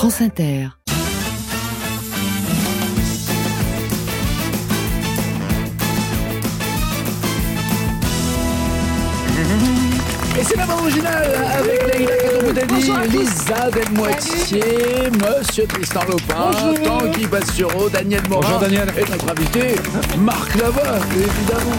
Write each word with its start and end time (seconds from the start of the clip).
France 0.00 0.22
Inter. 0.22 0.68
Et 10.38 10.42
c'est 10.42 10.56
la 10.56 10.64
bande 10.64 10.80
originale 10.80 11.34
avec 11.52 11.94
Leïla 11.94 12.16
Kadouboudali, 12.16 13.08
Lisa 13.10 13.70
Delmoitier, 13.70 14.62
Monsieur 15.10 15.66
Tristan 15.66 16.00
Lopin, 16.08 16.50
Tanguy 16.82 17.26
Bastureau, 17.26 17.90
Daniel 17.90 18.22
Morin. 18.30 18.40
Bonjour, 18.40 18.60
Daniel. 18.60 18.88
Et 18.96 19.02
notre 19.02 19.30
invité, 19.30 19.74
Marc 20.18 20.54
Lavoie, 20.54 20.96
évidemment. 21.14 21.76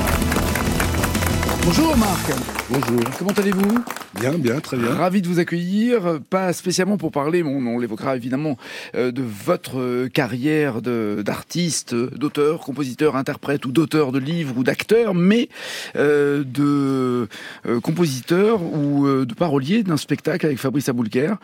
Bonjour 1.66 1.98
Marc. 1.98 2.32
Bonjour. 2.70 3.00
Comment 3.18 3.34
allez-vous? 3.36 3.84
Bien, 4.20 4.34
bien, 4.38 4.60
très 4.60 4.76
bien. 4.78 4.94
Ravi 4.94 5.22
de 5.22 5.28
vous 5.28 5.40
accueillir, 5.40 6.20
pas 6.30 6.52
spécialement 6.54 6.98
pour 6.98 7.12
parler, 7.12 7.44
mais 7.44 7.50
on, 7.50 7.66
on 7.66 7.80
l'évoquera 7.80 8.16
évidemment, 8.18 8.58
euh, 8.94 9.12
de 9.12 9.22
votre 9.24 9.80
euh, 9.80 10.10
carrière 10.10 10.82
d'artiste, 10.82 11.96
d'auteur, 11.96 12.60
compositeur, 12.60 13.16
interprète 13.16 13.66
ou 13.66 13.72
d'auteur 13.72 14.12
de 14.12 14.20
livres 14.20 14.58
ou 14.58 14.64
d'acteur, 14.64 15.14
mais 15.16 15.48
euh, 15.96 16.44
de 16.44 17.28
euh, 17.66 17.80
compositeur 17.80 18.62
ou 18.62 19.08
de 19.08 19.34
parolier 19.34 19.84
d'un 19.84 19.98
spectacle 19.98 20.46
avec 20.46 20.60
Fabrice 20.60 20.90
Aboulker, 20.90 21.36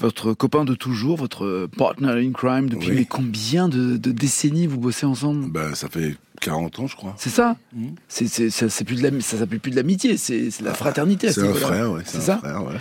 votre 0.00 0.32
copain 0.34 0.64
de 0.64 0.74
toujours, 0.74 1.16
votre 1.16 1.68
partner 1.76 2.26
in 2.26 2.32
crime 2.32 2.68
depuis 2.68 2.90
Oui. 2.90 2.96
mais 2.96 3.04
combien 3.04 3.68
de, 3.68 3.96
de 3.96 4.10
décennies 4.10 4.66
vous 4.66 4.78
bossez 4.78 5.06
ensemble? 5.06 5.50
Ben, 5.50 5.74
ça 5.74 5.88
fait 5.88 6.16
40 6.40 6.78
ans, 6.80 6.86
je 6.86 6.96
crois. 6.96 7.14
C'est 7.18 7.30
ça 7.30 7.56
Mhm. 7.74 7.94
C'est 8.08 8.50
ça, 8.50 8.84
plus 8.84 8.96
de 8.96 9.02
la, 9.08 9.20
ça 9.20 9.38
s'appelle 9.38 9.60
plus 9.60 9.70
de 9.70 9.76
l'amitié, 9.76 10.16
c'est 10.16 10.48
la 10.62 10.72
fraternité. 10.74 11.28
à 11.28 11.32
ce 11.32 11.40
C'est 11.40 11.48
un 11.48 11.54
frère, 11.54 11.92
ouais. 11.92 12.02
C'est 12.04 12.20
ça 12.20 12.38
frère, 12.38 12.64
ouais. 12.64 12.74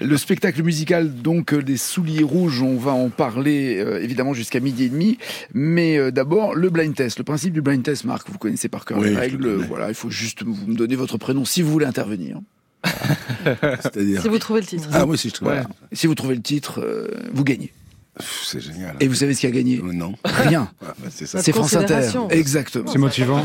Le 0.00 0.16
spectacle 0.16 0.62
musical, 0.62 1.14
donc, 1.14 1.54
euh, 1.54 1.62
des 1.62 1.76
souliers 1.76 2.22
rouges, 2.24 2.62
on 2.62 2.76
va 2.76 2.92
en 2.92 3.08
parler 3.08 3.78
euh, 3.78 4.02
évidemment 4.02 4.34
jusqu'à 4.34 4.60
midi 4.60 4.84
et 4.84 4.88
demi. 4.88 5.18
Mais 5.54 5.96
euh, 5.96 6.10
d'abord, 6.10 6.54
le 6.54 6.70
blind 6.70 6.94
test. 6.94 7.18
Le 7.18 7.24
principe 7.24 7.52
du 7.52 7.62
blind 7.62 7.82
test, 7.82 8.04
Marc, 8.04 8.28
vous 8.30 8.38
connaissez 8.38 8.68
par 8.68 8.84
cœur 8.84 8.98
Oui, 8.98 9.10
les 9.10 9.16
règles. 9.16 9.54
Voilà, 9.56 9.88
il 9.88 9.94
faut 9.94 10.10
juste 10.10 10.42
vous 10.42 10.66
me 10.66 10.74
donner 10.74 10.96
votre 10.96 11.18
prénom 11.18 11.44
si 11.44 11.62
vous 11.62 11.70
voulez 11.70 11.86
intervenir. 11.86 12.38
C'est-à-dire. 13.80 14.22
Si 14.22 14.28
vous 14.28 14.38
trouvez 14.38 14.60
le 14.60 14.66
titre. 14.66 14.88
Ah 14.92 15.06
oui, 15.06 15.16
si 15.16 15.28
je 15.28 15.34
trouve. 15.34 15.48
Voilà. 15.48 15.66
Si 15.92 16.06
vous 16.06 16.14
trouvez 16.14 16.34
le 16.34 16.42
titre, 16.42 16.80
euh, 16.80 17.08
vous 17.32 17.44
gagnez. 17.44 17.72
C'est 18.20 18.60
génial. 18.60 18.94
Et 19.00 19.08
vous 19.08 19.14
savez 19.14 19.32
ce 19.34 19.40
qui 19.40 19.46
a 19.46 19.50
gagné 19.50 19.78
Euh, 19.78 19.92
Non. 19.92 20.12
Rien. 20.24 20.68
Ah, 20.82 20.94
bah, 20.98 21.08
c'est 21.14 21.26
ça. 21.26 21.38
La 21.38 21.44
C'est 21.44 21.52
France 21.52 21.74
Inter. 21.74 22.10
Exactement. 22.30 22.90
C'est 22.92 22.98
motivant. 22.98 23.42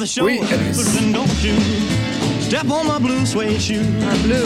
The 0.00 0.06
show. 0.06 0.24
Oui, 0.24 0.40
step 2.42 2.66
on 2.70 2.84
my 2.84 2.98
blue 3.00 3.24
suede 3.26 3.58
shoe. 3.60 3.74
Un 4.10 4.16
bleu. 4.26 4.44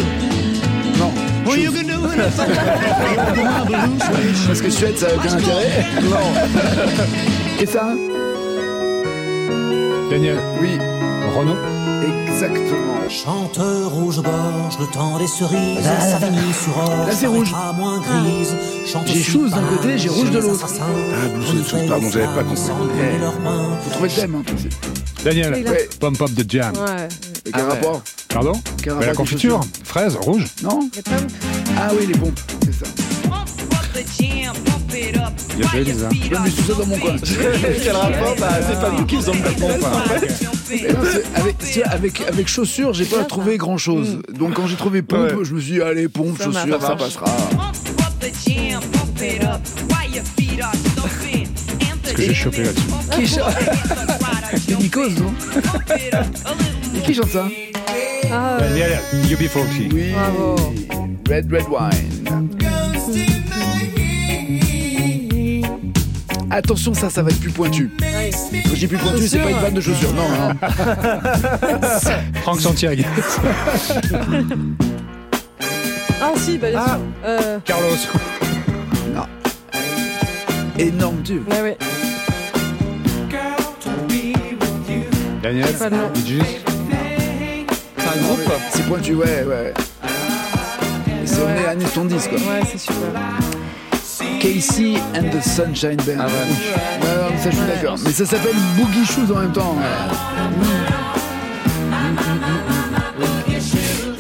Non. 0.99 1.11
Parce 4.47 4.61
que 4.61 4.71
Suède, 4.71 4.97
ça 4.97 5.07
a 5.09 5.15
aucun 5.17 5.33
intérêt. 5.33 5.85
Non. 6.03 6.33
Et 7.61 7.67
ça? 7.67 7.95
Daniel, 10.11 10.39
Oui, 10.61 10.79
Renaud, 11.35 11.57
exactement. 12.03 13.09
Chanteur 13.09 13.91
rouge-gorge, 13.91 14.79
le 14.81 14.87
temps 14.87 15.19
des 15.19 15.27
cerises, 15.27 15.85
Savigny 15.85 16.53
sur 16.53 16.77
or, 16.79 17.07
Là, 17.07 17.13
c'est 17.13 17.27
rouge. 17.27 17.53
moins 17.77 18.01
grise. 18.01 18.55
J'ai 19.07 19.23
chose 19.23 19.51
d'un 19.51 19.63
côté, 19.63 19.99
j'ai 19.99 20.09
rouge 20.09 20.31
de 20.31 20.39
l'autre. 20.39 20.67
Ah, 20.81 21.43
Shoes, 21.47 21.75
on 21.77 21.89
pardon, 21.89 22.11
j'avais 22.11 22.25
pas 22.27 22.43
compris. 22.45 22.63
Vous 22.63 23.91
trouvez 23.91 24.09
le 24.09 24.15
thème, 24.15 24.35
hein. 24.35 24.43
Daniel. 25.25 25.65
Pump 26.01 26.21
Up 26.21 26.31
the 26.35 26.51
Jam. 26.51 26.73
Ouais. 26.75 27.09
Et 27.47 27.53
quel 27.53 27.63
rapport 27.65 28.03
Pardon 28.29 28.53
Mais 28.85 28.91
rapport 28.91 29.07
La 29.07 29.15
confiture, 29.15 29.61
fraise, 29.85 30.17
rouge. 30.17 30.47
Non. 30.63 30.89
Ah 31.79 31.91
oui, 31.99 32.07
les 32.07 32.15
pompes, 32.19 32.41
c'est 32.65 32.85
ça. 32.85 32.91
Il 35.55 35.61
y 35.61 35.65
a 35.65 35.69
fait 35.69 35.81
Elisa. 35.81 36.09
Je 36.11 36.31
mets 36.31 36.51
tout 36.51 36.63
ça 36.63 36.75
dans 36.79 36.87
mon 36.87 36.99
coin. 36.99 37.17
Quel 37.83 37.97
rapport 37.97 38.35
Bah, 38.39 38.49
c'est 38.67 38.81
pas 38.81 38.91
nous 38.99 39.05
qui 39.07 39.17
bâton, 39.17 39.69
en 39.69 41.41
avec, 41.41 41.57
avec, 41.87 42.21
avec 42.29 42.49
chaussures, 42.49 42.95
j'ai 42.95 43.05
pas 43.05 43.25
trouvé 43.25 43.59
grand 43.59 43.77
chose. 43.79 44.19
Donc 44.33 44.55
quand 44.55 44.67
j'ai 44.67 44.77
trouvé 44.77 45.03
pompe, 45.03 45.21
Ouais. 45.21 45.45
je 45.45 45.55
me 45.55 45.61
suis 45.61 45.73
dit, 45.73 45.83
allez, 45.83 46.09
pompe, 46.09 46.39
Ça 46.39 46.45
chaussures, 46.45 46.67
marche. 46.79 46.83
ça 46.87 46.97
passera. 46.97 47.27
Ce 52.05 52.13
que 52.15 52.23
j'ai 52.23 52.35
chopé 52.35 52.65
là-dessus. 52.65 52.87
Qui 53.17 53.27
chante 53.27 53.53
C'est 54.67 54.79
Nikos, 54.79 55.11
non 55.11 55.33
Et 56.97 57.01
qui 57.01 57.15
chante 57.15 57.31
ça 57.31 57.49
Ah, 58.31 58.57
ouais. 58.61 58.69
Daniel, 58.69 58.99
UB40. 59.31 59.93
Oui. 59.93 60.13
Bravo. 60.13 60.57
Red 61.29 61.53
Red 61.53 61.65
Wine. 61.71 63.42
Attention, 66.55 66.93
ça, 66.93 67.09
ça 67.09 67.23
va 67.23 67.31
être 67.31 67.41
plus 67.41 67.51
pointu. 67.51 67.91
Quand 67.99 68.71
je 68.75 68.75
dis 68.81 68.87
plus 68.87 68.99
pointu, 68.99 69.27
c'est 69.27 69.39
pas 69.39 69.51
une 69.51 69.57
vanne 69.59 69.73
de 69.73 69.81
chaussures. 69.81 70.13
Non, 70.13 70.29
non. 70.29 70.51
Franck 72.43 72.61
Santiago. 72.61 73.03
Ah, 76.21 76.33
si, 76.37 76.59
bah, 76.59 76.69
bien 76.71 76.81
Ah. 76.85 76.91
sûr. 76.91 76.99
Euh, 77.25 77.59
Carlos. 77.65 77.97
Énorme 80.79 81.23
tube. 81.23 81.43
ouais, 81.51 81.63
ouais. 81.63 81.79
Daniel. 85.43 85.67
C'est 85.77 85.85
un 85.85 85.89
groupe. 88.23 88.53
C'est 88.71 88.87
pointu, 88.87 89.15
ouais, 89.15 89.45
ouais. 89.45 89.73
Et 91.23 91.27
C'est 91.27 91.41
on 91.43 91.49
est 91.49 91.67
années 91.67 91.85
70, 91.87 92.29
quoi. 92.29 92.39
Ouais, 92.39 92.61
c'est 92.71 92.79
super. 92.79 92.97
Casey 94.43 94.97
and 95.15 95.31
the 95.31 95.41
Sunshine 95.41 95.99
Band. 95.99 96.19
Ah 96.19 96.27
ouais. 96.27 96.33
Non, 97.01 97.39
ça 97.39 97.51
je 97.51 97.57
suis 97.57 97.65
d'accord. 97.65 97.97
Mais 98.05 98.11
ça 98.11 98.27
s'appelle 98.27 98.57
Boogie 98.77 99.07
Shoes 99.07 99.33
en 99.33 99.39
même 99.39 99.53
temps. 99.53 99.77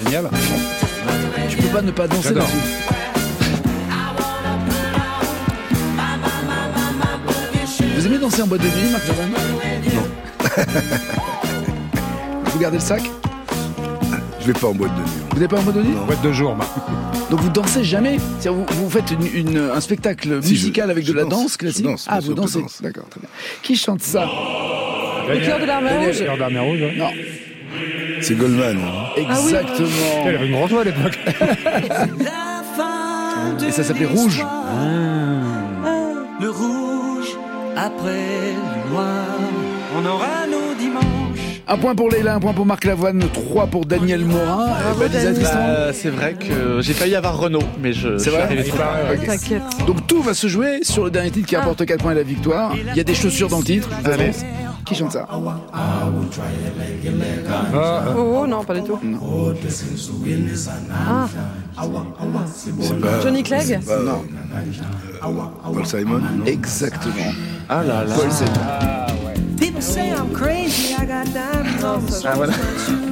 Génial. 0.05 0.31
Tu 1.49 1.56
peux 1.56 1.69
pas 1.69 1.82
ne 1.82 1.91
pas 1.91 2.06
danser 2.06 2.34
là-dessus. 2.34 2.56
Vous 7.97 8.06
aimez 8.06 8.19
danser 8.19 8.43
en 8.43 8.47
boîte 8.47 8.61
de 8.61 8.69
nuit, 8.69 8.93
Marc 8.93 9.09
Non. 9.09 9.15
vous 12.44 12.59
gardez 12.61 12.77
le 12.77 12.82
sac? 12.82 13.03
Je 14.41 14.47
vais 14.47 14.53
pas 14.53 14.69
en 14.69 14.75
boîte 14.75 14.94
de 14.94 15.00
nuit. 15.00 15.11
Vous 15.32 15.41
n'êtes 15.41 15.50
pas 15.50 15.59
en 15.59 15.62
boîte 15.62 15.77
de 15.77 15.82
nuit? 15.82 15.97
Boîte 16.06 16.22
de 16.22 16.31
jour, 16.32 16.55
bah. 16.55 16.66
Donc 17.32 17.41
vous 17.41 17.48
dansez 17.48 17.82
jamais 17.82 18.19
vous, 18.44 18.66
vous 18.69 18.91
faites 18.91 19.10
une, 19.10 19.25
une- 19.48 19.70
un 19.75 19.81
spectacle 19.81 20.41
Si, 20.43 20.50
musical 20.53 20.88
je- 20.88 20.91
avec 20.91 21.06
je 21.06 21.12
de 21.12 21.16
la 21.16 21.25
danse, 21.25 21.56
classique 21.56 21.82
danse, 21.87 22.04
Ah, 22.06 22.20
vous 22.20 22.34
dansez 22.34 22.60
danse. 22.60 22.82
D'accord, 22.82 23.09
très 23.09 23.20
bien. 23.20 23.28
Qui 23.62 23.75
chante 23.75 24.03
ça 24.03 24.28
Le 25.31 25.38
cœur 25.41 25.59
de 25.59 25.65
l'armée 25.65 25.97
rouge. 25.97 26.19
Cœur 26.19 26.37
d'armée 26.37 26.59
rouge. 26.60 26.81
ouais. 26.82 26.94
Non, 26.94 27.09
C'est 28.20 28.34
Goldman. 28.34 28.76
hein. 28.76 29.06
exactement. 29.16 29.88
Elle 30.26 30.37
avait 30.37 30.47
une 30.47 30.53
grosse 30.53 30.70
voix 30.72 30.82
à 30.82 30.84
l'époque. 30.84 31.19
Et 33.66 33.70
ça 33.72 33.82
s'appelait 33.82 34.04
Rouge. 34.06 34.44
Le 36.38 36.50
rouge, 36.50 37.28
après 37.76 38.53
le 38.56 38.91
noir, 38.93 39.25
on 39.97 40.04
aura 40.04 40.47
nos. 40.50 40.62
Un 41.69 41.77
point 41.78 41.95
pour 41.95 42.11
Leila, 42.11 42.34
un 42.34 42.41
point 42.41 42.53
pour 42.53 42.67
Marc 42.67 42.84
Lavoine, 42.84 43.21
trois 43.33 43.67
pour 43.67 43.87
Daniel 43.87 44.25
Morin. 44.25 44.69
Daniel. 45.11 45.34
Tristan. 45.34 45.55
Bah, 45.59 45.93
c'est 45.93 46.11
vrai 46.11 46.34
que 46.34 46.81
j'ai 46.81 46.93
failli 46.93 47.15
avoir 47.15 47.39
Renault, 47.39 47.62
mais 47.81 47.93
je, 47.93 48.09
je 48.15 48.19
C'est 48.19 48.25
suis 48.25 48.31
vrai 48.33 48.43
arrivé 48.43 48.65
trop 48.65 48.78
tard. 48.78 48.97
Ok. 49.12 49.27
T'inquiète. 49.27 49.62
Donc 49.87 50.06
tout 50.06 50.23
va 50.23 50.34
se 50.34 50.49
jouer 50.49 50.81
sur 50.83 51.05
le 51.05 51.11
dernier 51.11 51.31
titre 51.31 51.47
qui 51.47 51.56
Ah. 51.56 51.61
apporte 51.62 51.87
4 51.87 52.03
points 52.03 52.12
et 52.12 52.17
la 52.17 52.23
victoire. 52.25 52.75
Il 52.75 52.97
y 52.97 53.00
a 53.00 53.05
des 53.05 53.15
chaussures 53.15 53.49
dans 53.49 53.59
le 53.59 53.65
titre. 53.65 53.89
Allez. 54.05 54.33
Qui 54.84 54.97
chante 54.97 55.12
ça? 55.12 55.28
Ah, 55.31 55.37
euh, 57.75 58.15
Oh, 58.17 58.41
oh, 58.43 58.47
non, 58.49 58.65
pas 58.65 58.75
du 58.75 58.83
tout. 58.83 58.99
Ah, 60.93 61.27
C'est 62.53 63.00
pas. 63.00 63.21
Johnny 63.23 63.43
Clegg 63.44 63.81
pas- 63.87 63.99
Non. 64.03 64.25
Paul 65.73 65.87
Simon. 65.87 66.20
Exactement. 66.44 67.14
Ah 67.69 67.82
là 67.85 68.05
là. 68.05 68.14
Paul 68.14 68.31
Simon. 68.32 68.50
People 69.62 69.81
say 69.81 70.11
I'm 70.11 70.35
crazy, 70.35 70.93
I 70.93 71.06
got 71.06 71.26
diamonds. 71.32 72.25
Ah 72.25 72.32
voilà. 72.35 72.53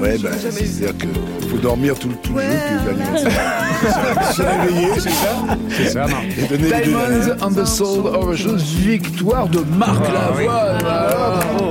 Ouais, 0.01 0.19
bah, 0.19 0.31
c'est-à-dire 0.33 0.99
qu'il 0.99 1.49
faut 1.49 1.59
dormir 1.59 1.97
tout, 1.97 2.09
tout 2.25 2.35
le 2.35 2.41
puis 2.41 2.99
l'anniversaire. 2.99 4.33
Se 4.35 4.43
réveiller, 4.43 4.89
c'est 4.99 5.11
ça 5.11 5.57
c'est 5.71 5.91
ça, 5.91 6.07
non. 6.09 6.17
Et 6.37 6.49
donner. 6.49 6.83
Diamonds 6.83 7.37
on 7.41 7.51
the 7.53 7.65
Soul 7.65 8.09
of 8.09 8.31
a 8.31 8.37
Shoes, 8.37 8.65
victoire 8.81 9.49
de 9.49 9.61
Marc 9.79 10.01
Lavoine. 10.13 10.45
Voilà, 10.45 10.79
bravo. 10.83 11.69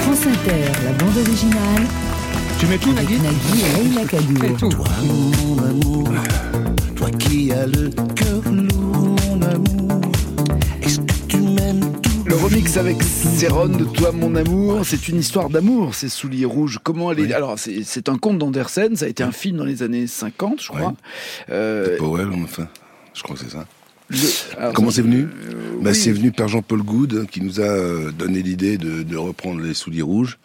France 0.00 0.26
Inter, 0.26 0.72
la 0.86 0.92
bande 0.92 1.18
originale. 1.18 1.86
Tu 2.58 2.66
mets 2.68 2.78
tout, 2.78 2.92
Nagui 2.94 3.18
Nagui 3.18 3.60
et 3.60 3.82
Leila 3.84 4.06
Kadour. 4.06 4.78
Mon 5.04 5.62
amour, 5.62 6.08
toi 6.96 7.10
qui 7.18 7.52
as 7.52 7.66
le 7.66 7.90
cœur 8.14 8.40
lourd, 8.50 8.87
remix 12.50 12.76
avec 12.76 13.02
Céron 13.02 13.68
de 13.68 13.84
Toi 13.84 14.12
mon 14.12 14.34
amour. 14.34 14.80
C'est 14.84 15.08
une 15.08 15.18
histoire 15.18 15.50
d'amour, 15.50 15.94
ces 15.94 16.08
souliers 16.08 16.44
rouges. 16.44 16.78
Comment 16.82 17.12
elle 17.12 17.20
est 17.20 17.32
Alors, 17.32 17.58
c'est 17.58 18.08
un 18.08 18.16
conte 18.16 18.38
d'Andersen. 18.38 18.96
Ça 18.96 19.04
a 19.04 19.08
été 19.08 19.22
un 19.22 19.32
film 19.32 19.58
dans 19.58 19.64
les 19.64 19.82
années 19.82 20.06
50, 20.06 20.62
je 20.62 20.68
crois. 20.68 20.80
Ouais. 20.80 20.86
Euh, 21.50 21.98
Powell, 21.98 22.28
enfin, 22.42 22.68
je 23.14 23.22
crois 23.22 23.36
que 23.36 23.42
c'est 23.42 23.50
ça. 23.50 23.66
le- 24.08 24.16
alors, 24.58 24.72
Comment 24.72 24.90
c'est 24.90 25.02
venu 25.02 25.22
euh, 25.24 25.52
bah, 25.82 25.90
oui. 25.90 25.94
C'est 25.94 26.12
venu 26.12 26.32
par 26.32 26.48
Jean-Paul 26.48 26.82
Goud 26.82 27.26
qui 27.30 27.42
nous 27.42 27.60
a 27.60 27.64
euh, 27.64 28.12
donné 28.12 28.42
l'idée 28.42 28.78
de, 28.78 29.02
de 29.02 29.16
reprendre 29.16 29.60
les 29.60 29.74
souliers 29.74 30.02
rouges. 30.02 30.38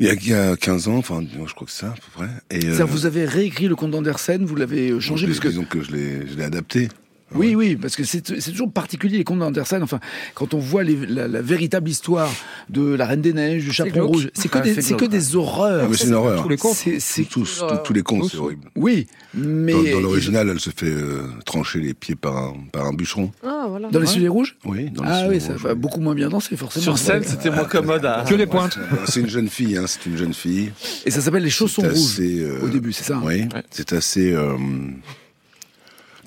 Il 0.00 0.06
y, 0.06 0.10
a, 0.10 0.14
il 0.14 0.28
y 0.28 0.34
a 0.34 0.56
15 0.56 0.88
ans, 0.88 0.96
enfin, 0.96 1.22
je 1.22 1.54
crois 1.54 1.66
que 1.66 1.72
c'est 1.72 1.82
ça, 1.82 1.88
à 1.88 1.94
peu 1.94 2.24
près. 2.24 2.28
Et, 2.50 2.68
vous 2.84 3.06
avez 3.06 3.24
réécrit 3.24 3.68
le 3.68 3.76
conte 3.76 3.92
d'Andersen, 3.92 4.44
vous 4.44 4.56
l'avez 4.56 5.00
changé 5.00 5.26
parce 5.26 5.38
que 5.38 5.48
Disons 5.48 5.64
que 5.64 5.82
je 5.82 5.92
l'ai 5.92 6.42
adapté. 6.44 6.88
Oui, 7.34 7.54
oui, 7.54 7.76
parce 7.76 7.96
que 7.96 8.04
c'est 8.04 8.20
toujours 8.22 8.70
particulier 8.72 9.18
les 9.18 9.24
contes 9.24 9.40
d'Andersen. 9.40 9.82
Enfin, 9.82 10.00
quand 10.34 10.54
on 10.54 10.58
voit 10.58 10.82
les- 10.84 11.06
la, 11.06 11.26
la 11.28 11.42
véritable 11.42 11.88
histoire 11.88 12.30
de 12.70 12.94
la 12.94 13.06
Reine 13.06 13.20
des 13.22 13.32
Neiges, 13.32 13.64
du 13.64 13.72
Chaperon. 13.72 14.06
Rouge, 14.06 14.30
c'est 14.34 14.48
que, 14.48 14.58
Ah, 14.58 14.60
des- 14.62 14.74
que 14.74 15.04
des 15.04 15.36
horreurs. 15.36 15.88
Ah, 15.90 15.94
c'est 15.96 16.06
une 16.08 16.14
horreur. 16.14 16.42
Tous 16.42 16.48
les 16.48 16.56
contes. 16.56 16.74
C'est- 16.76 17.00
c'est- 17.00 17.24
Tous, 17.24 17.58
tous, 17.68 17.76
tous 17.84 17.92
les 17.92 18.02
contes, 18.02 18.30
c'est 18.30 18.36
horrible. 18.38 18.68
Oui, 18.76 19.06
mais 19.34 19.72
Dans, 19.72 19.82
dans 19.98 20.00
l'original, 20.00 20.48
elle 20.48 20.60
se 20.60 20.70
fait 20.70 20.86
euh, 20.86 21.22
trancher 21.44 21.80
les 21.80 21.94
pieds 21.94 22.14
par 22.14 22.36
un, 22.36 22.54
par 22.72 22.86
un 22.86 22.92
bûcheron. 22.92 23.30
Ah, 23.44 23.66
voilà. 23.68 23.88
dans 23.90 23.98
les 24.00 24.06
souliers 24.06 24.28
rouges? 24.28 24.56
Oui, 24.64 24.90
dans 24.90 25.02
le 25.02 25.08
Ah 25.10 25.26
oui, 25.28 25.40
ça 25.40 25.54
va 25.54 25.74
beaucoup 25.74 26.00
moins 26.00 26.14
bien 26.14 26.28
danser 26.28 26.56
forcément. 26.56 26.84
Sur 26.84 26.98
scène, 26.98 27.22
c'était 27.24 27.50
moins 27.50 27.64
commode 27.64 28.04
à. 28.04 28.24
Que 28.28 28.34
les 28.34 28.46
pointes. 28.46 28.78
C'est 29.06 29.20
une 29.20 29.28
jeune 29.28 29.48
fille, 29.48 29.76
hein, 29.76 29.84
c'est 29.86 30.06
une 30.06 30.16
jeune 30.16 30.34
fille. 30.34 30.70
Et 31.04 31.10
ça 31.10 31.20
s'appelle 31.20 31.42
les 31.42 31.50
chaussons 31.50 31.82
C'est 31.82 31.88
rouges 31.88 32.12
assez, 32.14 32.40
euh, 32.40 32.60
au 32.62 32.68
début, 32.68 32.92
c'est 32.92 33.04
ça. 33.04 33.16
hein? 33.16 33.22
Oui, 33.24 33.44
c'est 33.70 33.92
assez 33.92 34.32
euh, 34.32 34.56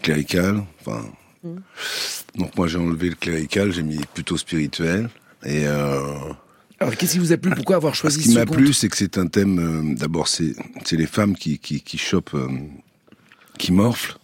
clérical. 0.01 0.63
Enfin, 0.81 1.05
donc 2.35 2.55
moi 2.55 2.67
j'ai 2.67 2.77
enlevé 2.77 3.09
le 3.09 3.15
clérical, 3.15 3.71
j'ai 3.71 3.83
mis 3.83 3.99
plutôt 4.13 4.37
spirituel. 4.37 5.09
Et 5.45 5.67
euh, 5.67 6.01
Alors 6.79 6.95
qu'est-ce 6.95 7.13
qui 7.13 7.19
vous 7.19 7.31
a 7.31 7.37
plu? 7.37 7.51
Pourquoi 7.51 7.75
avoir 7.77 7.95
ce 7.95 8.01
choisi 8.01 8.19
qui 8.21 8.29
ce 8.29 8.33
m'a 8.39 8.45
conte 8.45 8.57
plu, 8.57 8.73
c'est 8.73 8.89
que 8.89 8.97
c'est 8.97 9.17
un 9.17 9.27
thème. 9.27 9.59
euh, 9.59 9.95
D'abord, 9.95 10.27
c'est 10.27 10.53
c'est 10.85 10.97
les 10.97 11.07
femmes 11.07 11.35
qui 11.35 11.59
qui, 11.59 11.81
qui 11.81 11.97
chopent, 11.97 12.33
euh, 12.35 12.47
qui 13.57 13.71
morflent. 13.71 14.17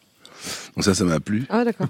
Donc 0.75 0.83
ça, 0.85 0.93
ça 0.95 1.05
m'a 1.05 1.19
plu. 1.19 1.45
Ah, 1.49 1.63
d'accord. 1.63 1.87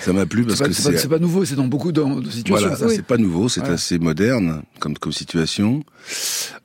Ça 0.00 0.12
m'a 0.12 0.26
plu 0.26 0.44
parce 0.44 0.58
pas, 0.58 0.66
que 0.66 0.72
c'est 0.74 0.92
pas- 0.92 0.98
c'est 0.98 1.08
pas 1.08 1.20
nouveau, 1.20 1.44
c'est 1.44 1.54
dans 1.54 1.68
beaucoup 1.68 1.92
de, 1.92 2.02
de 2.02 2.28
situations. 2.28 2.68
voilà, 2.70 2.76
ça. 2.76 2.88
c'est 2.88 3.04
pas 3.06 3.16
nouveau, 3.18 3.48
c'est 3.48 3.60
Voilà. 3.60 3.74
assez 3.74 4.00
moderne 4.00 4.62
comme 4.80 4.98
comme 4.98 5.12
situation. 5.12 5.84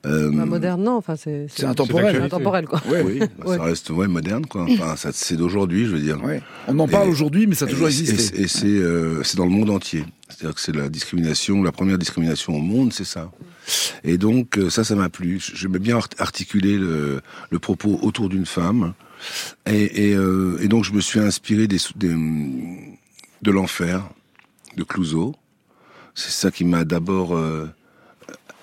Euh, 0.06 0.30
Bah, 0.32 0.44
moderne, 0.44 0.82
non, 0.82 0.96
enfin, 0.96 1.14
c'est. 1.16 1.46
C'est 1.48 1.66
intemporel. 1.66 2.16
C'est 2.16 2.22
intemporel, 2.22 2.66
quoi. 2.66 2.82
Ouais. 2.90 3.02
Oui, 3.02 3.18
bah, 3.20 3.26
Ouais. 3.46 3.56
ça 3.58 3.62
reste 3.62 3.90
ouais, 3.90 4.08
moderne 4.08 4.44
quoi. 4.46 4.66
Enfin, 4.68 4.96
ça 4.96 5.10
c'est 5.12 5.36
d'aujourd'hui, 5.36 5.86
je 5.86 5.90
veux 5.92 6.00
dire. 6.00 6.22
Ouais. 6.24 6.42
On 6.66 6.76
en 6.80 6.88
parle 6.88 7.08
aujourd'hui, 7.08 7.46
mais 7.46 7.54
ça 7.54 7.66
a 7.66 7.68
toujours 7.68 7.86
Et- 7.86 7.90
existé. 7.90 8.40
Et, 8.40 8.42
et 8.42 8.48
c'est 8.48 8.66
euh, 8.66 9.22
c'est 9.22 9.36
dans 9.36 9.46
le 9.46 9.52
monde 9.52 9.70
entier. 9.70 10.04
C'est-à-dire 10.28 10.54
que 10.56 10.60
c'est 10.60 10.74
la 10.74 10.88
discrimination, 10.88 11.62
la 11.62 11.72
première 11.72 11.96
discrimination 11.98 12.56
au 12.56 12.60
monde, 12.60 12.92
c'est 12.92 13.04
ça. 13.04 13.30
Et 14.02 14.18
donc 14.18 14.58
euh, 14.58 14.68
ça, 14.68 14.82
ça 14.82 14.96
m'a 14.96 15.08
plu. 15.08 15.40
J'aimais 15.54 15.78
bien 15.78 15.96
art- 15.96 16.08
articuler 16.18 16.76
le, 16.76 17.20
le 17.50 17.58
propos 17.60 18.00
autour 18.02 18.28
d'une 18.28 18.46
femme. 18.46 18.94
Et, 19.66 20.10
et, 20.10 20.14
euh, 20.14 20.58
et 20.60 20.68
donc 20.68 20.84
je 20.84 20.92
me 20.92 21.00
suis 21.00 21.20
inspiré 21.20 21.66
des, 21.66 21.78
des, 21.96 22.14
de 23.42 23.50
l'enfer 23.50 24.08
de 24.76 24.84
Clouseau. 24.84 25.34
C'est 26.14 26.30
ça 26.30 26.50
qui 26.50 26.64
m'a 26.64 26.84
d'abord 26.84 27.36
euh, 27.36 27.66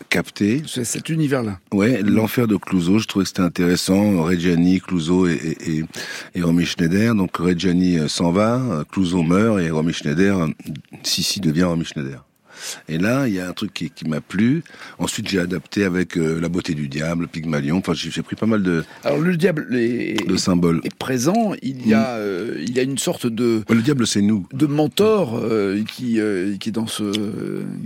capté. 0.09 0.63
C'est 0.67 0.83
cet 0.83 1.09
univers-là. 1.09 1.59
Ouais, 1.71 2.01
l'enfer 2.01 2.47
de 2.47 2.55
Clouseau, 2.55 2.99
je 2.99 3.07
trouvais 3.07 3.23
que 3.23 3.29
c'était 3.29 3.41
intéressant. 3.41 4.23
Reggiani, 4.23 4.79
Clouseau 4.79 5.27
et, 5.27 5.33
et, 5.33 5.77
et, 5.77 5.85
et 6.35 6.41
Romy 6.41 6.65
Schneider. 6.65 7.15
Donc 7.15 7.37
Reggiani 7.37 7.99
euh, 7.99 8.07
s'en 8.07 8.31
va, 8.31 8.61
euh, 8.61 8.83
Clouseau 8.83 9.23
meurt 9.23 9.59
et 9.59 9.69
Romy 9.69 9.93
Schneider, 9.93 10.39
euh, 10.39 10.47
Sissi 11.03 11.39
devient 11.39 11.63
Romy 11.63 11.85
Schneider. 11.85 12.23
Et 12.89 12.97
là, 12.97 13.27
il 13.27 13.33
y 13.33 13.39
a 13.39 13.47
un 13.49 13.53
truc 13.53 13.73
qui, 13.73 13.89
qui 13.89 14.07
m'a 14.07 14.21
plu. 14.21 14.63
Ensuite, 14.99 15.27
j'ai 15.29 15.39
adapté 15.39 15.83
avec 15.83 16.17
euh, 16.17 16.39
La 16.39 16.49
beauté 16.49 16.73
du 16.73 16.87
diable, 16.87 17.27
Pygmalion. 17.27 17.77
Enfin, 17.77 17.93
j'ai 17.93 18.21
pris 18.21 18.35
pas 18.35 18.45
mal 18.45 18.63
de, 18.63 18.83
Alors 19.03 19.19
le 19.19 19.35
diable 19.37 19.67
est, 19.75 20.27
de 20.27 20.37
symboles. 20.37 20.81
est 20.83 20.95
présent. 20.95 21.53
Il 21.61 21.87
y 21.87 21.93
a, 21.93 22.15
euh, 22.15 22.55
il 22.61 22.75
y 22.75 22.79
a 22.79 22.83
une 22.83 22.97
sorte 22.97 23.27
de 23.27 23.63
Le 23.69 23.81
diable, 23.81 24.05
c'est 24.07 24.21
nous. 24.21 24.47
de 24.53 24.65
mentor 24.65 25.39
euh, 25.41 25.83
qui 25.83 26.19
qui 26.59 26.71
dans 26.71 26.87
ce 26.87 27.03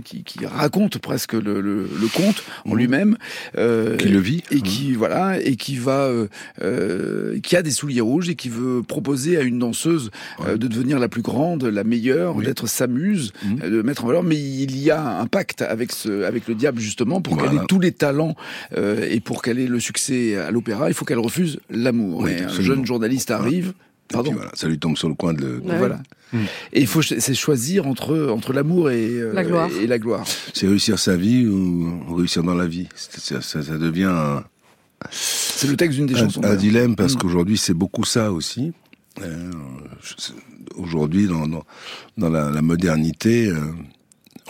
qui, 0.04 0.22
qui 0.24 0.46
raconte 0.46 0.98
presque 0.98 1.32
le, 1.34 1.60
le, 1.60 1.82
le 2.00 2.08
conte 2.08 2.42
en 2.64 2.70
Mhm. 2.72 2.78
lui-même 2.78 3.16
Qui 3.54 4.08
le 4.08 4.18
vit. 4.18 4.42
et 4.50 4.60
qui 4.62 4.92
voilà 4.94 5.40
et 5.40 5.56
qui 5.56 5.76
va 5.76 6.10
qui 7.42 7.56
a 7.56 7.62
des 7.62 7.70
souliers 7.70 8.00
rouges 8.00 8.28
et 8.28 8.34
qui 8.34 8.48
veut 8.48 8.82
proposer 8.82 9.36
à 9.36 9.42
une 9.42 9.58
danseuse 9.58 10.10
de 10.46 10.66
devenir 10.66 10.98
la 10.98 11.08
plus 11.08 11.22
grande, 11.22 11.64
la 11.64 11.84
meilleure, 11.84 12.36
Oui. 12.36 12.44
d'être 12.44 12.66
sa 12.66 12.86
muse, 12.86 13.32
de 13.44 13.82
mettre 13.82 14.04
en 14.04 14.08
valeur. 14.08 14.22
Mais 14.22 14.36
il 14.36 14.61
y 14.70 14.90
a 14.90 15.02
un 15.20 15.26
pacte 15.26 15.62
avec 15.62 15.90
ce 15.92 16.22
avec 16.22 16.46
le 16.46 16.54
diable 16.54 16.78
justement 16.80 17.20
pour 17.20 17.36
qu'elle 17.36 17.46
Voilà. 17.48 17.62
ait 17.62 17.66
tous 17.66 17.80
les 17.80 17.92
talents 17.92 18.36
euh, 18.76 19.08
et 19.10 19.20
pour 19.20 19.42
qu'elle 19.42 19.58
ait 19.58 19.66
le 19.66 19.80
succès 19.80 20.36
à 20.36 20.50
l'opéra, 20.50 20.88
il 20.88 20.94
faut 20.94 21.04
qu'elle 21.04 21.18
refuse 21.18 21.58
l'amour. 21.70 22.20
Oui, 22.22 22.30
et 22.32 22.42
un 22.42 22.48
jeune 22.48 22.86
journaliste 22.86 23.30
arrive. 23.30 23.72
Pardon. 24.08 24.30
puis 24.30 24.36
voilà, 24.38 24.50
ça 24.54 24.68
lui 24.68 24.78
tombe 24.78 24.96
sur 24.98 25.08
le 25.08 25.14
coin 25.14 25.32
de 25.32 25.40
le. 25.40 25.58
Ouais. 25.60 25.78
Voilà. 25.78 26.00
Et 26.72 26.80
il 26.80 26.86
faut 26.86 27.02
c'est 27.02 27.34
choisir 27.34 27.86
entre 27.86 28.28
entre 28.30 28.52
l'amour 28.52 28.90
et 28.90 29.08
euh, 29.20 29.32
La 29.32 29.42
gloire. 29.44 29.70
et 29.80 29.86
la 29.86 29.98
gloire. 29.98 30.24
C'est 30.52 30.66
réussir 30.66 30.98
sa 30.98 31.16
vie 31.16 31.46
ou 31.46 32.14
réussir 32.16 32.42
dans 32.42 32.54
la 32.54 32.66
vie. 32.66 32.88
C'est- 32.94 33.20
Ça, 33.20 33.40
ça, 33.40 33.62
ça 33.62 33.78
devient 33.78 34.10
un, 34.10 34.44
C'est 35.10 35.68
le 35.68 35.76
texte 35.76 35.96
d'une 35.98 36.06
des 36.06 36.14
un, 36.14 36.18
chansons. 36.24 36.42
un 36.44 36.54
dilemme 36.56 36.94
parce 36.96 37.14
Mm. 37.14 37.18
qu'aujourd'hui 37.18 37.56
c'est 37.58 37.74
beaucoup 37.74 38.04
ça 38.04 38.32
aussi. 38.32 38.72
Euh, 39.22 39.50
aujourd'hui 40.76 41.26
dans, 41.26 41.46
dans, 41.46 41.64
dans 42.18 42.28
la, 42.30 42.50
la 42.50 42.62
modernité, 42.62 43.48
euh, 43.48 43.56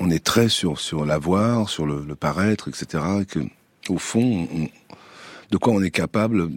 on 0.01 0.11
est 0.11 0.23
très 0.25 0.49
sur 0.49 0.79
sur 0.81 1.05
l'avoir, 1.05 1.69
sur 1.69 1.87
le, 1.87 2.05
le 2.07 2.15
paraître, 2.15 2.69
etc. 2.69 3.03
Et 3.23 3.25
que 3.27 3.41
au 3.89 3.99
fond, 3.99 4.49
on- 4.55 4.69
de 5.51 5.59
quoi 5.59 5.75
on 5.75 5.83
est 5.83 5.91
capable, 5.91 6.49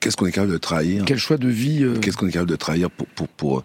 qu'est-ce 0.00 0.16
qu'on 0.16 0.26
est 0.26 0.30
capable 0.32 0.52
de 0.52 0.58
trahir, 0.58 1.02
Quel 1.04 1.18
choix 1.18 1.36
de 1.36 1.48
vie 1.48 1.82
euh, 1.82 1.98
qu'est-ce 1.98 2.16
qu'on 2.16 2.28
est 2.28 2.32
capable 2.32 2.50
de 2.50 2.54
trahir 2.56 2.90
pour 2.92 3.08
pour 3.08 3.26
pour 3.28 3.64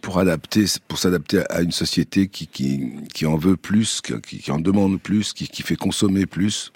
pour 0.00 0.18
adapter, 0.18 0.66
pour 0.86 0.98
s'adapter 0.98 1.42
à 1.50 1.62
une 1.62 1.72
société 1.72 2.28
qui, 2.28 2.46
qui, 2.46 2.90
qui 3.12 3.24
en 3.26 3.36
veut 3.36 3.56
plus, 3.56 4.02
qui, 4.02 4.38
qui 4.38 4.50
en 4.52 4.60
demande 4.60 5.00
plus, 5.00 5.32
qui, 5.32 5.48
qui 5.48 5.62
fait 5.62 5.76
consommer 5.76 6.26
plus? 6.26 6.72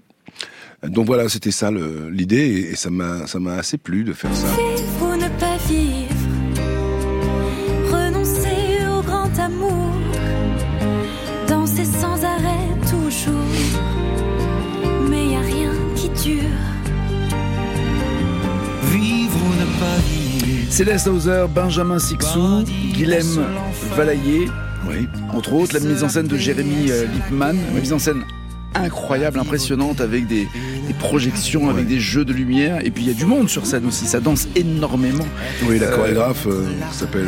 Donc 0.83 1.07
voilà, 1.07 1.29
c'était 1.29 1.51
ça 1.51 1.71
l'idée 1.71 2.37
et, 2.49 2.71
et 2.71 2.77
ça 2.77 2.91
m'a 2.91 3.27
ça 3.27 3.39
m'a 3.39 3.55
assez 3.55 3.79
plu 3.79 4.03
de 4.05 4.13
faire 4.15 4.35
ça. 4.35 4.49
Céleste 20.79 21.09
Hauser, 21.09 21.47
Benjamin 21.53 21.99
Sixou, 21.99 22.63
Guilhem 22.93 23.27
Valaillé, 23.97 24.49
Oui. 24.89 25.09
entre 25.35 25.55
autres, 25.55 25.75
la 25.75 25.81
mise 25.81 26.05
en 26.05 26.09
scène 26.09 26.29
de 26.29 26.37
Jérémy 26.37 26.93
euh, 26.93 27.05
Lippmann, 27.07 27.59
une 27.75 27.81
mise 27.81 27.93
en 27.93 27.99
scène 27.99 28.23
incroyable, 28.77 29.41
impressionnante, 29.41 30.01
avec 30.01 30.29
des, 30.29 30.47
des 30.87 30.95
projections, 31.01 31.69
avec 31.69 31.89
des 31.89 31.99
jeux 31.99 32.25
de 32.25 32.33
lumière, 32.33 32.79
et 32.87 32.93
puis 32.93 33.03
il 33.03 33.09
y 33.09 33.11
a 33.11 33.15
du 33.15 33.25
monde 33.27 33.49
sur 33.49 33.67
scène 33.67 33.87
aussi, 33.87 34.07
ça 34.07 34.21
danse 34.21 34.47
énormément. 34.55 35.27
Oui, 35.69 35.81
la 35.81 35.87
Euh, 35.87 35.97
chorégraphe 35.97 36.47
euh, 36.47 36.65
s'appelle 36.93 37.27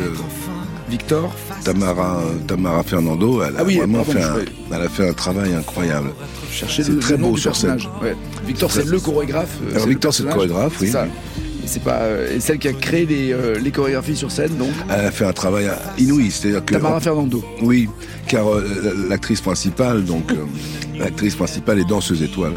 Victor, 0.89 1.35
Tamara 1.65 2.21
Tamara 2.47 2.83
Fernando. 2.83 3.41
Elle 3.43 3.57
a 3.57 3.59
Ah 3.59 3.63
oui, 3.65 3.79
vraiment 3.79 4.05
fait 4.05 4.23
un, 4.23 4.29
croyais- 4.29 4.45
elle 4.73 4.81
a 4.81 4.87
fait 4.87 5.09
un 5.09 5.13
travail 5.13 5.53
incroyable. 5.53 6.11
cherchez 6.49 6.83
C'est 6.83 6.97
très 6.99 7.17
beau 7.17 7.35
sur 7.35 7.53
scène. 7.53 7.79
Ouais. 8.01 8.15
Victor, 8.47 8.71
c'est 8.71 8.85
le 8.85 8.97
chorégraphe. 9.01 9.57
Alors 9.73 9.87
le 9.87 9.89
Victor, 9.91 10.13
c'est 10.13 10.23
le 10.23 10.29
chorégraphe, 10.31 10.79
oui. 10.79 10.87
Ça. 10.87 11.05
C'est 11.65 11.83
pas 11.83 11.99
euh, 12.01 12.37
celle 12.39 12.57
qui 12.59 12.67
a 12.67 12.73
créé 12.73 13.05
les, 13.05 13.31
euh, 13.33 13.57
les 13.59 13.71
chorégraphies 13.71 14.15
sur 14.15 14.31
scène, 14.31 14.57
donc 14.57 14.69
Elle 14.89 15.05
a 15.05 15.11
fait 15.11 15.25
un 15.25 15.33
travail 15.33 15.69
inouï, 15.97 16.31
c'est-à-dire 16.31 16.65
que 16.65 16.73
Tamara 16.73 16.99
Fernando. 16.99 17.43
oui, 17.61 17.87
car 18.27 18.47
euh, 18.51 19.05
l'actrice 19.09 19.41
principale, 19.41 20.03
donc 20.03 20.31
euh, 20.31 20.35
l'actrice 20.99 21.35
principale 21.35 21.79
est 21.79 21.85
danseuse 21.87 22.21
étoile. 22.23 22.53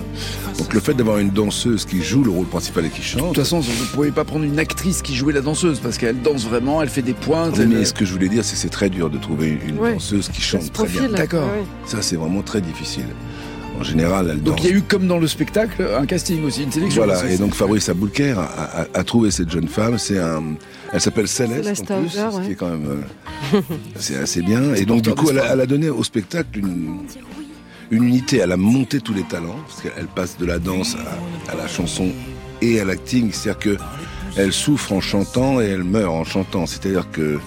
Donc 0.59 0.73
le 0.73 0.81
fait 0.81 0.95
d'avoir 0.95 1.19
une 1.19 1.31
danseuse 1.31 1.85
qui 1.85 2.03
joue 2.03 2.23
le 2.25 2.31
rôle 2.31 2.47
principal 2.47 2.87
et 2.87 2.89
qui 2.89 3.01
De 3.01 3.05
chante. 3.05 3.35
toute 3.35 3.39
façon, 3.45 3.61
vous 3.61 3.71
ne 3.83 3.89
pouvez 3.89 4.11
pas 4.13 4.25
prendre 4.25 4.45
une 4.45 4.59
actrice 4.59 5.03
qui 5.03 5.15
jouait 5.17 5.33
la 5.33 5.41
danseuse 5.41 5.81
parce 5.81 5.99
qu'elle 5.99 6.21
danse 6.23 6.45
vraiment, 6.47 6.81
elle 6.83 6.89
fait 6.89 7.03
des 7.03 7.13
pointes. 7.15 7.55
Oui, 7.57 7.63
elle- 7.63 7.69
mais 7.69 7.85
ce 7.85 7.93
que 7.93 8.05
je 8.05 8.13
voulais 8.13 8.29
dire, 8.29 8.45
c'est 8.45 8.55
que 8.55 8.61
c'est 8.61 8.69
très 8.69 8.89
dur 8.91 9.11
de 9.11 9.19
trouver 9.19 9.59
une 9.67 9.79
Ouais. 9.79 9.95
danseuse 9.95 10.29
qui 10.29 10.41
chante 10.41 10.73
très 10.73 10.87
bien. 10.89 11.09
D'accord. 11.09 11.45
Ouais. 11.49 11.65
Ça, 11.87 11.99
c'est 12.03 12.17
vraiment 12.17 12.43
très 12.43 12.61
difficile. 12.61 13.05
En 13.79 13.83
général, 13.83 14.29
elle 14.31 14.43
Donc 14.43 14.57
danse. 14.57 14.65
il 14.65 14.71
y 14.71 14.73
a 14.73 14.77
eu, 14.77 14.83
comme 14.83 15.07
dans 15.09 15.19
le 15.19 15.27
spectacle, 15.27 15.85
un 15.99 16.07
casting 16.07 16.45
aussi, 16.45 16.63
une 16.63 16.71
sélection. 16.73 17.05
Voilà, 17.05 17.29
et 17.29 17.37
donc 17.39 17.55
Fabrice 17.55 17.89
Aboulker 17.89 18.35
a, 18.39 18.43
a- 18.83 18.87
a 18.95 19.05
trouvé 19.05 19.31
cette 19.33 19.51
jeune 19.51 19.67
femme. 19.69 19.99
C'est 19.99 20.19
un, 20.19 20.43
elle 20.93 21.01
s'appelle 21.01 21.27
Céleste, 21.29 21.63
Céleste 21.65 21.91
en 21.91 21.99
plus, 22.01 22.07
Hauser, 22.07 22.21
ce 22.31 22.31
qui 22.31 22.47
ouais. 22.47 22.53
est 22.53 22.55
quand 22.55 22.69
même, 22.71 22.87
euh, 23.55 23.61
c'est 23.97 24.17
assez 24.17 24.43
bien. 24.43 24.75
Et 24.77 24.85
donc 24.85 25.03
du 25.03 25.11
coup, 25.11 25.27
elle 25.31 25.39
a, 25.39 25.43
d'espoir. 25.43 25.53
elle 25.55 25.61
a 25.61 25.67
donné 25.67 25.91
au 25.91 26.05
spectacle 26.05 26.59
une, 26.59 26.99
une 27.91 28.05
unité. 28.05 28.39
Elle 28.39 28.53
a 28.53 28.57
monté 28.57 29.01
tous 29.01 29.13
les 29.15 29.25
talents 29.25 29.57
parce 29.67 29.83
qu'elle 29.83 30.07
passe 30.07 30.39
de 30.39 30.47
la 30.47 30.59
danse 30.61 30.97
à, 31.49 31.53
à 31.53 31.57
la 31.57 31.67
chanson 31.67 32.09
et 32.63 32.81
à 32.81 32.85
l'acting. 32.85 33.31
C'est-à-dire 33.33 33.59
que 33.59 33.77
elle 34.37 34.53
souffre 34.53 34.93
en 34.93 35.01
chantant 35.01 35.61
et 35.61 35.65
elle 35.67 35.85
meurt 35.85 36.13
en 36.13 36.25
chantant. 36.25 36.67
C'est-à-dire 36.67 37.11
que 37.11 37.39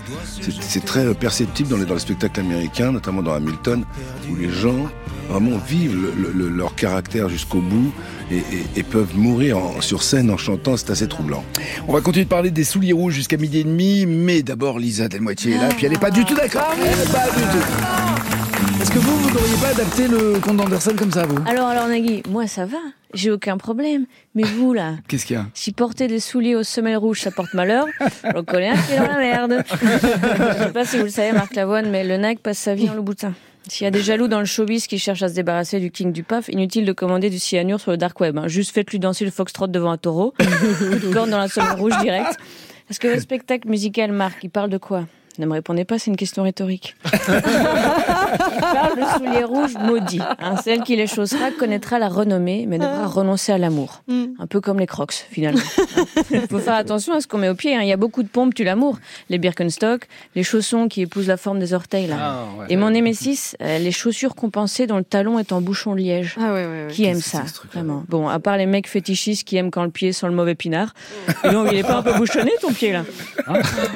c'est- 0.62 0.86
très 0.86 1.14
perceptible 1.14 1.70
dans 1.70 1.78
les, 1.78 1.86
dans 1.86 1.96
les 1.96 2.00
spectacles 2.00 2.40
américains, 2.40 2.92
notamment 2.92 3.22
dans 3.22 3.34
Hamilton, 3.34 3.84
où 4.32 4.36
les 4.36 4.50
gens 4.50 4.88
vraiment 5.30 5.58
vivent 5.58 5.98
le- 6.18 6.32
le- 6.32 6.50
leur 6.50 6.74
caractère 6.76 7.28
jusqu'au 7.28 7.60
bout 7.60 7.92
et, 8.32 8.38
et- 8.38 8.44
et 8.78 8.84
peuvent 8.84 9.16
mourir 9.18 9.58
en- 9.58 9.82
sur 9.82 10.02
scène 10.04 10.32
en 10.32 10.38
chantant. 10.38 10.78
C'est 10.78 10.90
assez 10.92 11.08
troublant. 11.10 11.44
On 11.90 11.94
va 11.94 12.00
continuer 12.02 12.24
de 12.26 12.30
parler 12.30 12.52
des 12.52 12.64
souliers 12.64 12.94
rouges 12.94 13.16
jusqu'à 13.16 13.36
midi 13.38 13.60
et 13.60 13.64
demi, 13.66 14.06
mais 14.06 14.42
d'abord 14.42 14.80
Lisa 14.80 15.10
Delmoitier 15.10 15.56
est 15.56 15.58
là, 15.58 15.70
puis 15.76 15.86
elle 15.86 15.92
n'est 15.92 15.98
pas 16.00 16.12
du 16.12 16.24
tout 16.24 16.36
d'accord. 16.36 16.74
Elle 16.80 16.86
est 16.86 17.12
pas 17.12 17.26
du 17.36 17.42
tout. 17.42 18.27
Est-ce 18.82 18.92
que 18.92 19.00
vous, 19.00 19.18
vous 19.18 19.30
n'auriez 19.32 19.56
pas 19.62 19.70
adapté 19.70 20.08
le 20.08 20.40
conte 20.40 20.58
d'Anderson 20.58 20.94
comme 20.98 21.12
ça, 21.12 21.26
vous 21.26 21.38
Alors, 21.48 21.68
alors 21.68 21.88
Nagui, 21.88 22.22
moi 22.30 22.48
ça 22.48 22.66
va, 22.66 22.78
j'ai 23.14 23.32
aucun 23.32 23.58
problème. 23.58 24.06
Mais 24.36 24.44
vous 24.44 24.74
là, 24.74 24.96
Qu'est-ce 25.08 25.26
qu'il 25.26 25.36
y 25.36 25.40
a 25.40 25.46
si 25.54 25.72
porter 25.72 26.08
des 26.08 26.20
souliers 26.20 26.56
aux 26.56 26.64
semelles 26.64 26.98
rouges 26.98 27.22
ça 27.22 27.32
porte 27.32 27.54
malheur, 27.54 27.86
j'en 28.24 28.44
connais 28.44 28.70
un 28.70 28.76
qui 28.78 28.94
est 28.94 28.98
dans 28.98 29.08
la 29.08 29.18
merde. 29.18 29.64
Je 29.82 30.64
sais 30.64 30.72
pas 30.74 30.86
si 30.86 30.98
vous 30.98 31.06
le 31.06 31.10
savez, 31.10 31.32
Marc 31.32 31.56
Lavoine, 31.56 31.90
mais 31.90 32.04
le 32.04 32.18
nag 32.18 32.40
passe 32.40 32.60
sa 32.60 32.76
vie 32.76 32.90
en 32.90 32.94
louboutin. 32.94 33.34
S'il 33.68 33.84
y 33.84 33.88
a 33.88 33.92
des 33.92 34.02
jaloux 34.02 34.28
dans 34.30 34.40
le 34.40 34.46
showbiz 34.46 34.88
qui 34.88 34.98
cherchent 34.98 35.24
à 35.24 35.28
se 35.30 35.34
débarrasser 35.34 35.80
du 35.80 35.92
king 35.92 36.14
du 36.14 36.24
paf, 36.24 36.48
inutile 36.48 36.86
de 36.86 36.94
commander 36.94 37.30
du 37.30 37.38
cyanure 37.40 37.82
sur 37.82 37.92
le 37.92 37.98
dark 37.98 38.20
web. 38.22 38.38
hein. 38.38 38.48
Juste 38.48 38.74
faites-lui 38.74 39.00
danser 39.00 39.26
le 39.26 39.32
foxtrot 39.32 39.68
devant 39.68 39.92
un 39.92 39.98
taureau, 39.98 40.34
corne 41.14 41.30
dans 41.32 41.38
la 41.40 41.50
semelle 41.50 41.74
rouge 41.78 41.98
direct. 42.02 42.38
Est-ce 42.90 43.00
que 43.02 43.08
le 43.10 43.20
spectacle 43.20 43.68
musical, 43.68 44.14
Marc, 44.14 44.38
il 44.44 44.50
parle 44.50 44.70
de 44.70 44.78
quoi? 44.78 45.06
Ne 45.40 45.46
me 45.46 45.54
répondez 45.54 45.86
pas, 45.86 46.00
c'est 46.00 46.10
une 46.10 46.18
question 46.18 46.44
rhétorique. 46.44 46.96
Il 47.06 47.12
parle 48.62 48.98
de 48.98 49.04
souliers 49.18 49.44
rouges 49.44 49.76
maudits. 49.80 50.22
hein. 50.40 50.56
Celle 50.64 50.82
qui 50.82 50.96
les 50.96 51.08
chaussera 51.08 51.52
connaîtra 51.52 52.00
la 52.00 52.10
renommée, 52.10 52.66
mais 52.68 52.78
devra 52.80 53.06
renoncer 53.08 53.52
à 53.52 53.58
l'amour. 53.58 54.02
Un 54.40 54.48
peu 54.48 54.62
comme 54.62 54.80
les 54.80 54.88
crocs, 54.88 55.26
finalement. 55.32 55.62
Il 56.32 56.42
faut 56.50 56.60
faire 56.60 56.76
attention 56.76 57.14
à 57.14 57.22
ce 57.22 57.28
qu'on 57.28 57.38
met 57.38 57.50
au 57.50 57.56
pied. 57.56 57.76
hein. 57.76 57.82
Il 57.82 57.88
y 57.88 57.92
a 57.94 57.98
beaucoup 57.98 58.24
de 58.24 58.28
pompes 58.28 58.54
tu 58.54 58.64
l'amour. 58.64 58.98
Les 59.30 59.38
Birkenstock, 59.38 60.08
les 60.36 60.44
chaussons 60.44 60.88
qui 60.88 61.02
épousent 61.02 61.28
la 61.28 61.38
forme 61.38 61.60
des 61.60 61.74
orteils. 61.74 62.08
Là. 62.08 62.16
Ah, 62.20 62.46
ouais. 62.60 62.66
Et 62.70 62.76
mon 62.76 62.90
némésis, 62.90 63.56
euh, 63.62 63.78
les 63.80 63.92
chaussures 63.92 64.36
compensées 64.36 64.88
dont 64.88 64.98
le 64.98 65.04
talon 65.04 65.38
est 65.40 65.52
en 65.52 65.62
bouchon 65.62 65.94
de 65.94 66.00
liège. 66.00 66.36
Ah 66.40 66.54
ouais, 66.54 66.66
ouais, 66.66 66.86
ouais. 66.86 66.88
Qui 66.92 67.06
aime 67.06 67.22
ça 67.22 67.44
Vraiment. 67.74 68.04
Bon, 68.10 68.28
à 68.28 68.40
part 68.40 68.58
les 68.58 68.66
mecs 68.66 68.88
fétichistes 68.88 69.44
qui 69.48 69.58
aiment 69.58 69.72
quand 69.72 69.84
le 69.84 69.90
pied 69.92 70.12
sent 70.14 70.28
le 70.28 70.34
mauvais 70.34 70.56
pinard. 70.56 70.94
Et 71.44 71.50
donc, 71.50 71.68
il 71.72 71.78
est 71.78 71.84
pas 71.84 71.98
un 71.98 72.04
peu 72.04 72.14
bouchonné 72.14 72.52
ton 72.62 72.72
pied 72.74 72.92
là? 72.94 73.04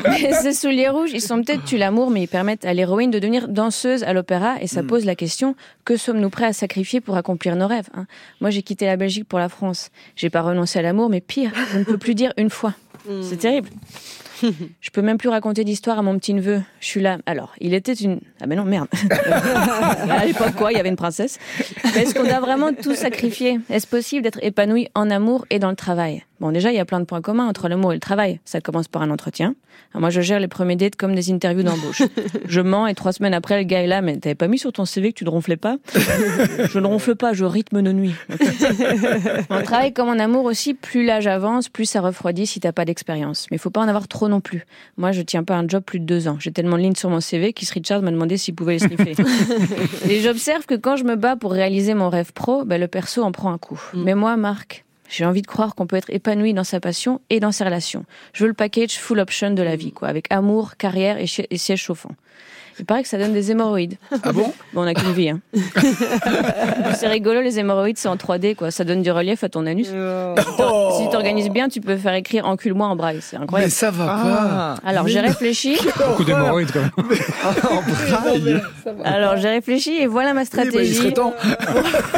Mais 0.10 0.34
Ces 0.34 0.54
souliers 0.54 0.90
rouges, 0.90 1.12
ils 1.14 1.22
sont 1.22 1.31
peut-être 1.40 1.64
tu 1.64 1.78
l'amour, 1.78 2.10
mais 2.10 2.24
ils 2.24 2.28
permettent 2.28 2.66
à 2.66 2.74
l'héroïne 2.74 3.12
de 3.12 3.20
devenir 3.20 3.48
danseuse 3.48 4.04
à 4.04 4.14
l'opéra. 4.14 4.62
Et 4.62 4.68
ça 4.68 4.84
pose 4.84 5.06
la 5.06 5.16
question 5.16 5.56
que 5.86 5.98
sommes-nous 5.98 6.30
prêts 6.30 6.46
à 6.46 6.54
sacrifier 6.54 7.02
pour 7.02 7.16
accomplir 7.18 7.56
nos 7.56 7.68
rêves 7.68 7.90
hein? 7.94 8.06
Moi, 8.40 8.50
j'ai 8.50 8.62
quitté 8.62 8.86
la 8.86 8.98
Belgique 8.98 9.28
pour 9.28 9.40
la 9.40 9.50
France. 9.50 9.90
J'ai 10.16 10.30
pas 10.30 10.42
renoncé 10.42 10.80
à 10.80 10.82
l'amour, 10.82 11.10
mais 11.10 11.22
pire, 11.22 11.52
je 11.72 11.80
ne 11.80 11.84
peux 11.84 11.98
plus 11.98 12.16
dire 12.16 12.34
une 12.38 12.50
fois. 12.50 12.74
C'est 13.22 13.38
terrible. 13.38 13.70
Je 14.82 14.90
peux 14.90 15.02
même 15.02 15.18
plus 15.18 15.30
raconter 15.30 15.64
d'histoire 15.64 16.00
à 16.00 16.02
mon 16.02 16.18
petit 16.18 16.34
neveu. 16.34 16.62
Je 16.80 16.88
suis 16.88 17.02
là. 17.02 17.20
Alors, 17.26 17.54
il 17.60 17.74
était 17.74 17.94
une. 17.94 18.20
Ah 18.42 18.48
ben 18.48 18.56
non, 18.56 18.66
merde. 18.66 18.88
à 20.10 20.26
l'époque, 20.26 20.56
quoi, 20.56 20.72
il 20.72 20.78
y 20.78 20.80
avait 20.80 20.90
une 20.90 20.96
princesse. 20.96 21.40
Est-ce 21.96 22.16
qu'on 22.16 22.24
doit 22.24 22.40
vraiment 22.40 22.74
tout 22.74 22.96
sacrifier? 22.96 23.60
Est-ce 23.70 23.86
possible 23.86 24.24
d'être 24.24 24.40
épanoui 24.42 24.90
en 24.96 25.10
amour 25.10 25.46
et 25.50 25.60
dans 25.60 25.70
le 25.70 25.76
travail? 25.76 26.24
Bon, 26.42 26.52
déjà, 26.52 26.72
il 26.72 26.76
y 26.76 26.80
a 26.80 26.86
plein 26.86 27.00
de 27.00 27.06
points 27.06 27.22
communs 27.22 27.48
entre 27.48 27.70
l'amour 27.70 27.92
et 27.92 27.96
le 27.96 28.00
travail. 28.00 28.40
Ça 28.46 28.62
commence 28.62 28.88
par 28.88 29.04
un 29.04 29.12
entretien. 29.12 29.54
Alors, 29.92 30.02
moi, 30.02 30.10
je 30.10 30.22
gère 30.22 30.40
les 30.40 30.48
premiers 30.48 30.76
dates 30.76 30.96
comme 30.96 31.14
des 31.14 31.32
interviews 31.32 31.62
d'embauche. 31.62 32.02
Je 32.48 32.62
mens 32.62 32.88
et 32.88 32.96
trois 32.96 33.14
semaines 33.14 33.36
après, 33.36 33.60
le 33.60 33.64
gars 33.64 33.84
est 33.84 33.88
là. 33.88 34.02
Mais 34.02 34.18
t'avais 34.18 34.34
pas 34.34 34.48
mis 34.48 34.58
sur 34.58 34.74
ton 34.74 34.86
CV 34.86 35.14
que 35.14 35.20
tu 35.20 35.24
ne 35.24 35.30
ronflais 35.30 35.56
pas? 35.56 35.78
Je 35.94 36.80
ne 36.80 36.88
ronfle 36.88 37.16
pas, 37.16 37.34
je 37.34 37.46
rythme 37.46 37.82
nos 37.82 37.94
nuits. 37.94 38.16
En 39.52 39.62
travail 39.64 39.94
comme 39.94 40.10
en 40.10 40.18
amour 40.18 40.46
aussi, 40.46 40.74
plus 40.74 41.06
l'âge 41.06 41.28
avance, 41.28 41.70
plus 41.70 41.86
ça 41.86 42.02
refroidit 42.02 42.48
si 42.48 42.60
t'as 42.60 42.72
pas 42.72 42.86
d'expérience. 42.86 43.46
Mais 43.52 43.58
il 43.58 43.60
faut 43.60 43.70
pas 43.70 43.82
en 43.82 43.88
avoir 43.88 44.08
trop 44.08 44.28
non 44.28 44.42
plus. 44.42 44.66
Moi, 44.98 45.12
je 45.12 45.22
tiens 45.22 45.44
pas 45.44 45.56
un 45.56 45.68
job 45.68 45.84
plus 45.84 46.00
de 46.00 46.06
deux 46.06 46.28
ans. 46.28 46.38
J'ai 46.40 46.52
tellement 46.52 46.78
de 46.78 46.82
lignes 46.82 46.96
sur 46.96 47.12
mon 47.12 47.20
CV 47.20 47.54
qu'Is 47.54 47.70
Richard 47.72 48.02
m'a 48.02 48.10
demandé 48.10 48.38
s'il 48.38 48.56
pouvait 48.56 48.74
les 48.74 48.80
sniffer. 48.80 49.14
Et 50.10 50.22
j'observe 50.22 50.66
que 50.66 50.74
quand 50.74 50.96
je 50.96 51.04
me 51.04 51.16
bats 51.16 51.36
pour 51.36 51.52
réaliser 51.52 51.94
mon 51.94 52.10
rêve 52.10 52.34
pro, 52.34 52.66
ben, 52.66 52.82
le 52.82 52.88
perso 52.88 53.22
en 53.22 53.32
prend 53.32 53.54
un 53.54 53.60
coup. 53.60 53.80
Mais 53.94 54.16
moi, 54.16 54.38
Marc, 54.38 54.86
j'ai 55.12 55.26
envie 55.26 55.42
de 55.42 55.48
croire 55.48 55.76
qu'on 55.76 55.86
peut 55.88 55.98
être 55.98 56.10
épanoui 56.10 56.54
dans 56.54 56.64
sa 56.64 56.80
passion 56.80 57.20
et 57.30 57.40
dans 57.42 57.52
ses 57.52 57.66
relations. 57.66 58.06
Je 58.34 58.44
veux 58.44 58.48
le 58.48 58.54
package 58.54 58.94
full 58.98 59.20
option 59.20 59.52
de 59.52 59.62
la 59.62 59.76
vie, 59.76 59.92
quoi, 59.92 60.08
avec 60.08 60.26
amour, 60.32 60.78
carrière 60.78 61.18
et, 61.20 61.28
siège 61.28 61.82
chauffant. 61.82 62.12
Il 62.80 62.86
paraît 62.86 63.04
que 63.04 63.10
ça 63.10 63.18
donne 63.18 63.34
des 63.34 63.52
hémorroïdes. 63.52 63.98
Ah 64.24 64.32
bon? 64.32 64.54
Bon, 64.74 64.82
on 64.82 64.86
n'a 64.86 64.94
qu'une 64.94 65.12
vie. 65.12 65.30
Hein. 65.30 65.42
c'est 66.96 67.10
rigolo, 67.10 67.42
les 67.42 67.60
hémorroïdes, 67.60 67.98
c'est 67.98 68.08
en 68.08 68.16
3D, 68.16 68.56
quoi. 68.56 68.72
Ça 68.72 68.86
donne 68.86 69.02
du 69.02 69.12
relief 69.12 69.44
à 69.44 69.50
ton 69.50 69.66
anus. 69.68 69.90
Oh. 69.94 70.96
Si 70.98 71.04
tu 71.04 71.10
t'organises 71.12 71.50
bien, 71.50 71.68
tu 71.68 71.82
peux 71.82 71.98
faire 71.98 72.14
écrire 72.14 72.48
encule-moi 72.48 72.88
en 72.88 72.96
braille. 72.96 73.20
C'est 73.22 73.38
Mais 73.38 73.44
incroyable. 73.44 73.72
ça 73.72 73.92
va 73.92 74.06
Ah. 74.10 74.76
Alors, 74.86 75.08
j'ai 75.08 75.20
réfléchi. 75.20 75.76
Beaucoup 76.08 76.24
d'hémorroïdes, 76.24 76.72
quand 76.72 76.80
même. 76.80 76.92
En 77.70 77.82
braille. 78.22 78.62
Alors, 79.04 79.36
j'ai 79.38 79.50
réfléchi 79.50 79.92
et 79.98 80.08
voilà 80.08 80.34
ma 80.34 80.44
il 80.44 80.48
stratégie 80.48 80.96
serait 80.96 81.12
temps. 81.12 81.34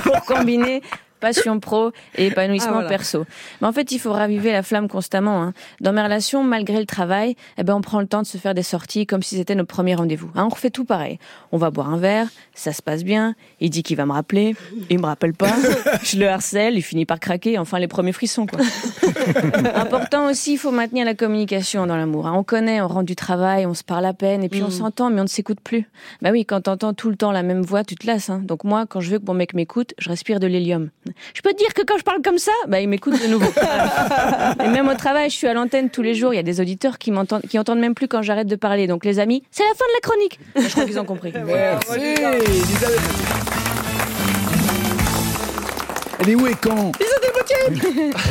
pour 0.03 0.21
combiner 0.25 0.81
passion 1.23 1.59
pro 1.59 1.91
et 2.15 2.27
épanouissement 2.27 2.69
Ah, 2.69 2.73
voilà. 2.73 2.89
perso. 2.89 3.25
Mais 3.61 3.67
en 3.67 3.71
fait, 3.71 3.91
il 3.93 3.99
faut 3.99 4.11
raviver 4.11 4.51
la 4.51 4.61
flamme 4.61 4.87
constamment. 4.89 5.41
hein. 5.41 5.53
Dans 5.81 5.93
mes 5.93 6.01
relations, 6.03 6.43
malgré 6.43 6.77
le 6.79 6.85
travail, 6.85 7.35
eh 7.57 7.63
ben, 7.63 7.73
on 7.75 7.81
prend 7.81 7.99
le 8.01 8.07
temps 8.07 8.21
de 8.21 8.27
se 8.27 8.37
faire 8.37 8.53
des 8.53 8.61
sorties 8.63 9.05
comme 9.07 9.23
si 9.23 9.37
c'était 9.37 9.55
nos 9.55 9.65
premiers 9.65 9.95
rendez-vous. 9.95 10.29
hein. 10.35 10.43
on 10.45 10.49
refait 10.49 10.69
tout 10.69 10.83
pareil. 10.85 11.17
On 11.53 11.57
va 11.57 11.71
boire 11.71 11.89
un 11.89 11.97
verre, 11.97 12.27
ça 12.53 12.73
se 12.73 12.81
passe 12.81 13.03
bien. 13.03 13.35
Il 13.61 13.69
dit 13.69 13.83
qu'il 13.83 13.95
va 13.97 14.05
me 14.05 14.11
rappeler, 14.11 14.55
il 14.89 14.99
me 14.99 15.05
rappelle 15.05 15.33
pas. 15.33 15.55
Je 16.03 16.17
le 16.19 16.27
harcèle, 16.27 16.75
il 16.75 16.81
finit 16.81 17.05
par 17.05 17.19
craquer. 17.19 17.57
Enfin, 17.57 17.79
les 17.79 17.87
premiers 17.87 18.11
frissons, 18.11 18.45
quoi. 18.45 18.59
Important 19.75 20.29
aussi, 20.29 20.53
il 20.53 20.57
faut 20.57 20.71
maintenir 20.71 21.05
la 21.05 21.13
communication 21.13 21.85
dans 21.87 21.95
l'amour. 21.95 22.27
hein. 22.27 22.33
On 22.35 22.43
connaît, 22.43 22.81
on 22.81 22.87
rend 22.87 23.03
du 23.03 23.15
travail, 23.15 23.65
on 23.65 23.73
se 23.73 23.83
parle 23.83 24.05
à 24.05 24.13
peine, 24.13 24.43
et 24.43 24.49
puis 24.49 24.61
on 24.63 24.69
s'entend, 24.69 25.09
mais 25.09 25.19
on 25.21 25.23
ne 25.23 25.29
s'écoute 25.29 25.59
plus. 25.61 25.89
Bah 26.21 26.29
oui, 26.31 26.45
quand 26.45 26.61
t'entends 26.61 26.93
tout 26.93 27.09
le 27.09 27.15
temps 27.15 27.31
la 27.31 27.43
même 27.43 27.61
voix, 27.61 27.83
tu 27.83 27.95
te 27.95 28.05
lasses. 28.07 28.29
hein. 28.29 28.41
Donc 28.43 28.63
moi, 28.63 28.85
quand 28.85 28.99
je 29.01 29.11
veux 29.11 29.19
que 29.19 29.25
mon 29.25 29.33
mec 29.33 29.53
m'écoute, 29.53 29.93
je 29.97 30.09
respire 30.09 30.39
de 30.39 30.47
l'hélium. 30.47 30.89
Je 31.33 31.41
peux 31.41 31.51
te 31.51 31.57
dire 31.57 31.73
que 31.73 31.81
quand 31.83 31.97
je 31.97 32.03
parle 32.03 32.21
comme 32.21 32.37
ça, 32.37 32.51
bah 32.67 32.79
il 32.79 32.87
m'écoute 32.87 33.21
de 33.21 33.27
nouveau. 33.27 33.51
et 34.63 34.67
même 34.69 34.87
au 34.87 34.95
travail, 34.95 35.29
je 35.29 35.35
suis 35.35 35.47
à 35.47 35.53
l'antenne 35.53 35.89
tous 35.89 36.01
les 36.01 36.15
jours. 36.15 36.33
Il 36.33 36.37
y 36.37 36.39
a 36.39 36.43
des 36.43 36.59
auditeurs 36.61 36.97
qui 36.97 37.11
m'entendent, 37.11 37.43
qui 37.49 37.57
entendent 37.59 37.79
même 37.79 37.95
plus 37.95 38.07
quand 38.07 38.21
j'arrête 38.21 38.47
de 38.47 38.55
parler. 38.55 38.87
Donc 38.87 39.05
les 39.05 39.19
amis, 39.19 39.43
c'est 39.51 39.63
la 39.63 39.73
fin 39.75 39.85
de 39.85 39.93
la 39.93 39.99
chronique. 40.01 40.39
Je 40.55 40.71
crois 40.71 40.85
qu'ils 40.85 40.99
ont 40.99 41.05
compris. 41.05 41.33
Merci, 41.45 41.99
Elisabeth. 41.99 43.62
Elle 46.23 46.29
est 46.29 46.35
où 46.35 46.47
et 46.47 46.53
quand 46.59 46.91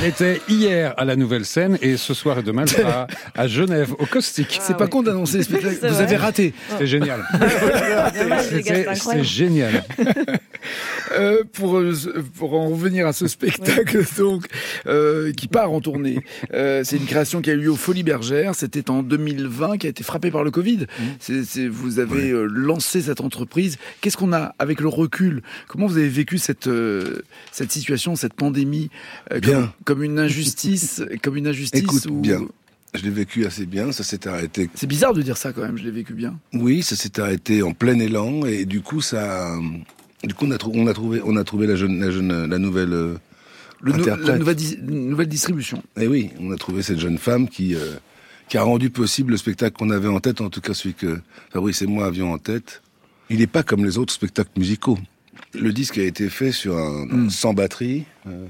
Elle 0.01 0.09
était 0.09 0.41
hier 0.49 0.95
à 0.97 1.05
la 1.05 1.17
Nouvelle 1.17 1.45
Scène 1.45 1.79
et 1.83 1.97
ce 1.97 2.15
soir 2.15 2.39
et 2.39 2.43
demain, 2.43 2.63
elle 2.63 2.71
sera 2.71 3.07
à 3.35 3.47
Genève, 3.47 3.93
au 3.99 4.07
Caustique. 4.07 4.59
C'est 4.63 4.77
pas 4.77 4.87
con 4.87 5.03
d'annoncer 5.03 5.39
le 5.39 5.43
spectacle. 5.45 5.77
C'est 5.81 5.89
Vous 5.89 5.95
vrai. 5.95 6.05
avez 6.05 6.17
raté. 6.17 6.55
C'était 6.71 6.87
génial. 6.87 7.23
Les 8.53 8.63
C'était 8.95 9.25
génial. 9.25 9.85
Euh, 11.13 11.43
pour, 11.53 11.79
euh, 11.79 11.93
pour 12.39 12.55
en 12.55 12.69
revenir 12.71 13.07
à 13.07 13.13
ce 13.13 13.27
spectacle 13.27 14.05
donc 14.17 14.47
euh, 14.87 15.33
qui 15.33 15.49
part 15.49 15.73
en 15.73 15.81
tournée, 15.81 16.21
euh, 16.55 16.83
c'est 16.85 16.97
une 16.97 17.05
création 17.07 17.43
qui 17.43 17.51
a 17.51 17.55
eu 17.55 17.59
lieu 17.59 17.71
aux 17.71 17.77
Folies 17.77 18.05
Bergères. 18.05 18.55
C'était 18.55 18.89
en 18.91 19.03
2020, 19.03 19.77
qui 19.79 19.87
a 19.87 19.91
été 19.91 20.03
frappé 20.05 20.31
par 20.31 20.45
le 20.45 20.51
Covid. 20.51 20.87
C'est- 21.21 21.43
vous 21.69 21.99
avez 21.99 22.31
euh, 22.31 22.45
lancé 22.47 23.03
cette 23.03 23.21
entreprise. 23.21 23.77
Qu'est-ce 24.01 24.17
qu'on 24.17 24.33
a 24.33 24.55
avec 24.59 24.81
le 24.81 24.89
recul? 24.89 25.43
Comment 25.69 25.87
vous 25.87 25.99
avez 25.99 26.09
vécu 26.09 26.39
cette 26.39 26.67
euh, 26.69 27.23
cette 27.51 27.71
situation, 27.73 27.82
cette 28.17 28.35
pandémie 28.35 28.91
euh, 29.33 29.41
Bien. 29.41 29.61
Comme, 29.61 29.71
comme 29.85 30.03
une 30.05 30.19
injustice, 30.19 31.03
comme 31.23 31.37
une 31.37 31.47
injustice. 31.47 31.81
Écoute, 31.83 32.07
ou- 32.07 32.21
bien. 32.21 32.41
Je 32.95 33.03
l'ai 33.03 33.11
vécu 33.11 33.47
assez 33.47 33.65
bien, 33.65 33.91
ça 33.91 34.05
s'est 34.05 34.29
arrêté. 34.29 34.69
C'est 34.75 34.87
bizarre 34.87 35.15
de 35.15 35.23
dire 35.23 35.39
ça 35.39 35.55
quand 35.55 35.63
même. 35.63 35.79
Je 35.79 35.83
l'ai 35.85 35.91
vécu 35.91 36.13
bien. 36.13 36.39
Oui, 36.53 36.83
ça 36.83 36.95
s'est 36.95 37.19
arrêté 37.21 37.63
en 37.63 37.73
plein 37.73 37.99
élan 37.99 38.45
et 38.45 38.67
du 38.67 38.83
coup 38.83 39.01
ça, 39.01 39.57
du 40.25 40.35
coup 40.35 40.45
on 40.47 40.51
a, 40.51 40.59
trou- 40.59 40.73
on 40.75 40.87
a 40.87 40.93
trouvé, 40.93 41.23
on 41.25 41.37
a 41.37 41.45
trouvé 41.45 41.67
la 41.67 41.75
jeune, 41.75 41.99
la 42.01 42.11
jeune, 42.11 42.45
la 42.51 42.59
nouvelle 42.59 42.93
euh, 42.93 43.15
Le 43.81 43.93
nou- 43.93 44.01
interprète. 44.01 44.27
la 44.29 44.39
nouvelle, 44.39 44.57
nouvelle 44.83 45.27
distribution. 45.29 45.83
Et 45.99 46.07
oui, 46.07 46.33
on 46.39 46.51
a 46.53 46.57
trouvé 46.59 46.83
cette 46.83 46.99
jeune 47.01 47.17
femme 47.17 47.49
qui, 47.49 47.75
euh, 47.75 47.95
qui 48.51 48.59
a 48.59 48.63
rendu 48.63 48.91
possible 48.91 49.31
le 49.31 49.39
spectacle 49.39 49.75
qu'on 49.75 49.89
avait 49.89 50.09
en 50.09 50.21
tête, 50.21 50.43
en 50.43 50.51
tout 50.51 50.61
cas 50.61 50.75
celui 50.75 50.93
que 50.95 51.19
Fabrice 51.51 51.81
et 51.81 51.87
moi 51.87 52.05
avions 52.05 52.31
en 52.35 52.39
tête. 52.39 52.83
Il 53.31 53.39
n'est 53.39 53.47
pas 53.47 53.63
comme 53.63 53.87
les 53.87 53.97
autres 53.97 54.13
spectacles 54.13 54.51
musicaux. 54.59 54.99
Le 55.55 55.73
disque 55.73 55.99
a 55.99 56.03
été 56.03 56.29
fait 56.29 56.53
sur 56.53 56.77
un, 56.77 57.29
sans 57.31 57.55
batterie, 57.55 58.05
euh, 58.27 58.47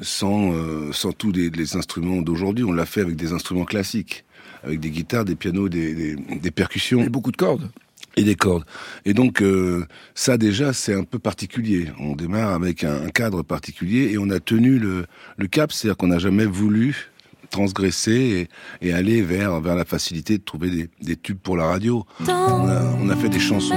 sans, 0.00 0.52
euh, 0.52 0.92
sans 0.92 1.12
tous 1.12 1.32
les, 1.32 1.50
les 1.50 1.76
instruments 1.76 2.22
d'aujourd'hui. 2.22 2.64
On 2.64 2.72
l'a 2.72 2.86
fait 2.86 3.00
avec 3.00 3.16
des 3.16 3.32
instruments 3.32 3.64
classiques, 3.64 4.24
avec 4.62 4.80
des 4.80 4.90
guitares, 4.90 5.24
des 5.24 5.36
pianos, 5.36 5.68
des, 5.68 5.94
des, 5.94 6.16
des 6.16 6.50
percussions 6.50 7.02
Et 7.02 7.08
beaucoup 7.08 7.30
de 7.32 7.36
cordes. 7.36 7.70
et 8.16 8.22
des 8.24 8.34
cordes. 8.36 8.64
Et 9.04 9.14
donc 9.14 9.42
euh, 9.42 9.86
ça 10.14 10.36
déjà 10.38 10.72
c'est 10.72 10.94
un 10.94 11.04
peu 11.04 11.18
particulier. 11.18 11.88
On 11.98 12.14
démarre 12.16 12.52
avec 12.52 12.84
un, 12.84 13.02
un 13.04 13.10
cadre 13.10 13.42
particulier 13.42 14.10
et 14.12 14.18
on 14.18 14.30
a 14.30 14.40
tenu 14.40 14.78
le, 14.78 15.06
le 15.36 15.46
cap, 15.46 15.72
c'est-à-dire 15.72 15.96
qu'on 15.96 16.08
n'a 16.08 16.18
jamais 16.18 16.46
voulu 16.46 17.10
transgresser 17.50 18.48
et, 18.82 18.88
et 18.88 18.92
aller 18.92 19.22
vers 19.22 19.60
vers 19.60 19.76
la 19.76 19.84
facilité 19.84 20.38
de 20.38 20.42
trouver 20.42 20.70
des, 20.70 20.88
des 21.02 21.16
tubes 21.16 21.38
pour 21.38 21.56
la 21.56 21.66
radio. 21.66 22.04
On 22.20 22.28
a, 22.68 22.96
on 23.00 23.08
a 23.10 23.16
fait 23.16 23.28
des 23.28 23.38
chansons. 23.40 23.76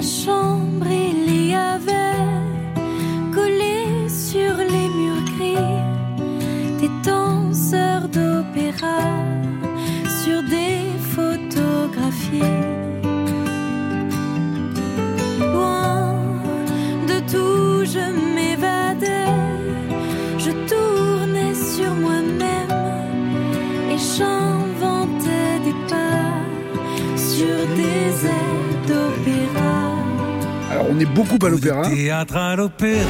On 30.98 31.00
est 31.00 31.06
beaucoup 31.06 31.38
à 31.46 31.50
l'opéra. 31.50 31.88
Théâtre 31.90 32.36
à 32.36 32.56
l'opéra. 32.56 33.06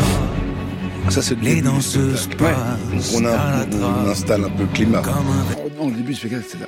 Ça, 1.09 1.21
c'est 1.21 1.35
le 1.35 1.41
Les 1.41 1.61
danseuses 1.61 2.27
passent 2.37 3.15
On, 3.15 3.25
a- 3.25 3.65
on- 3.71 4.05
on 4.07 4.09
installe 4.09 4.43
un 4.43 4.49
peu 4.49 4.63
le 4.63 4.69
climat. 4.73 4.99
comme 4.99 5.13
un 5.13 5.55
Oh 5.57 5.69
non, 5.79 5.87
le 5.89 5.95
début 5.95 6.11
du 6.11 6.15
spectacle, 6.19 6.43
c'est 6.49 6.59
là. 6.59 6.65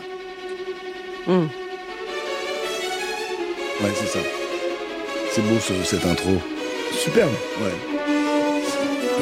Hum. 1.27 1.49
Ouais, 3.81 3.89
c'est 3.95 4.07
ça. 4.07 4.19
C'est 5.33 5.41
beau 5.41 5.57
ce- 5.59 5.83
cette 5.83 6.05
intro. 6.05 6.31
Superbe. 7.03 7.29
Ouais. 7.61 8.05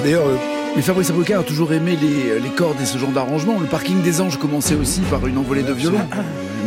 D'ailleurs, 0.04 0.28
euh, 0.28 0.36
Mais 0.76 0.84
Fabrice 0.84 1.10
Abouka 1.10 1.40
a 1.40 1.44
toujours 1.44 1.74
aimé 1.74 1.98
les, 2.00 2.40
les 2.40 2.50
cordes 2.50 2.80
et 2.80 2.86
ce 2.86 3.00
genre 3.00 3.10
d'arrangement. 3.10 3.60
Le 3.60 3.66
parking 3.66 4.04
des 4.04 4.22
anges 4.22 4.38
commençait 4.38 4.76
aussi 4.76 5.00
par 5.10 5.26
une 5.26 5.40
envolée 5.40 5.64
de 5.64 5.74
violon. 5.74 5.98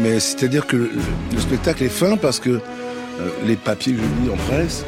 mais 0.03 0.19
c'est-à-dire 0.19 0.67
que 0.67 0.75
le, 0.77 0.91
le 1.33 1.41
spectacle 1.41 1.85
est 1.85 1.89
fin 1.89 2.17
parce 2.17 2.41
que 2.41 2.51
euh, 2.51 2.61
les 3.47 3.55
papiers 3.55 3.93
que 3.93 4.01
je 4.01 4.25
lis 4.25 4.31
en 4.33 4.37
presse, 4.53 4.85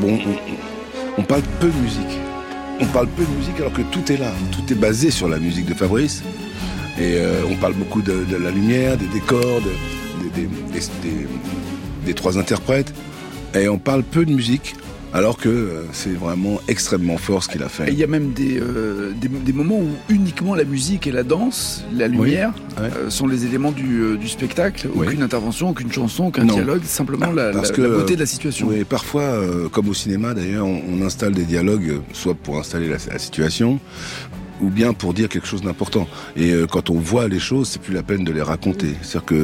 bon, 0.00 0.18
on, 1.18 1.22
parle 1.22 1.42
peu 1.60 1.68
de 1.68 1.76
musique. 1.78 2.18
On 2.80 2.86
parle 2.86 3.06
peu 3.08 3.22
de 3.24 3.30
musique 3.38 3.56
alors 3.58 3.72
que 3.72 3.82
tout 3.82 4.10
est 4.12 4.16
là. 4.16 4.32
Tout 4.52 4.72
est 4.72 4.76
basé 4.76 5.10
sur 5.10 5.28
la 5.28 5.38
musique 5.38 5.66
de 5.66 5.74
Fabrice. 5.74 6.22
Et 6.98 7.16
euh, 7.18 7.42
on 7.50 7.56
parle 7.56 7.74
beaucoup 7.74 8.02
de, 8.02 8.24
la 8.40 8.50
lumière, 8.50 8.96
des 8.96 9.06
décors, 9.06 9.60
de- 9.60 10.28
des, 10.30 10.42
des- 10.42 10.48
des- 10.72 10.80
des- 11.02 11.26
des 12.06 12.14
trois 12.14 12.38
interprètes. 12.38 12.92
Et 13.54 13.68
on 13.68 13.78
parle 13.78 14.02
peu 14.02 14.24
de 14.24 14.32
musique 14.32 14.74
alors 15.14 15.38
que 15.38 15.48
euh, 15.48 15.84
c'est 15.92 16.12
vraiment 16.12 16.60
extrêmement 16.68 17.16
fort 17.16 17.42
ce 17.44 17.48
qu'il 17.48 17.62
a 17.62 17.66
Et 17.66 17.68
fait. 17.68 17.84
il 17.92 17.98
y 17.98 18.02
a 18.02 18.06
même 18.08 18.32
des, 18.32 18.58
euh, 18.60 19.12
des, 19.18 19.28
des 19.28 19.52
moments 19.52 19.78
où 19.78 19.88
uniquement 20.10 20.54
la 20.56 20.64
musique 20.64 21.06
et 21.06 21.12
la 21.12 21.22
danse, 21.22 21.84
la 21.94 22.08
lumière, 22.08 22.52
ouais. 22.78 22.88
euh, 22.96 23.10
sont 23.10 23.26
les 23.28 23.46
éléments 23.46 23.70
du, 23.72 24.18
du 24.18 24.28
spectacle. 24.28 24.88
Oui. 24.94 25.06
Aucune 25.06 25.22
intervention, 25.22 25.70
aucune 25.70 25.90
chanson, 25.92 26.26
aucun 26.26 26.44
Non. 26.44 26.54
dialogue, 26.54 26.82
simplement 26.84 27.30
la, 27.30 27.52
Parce 27.52 27.70
la- 27.70 27.76
que, 27.76 27.82
la 27.82 27.88
beauté 27.90 28.14
de 28.16 28.20
la 28.20 28.26
situation. 28.26 28.66
Oui, 28.68 28.82
parfois, 28.84 29.22
euh, 29.22 29.68
comme 29.68 29.88
au 29.88 29.94
cinéma 29.94 30.34
d'ailleurs, 30.34 30.66
on, 30.66 30.82
on 30.90 31.00
installe 31.06 31.32
des 31.32 31.44
dialogues, 31.44 32.00
soit 32.12 32.34
pour 32.34 32.58
installer 32.58 32.88
la, 32.88 32.96
la 33.12 33.18
situation, 33.20 33.78
ou 34.60 34.68
bien 34.68 34.92
pour 34.94 35.14
dire 35.14 35.28
quelque 35.28 35.46
chose 35.46 35.62
d'important. 35.62 36.08
Et 36.36 36.50
euh, 36.52 36.66
quand 36.66 36.90
on 36.90 36.98
voit 36.98 37.28
les 37.28 37.38
choses, 37.40 37.68
c'est 37.68 37.80
plus 37.82 37.94
la 37.94 38.02
peine 38.02 38.24
de 38.24 38.32
les 38.32 38.42
raconter. 38.42 38.94
C'est-à-dire 39.02 39.24
que 39.26 39.34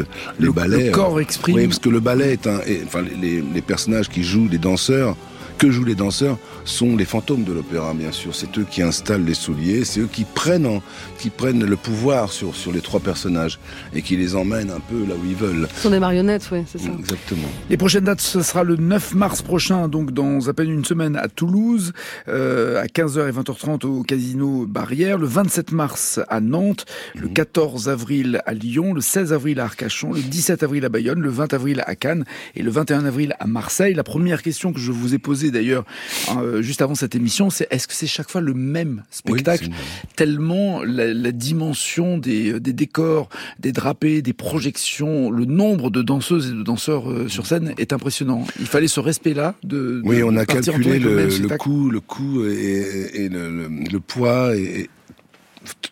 les 0.40 0.46
Le- 0.46 0.52
ballets... 0.52 0.86
le 0.86 0.90
corps 0.92 1.16
euh, 1.18 1.20
exprime. 1.20 1.54
Oui, 1.56 1.66
parce 1.66 1.78
que 1.78 1.88
le 1.90 2.00
ballet 2.00 2.32
est 2.32 2.46
un... 2.48 2.58
enfin, 2.86 3.02
les, 3.20 3.40
les 3.54 3.60
personnages 3.62 4.08
qui 4.08 4.22
jouent, 4.24 4.48
les 4.50 4.58
danseurs, 4.58 5.16
que 5.60 5.70
jouent 5.70 5.84
les 5.84 5.94
danseurs 5.94 6.38
sont 6.64 6.96
les 6.96 7.04
fantômes 7.04 7.44
de 7.44 7.52
l'opéra, 7.52 7.92
bien 7.94 8.12
sûr. 8.12 8.34
C'est 8.34 8.56
eux 8.58 8.66
qui 8.68 8.80
installent 8.80 9.24
les 9.26 9.34
souliers, 9.34 9.84
c'est 9.84 10.00
eux 10.00 10.08
qui 10.10 10.24
prennent, 10.24 10.64
en- 10.66 10.82
qui 11.18 11.28
prennent 11.28 11.64
le 11.64 11.76
pouvoir 11.76 12.32
sur, 12.32 12.56
sur 12.56 12.72
les 12.72 12.80
trois 12.80 12.98
personnages 13.00 13.58
et 13.94 14.00
qui 14.00 14.16
les 14.16 14.34
emmènent 14.36 14.70
un 14.70 14.80
peu 14.80 15.04
là 15.06 15.14
où 15.14 15.26
ils 15.28 15.36
veulent. 15.36 15.68
Ce 15.76 15.82
sont 15.82 15.90
des 15.90 16.00
marionnettes, 16.00 16.48
oui, 16.50 16.60
c'est 16.66 16.78
ça. 16.78 16.88
Exactement. 16.98 17.46
Les 17.68 17.76
prochaines 17.76 18.04
dates, 18.04 18.22
ce 18.22 18.40
sera 18.42 18.64
le 18.64 18.76
9 18.76 19.14
mars 19.14 19.42
prochain, 19.42 19.86
donc 19.88 20.12
dans 20.12 20.48
à 20.48 20.52
peine 20.54 20.70
une 20.70 20.84
semaine 20.86 21.16
à 21.16 21.28
Toulouse, 21.28 21.92
euh, 22.28 22.80
à 22.82 22.86
15h 22.86 23.28
et 23.28 23.32
20h30 23.32 23.84
au 23.84 24.02
Casino 24.02 24.64
Barrière, 24.66 25.18
le 25.18 25.26
27 25.26 25.72
mars 25.72 26.20
à 26.28 26.40
Nantes, 26.40 26.86
le 27.14 27.28
14 27.28 27.90
avril 27.90 28.40
à 28.46 28.54
Lyon, 28.54 28.94
le 28.94 29.02
16 29.02 29.34
avril 29.34 29.60
à 29.60 29.64
Arcachon, 29.64 30.14
le 30.14 30.22
17 30.22 30.62
avril 30.62 30.86
à 30.86 30.88
Bayonne, 30.88 31.20
le 31.20 31.28
20 31.28 31.52
avril 31.52 31.82
à 31.86 31.94
Cannes 31.96 32.24
et 32.56 32.62
le 32.62 32.70
21 32.70 33.04
avril 33.04 33.34
à 33.40 33.46
Marseille. 33.46 33.92
La 33.92 34.04
première 34.04 34.40
question 34.42 34.72
que 34.72 34.80
je 34.80 34.90
vous 34.92 35.14
ai 35.14 35.18
posée 35.18 35.49
d'ailleurs 35.50 35.84
euh, 36.36 36.62
juste 36.62 36.82
avant 36.82 36.94
cette 36.94 37.14
émission, 37.14 37.50
c'est 37.50 37.66
est-ce 37.70 37.86
que 37.88 37.94
c'est 37.94 38.06
chaque 38.06 38.30
fois 38.30 38.40
le 38.40 38.54
même 38.54 39.02
spectacle 39.10 39.66
Oui, 39.68 39.74
tellement 40.16 40.82
la, 40.82 41.12
la 41.14 41.32
dimension 41.32 42.18
des, 42.18 42.58
des 42.60 42.72
décors, 42.72 43.28
des 43.58 43.72
drapés, 43.72 44.22
des 44.22 44.32
projections, 44.32 45.30
le 45.30 45.44
nombre 45.44 45.90
de 45.90 46.02
danseuses 46.02 46.48
et 46.50 46.54
de 46.54 46.62
danseurs 46.62 47.10
euh, 47.10 47.28
sur 47.28 47.46
scène 47.46 47.74
est 47.78 47.92
impressionnant. 47.92 48.46
Il 48.58 48.66
fallait 48.66 48.88
ce 48.88 49.00
respect-là 49.00 49.54
de, 49.64 50.00
de 50.00 50.02
Oui, 50.04 50.22
on 50.22 50.36
a 50.36 50.46
calculé 50.46 50.98
le, 50.98 51.26
le 51.26 51.56
coût, 51.56 51.90
le 51.90 52.00
coût 52.00 52.44
et, 52.44 53.24
et 53.24 53.28
le, 53.28 53.50
le- 53.50 53.68
le 53.90 54.00
poids 54.00 54.56
et, 54.56 54.80
et 54.82 54.90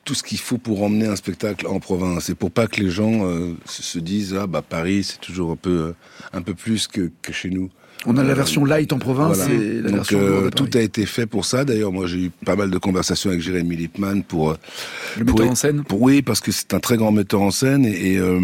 tout 0.05 0.15
ce 0.15 0.23
qu'il 0.23 0.39
faut 0.39 0.57
pour 0.59 0.83
emmener 0.83 1.07
un 1.07 1.17
spectacle 1.17 1.67
en 1.67 1.79
province. 1.81 2.31
Et 2.31 2.35
pour 2.35 2.51
pas 2.51 2.67
que 2.67 2.81
les 2.81 2.91
gens 2.91 3.27
euh, 3.27 3.55
se 3.67 3.83
se 3.83 3.99
disent 3.99 4.35
ah 4.39 4.47
bah 4.47 4.63
Paris 4.67 5.05
c'est 5.05 5.21
toujours 5.21 5.51
un 5.53 5.57
peu 5.57 5.71
euh, 5.71 5.93
un 6.33 6.43
peu 6.43 6.55
plus 6.55 6.87
que, 6.89 7.11
que 7.23 7.33
chez 7.33 7.51
nous. 7.51 7.69
On 8.07 8.17
a 8.17 8.23
la 8.23 8.31
Euh, 8.31 8.35
version 8.35 8.65
light 8.65 8.93
en 8.93 8.99
province 8.99 9.39
voilà. 9.39 9.53
et 9.55 9.75
la 9.77 9.83
Donc 9.83 9.95
version 9.97 10.19
euh, 10.21 10.51
tout 10.51 10.69
a 10.75 10.81
été 10.81 11.05
fait 11.05 11.27
pour 11.27 11.45
ça. 11.45 11.65
D'ailleurs, 11.65 11.93
moi 11.93 12.07
j'ai 12.07 12.27
eu 12.27 12.31
pas 12.45 12.55
mal 12.55 12.71
de 12.71 12.79
conversations 12.79 13.31
avec 13.31 13.43
Jérémy 13.43 13.77
Lippmann 13.77 14.23
pour 14.23 14.51
euh, 14.51 14.57
le 15.19 15.25
pour- 15.25 15.39
metteur 15.41 15.53
en 15.53 15.55
scène. 15.57 15.83
pour- 15.83 16.01
oui, 16.01 16.23
parce 16.23 16.41
que 16.41 16.53
c'est 16.53 16.75
un 16.75 16.79
très 16.81 16.97
grand 16.97 17.11
metteur 17.11 17.41
en 17.43 17.51
scène 17.51 17.85
et, 17.85 18.13
et, 18.15 18.19
euh, 18.19 18.39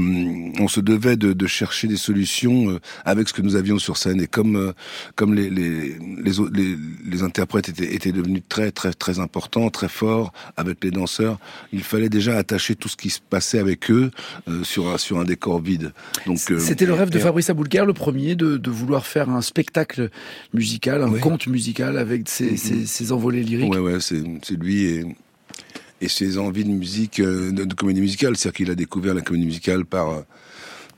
on 0.59 0.67
se 0.67 0.81
devait 0.81 1.17
de, 1.17 1.33
de 1.33 1.47
chercher 1.47 1.87
des 1.87 1.97
solutions 1.97 2.81
avec 3.05 3.29
ce 3.29 3.33
que 3.33 3.43
nous 3.43 3.55
avions 3.55 3.79
sur 3.79 3.97
scène. 3.97 4.21
Et 4.21 4.27
comme 4.27 4.73
comme 5.15 5.35
les 5.35 5.49
les, 5.51 5.97
les, 6.23 6.41
au- 6.41 6.49
les, 6.49 6.77
les 7.09 7.23
interprètes 7.23 7.69
étaient, 7.69 7.95
étaient 7.95 8.13
devenus 8.13 8.43
très 8.49 8.73
très 8.73 8.93
très 8.93 9.21
importants, 9.21 9.71
très 9.71 9.89
forts 9.89 10.33
avec 10.57 10.83
les 10.83 10.91
danseurs, 10.91 11.39
il 11.73 11.85
fallait 11.85 12.09
déjà 12.09 12.37
attacher 12.37 12.75
tout 12.75 12.89
ce 12.89 12.97
qui 12.97 13.11
se 13.11 13.21
passait 13.31 13.61
avec 13.61 13.89
eux 13.91 14.11
euh, 14.49 14.65
sur 14.65 14.89
un 14.89 14.99
sur 14.99 15.19
un 15.21 15.25
décor 15.25 15.61
vide. 15.63 15.93
Donc 16.27 16.39
C'était 16.39 16.87
le 16.87 16.93
rêve 16.95 17.11
de 17.11 17.19
Fabrice 17.21 17.51
Aboulker, 17.51 17.85
le 17.87 17.93
premier, 17.93 18.35
de, 18.35 18.57
de 18.57 18.71
vouloir 18.71 19.07
faire 19.07 19.29
un 19.31 19.43
spectacle 19.45 20.11
musical, 20.53 21.03
un 21.03 21.13
conte 21.21 21.47
musical 21.47 21.97
avec 21.99 22.29
ses, 22.29 22.51
Mhm. 22.53 22.57
ses- 22.57 22.87
ses 22.87 23.13
envolées 23.13 23.45
lyriques. 23.45 23.71
Ouais, 23.73 23.79
ouais, 23.79 24.01
c'est 24.01 24.23
c'est 24.43 24.57
lui 24.61 24.83
et, 24.87 25.05
et 26.01 26.09
ses 26.09 26.39
envies 26.39 26.65
de 26.65 26.71
musique, 26.71 27.21
euh, 27.21 27.53
de, 27.53 27.65
de 27.65 27.75
comédie 27.75 28.01
musicale. 28.01 28.37
C'est-à-dire 28.37 28.57
qu'il 28.57 28.71
a 28.71 28.75
découvert 28.75 29.15
la 29.15 29.21
comédie 29.21 29.47
musicale 29.47 29.85
par 29.85 30.09
euh, 30.11 30.23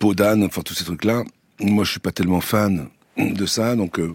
enfin 0.02 0.62
tous 0.64 0.74
ces 0.74 0.84
trucs-là. 0.84 1.24
Moi, 1.60 1.84
je 1.84 1.90
suis 1.90 2.00
pas 2.00 2.12
tellement 2.12 2.40
fan 2.40 2.88
de 3.18 3.46
ça, 3.46 3.76
donc 3.76 3.98
euh, 3.98 4.14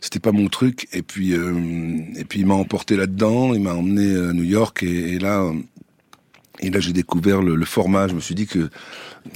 c'était 0.00 0.20
pas 0.20 0.32
mon 0.32 0.48
truc. 0.48 0.88
Et 0.92 1.02
puis, 1.02 1.32
euh, 1.34 1.54
et 2.16 2.24
puis 2.24 2.40
il 2.40 2.46
m'a 2.46 2.54
emporté 2.54 2.96
là-dedans. 2.96 3.52
Il 3.54 3.60
m'a 3.62 3.74
emmené 3.74 4.14
à 4.16 4.32
New 4.32 4.44
York 4.44 4.82
et, 4.82 5.14
et 5.14 5.18
là. 5.18 5.50
Et 6.60 6.70
là, 6.70 6.80
j'ai 6.80 6.92
découvert 6.92 7.42
le, 7.42 7.64
format. 7.64 8.08
Je 8.08 8.14
me 8.14 8.20
suis 8.20 8.34
dit 8.34 8.46
que, 8.46 8.70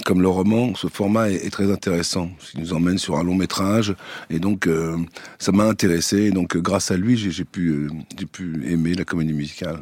comme 0.05 0.21
le 0.21 0.27
roman, 0.27 0.75
ce 0.75 0.87
format 0.87 1.29
est, 1.29 1.49
très 1.49 1.71
intéressant. 1.71 2.29
Il 2.53 2.61
nous 2.61 2.73
emmène 2.73 2.97
sur 2.97 3.17
un 3.17 3.23
long 3.23 3.35
métrage, 3.35 3.95
et 4.29 4.39
donc 4.39 4.67
euh, 4.67 4.97
ça 5.39 5.51
m'a 5.51 5.65
intéressé. 5.65 6.23
Et 6.23 6.31
donc, 6.31 6.55
euh, 6.55 6.59
grâce 6.59 6.91
à 6.91 6.97
lui, 6.97 7.17
j'ai 7.17 7.45
pu, 7.45 7.69
euh, 7.69 8.25
pu 8.31 8.63
aimer 8.67 8.93
la 8.93 9.05
comédie 9.05 9.33
musicale. 9.33 9.79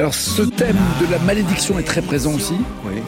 Alors 0.00 0.14
ce 0.14 0.40
thème 0.40 0.78
de 0.98 1.12
la 1.12 1.18
malédiction 1.18 1.78
est 1.78 1.82
très 1.82 2.00
présent 2.00 2.32
aussi. 2.32 2.54
Oui. 2.86 3.02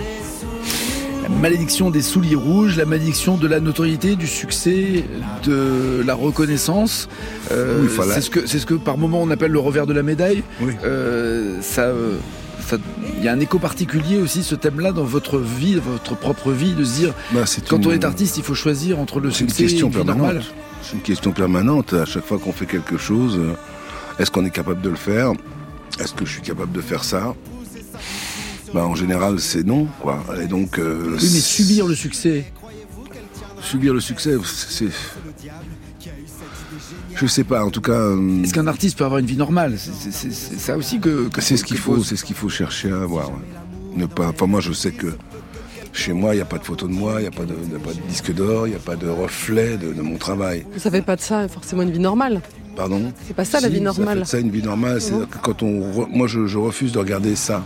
La 1.23 1.31
malédiction 1.31 1.89
des 1.89 2.03
souliers 2.03 2.35
rouges, 2.35 2.77
la 2.77 2.85
malédiction 2.85 3.39
de 3.39 3.47
la 3.49 3.61
notoriété, 3.61 4.15
du 4.15 4.27
succès, 4.27 5.03
de 5.43 6.03
la 6.05 6.13
reconnaissance. 6.13 7.09
Euh, 7.51 7.81
Oui, 7.81 7.89
voilà. 7.97 8.13
c'est 8.15 8.21
ce 8.21 8.29
que 8.29 8.47
c'est 8.47 8.59
ce 8.59 8.67
que 8.67 8.75
par 8.75 8.99
moment 8.99 9.23
on 9.23 9.31
appelle 9.31 9.53
le 9.53 9.59
revers 9.59 9.87
de 9.87 9.95
la 9.95 10.03
médaille. 10.03 10.43
Oui. 10.61 10.75
Euh, 10.85 11.63
ça, 11.63 11.85
euh, 11.85 12.19
ça- 12.61 12.77
il 13.17 13.25
y 13.25 13.29
a 13.29 13.33
un 13.33 13.41
écho 13.41 13.59
particulier 13.59 14.19
aussi 14.19 14.43
ce 14.43 14.55
thème-là 14.55 14.93
dans 14.93 15.05
votre 15.05 15.39
vie, 15.39 15.77
votre 15.77 16.15
propre 16.15 16.51
vie, 16.51 16.75
de 16.75 16.85
se 16.85 16.95
dire 16.97 17.15
Bah, 17.33 17.45
quand 17.71 17.79
une- 17.79 17.87
on 17.87 17.91
est 17.93 18.05
artiste, 18.05 18.37
il 18.37 18.43
faut 18.45 18.55
choisir 18.55 18.99
entre 19.01 19.19
le 19.19 19.31
C'est 19.31 19.45
une 19.45 19.49
succès 19.49 19.63
et 19.63 19.67
question 19.69 19.87
une 19.87 19.93
vie 19.95 19.97
permanente. 19.97 20.23
normale. 20.27 20.43
C'est 20.83 20.93
une 20.93 21.01
question 21.03 21.33
permanente. 21.33 21.95
À 21.95 22.05
chaque 22.05 22.27
fois 22.27 22.39
qu'on 22.39 22.53
fait 22.53 22.67
quelque 22.67 22.99
chose, 22.99 23.41
est-ce 24.19 24.31
qu'on 24.31 24.45
est 24.45 24.51
capable 24.51 24.83
de 24.83 24.91
le 24.91 24.97
faire? 24.97 25.33
Est-ce 26.01 26.15
que 26.15 26.25
je 26.25 26.33
suis 26.33 26.43
capable 26.43 26.73
de 26.73 26.81
faire 26.81 27.05
ça? 27.05 27.35
Bah, 28.75 28.87
En 28.87 28.95
général, 28.95 29.39
c'est 29.41 29.65
non. 29.65 29.87
Quoi. 30.01 30.23
Et 30.43 30.47
donc, 30.47 30.79
euh, 30.79 31.17
Oui, 31.21 31.29
mais 31.33 31.41
subir 31.41 31.87
le 31.87 31.95
succès. 31.95 32.45
subir 33.61 33.93
le 33.95 34.01
succès, 34.01 34.35
c'est. 34.45 34.89
Je 37.15 37.27
sais 37.27 37.45
pas. 37.45 37.65
En 37.65 37.71
tout 37.71 37.81
cas, 37.83 37.93
euh, 37.93 38.43
Est-ce 38.43 38.55
qu'un 38.55 38.67
artiste 38.67 38.99
peut 38.99 39.05
avoir 39.05 39.19
une 39.21 39.27
vie 39.27 39.37
normale? 39.37 39.77
C'est- 39.79 40.33
ça 40.59 40.77
aussi 40.77 40.99
que, 40.99 41.29
que 41.29 41.41
c'est 41.41 41.57
ce 41.57 41.65
qu'il 41.65 41.77
faut. 41.79 41.97
que- 41.97 42.03
C'est 42.05 42.17
ce 42.17 42.25
qu'il 42.25 42.35
faut 42.37 42.49
chercher 42.49 42.91
à 42.91 43.03
avoir. 43.03 43.29
ouais. 43.31 43.37
Ne 43.95 44.07
pas. 44.07 44.29
Enfin, 44.29 44.47
moi, 44.47 44.61
je 44.61 44.73
sais 44.73 44.91
que 44.93 45.09
chez 45.93 46.15
moi, 46.15 46.33
il 46.35 46.37
n'y 46.39 46.43
a 46.43 46.47
pas 46.47 46.57
de 46.59 46.65
photo 46.65 46.89
de 46.89 46.93
moi, 46.95 47.17
il 47.19 47.23
n'y 47.23 47.29
a 47.29 47.31
pas 47.31 47.45
de, 47.45 47.55
il 47.67 47.73
y 47.73 47.77
a 47.77 47.79
pas 47.79 47.93
de 47.93 48.01
disque 48.09 48.33
d'or, 48.33 48.67
il 48.67 48.71
n'y 48.71 48.77
a 48.77 48.81
pas 48.81 48.97
de 48.97 49.07
reflet 49.09 49.77
de, 49.77 49.93
de 49.93 50.01
mon 50.01 50.17
travail. 50.17 50.67
Ça 50.79 50.91
fait 50.91 51.03
pas 51.03 51.17
de 51.17 51.21
ça 51.21 51.47
forcément 51.49 51.83
une 51.83 51.91
vie 51.93 51.99
normale. 51.99 52.41
Pardon 52.77 53.13
C'est 53.27 53.35
pas 53.37 53.45
ça 53.45 53.61
la 53.61 53.69
vie 53.69 53.81
normale. 53.81 54.19
Ça, 54.21 54.25
fait 54.25 54.31
ça 54.31 54.39
une 54.39 54.51
vie 54.51 54.63
normale. 54.63 55.01
C'est-à-dire 55.01 55.29
que 55.29 55.39
quand 55.39 55.63
on, 55.63 55.81
re- 55.93 56.09
moi, 56.11 56.27
je, 56.27 56.47
je 56.47 56.59
refuse 56.59 56.93
de 56.93 56.99
regarder 56.99 57.37
ça. 57.37 57.63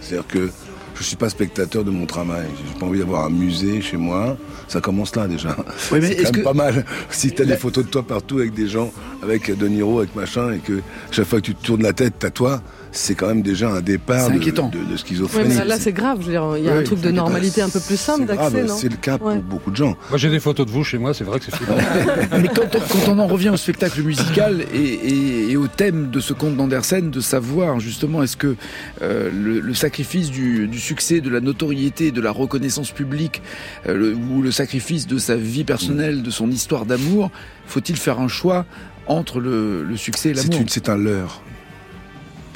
C'est-à-dire 0.00 0.26
que 0.26 0.50
je 0.94 1.02
suis 1.02 1.16
pas 1.16 1.30
spectateur 1.30 1.84
de 1.84 1.90
mon 1.90 2.04
travail. 2.06 2.46
J'ai 2.66 2.78
pas 2.78 2.86
envie 2.86 2.98
d'avoir 2.98 3.24
un 3.24 3.30
musée 3.30 3.80
chez 3.80 3.96
moi. 3.96 4.36
Ça 4.68 4.80
commence 4.80 5.16
là 5.16 5.26
déjà. 5.26 5.56
Oui, 5.90 5.98
mais 6.00 6.08
c'est 6.08 6.16
quand 6.16 6.22
même 6.24 6.32
que- 6.32 6.40
pas 6.44 6.52
mal. 6.54 6.84
Si 7.10 7.32
t'as 7.32 7.44
des 7.44 7.56
photos 7.56 7.84
de 7.86 7.90
toi 7.90 8.02
partout 8.02 8.38
avec 8.38 8.52
des 8.54 8.68
gens, 8.68 8.92
avec 9.22 9.56
De 9.56 9.68
Niro, 9.68 10.00
avec 10.00 10.14
machin, 10.14 10.52
et 10.52 10.58
que 10.58 10.80
chaque 11.10 11.26
fois 11.26 11.40
que 11.40 11.46
tu 11.46 11.54
te 11.54 11.64
tournes 11.64 11.82
la 11.82 11.92
tête, 11.94 12.14
t'as 12.18 12.30
toi. 12.30 12.62
C'est 12.94 13.14
quand 13.14 13.26
même 13.26 13.42
déjà 13.42 13.70
un 13.70 13.80
départ 13.80 14.26
C'est 14.26 14.32
de, 14.32 14.36
inquiétant. 14.36 14.68
de, 14.68 14.78
de 14.78 14.84
Ouais, 14.92 14.96
schizophrénie. 14.98 15.54
mais 15.56 15.64
là, 15.64 15.78
c'est 15.78 15.92
grave. 15.92 16.18
Je 16.20 16.26
veux 16.26 16.32
dire, 16.32 16.54
il 16.58 16.64
y 16.64 16.68
a 16.68 16.74
un 16.76 16.82
truc 16.82 17.00
de 17.00 17.10
normalité 17.10 17.62
un 17.62 17.68
peu 17.70 17.80
plus 17.80 17.96
simple 17.98 18.26
d'accès, 18.26 18.64
non 18.64 18.76
C'est 18.76 18.88
le 18.90 18.96
cas 18.96 19.12
Ouais. 19.18 19.34
pour 19.36 19.42
beaucoup 19.42 19.70
de 19.70 19.76
gens. 19.76 19.96
Moi, 20.10 20.18
j'ai 20.18 20.30
des 20.30 20.40
photos 20.40 20.66
de 20.66 20.70
vous 20.70 20.84
chez 20.84 20.98
moi, 20.98 21.14
c'est 21.14 21.24
vrai 21.24 21.38
que 21.38 21.46
c'est 21.46 21.54
flippant. 21.56 21.74
Mais 22.40 22.48
quand 22.48 22.74
on, 22.76 22.78
quand 22.80 23.12
on 23.12 23.18
en 23.18 23.26
revient 23.26 23.48
au 23.48 23.56
spectacle 23.56 24.02
musical 24.02 24.64
et, 24.74 24.78
et- 24.78 25.50
et 25.52 25.56
au 25.56 25.66
thème 25.68 26.10
de 26.10 26.20
ce 26.20 26.32
conte 26.34 26.56
d'Andersen, 26.56 27.10
de 27.10 27.20
savoir 27.20 27.80
justement 27.80 28.22
est-ce 28.22 28.36
que 28.36 28.56
euh, 29.02 29.30
le, 29.32 29.60
le 29.60 29.74
sacrifice 29.74 30.30
du, 30.30 30.68
du 30.68 30.78
succès, 30.78 31.20
de 31.20 31.30
la 31.30 31.40
notoriété, 31.40 32.10
de 32.12 32.20
la 32.20 32.30
reconnaissance 32.30 32.90
publique, 32.90 33.42
euh, 33.86 33.94
le- 33.96 34.14
ou 34.14 34.42
le 34.42 34.50
sacrifice 34.50 35.06
de 35.06 35.18
sa 35.18 35.36
vie 35.36 35.64
personnelle, 35.64 36.22
de 36.22 36.30
son 36.30 36.50
histoire 36.50 36.84
d'amour, 36.86 37.30
faut-il 37.66 37.96
faire 37.96 38.20
un 38.20 38.28
choix 38.28 38.66
entre 39.06 39.40
le, 39.40 39.82
le 39.82 39.96
succès 39.96 40.30
et 40.30 40.34
C'est 40.34 40.44
l'amour 40.48 40.60
une- 40.62 40.68
c'est 40.68 40.88
un 40.88 40.96
leurre. 40.96 41.42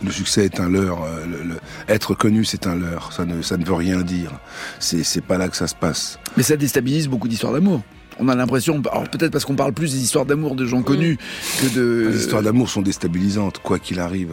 Le 0.05 0.11
succès 0.11 0.45
est 0.45 0.61
un 0.61 0.69
leurre. 0.69 1.03
euh, 1.05 1.25
le- 1.27 1.49
le- 1.49 1.57
être 1.89 2.15
connu, 2.15 2.45
c'est 2.45 2.67
un 2.67 2.75
leurre. 2.77 3.13
Ça 3.13 3.25
ne, 3.25 3.41
ça 3.43 3.57
ne 3.57 3.65
veut 3.65 3.75
rien 3.75 4.03
dire. 4.03 4.33
C'est 4.79 5.25
pas 5.25 5.39
là 5.39 5.49
que 5.49 5.57
ça 5.57 5.67
se 5.67 5.75
passe. 5.75 6.19
Mais 6.37 6.43
ça 6.43 6.57
déstabilise 6.57 7.09
beaucoup 7.09 7.29
d'histoires 7.29 7.53
d'amour. 7.53 7.83
On 8.19 8.29
a 8.29 8.35
l'impression, 8.35 8.81
alors 8.91 9.09
peut-être 9.11 9.31
parce 9.31 9.45
qu'on 9.45 9.57
parle 9.57 9.73
plus 9.75 9.93
des 9.93 10.03
histoires 10.03 10.25
d'amour 10.25 10.55
de 10.55 10.65
gens 10.65 10.83
connus 10.83 11.19
que 11.61 11.75
de... 11.75 12.09
Les 12.11 12.21
histoires 12.21 12.43
d'amour 12.43 12.69
sont 12.71 12.81
déstabilisantes, 12.83 13.59
quoi 13.63 13.79
qu'il 13.79 14.01
arrive. 14.01 14.33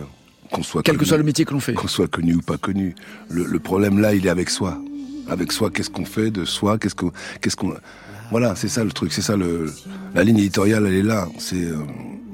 Qu'on 0.51 0.63
soit 0.63 0.83
Quel 0.83 0.97
que 0.97 1.03
soit 1.05 1.17
le 1.17 1.23
métier 1.23 1.43
que 1.45 1.51
l'on 1.53 1.59
fait. 1.59 1.73
Qu'on 1.73 1.87
soit 1.87 2.07
connu 2.07 2.35
ou 2.35 2.41
pas 2.41 2.57
connu. 2.57 2.95
Le, 3.29 3.43
le 3.43 3.59
problème 3.59 3.99
là, 3.99 4.13
il 4.13 4.25
est 4.25 4.29
avec 4.29 4.49
soi. 4.49 4.77
Avec 5.29 5.51
soi, 5.51 5.69
qu'est-ce 5.69 5.89
qu'on 5.89 6.05
fait 6.05 6.31
de 6.31 6.45
soi? 6.45 6.77
Qu'est-ce 6.77 6.95
qu'on, 6.95 7.11
qu'est-ce 7.41 7.55
qu'on, 7.57 7.73
voilà, 8.31 8.55
c'est 8.55 8.67
ça 8.69 8.83
le 8.83 8.91
truc, 8.91 9.11
c'est 9.13 9.21
ça 9.21 9.35
le, 9.35 9.71
la 10.15 10.23
ligne 10.23 10.37
éditoriale, 10.37 10.85
elle 10.87 10.95
est 10.95 11.03
là. 11.03 11.27
C'est 11.39 11.63
euh, 11.65 11.77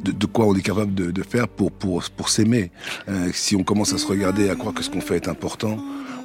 de, 0.04 0.12
de 0.12 0.26
quoi 0.26 0.46
on 0.46 0.56
est 0.56 0.62
capable 0.62 0.94
de, 0.94 1.12
de 1.12 1.24
faire 1.24 1.48
pour 1.48 1.72
pour 1.72 2.04
pour 2.16 2.30
s'aimer. 2.30 2.72
Euh, 3.08 3.30
si 3.34 3.56
on 3.56 3.64
commence 3.64 3.94
à 3.94 3.98
se 3.98 4.08
regarder, 4.08 4.50
à 4.50 4.56
croire 4.56 4.74
que 4.74 4.84
ce 4.84 4.90
qu'on 4.90 5.02
fait 5.02 5.16
est 5.16 5.28
important, 5.28 5.78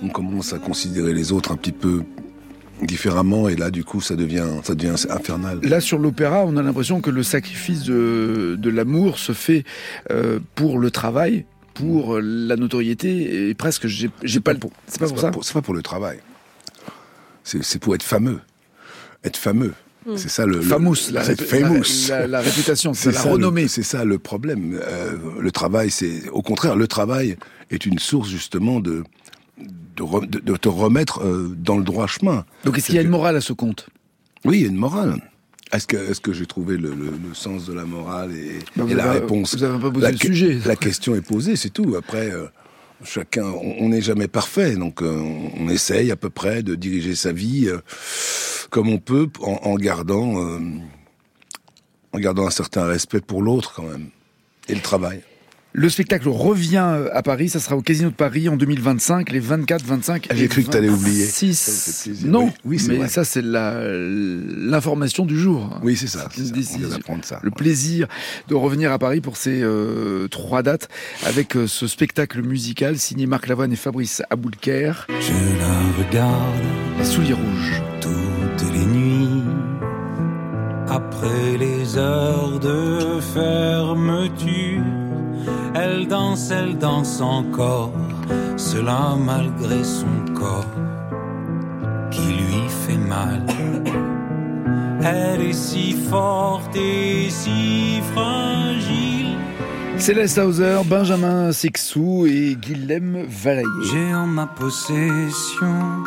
on 0.02 0.08
commence 0.08 0.52
à 0.52 0.58
considérer 0.58 1.12
les 1.12 1.32
autres 1.32 1.52
un 1.52 1.56
petit 1.56 1.72
peu 1.72 2.02
différemment, 2.82 3.48
et 3.48 3.56
là, 3.56 3.70
du 3.70 3.84
coup, 3.84 4.00
ça 4.00 4.16
devient 4.16 4.48
ça 4.62 4.74
devient 4.74 4.94
infernal. 5.08 5.60
Là, 5.62 5.80
sur 5.80 5.98
l'opéra, 5.98 6.44
on 6.44 6.56
a 6.56 6.62
l'impression 6.62 7.00
que 7.00 7.10
le 7.10 7.22
sacrifice 7.22 7.84
de, 7.84 8.56
de 8.58 8.70
l'amour 8.70 9.18
se 9.18 9.32
fait 9.32 9.64
euh, 10.10 10.40
pour 10.54 10.78
le 10.78 10.90
travail, 10.90 11.44
pour 11.72 12.20
la 12.20 12.56
notoriété, 12.56 13.48
et 13.48 13.54
presque, 13.54 13.86
j'ai 13.86 14.08
pas 14.40 14.52
le. 14.52 14.60
C'est 14.86 14.98
pas 14.98 15.08
pour 15.08 15.18
ça. 15.20 15.30
C'est 15.42 15.54
pas 15.54 15.62
pour 15.62 15.74
le 15.74 15.82
travail. 15.82 16.18
C'est 17.44 17.78
pour 17.78 17.94
être 17.94 18.02
fameux. 18.02 18.40
Être 19.22 19.36
fameux. 19.36 19.74
Mm. 20.06 20.16
C'est 20.16 20.28
ça 20.28 20.44
le. 20.46 20.56
le- 20.56 20.62
Famous, 20.62 20.94
la 21.12 21.22
famous. 21.22 22.08
la- 22.08 22.20
la- 22.20 22.26
la 22.26 22.40
réputation, 22.40 22.92
c'est 22.94 23.12
la 23.12 23.18
ça, 23.18 23.24
le- 23.28 23.32
renommée. 23.34 23.68
C'est 23.68 23.82
ça 23.82 24.04
le 24.04 24.18
problème. 24.18 24.78
Euh, 24.82 25.12
le 25.40 25.50
travail, 25.50 25.90
c'est 25.90 26.28
au 26.30 26.42
contraire, 26.42 26.76
le 26.76 26.86
travail 26.86 27.36
est 27.70 27.86
une 27.86 27.98
source 27.98 28.28
justement 28.28 28.80
de 28.80 29.02
de, 29.96 30.02
re- 30.02 30.28
de- 30.28 30.40
de 30.40 30.56
te 30.56 30.68
remettre 30.68 31.20
euh, 31.24 31.54
dans 31.56 31.78
le 31.78 31.84
droit 31.84 32.06
chemin. 32.08 32.44
Donc, 32.64 32.76
est-ce 32.76 32.86
qu'il 32.86 32.96
y 32.96 32.98
a 32.98 33.02
une 33.02 33.08
morale 33.08 33.36
à 33.36 33.40
ce 33.40 33.52
conte? 33.52 33.86
Oui, 34.44 34.58
il 34.58 34.62
y 34.62 34.64
a 34.66 34.68
une 34.68 34.76
morale. 34.76 35.22
Est-ce 35.72 35.86
que, 35.86 35.96
est-ce 35.96 36.20
que 36.20 36.32
j'ai 36.32 36.46
trouvé 36.46 36.76
le, 36.76 36.90
le- 36.90 37.10
le 37.28 37.34
sens 37.34 37.64
de 37.66 37.72
la 37.72 37.84
morale 37.84 38.32
et, 38.32 38.58
Bah, 38.76 38.84
et 38.90 38.94
la 38.94 39.04
avez- 39.10 39.20
réponse 39.20 39.54
vous 39.56 39.62
avez 39.64 39.78
pas 39.80 39.90
posé 39.90 40.02
la, 40.04 40.10
le 40.10 40.16
sujet. 40.18 40.58
La 40.66 40.76
question 40.76 41.14
est 41.14 41.20
posée, 41.26 41.54
c'est 41.56 41.70
tout. 41.70 41.94
Après, 41.96 42.30
euh, 42.32 42.46
chacun, 43.04 43.44
on 43.44 43.76
on 43.84 43.88
n'est 43.90 44.02
jamais 44.02 44.26
parfait, 44.28 44.74
donc 44.74 45.00
euh, 45.02 45.16
on 45.58 45.68
essaye 45.68 46.10
à 46.10 46.16
peu 46.16 46.30
près 46.30 46.62
de 46.64 46.74
diriger 46.74 47.14
sa 47.14 47.30
vie 47.32 47.68
euh, 47.68 47.78
comme 48.74 48.88
on 48.88 48.98
peut, 48.98 49.28
en, 49.40 49.52
en 49.70 49.76
gardant, 49.76 50.36
euh, 50.42 50.58
en 52.12 52.18
gardant 52.18 52.44
un 52.48 52.50
certain 52.50 52.86
respect 52.86 53.20
pour 53.20 53.40
l'autre 53.40 53.72
quand 53.76 53.84
même 53.84 54.08
et 54.68 54.74
le 54.74 54.80
travail. 54.80 55.20
Le 55.76 55.88
spectacle 55.88 56.28
revient 56.28 56.84
à 57.12 57.22
Paris, 57.22 57.48
ça 57.48 57.60
sera 57.60 57.76
au 57.76 57.82
Casino 57.82 58.10
de 58.10 58.14
Paris 58.14 58.48
en 58.48 58.56
2025, 58.56 59.30
les 59.30 59.38
24, 59.40 59.84
25 59.84 60.26
Ah, 60.30 60.34
j'ai 60.34 60.48
cru 60.48 60.62
que 60.64 60.70
t'allais 60.70 60.88
oublier. 60.88 61.24
26. 61.24 61.54
Ça 61.58 61.70
me 61.70 61.76
fait 61.76 62.10
plaisir. 62.10 62.30
Non, 62.32 62.52
Oui, 62.64 62.80
mais 62.88 62.96
vrai. 62.96 63.08
ça 63.08 63.24
c'est 63.24 63.42
la- 63.42 63.80
l'information 63.92 65.24
du 65.24 65.38
jour. 65.38 65.78
Oui, 65.84 65.96
c'est 65.96 66.06
ça. 66.08 66.28
C'est 66.32 66.40
une 66.40 66.46
c'est 66.46 66.48
ça. 66.48 66.54
On 66.54 66.56
décision. 66.58 66.88
vient 66.88 66.96
d'apprendre 66.96 67.24
ça. 67.24 67.38
Le 67.44 67.50
plaisir 67.52 68.06
de 68.48 68.54
revenir 68.56 68.90
à 68.92 68.98
Paris 68.98 69.20
pour 69.20 69.36
ces 69.36 69.60
euh, 69.62 70.26
trois 70.28 70.62
dates 70.64 70.88
avec 71.26 71.56
euh, 71.56 71.66
ce 71.68 71.86
spectacle 71.86 72.42
musical 72.42 72.98
signé 72.98 73.26
Marc 73.26 73.46
Lavoine 73.48 73.72
et 73.72 73.76
Fabrice 73.76 74.22
Aboulker, 74.30 74.92
Je 75.08 75.32
la 75.58 76.04
regarde 76.06 76.64
Les 76.98 77.04
Souliers 77.04 77.34
Rouges. 77.34 77.82
nuits. 78.06 78.23
Après 80.88 81.56
les 81.58 81.96
heures 81.96 82.58
de 82.60 83.20
fermeture, 83.20 84.82
elle 85.74 86.06
danse, 86.06 86.50
elle 86.50 86.78
danse 86.78 87.20
encore, 87.20 87.92
cela 88.56 89.16
malgré 89.18 89.82
son 89.82 90.32
corps 90.34 90.66
qui 92.10 92.28
lui 92.32 92.68
fait 92.86 92.98
mal. 92.98 93.42
Elle 95.02 95.42
est 95.42 95.52
si 95.52 95.92
forte 95.92 96.74
et 96.76 97.28
si 97.28 98.00
fragile. 98.14 99.36
Céleste 99.98 100.38
Hauser, 100.38 100.80
Benjamin 100.86 101.52
Sixou 101.52 102.26
et 102.26 102.56
Guilhem 102.56 103.24
Valaillé. 103.28 103.68
J'ai 103.90 104.14
en 104.14 104.26
ma 104.26 104.46
possession 104.46 106.02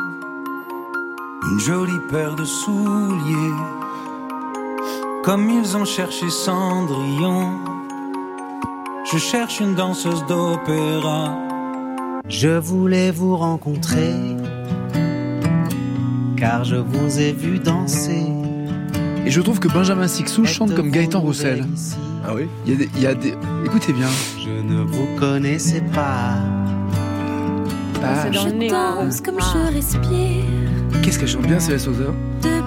une 1.52 1.60
jolie 1.60 2.00
paire 2.12 2.36
de 2.36 2.44
souliers, 2.44 3.54
comme 5.28 5.50
ils 5.50 5.76
ont 5.76 5.84
cherché 5.84 6.30
Cendrillon. 6.30 7.50
Je 9.12 9.18
cherche 9.18 9.60
une 9.60 9.76
danseuse 9.76 10.26
d'opéra. 10.26 11.38
Je 12.30 12.58
voulais 12.58 13.12
vous 13.12 13.36
rencontrer, 13.36 14.14
car 16.38 16.64
je 16.64 16.78
vous 16.78 17.20
ai 17.20 17.34
vu 17.34 17.60
danser. 17.60 18.26
Et 19.26 19.30
je 19.30 19.42
trouve 19.42 19.60
que 19.60 19.68
Benjamin 19.68 20.08
Sixou 20.08 20.46
chante 20.46 20.74
comme 20.74 20.92
Gaëtan 20.92 21.20
Roussel. 21.20 21.66
Ah 22.26 22.32
oui? 22.34 22.48
Il 22.66 22.72
y, 22.72 22.76
a 22.76 22.78
des, 22.78 22.90
il 22.96 23.02
y 23.02 23.08
a 23.08 23.14
des... 23.14 23.34
Écoutez 23.66 23.92
bien. 23.92 24.08
Je 24.40 24.62
ne 24.62 24.82
vous 24.82 25.08
connaissais 25.20 25.84
pas. 25.94 26.36
Je 28.32 28.70
danse 28.70 29.20
comme 29.20 29.42
je 29.42 29.74
respire 29.74 30.46
Qu'est-ce 31.04 31.20
qu'elle 31.20 31.28
chante 31.28 31.48
bien, 31.48 31.60
Céleste 31.60 31.90
Hauser 31.90 32.14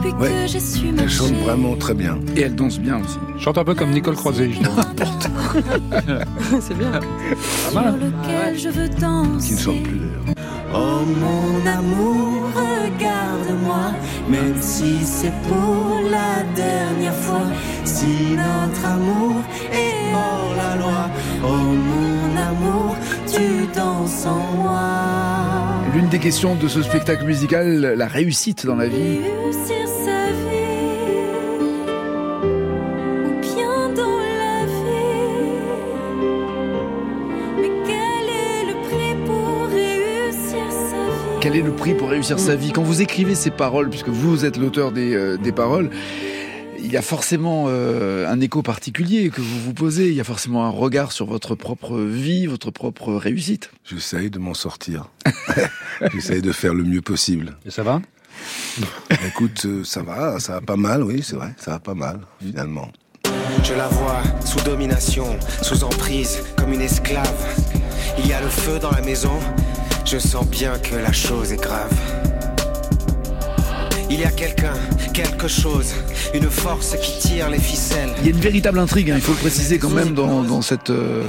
depuis 0.03 0.23
Ouais. 0.23 0.29
que 0.29 0.47
j'ai 0.47 0.61
su 0.61 0.87
Elle 0.99 1.09
chante 1.09 1.33
vraiment 1.45 1.77
très 1.77 1.95
bien. 1.95 2.19
Et 2.37 2.43
elle 2.43 2.55
danse 2.55 2.79
bien 2.79 2.99
aussi. 2.99 3.19
Chante 3.39 3.59
un 3.59 3.65
peu 3.65 3.75
comme 3.75 3.91
Nicole 3.91 4.17
Croisé, 4.17 4.51
je 4.53 4.63
trouve. 4.63 4.85
c'est 6.61 6.77
bien. 6.77 6.93
Sur 7.71 7.81
lequel 7.81 8.59
je 8.59 8.69
veux 8.69 8.89
Qui 8.89 8.95
ne 8.97 9.01
danser. 9.01 9.59
chante 9.59 9.83
plus 9.83 9.99
d'ailleurs. 9.99 10.35
Oh 10.73 11.01
mon 11.05 11.67
amour, 11.71 12.51
Regarde-moi, 12.55 13.93
même 14.29 14.55
si 14.61 14.99
c'est 15.05 15.33
pour 15.49 16.01
la 16.11 16.43
dernière 16.55 17.15
fois, 17.15 17.43
si 17.85 18.35
notre 18.37 18.85
amour 18.87 19.37
est 19.73 20.15
hors 20.15 20.55
la 20.57 20.77
loi. 20.77 21.11
Oh 21.43 21.49
mon 21.57 22.37
amour, 22.37 22.97
tu 23.27 23.67
danses 23.75 24.27
en 24.27 24.63
moi. 24.63 25.80
L'une 25.93 26.09
des 26.09 26.21
questions 26.21 26.55
de 26.55 26.69
ce 26.69 26.83
spectacle 26.83 27.25
musical, 27.25 27.95
la 27.97 28.07
réussite 28.07 28.65
dans 28.65 28.77
la 28.77 28.87
vie. 28.87 29.19
réussir 29.19 29.89
sa 30.05 30.31
vie, 30.31 31.27
ou 33.27 33.41
bien 33.41 33.89
dans 33.89 34.19
la 34.19 34.67
vie. 34.67 35.51
Mais 37.61 37.71
quel 37.87 38.29
est 38.29 38.65
le 38.69 38.75
prix 38.89 39.15
pour 39.27 39.67
réussir 39.69 40.71
sa 40.71 40.97
vie? 40.97 41.39
Quel 41.41 41.57
est 41.57 41.63
le 41.63 41.73
prix 41.73 41.95
pour 41.95 42.09
réussir 42.11 42.39
sa 42.39 42.55
vie? 42.55 42.71
Quand 42.71 42.83
vous 42.83 43.03
écrivez 43.03 43.35
ces 43.35 43.51
paroles, 43.51 43.91
puisque 43.91 44.11
vous 44.11 44.45
êtes 44.45 44.59
l'auteur 44.59 44.93
des, 44.93 45.13
euh, 45.15 45.37
des 45.39 45.53
paroles, 45.53 45.91
il 46.83 46.93
y 46.93 46.97
a 46.97 47.03
forcément 47.03 47.67
euh, 47.69 48.29
un 48.29 48.41
écho 48.41 48.63
particulier 48.63 49.31
que 49.31 49.41
vous 49.41 49.61
vous 49.61 49.75
posez. 49.75 50.09
Il 50.09 50.15
y 50.15 50.21
a 50.21 50.25
forcément 50.25 50.65
un 50.65 50.71
regard 50.71 51.13
sur 51.13 51.27
votre 51.27 51.55
propre 51.55 51.99
vie, 51.99 52.47
votre 52.47 52.71
propre 52.71 53.13
réussite. 53.15 53.71
J'essaye 53.85 54.31
de 54.31 54.39
m'en 54.39 54.55
sortir. 54.55 55.11
J'essaye 56.15 56.43
de 56.43 56.53
faire 56.53 56.75
le 56.75 56.85
mieux 56.85 57.03
possible. 57.03 57.57
Et 57.67 57.71
ça 57.71 57.83
va? 57.83 58.01
Écoute, 59.27 59.63
euh, 59.67 59.85
ça 59.85 60.03
va, 60.03 60.41
ça 60.41 60.55
va 60.55 60.61
pas 60.61 60.77
mal, 60.77 61.03
oui, 61.03 61.23
c'est 61.23 61.37
vrai, 61.37 61.55
ça 61.59 61.73
va 61.73 61.79
pas 61.79 61.95
mal, 61.95 62.21
finalement. 62.41 62.91
Je 63.63 63.75
la 63.75 63.89
vois 63.89 64.23
sous 64.45 64.61
domination, 64.61 65.39
sous 65.63 65.85
emprise, 65.85 66.43
comme 66.57 66.73
une 66.73 66.81
esclave. 66.81 67.29
Il 68.19 68.27
y 68.27 68.33
a 68.33 68.41
le 68.41 68.49
feu 68.49 68.79
dans 68.79 68.91
la 68.91 69.03
maison, 69.03 69.39
je 70.05 70.19
sens 70.19 70.49
bien 70.49 70.79
que 70.79 70.95
la 70.95 71.13
chose 71.13 71.53
est 71.53 71.61
grave. 71.61 71.93
Il 74.13 74.19
y 74.19 74.25
a 74.25 74.31
quelqu'un, 74.33 74.73
quelque 75.15 75.47
chose, 75.47 75.95
une 76.35 76.51
force 76.51 76.97
qui 76.97 77.29
tire 77.29 77.49
les 77.49 77.61
ficelles. 77.61 78.11
Il 78.19 78.25
y 78.25 78.27
a 78.27 78.31
une 78.33 78.41
véritable 78.41 78.81
intrigue, 78.81 79.09
hein, 79.13 79.15
il 79.15 79.21
faut 79.21 79.31
le 79.31 79.39
préciser 79.39 79.79
quand 79.79 79.89
même 79.89 80.15
dans, 80.15 80.43
dans 80.43 80.63
cette, 80.63 80.91
euh, 80.91 81.23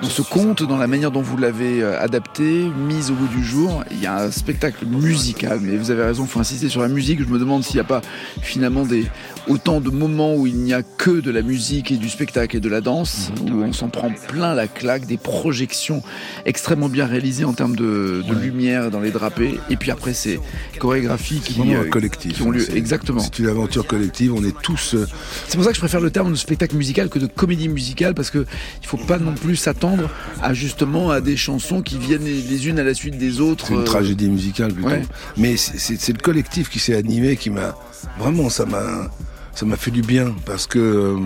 dans 0.00 0.08
ce 0.08 0.22
conte, 0.22 0.62
dans 0.62 0.76
la 0.76 0.86
manière 0.86 1.10
dont 1.10 1.20
vous 1.20 1.36
l'avez 1.36 1.82
euh, 1.82 2.00
adapté, 2.00 2.70
mise 2.86 3.10
au 3.10 3.14
bout 3.14 3.26
du 3.26 3.44
jour. 3.44 3.82
Il 3.90 4.00
y 4.00 4.06
a 4.06 4.16
un 4.22 4.30
spectacle 4.30 4.86
musical, 4.86 5.58
mais 5.60 5.76
vous 5.76 5.90
avez 5.90 6.04
raison, 6.04 6.22
il 6.22 6.28
faut 6.28 6.38
insister 6.38 6.68
sur 6.68 6.80
la 6.80 6.86
musique. 6.86 7.20
Je 7.20 7.26
me 7.26 7.40
demande 7.40 7.64
s'il 7.64 7.74
n'y 7.74 7.80
a 7.80 7.84
pas 7.84 8.02
finalement 8.40 8.84
des, 8.84 9.04
autant 9.48 9.80
de 9.80 9.90
moments 9.90 10.34
où 10.36 10.46
il 10.46 10.56
n'y 10.56 10.72
a 10.72 10.82
que 10.82 11.20
de 11.20 11.30
la 11.30 11.42
musique 11.42 11.90
et 11.90 11.96
du 11.96 12.08
spectacle 12.08 12.56
et 12.56 12.60
de 12.60 12.68
la 12.68 12.80
danse, 12.80 13.30
où 13.42 13.62
on 13.62 13.72
s'en 13.72 13.88
prend 13.88 14.10
plein 14.28 14.54
la 14.54 14.68
claque, 14.68 15.06
des 15.06 15.16
projections 15.16 16.02
extrêmement 16.46 16.88
bien 16.88 17.06
réalisées 17.06 17.44
en 17.44 17.52
termes 17.52 17.74
de, 17.76 18.22
de 18.26 18.34
lumière 18.34 18.90
dans 18.90 19.00
les 19.00 19.10
drapés. 19.10 19.58
Et 19.70 19.76
puis 19.76 19.90
après, 19.90 20.14
c'est 20.14 20.38
chorégraphie 20.78 21.40
qui, 21.40 21.60
euh, 21.74 21.88
collectif. 21.88 22.34
qui 22.34 22.42
ont 22.42 22.50
lieu. 22.50 22.60
C'est- 22.60 22.76
Exactement. 22.76 23.20
C'est 23.20 23.38
une 23.38 23.48
aventure 23.48 23.86
collective. 23.86 24.32
On 24.34 24.44
est 24.44 24.56
tous. 24.62 24.94
euh, 24.94 25.06
C'est 25.48 25.56
pour 25.56 25.64
ça 25.64 25.70
que 25.70 25.76
je 25.76 25.80
préfère 25.80 26.00
le 26.00 26.10
terme 26.10 26.30
de 26.30 26.36
spectacle 26.36 26.76
musical 26.76 27.08
que 27.08 27.18
de 27.18 27.26
comédie 27.26 27.68
musicale 27.68 28.14
parce 28.14 28.30
que 28.30 28.46
il 28.82 28.86
faut 28.86 28.96
pas 28.96 29.18
non 29.18 29.34
plus 29.34 29.56
s'attendre 29.56 30.08
à 30.42 30.54
justement 30.54 31.10
à 31.10 31.20
des 31.20 31.36
chansons 31.36 31.82
qui 31.82 31.98
viennent 31.98 32.24
les 32.24 32.42
les 32.42 32.68
unes 32.68 32.78
à 32.78 32.84
la 32.84 32.94
suite 32.94 33.18
des 33.18 33.40
autres. 33.40 33.66
C'est 33.68 33.74
une 33.74 33.80
euh, 33.80 33.84
tragédie 33.84 34.28
musicale 34.28 34.72
plutôt. 34.72 34.88
ouais. 34.88 35.02
Mais 35.36 35.56
c'est 35.56 36.12
le 36.12 36.18
collectif 36.22 36.68
qui 36.68 36.78
s'est 36.78 36.94
animé 36.96 37.36
qui 37.36 37.50
m'a 37.50 37.74
vraiment 38.18 38.48
ça 38.50 38.66
m'a 38.66 39.10
ça 39.54 39.66
m'a 39.66 39.76
fait 39.76 39.90
du 39.90 40.02
bien 40.02 40.34
parce 40.46 40.66
que 40.66 40.78
euh, 40.78 41.18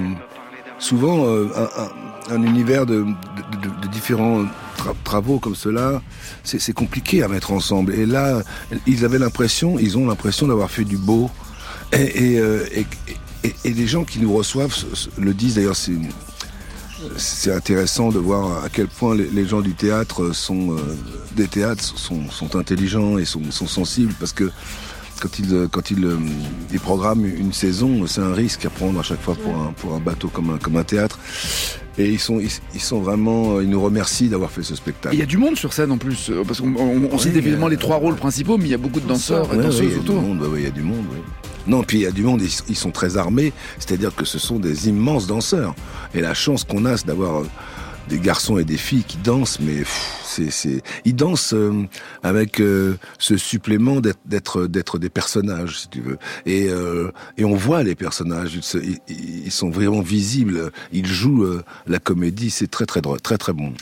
souvent 0.78 1.26
euh, 1.26 1.48
un, 1.56 1.82
un- 1.82 1.90
un 2.28 2.42
univers 2.42 2.86
de, 2.86 3.06
différents 3.92 4.42
tra- 4.76 4.94
travaux 5.04 5.38
comme 5.38 5.54
cela, 5.54 6.02
c'est 6.42 6.72
compliqué 6.72 7.22
à 7.22 7.28
mettre 7.28 7.52
ensemble. 7.52 7.94
Et 7.94 8.04
là, 8.04 8.42
ils 8.86 9.04
avaient 9.04 9.20
l'impression, 9.20 9.78
ils 9.78 9.96
ont 9.96 10.08
l'impression 10.08 10.48
d'avoir 10.48 10.68
fait 10.70 10.82
du 10.84 10.96
beau. 10.96 11.30
Et, 11.92 12.32
et, 12.34 12.38
euh, 12.40 12.64
les 13.64 13.86
gens 13.86 14.02
qui 14.02 14.18
nous 14.18 14.32
reçoivent 14.34 14.74
le 15.18 15.32
disent 15.34 15.54
d'ailleurs. 15.54 15.76
C'est 17.16 17.52
intéressant 17.52 18.08
de 18.08 18.18
voir 18.18 18.64
à 18.64 18.68
quel 18.68 18.88
point 18.88 19.14
les, 19.14 19.46
gens 19.46 19.60
du 19.60 19.74
théâtre 19.74 20.32
sont 20.34 20.74
des 21.36 21.46
théâtres 21.46 21.84
sont, 21.84 22.28
sont 22.30 22.56
intelligents 22.56 23.18
et 23.18 23.24
sont, 23.24 23.42
sont 23.50 23.68
sensibles 23.68 24.14
parce 24.18 24.32
que 24.32 24.50
quand 25.20 25.38
ils 25.38 25.54
euh, 25.54 25.68
quand 25.70 25.90
ils, 25.90 26.04
euh, 26.04 26.16
programment 26.82 27.24
une 27.26 27.52
saison, 27.52 28.06
c'est 28.06 28.20
un 28.20 28.32
risque 28.34 28.64
à 28.66 28.70
prendre 28.70 29.00
à 29.00 29.02
chaque 29.02 29.20
fois 29.22 29.34
pour 29.34 29.54
un 29.54 29.72
pour 29.76 29.94
un 29.94 30.00
bateau 30.00 30.28
comme 30.28 30.50
un 30.50 30.58
comme 30.58 30.76
un 30.76 30.84
théâtre. 30.84 31.18
Et 31.98 32.10
ils 32.10 32.18
sont 32.18 32.38
ils, 32.40 32.50
ils 32.74 32.80
sont 32.80 33.00
vraiment 33.00 33.60
ils 33.60 33.68
nous 33.70 33.80
remercient 33.80 34.28
d'avoir 34.28 34.50
fait 34.50 34.62
ce 34.62 34.74
spectacle. 34.76 35.14
il 35.14 35.18
y 35.18 35.22
a 35.22 35.26
du 35.26 35.38
monde 35.38 35.56
sur 35.56 35.72
scène 35.72 35.90
en 35.92 35.98
plus, 35.98 36.28
euh, 36.30 36.42
parce 36.46 36.60
qu'on 36.60 36.74
on, 36.76 37.08
on 37.10 37.18
cite 37.18 37.36
évidemment 37.36 37.66
euh, 37.66 37.70
les 37.70 37.76
trois 37.78 37.96
rôles 37.96 38.16
principaux, 38.16 38.58
mais 38.58 38.64
il 38.64 38.70
y 38.70 38.74
a 38.74 38.78
beaucoup 38.78 39.00
de 39.00 39.06
danseurs 39.08 39.52
et 39.52 39.56
Ouais, 39.56 39.62
danseuses 39.64 39.80
il 39.80 39.88
y 39.88 39.90
a 39.92 39.94
du 39.94 40.00
autour. 40.00 40.20
monde, 40.22 40.42
ouais, 40.42 40.48
ouais, 40.48 40.60
il 40.60 40.64
y 40.64 40.68
a 40.68 40.70
du 40.70 40.82
monde. 40.82 41.04
Non, 41.66 41.82
puis 41.82 41.98
il 41.98 42.02
y 42.02 42.06
a 42.06 42.12
du 42.12 42.22
monde, 42.22 42.42
ils, 42.42 42.50
ils 42.68 42.76
sont 42.76 42.92
très 42.92 43.16
armés, 43.16 43.52
c'est-à-dire 43.78 44.14
que 44.14 44.24
ce 44.24 44.38
sont 44.38 44.58
des 44.60 44.88
immenses 44.88 45.26
danseurs. 45.26 45.74
Et 46.14 46.20
la 46.20 46.32
chance 46.34 46.62
qu'on 46.62 46.84
a, 46.84 46.96
c'est 46.96 47.06
d'avoir 47.06 47.40
euh, 47.40 47.46
des 48.08 48.18
garçons 48.18 48.58
et 48.58 48.64
des 48.64 48.76
filles 48.76 49.04
qui 49.04 49.16
dansent, 49.18 49.58
mais 49.60 49.82
c'est, 50.24 50.50
c'est, 50.50 50.82
ils 51.04 51.14
dansent 51.16 51.54
euh, 51.54 51.84
avec 52.22 52.60
euh, 52.60 52.96
ce 53.18 53.36
supplément 53.36 54.00
d'être, 54.00 54.18
d'être, 54.26 54.66
d'être 54.66 54.98
des 54.98 55.08
personnages, 55.08 55.80
si 55.80 55.88
tu 55.88 56.00
veux. 56.00 56.18
Et, 56.44 56.68
euh, 56.68 57.10
et 57.36 57.44
on 57.44 57.54
voit 57.56 57.82
les 57.82 57.94
personnages, 57.94 58.54
ils, 58.54 58.62
se- 58.62 58.78
ils- 58.78 58.98
ils 59.46 59.50
sont 59.50 59.70
vraiment 59.70 60.00
visibles, 60.02 60.70
ils 60.92 61.06
jouent 61.06 61.44
euh, 61.44 61.62
la 61.86 61.98
comédie, 61.98 62.50
c'est 62.50 62.70
très 62.70 62.86
très 62.86 63.00
drôle, 63.00 63.20
très 63.20 63.38
très 63.38 63.52
bon. 63.52 63.72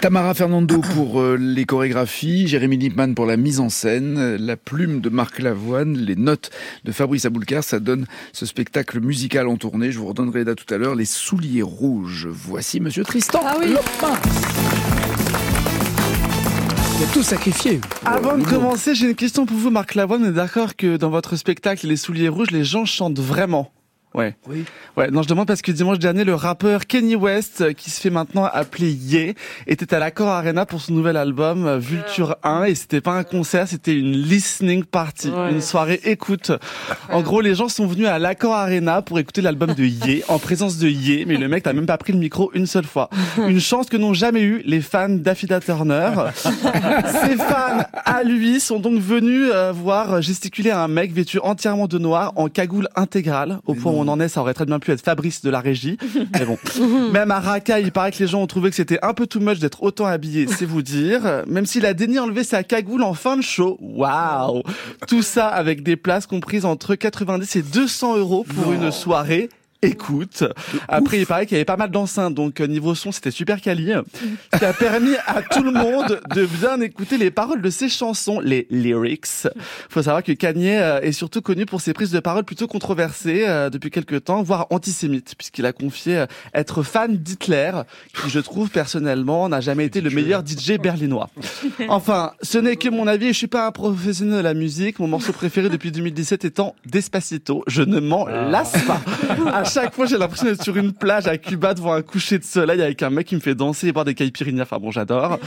Tamara 0.00 0.34
Fernando 0.34 0.80
pour 0.94 1.20
euh, 1.20 1.36
les 1.36 1.64
chorégraphies, 1.64 2.46
Jérémy 2.48 2.76
Lippmann 2.76 3.14
pour 3.14 3.26
la 3.26 3.36
mise 3.36 3.60
en 3.60 3.68
scène, 3.68 4.36
la 4.36 4.56
plume 4.56 5.00
de 5.00 5.08
Marc 5.08 5.38
Lavoine, 5.38 5.96
les 5.96 6.16
notes 6.16 6.50
de 6.84 6.92
Fabrice 6.92 7.24
Aboulkar, 7.24 7.64
ça 7.64 7.80
donne 7.80 8.06
ce 8.32 8.46
spectacle 8.46 9.00
musical 9.00 9.48
en 9.48 9.56
tournée. 9.56 9.90
Je 9.90 9.98
vous 9.98 10.06
redonnerai 10.06 10.44
dates 10.44 10.64
tout 10.64 10.74
à 10.74 10.78
l'heure. 10.78 10.94
Les 10.94 11.04
souliers 11.04 11.62
rouges. 11.62 12.28
Voici 12.30 12.80
Monsieur 12.80 13.04
Tristan 13.04 13.40
Ah 13.44 13.55
oui. 13.58 13.68
Lopin. 13.68 14.14
Il 16.98 17.04
a 17.04 17.06
tout 17.12 17.22
sacrifié. 17.22 17.80
Avant 18.04 18.38
de 18.38 18.44
commencer, 18.44 18.94
j'ai 18.94 19.08
une 19.08 19.14
question 19.14 19.46
pour 19.46 19.56
vous, 19.56 19.70
Marc 19.70 19.94
Lavoine. 19.94 20.24
On 20.24 20.28
est 20.28 20.32
d'accord 20.32 20.76
que 20.76 20.96
dans 20.96 21.10
votre 21.10 21.36
spectacle 21.36 21.86
Les 21.86 21.96
Souliers 21.96 22.28
Rouges, 22.28 22.50
les 22.50 22.64
gens 22.64 22.84
chantent 22.84 23.18
vraiment 23.18 23.70
Ouais. 24.16 24.34
Oui. 24.48 24.64
Ouais, 24.96 25.10
non, 25.10 25.20
je 25.22 25.28
demande 25.28 25.46
parce 25.46 25.60
que 25.60 25.70
dimanche 25.70 25.98
dernier, 25.98 26.24
le 26.24 26.34
rappeur 26.34 26.86
Kenny 26.86 27.14
West, 27.14 27.60
euh, 27.60 27.72
qui 27.74 27.90
se 27.90 28.00
fait 28.00 28.08
maintenant 28.08 28.44
appeler 28.50 28.90
Ye, 28.90 29.34
était 29.66 29.92
à 29.94 29.98
l'Accor 29.98 30.28
Arena 30.28 30.64
pour 30.64 30.80
son 30.80 30.94
nouvel 30.94 31.18
album 31.18 31.66
euh, 31.66 31.76
Vulture 31.78 32.36
1 32.42 32.64
et 32.64 32.74
c'était 32.74 33.02
pas 33.02 33.12
un 33.12 33.24
concert, 33.24 33.68
c'était 33.68 33.94
une 33.94 34.12
listening 34.12 34.84
party, 34.84 35.28
Ouais. 35.28 35.52
une 35.52 35.60
soirée 35.60 36.00
écoute. 36.04 36.50
En 37.12 37.20
gros, 37.20 37.42
les 37.42 37.54
gens 37.54 37.68
sont 37.68 37.86
venus 37.86 38.06
à 38.06 38.18
l'Accor 38.18 38.54
Arena 38.54 39.02
pour 39.02 39.18
écouter 39.18 39.42
l'album 39.42 39.74
de 39.74 39.84
Ye, 39.84 40.22
en 40.28 40.38
présence 40.38 40.78
de 40.78 40.88
Ye, 40.88 41.26
mais 41.26 41.36
le 41.36 41.46
mec 41.48 41.66
n'a 41.66 41.74
même 41.74 41.84
pas 41.84 41.98
pris 41.98 42.14
le 42.14 42.18
micro 42.18 42.50
une 42.54 42.66
seule 42.66 42.86
fois. 42.86 43.10
Une 43.46 43.60
chance 43.60 43.90
que 43.90 43.98
n'ont 43.98 44.14
jamais 44.14 44.40
eu 44.40 44.62
les 44.64 44.80
fans 44.80 45.10
d'Affida 45.10 45.60
Turner. 45.60 46.10
Ces 46.42 47.36
fans, 47.36 47.84
à 48.04 48.22
lui, 48.22 48.60
sont 48.60 48.78
donc 48.78 48.98
venus 48.98 49.50
euh, 49.52 49.72
voir 49.72 50.22
gesticuler 50.22 50.70
un 50.70 50.88
mec 50.88 51.12
vêtu 51.12 51.38
entièrement 51.40 51.86
de 51.86 51.98
noir 51.98 52.32
en 52.36 52.48
cagoule 52.48 52.88
intégrale. 52.96 53.58
Au 53.66 53.74
point 53.74 53.92
où 53.92 53.96
on 53.96 54.05
en 54.08 54.20
est, 54.20 54.28
ça 54.28 54.40
aurait 54.40 54.54
très 54.54 54.66
bien 54.66 54.78
pu 54.78 54.90
être 54.92 55.00
Fabrice 55.00 55.42
de 55.42 55.50
la 55.50 55.60
régie. 55.60 55.98
Mais 56.32 56.44
bon. 56.44 56.58
Même 57.12 57.30
à 57.30 57.40
Raka, 57.40 57.80
il 57.80 57.92
paraît 57.92 58.12
que 58.12 58.18
les 58.18 58.26
gens 58.26 58.42
ont 58.42 58.46
trouvé 58.46 58.70
que 58.70 58.76
c'était 58.76 58.98
un 59.02 59.14
peu 59.14 59.26
too 59.26 59.40
much 59.40 59.58
d'être 59.58 59.82
autant 59.82 60.06
habillé, 60.06 60.46
c'est 60.46 60.64
vous 60.64 60.82
dire. 60.82 61.44
Même 61.46 61.66
s'il 61.66 61.86
a 61.86 61.94
daigné 61.94 62.18
enlever 62.18 62.44
sa 62.44 62.62
cagoule 62.62 63.02
en 63.02 63.14
fin 63.14 63.36
de 63.36 63.42
show. 63.42 63.78
Waouh! 63.80 64.62
Tout 65.06 65.22
ça 65.22 65.48
avec 65.48 65.82
des 65.82 65.96
places 65.96 66.26
comprises 66.26 66.64
entre 66.64 66.94
90 66.94 67.56
et 67.56 67.62
200 67.62 68.16
euros 68.16 68.44
pour 68.44 68.72
une 68.72 68.90
soirée. 68.90 69.48
Écoute, 69.86 70.44
après 70.88 71.18
il 71.18 71.26
paraît 71.26 71.46
qu'il 71.46 71.56
y 71.56 71.58
avait 71.58 71.64
pas 71.64 71.76
mal 71.76 71.90
d'enceintes, 71.90 72.34
donc 72.34 72.60
euh, 72.60 72.66
niveau 72.66 72.94
son 72.94 73.12
c'était 73.12 73.30
super 73.30 73.60
quali, 73.60 73.92
qui 74.58 74.64
a 74.64 74.72
permis 74.72 75.14
à 75.26 75.42
tout 75.42 75.62
le 75.62 75.70
monde 75.70 76.20
de 76.34 76.46
bien 76.46 76.80
écouter 76.80 77.18
les 77.18 77.30
paroles 77.30 77.62
de 77.62 77.70
ses 77.70 77.88
chansons, 77.88 78.40
les 78.40 78.66
lyrics. 78.70 79.46
Faut 79.88 80.02
savoir 80.02 80.22
que 80.22 80.32
Kanye 80.32 80.76
euh, 80.76 81.00
est 81.00 81.12
surtout 81.12 81.40
connu 81.40 81.66
pour 81.66 81.80
ses 81.80 81.92
prises 81.92 82.10
de 82.10 82.20
paroles 82.20 82.44
plutôt 82.44 82.66
controversées 82.66 83.44
euh, 83.46 83.70
depuis 83.70 83.90
quelques 83.90 84.24
temps, 84.24 84.42
voire 84.42 84.66
antisémites, 84.70 85.34
puisqu'il 85.36 85.66
a 85.66 85.72
confié 85.72 86.18
euh, 86.18 86.26
être 86.54 86.82
fan 86.82 87.16
d'Hitler, 87.16 87.72
qui 88.14 88.30
je 88.30 88.40
trouve 88.40 88.70
personnellement 88.70 89.48
n'a 89.48 89.60
jamais 89.60 89.84
été 89.84 90.00
le 90.00 90.10
meilleur 90.10 90.42
DJ 90.46 90.78
berlinois. 90.78 91.30
Enfin, 91.88 92.32
ce 92.42 92.58
n'est 92.58 92.76
que 92.76 92.88
mon 92.88 93.06
avis, 93.06 93.28
je 93.28 93.32
suis 93.32 93.46
pas 93.46 93.66
un 93.66 93.72
professionnel 93.72 94.38
de 94.38 94.42
la 94.42 94.54
musique. 94.54 94.98
Mon 94.98 95.08
morceau 95.08 95.32
préféré 95.32 95.68
depuis 95.68 95.90
2017 95.90 96.44
étant 96.44 96.74
Despacito. 96.84 97.62
Je 97.66 97.82
ne 97.82 98.00
m'en 98.00 98.26
lasse 98.26 98.76
pas. 98.86 99.00
À 99.52 99.64
chaque 99.76 99.94
fois, 99.94 100.06
j'ai 100.06 100.16
l'impression 100.16 100.46
d'être 100.46 100.62
sur 100.62 100.74
une 100.78 100.92
plage 100.92 101.26
à 101.26 101.36
Cuba 101.36 101.74
devant 101.74 101.92
un 101.92 102.00
coucher 102.00 102.38
de 102.38 102.44
soleil 102.44 102.80
avec 102.80 103.02
un 103.02 103.10
mec 103.10 103.26
qui 103.26 103.34
me 103.34 103.40
fait 103.40 103.54
danser 103.54 103.88
et 103.88 103.92
boire 103.92 104.06
des 104.06 104.14
caipirinhas. 104.14 104.62
Enfin 104.62 104.78
bon, 104.78 104.90
j'adore. 104.90 105.38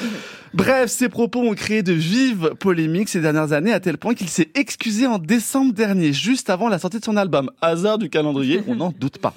Bref, 0.54 0.92
ces 0.92 1.10
propos 1.10 1.40
ont 1.40 1.56
créé 1.56 1.82
de 1.82 1.94
vives 1.94 2.54
polémiques 2.60 3.10
ces 3.10 3.22
dernières 3.22 3.54
années 3.54 3.74
à 3.74 3.80
tel 3.80 3.98
point 3.98 4.14
qu'il 4.14 4.30
s'est 4.30 4.52
excusé 4.54 5.08
en 5.08 5.18
décembre 5.18 5.74
dernier, 5.74 6.14
juste 6.14 6.52
avant 6.52 6.70
la 6.70 6.78
sortie 6.78 7.00
de 7.00 7.06
son 7.06 7.18
album. 7.18 7.50
Hasard 7.60 7.98
du 7.98 8.12
calendrier, 8.12 8.62
on 8.68 8.76
n'en 8.76 8.92
doute 8.92 9.18
pas. 9.18 9.34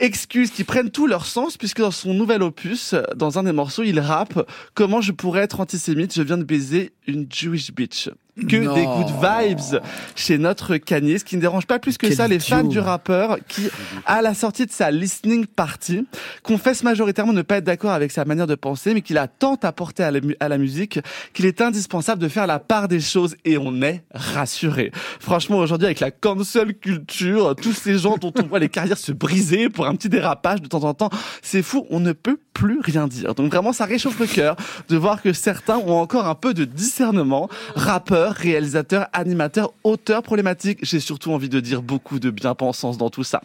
Excuses 0.00 0.50
qui 0.50 0.64
prennent 0.64 0.90
tout 0.90 1.06
leur 1.06 1.26
sens 1.26 1.56
puisque 1.56 1.80
dans 1.80 1.92
son 1.92 2.12
nouvel 2.12 2.42
opus, 2.42 2.96
dans 3.14 3.38
un 3.38 3.44
des 3.44 3.52
morceaux, 3.52 3.84
il 3.84 4.00
rappe 4.00 4.44
Comment 4.74 5.00
je 5.00 5.12
pourrais 5.12 5.42
être 5.42 5.60
antisémite, 5.60 6.12
je 6.12 6.22
viens 6.22 6.38
de 6.38 6.44
baiser 6.44 6.90
une 7.06 7.26
Jewish 7.30 7.72
bitch. 7.72 8.10
Que 8.36 8.56
Non. 8.56 8.74
des 8.74 8.84
good 8.84 9.12
vibes 9.22 9.80
chez 10.16 10.38
notre 10.38 10.76
Kanye, 10.76 11.20
ce 11.20 11.24
qui 11.24 11.36
ne 11.36 11.40
dérange 11.40 11.66
pas 11.66 11.78
plus 11.78 11.96
que 11.96 12.08
Quel 12.08 12.16
ça 12.16 12.26
les 12.26 12.40
fans 12.40 12.64
du 12.64 12.80
rappeur 12.80 13.38
qui, 13.46 13.68
à 14.06 14.22
la 14.22 14.34
sortie 14.34 14.66
de 14.66 14.72
sa 14.72 14.90
listening 14.90 15.46
party, 15.46 16.04
confesse 16.42 16.82
majoritairement 16.82 17.32
ne 17.32 17.42
pas 17.42 17.58
être 17.58 17.64
d'accord 17.64 17.92
avec 17.92 18.10
sa 18.10 18.24
manière 18.24 18.48
de 18.48 18.56
penser, 18.56 18.92
mais 18.92 19.02
qu'il 19.02 19.18
a 19.18 19.28
tant 19.28 19.54
apporté 19.62 20.02
à 20.02 20.10
la, 20.10 20.20
mu- 20.20 20.34
à 20.40 20.48
la 20.48 20.58
musique 20.58 20.98
qu'il 21.32 21.46
est 21.46 21.60
indispensable 21.60 22.20
de 22.20 22.26
faire 22.28 22.48
la 22.48 22.58
part 22.58 22.88
des 22.88 22.98
choses 22.98 23.36
et 23.44 23.56
on 23.56 23.80
est 23.82 24.02
rassuré. 24.12 24.90
Franchement, 25.20 25.58
aujourd'hui, 25.58 25.86
avec 25.86 26.00
la 26.00 26.10
cancel 26.10 26.74
culture, 26.76 27.54
tous 27.54 27.72
ces 27.72 27.98
gens 27.98 28.16
dont 28.16 28.32
on 28.42 28.46
voit 28.48 28.58
les 28.58 28.68
carrières 28.68 28.98
se 28.98 29.12
briser 29.12 29.68
pour 29.68 29.86
un 29.86 29.94
petit 29.94 30.08
dérapage 30.08 30.60
de 30.60 30.66
temps 30.66 30.82
en 30.82 30.92
temps, 30.94 31.10
c'est 31.40 31.62
fou, 31.62 31.86
on 31.88 32.00
ne 32.00 32.10
peut 32.12 32.38
plus 32.52 32.80
rien 32.80 33.06
dire. 33.06 33.34
Donc 33.36 33.52
vraiment, 33.52 33.72
ça 33.72 33.84
réchauffe 33.84 34.18
le 34.18 34.26
cœur 34.26 34.56
de 34.88 34.96
voir 34.96 35.22
que 35.22 35.32
certains 35.32 35.76
ont 35.78 35.98
encore 36.00 36.26
un 36.26 36.34
peu 36.34 36.52
de 36.54 36.64
discernement. 36.64 37.48
Rappeurs, 37.76 38.23
réalisateurs, 38.32 39.06
animateurs, 39.12 39.72
auteurs 39.84 40.22
problématiques. 40.22 40.78
J'ai 40.82 41.00
surtout 41.00 41.32
envie 41.32 41.48
de 41.48 41.60
dire 41.60 41.82
beaucoup 41.82 42.18
de 42.18 42.30
bien-pensance 42.30 42.98
dans 42.98 43.10
tout 43.10 43.24
ça. 43.24 43.40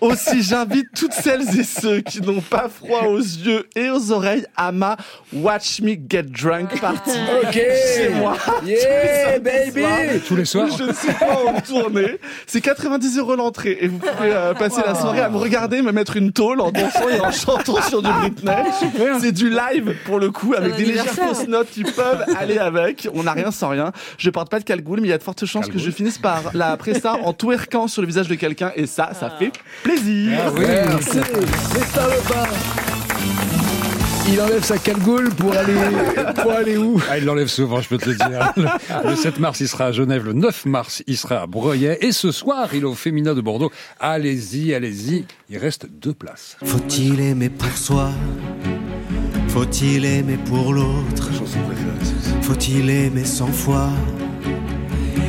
Aussi, 0.00 0.42
j'invite 0.48 0.88
toutes 0.96 1.12
celles 1.12 1.58
et 1.58 1.64
ceux 1.64 2.00
qui 2.00 2.20
n'ont 2.20 2.40
pas 2.40 2.68
froid 2.68 3.04
aux 3.04 3.18
yeux 3.18 3.66
et 3.76 3.90
aux 3.90 4.12
oreilles 4.12 4.46
à 4.56 4.72
ma 4.72 4.96
Watch 5.32 5.80
Me 5.80 5.94
Get 6.08 6.24
Drunk 6.24 6.80
party. 6.80 7.10
Ok. 7.42 7.52
Chez 7.54 8.08
moi. 8.10 8.36
Yeah, 8.64 9.38
Tous 9.38 9.42
baby. 9.42 9.80
soirs. 9.80 9.98
Tous 10.26 10.36
les 10.36 10.44
soirs. 10.44 10.68
Je 10.78 10.84
ne 10.84 10.92
suis 10.92 11.12
pas 11.12 11.38
en 11.46 11.60
tournée. 11.60 12.18
C'est 12.46 12.60
90 12.60 13.18
euros 13.18 13.36
l'entrée 13.36 13.78
et 13.80 13.86
vous 13.88 13.98
pouvez 13.98 14.32
euh, 14.32 14.54
passer 14.54 14.80
la 14.84 14.94
soirée 14.94 15.20
à 15.20 15.28
me 15.28 15.36
regarder, 15.36 15.82
me 15.82 15.92
mettre 15.92 16.16
une 16.16 16.32
tôle 16.32 16.60
en 16.60 16.70
dansant 16.70 17.08
et 17.08 17.20
en 17.20 17.30
chantant 17.30 17.80
sur 17.82 18.02
du 18.02 18.10
Britney. 18.10 18.52
C'est 19.20 19.32
du 19.32 19.50
live 19.50 19.94
pour 20.04 20.18
le 20.18 20.30
coup 20.30 20.54
avec 20.56 20.74
des 20.76 20.84
légères 20.86 21.06
fausses 21.06 21.46
notes 21.46 21.70
qui 21.70 21.84
peuvent 21.84 22.24
aller 22.36 22.58
avec. 22.58 23.08
On 23.14 23.22
n'a 23.22 23.32
rien 23.32 23.50
sans 23.50 23.68
rien. 23.68 23.92
Je 24.16 24.30
porte 24.30 24.50
pas 24.50 24.58
de 24.58 24.64
calgoule, 24.64 25.00
mais 25.00 25.08
il 25.08 25.10
y 25.10 25.14
a 25.14 25.18
de 25.18 25.22
fortes 25.22 25.44
chances 25.44 25.68
que 25.68 25.78
je 25.78 25.90
finisse 25.90 26.18
par 26.18 26.50
la 26.54 26.70
après 26.72 26.98
ça 26.98 27.16
en 27.24 27.32
twerkant 27.32 27.88
sur 27.88 28.02
le 28.02 28.08
visage 28.08 28.28
de 28.28 28.34
quelqu'un 28.34 28.72
et 28.76 28.86
ça, 28.86 29.10
ça 29.18 29.30
fait 29.38 29.52
plaisir. 29.82 30.38
Ah 30.44 30.50
oui. 30.54 30.60
Merci. 30.66 31.18
Salopards. 31.94 32.48
Il 34.30 34.38
enlève 34.42 34.62
sa 34.62 34.76
calgoule 34.76 35.30
pour 35.30 35.54
aller, 35.54 35.74
pour 36.42 36.52
aller 36.52 36.76
où? 36.76 37.00
Ah, 37.10 37.16
il 37.16 37.24
l'enlève 37.24 37.46
souvent, 37.46 37.80
je 37.80 37.88
peux 37.88 37.96
te 37.96 38.10
le 38.10 38.14
dire. 38.16 38.52
Le, 39.04 39.10
le 39.10 39.16
7 39.16 39.38
mars, 39.38 39.60
il 39.60 39.68
sera 39.68 39.86
à 39.86 39.92
Genève. 39.92 40.22
Le 40.26 40.34
9 40.34 40.66
mars, 40.66 41.02
il 41.06 41.16
sera 41.16 41.40
à 41.40 41.46
Breuillet. 41.46 41.96
Et 42.02 42.12
ce 42.12 42.30
soir, 42.30 42.68
il 42.74 42.82
est 42.82 42.84
au 42.84 42.94
Féminin 42.94 43.34
de 43.34 43.40
Bordeaux. 43.40 43.72
Allez-y, 43.98 44.74
allez-y. 44.74 45.24
Il 45.48 45.56
reste 45.56 45.86
deux 45.90 46.12
places. 46.12 46.58
Faut-il 46.62 47.20
aimer 47.20 47.48
pour 47.48 47.70
soi? 47.70 48.10
Faut-il 49.48 50.04
aimer 50.04 50.38
pour 50.44 50.74
l'autre? 50.74 51.30
Faut-il 52.48 52.88
aimer 52.88 53.26
cent 53.26 53.48
fois? 53.48 53.90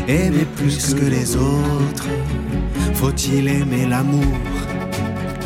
Aimer 0.07 0.45
plus 0.55 0.93
que 0.93 1.03
les 1.03 1.35
autres? 1.35 2.07
Faut-il 2.93 3.49
aimer 3.49 3.85
l'amour? 3.89 4.23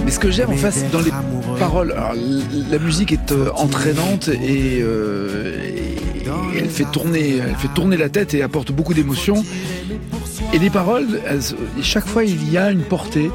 Mais 0.06 0.12
ce 0.12 0.20
que 0.20 0.30
j'aime 0.30 0.52
en 0.52 0.56
fait, 0.56 0.70
c'est 0.70 0.92
dans 0.92 1.02
les 1.02 1.10
paroles. 1.58 1.94
Alors, 1.94 2.14
la 2.70 2.78
musique 2.78 3.12
est 3.12 3.32
euh, 3.32 3.50
entraînante 3.56 4.28
et, 4.28 4.82
euh, 4.84 5.60
et 6.54 6.60
elle 6.60 6.70
fait 6.70 6.86
tourner, 6.92 7.38
elle 7.38 7.56
fait 7.56 7.74
tourner 7.74 7.98
la 7.98 8.10
tête 8.10 8.36
et 8.36 8.44
apporte 8.44 8.72
beaucoup 8.72 8.94
d'émotions. 8.94 9.44
Et 10.54 10.60
les 10.60 10.70
paroles, 10.70 11.22
elles- 11.28 11.42
chaque 11.82 12.06
fois, 12.06 12.24
il 12.24 12.52
y 12.52 12.58
a 12.60 12.70
une 12.70 12.84
portée. 12.84 13.32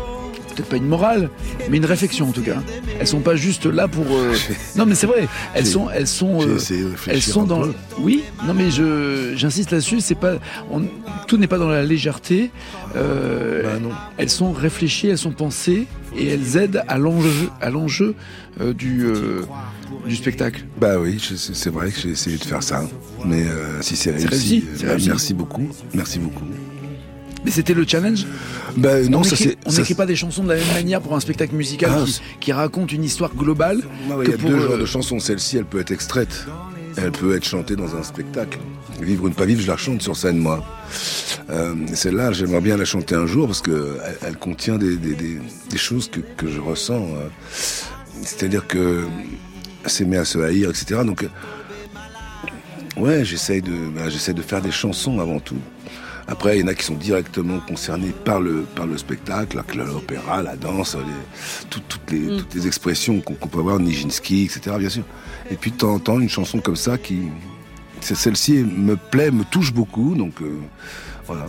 Peut-être 0.58 0.70
pas 0.70 0.76
une 0.76 0.88
morale, 0.88 1.30
mais 1.70 1.76
une 1.76 1.84
réflexion 1.84 2.28
en 2.28 2.32
tout 2.32 2.42
cas. 2.42 2.60
Elles 2.98 3.06
sont 3.06 3.20
pas 3.20 3.36
juste 3.36 3.64
là 3.66 3.86
pour. 3.86 4.06
euh, 4.10 4.34
Non, 4.76 4.86
mais 4.86 4.96
c'est 4.96 5.06
vrai. 5.06 5.28
Elles 5.54 5.66
sont, 5.66 5.88
elles 5.88 6.08
sont, 6.08 6.42
euh, 6.42 6.58
elles 7.06 7.22
sont 7.22 7.44
dans. 7.44 7.62
Oui. 8.00 8.24
Non, 8.44 8.54
mais 8.54 8.68
je, 8.72 9.34
j'insiste 9.36 9.70
là-dessus. 9.70 10.00
C'est 10.00 10.16
pas. 10.16 10.34
on- 10.72 10.82
Tout 11.28 11.36
n'est 11.36 11.46
pas 11.46 11.58
dans 11.58 11.68
la 11.68 11.84
légèreté. 11.84 12.50
Euh, 12.96 13.62
Bah, 13.62 13.88
elles 14.16 14.30
sont 14.30 14.50
réfléchies, 14.50 15.06
elles 15.08 15.18
sont 15.18 15.30
pensées 15.30 15.86
et 16.16 16.26
elles 16.26 16.56
aident 16.56 16.82
à 16.88 16.98
l'enjeu, 16.98 17.50
à 17.60 17.70
l'enjeu 17.70 18.16
du 18.76 19.06
du 20.06 20.16
spectacle. 20.16 20.64
Bah 20.80 20.98
oui, 20.98 21.20
c'est 21.36 21.70
vrai 21.70 21.90
que 21.92 22.00
j'ai 22.00 22.10
essayé 22.10 22.36
de 22.36 22.44
faire 22.44 22.62
ça. 22.64 22.82
Mais 23.24 23.44
si 23.80 23.94
c'est 23.94 24.10
réussi, 24.10 24.64
bah, 24.82 24.88
réussi. 24.90 25.08
merci 25.08 25.34
beaucoup. 25.34 25.68
Merci 25.94 26.18
beaucoup. 26.18 26.44
Mais 27.44 27.50
c'était 27.50 27.74
le 27.74 27.86
challenge. 27.86 28.26
Bah, 28.76 29.00
non, 29.02 29.20
on 29.20 29.22
ça 29.24 29.36
on 29.66 29.72
n'écrit 29.72 29.94
pas 29.94 30.06
des 30.06 30.16
chansons 30.16 30.42
de 30.44 30.48
la 30.48 30.56
même 30.56 30.72
manière 30.74 31.00
pour 31.00 31.14
un 31.14 31.20
spectacle 31.20 31.54
musical 31.54 31.90
Ah, 31.94 32.04
qui, 32.40 32.52
raconte 32.52 32.92
une 32.92 33.04
histoire 33.04 33.34
globale. 33.34 33.80
Ouais, 34.10 34.24
Il 34.26 34.30
y 34.30 34.34
a 34.34 34.38
pour, 34.38 34.50
deux 34.50 34.56
euh, 34.56 34.68
genres 34.68 34.78
de 34.78 34.86
chansons. 34.86 35.20
Celle-ci, 35.20 35.56
elle 35.56 35.64
peut 35.64 35.80
être 35.80 35.90
extraite. 35.92 36.46
Elle 36.96 37.12
peut 37.12 37.36
être 37.36 37.44
chantée 37.44 37.76
dans 37.76 37.94
un 37.96 38.02
spectacle. 38.02 38.58
Vivre 39.00 39.24
ou 39.24 39.28
ne 39.28 39.34
pas 39.34 39.44
vivre, 39.44 39.60
je 39.62 39.68
la 39.68 39.76
chante 39.76 40.02
sur 40.02 40.16
scène, 40.16 40.38
moi. 40.38 40.64
Euh, 41.50 41.74
Celle-là, 41.94 42.32
j'aimerais 42.32 42.60
bien 42.60 42.76
la 42.76 42.84
chanter 42.84 43.14
un 43.14 43.26
jour 43.26 43.46
parce 43.46 43.62
que 43.62 43.98
elle, 44.26 44.36
contient 44.36 44.76
des, 44.78 44.96
des, 44.96 45.14
des, 45.14 45.38
des 45.70 45.78
choses 45.78 46.10
que, 46.10 46.18
que 46.36 46.48
je 46.50 46.60
ressens. 46.60 47.02
euh. 47.14 47.28
C'est-à-dire 48.22 48.66
que 48.66 49.04
s'aimer 49.86 50.16
à 50.16 50.24
se 50.24 50.38
haïr, 50.38 50.70
etc. 50.70 51.02
Donc, 51.04 51.22
euh, 51.22 51.28
ouais, 53.00 53.24
j'essaye 53.24 53.62
de, 53.62 53.72
j'essaie 54.08 54.34
de 54.34 54.42
faire 54.42 54.60
des 54.60 54.72
chansons 54.72 55.20
avant 55.20 55.38
tout. 55.38 55.56
Après, 56.30 56.58
il 56.58 56.60
y 56.60 56.64
en 56.64 56.66
a 56.68 56.74
qui 56.74 56.84
sont 56.84 56.94
directement 56.94 57.58
concernés 57.60 58.12
par 58.24 58.38
le, 58.40 58.66
par 58.76 58.86
le 58.86 58.98
spectacle, 58.98 59.62
la- 59.74 59.84
l'opéra, 59.84 60.42
la 60.42 60.56
danse, 60.56 60.94
les- 60.94 61.66
tout- 61.70 61.80
toutes, 61.88 62.10
les, 62.10 62.26
toutes 62.36 62.54
les 62.54 62.66
expressions 62.66 63.20
qu'on 63.20 63.48
peut 63.48 63.60
avoir, 63.60 63.78
Nijinsky, 63.78 64.44
etc., 64.44 64.76
bien 64.78 64.90
sûr. 64.90 65.04
Et 65.50 65.54
puis, 65.56 65.70
de 65.70 65.76
temps 65.78 65.94
en 65.94 65.98
temps, 65.98 66.20
une 66.20 66.28
chanson 66.28 66.58
comme 66.60 66.76
ça 66.76 66.98
qui. 66.98 67.22
Celle-ci 68.00 68.52
me 68.64 68.94
plaît, 68.96 69.30
me 69.32 69.42
touche 69.44 69.72
beaucoup, 69.72 70.14
donc 70.14 70.34
euh, 70.42 70.58
voilà. 71.26 71.46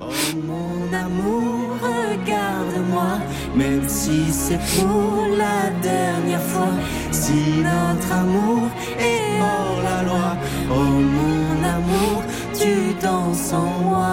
Mon 0.00 0.92
amour, 0.96 1.76
regarde-moi, 1.82 3.18
même 3.56 3.88
si 3.88 4.30
c'est 4.30 4.60
pour 4.78 5.26
la 5.36 5.70
dernière 5.82 6.42
fois. 6.42 6.68
Si 7.10 7.32
notre 7.62 8.12
amour 8.12 8.68
est 9.00 9.40
hors 9.40 9.80
la 9.82 10.02
loi, 10.02 10.36
oh 10.70 10.74
mon 11.18 11.64
amour, 11.64 12.22
tu 12.98 13.06
danses 13.06 13.52
en 13.52 13.62
moi. 13.82 14.08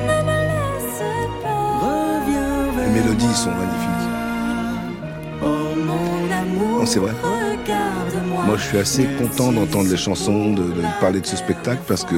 Ne 0.00 0.22
me 0.22 0.38
laisse 0.48 1.02
pas. 1.42 1.78
Reviens 1.80 2.72
vers 2.76 2.86
Les 2.94 3.00
mélodies 3.00 3.34
sont 3.34 3.50
magnifiques. 3.50 3.88
Oh 5.42 5.46
mon 5.76 6.32
amour, 6.32 6.78
Non, 6.80 6.86
c'est 6.86 6.98
vrai. 7.00 7.12
regarde-moi. 7.22 8.44
Moi, 8.44 8.56
je 8.56 8.62
suis 8.62 8.78
assez 8.78 9.04
content 9.18 9.52
d'entendre 9.52 9.90
les 9.90 9.96
chansons, 9.96 10.52
de, 10.52 10.62
de 10.62 10.82
parler 11.00 11.20
de 11.20 11.26
ce 11.26 11.36
spectacle 11.36 11.82
parce 11.86 12.04
que 12.04 12.16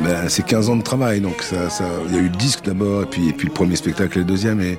ben, 0.00 0.28
c'est 0.28 0.44
15 0.44 0.70
ans 0.70 0.76
de 0.76 0.82
travail. 0.82 1.20
Donc, 1.20 1.42
ça, 1.42 1.70
ça, 1.70 1.84
il 2.08 2.14
y 2.14 2.18
a 2.18 2.20
eu 2.20 2.28
le 2.28 2.36
disque 2.36 2.64
d'abord, 2.64 3.02
et 3.02 3.06
puis, 3.06 3.28
et 3.28 3.32
puis 3.32 3.48
le 3.48 3.54
premier 3.54 3.76
spectacle 3.76 4.18
et 4.18 4.20
le 4.20 4.26
deuxième, 4.26 4.60
et, 4.60 4.78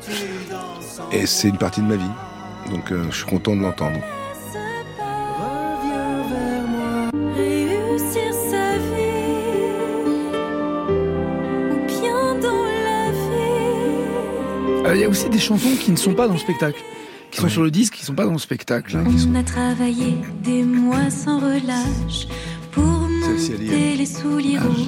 et 1.12 1.26
c'est 1.26 1.50
une 1.50 1.58
partie 1.58 1.82
de 1.82 1.88
ma 1.88 1.96
vie. 1.96 2.04
Donc, 2.72 2.92
euh, 2.92 3.04
je 3.12 3.18
suis 3.18 3.26
content 3.26 3.56
de 3.56 3.62
l'entendre. 3.62 4.00
Y 15.06 15.08
a 15.08 15.10
aussi 15.12 15.30
des 15.30 15.40
chansons 15.40 15.76
qui 15.80 15.92
ne 15.92 15.96
sont 15.98 16.14
pas 16.14 16.28
dans 16.28 16.34
le 16.34 16.40
spectacle, 16.40 16.80
qui 17.32 17.40
sont 17.40 17.50
sur 17.50 17.64
le 17.64 17.70
disque, 17.72 17.94
qui 17.94 18.02
ne 18.02 18.06
sont 18.08 18.16
pas 18.16 18.26
dans 18.26 18.34
le 18.34 18.40
spectacle. 18.40 18.98
hein, 18.98 19.04
qui 19.10 19.20
sont- 19.20 19.30
On 19.32 19.36
a 19.36 19.44
travaillé 19.44 20.16
des 20.44 20.64
mois 20.64 21.10
sans 21.12 21.40
relâche 21.40 22.28
pour 22.72 22.84
monter 22.84 23.96
les 23.98 24.06
souliers 24.06 24.58
Ah, 24.60 24.64
rouges. 24.66 24.88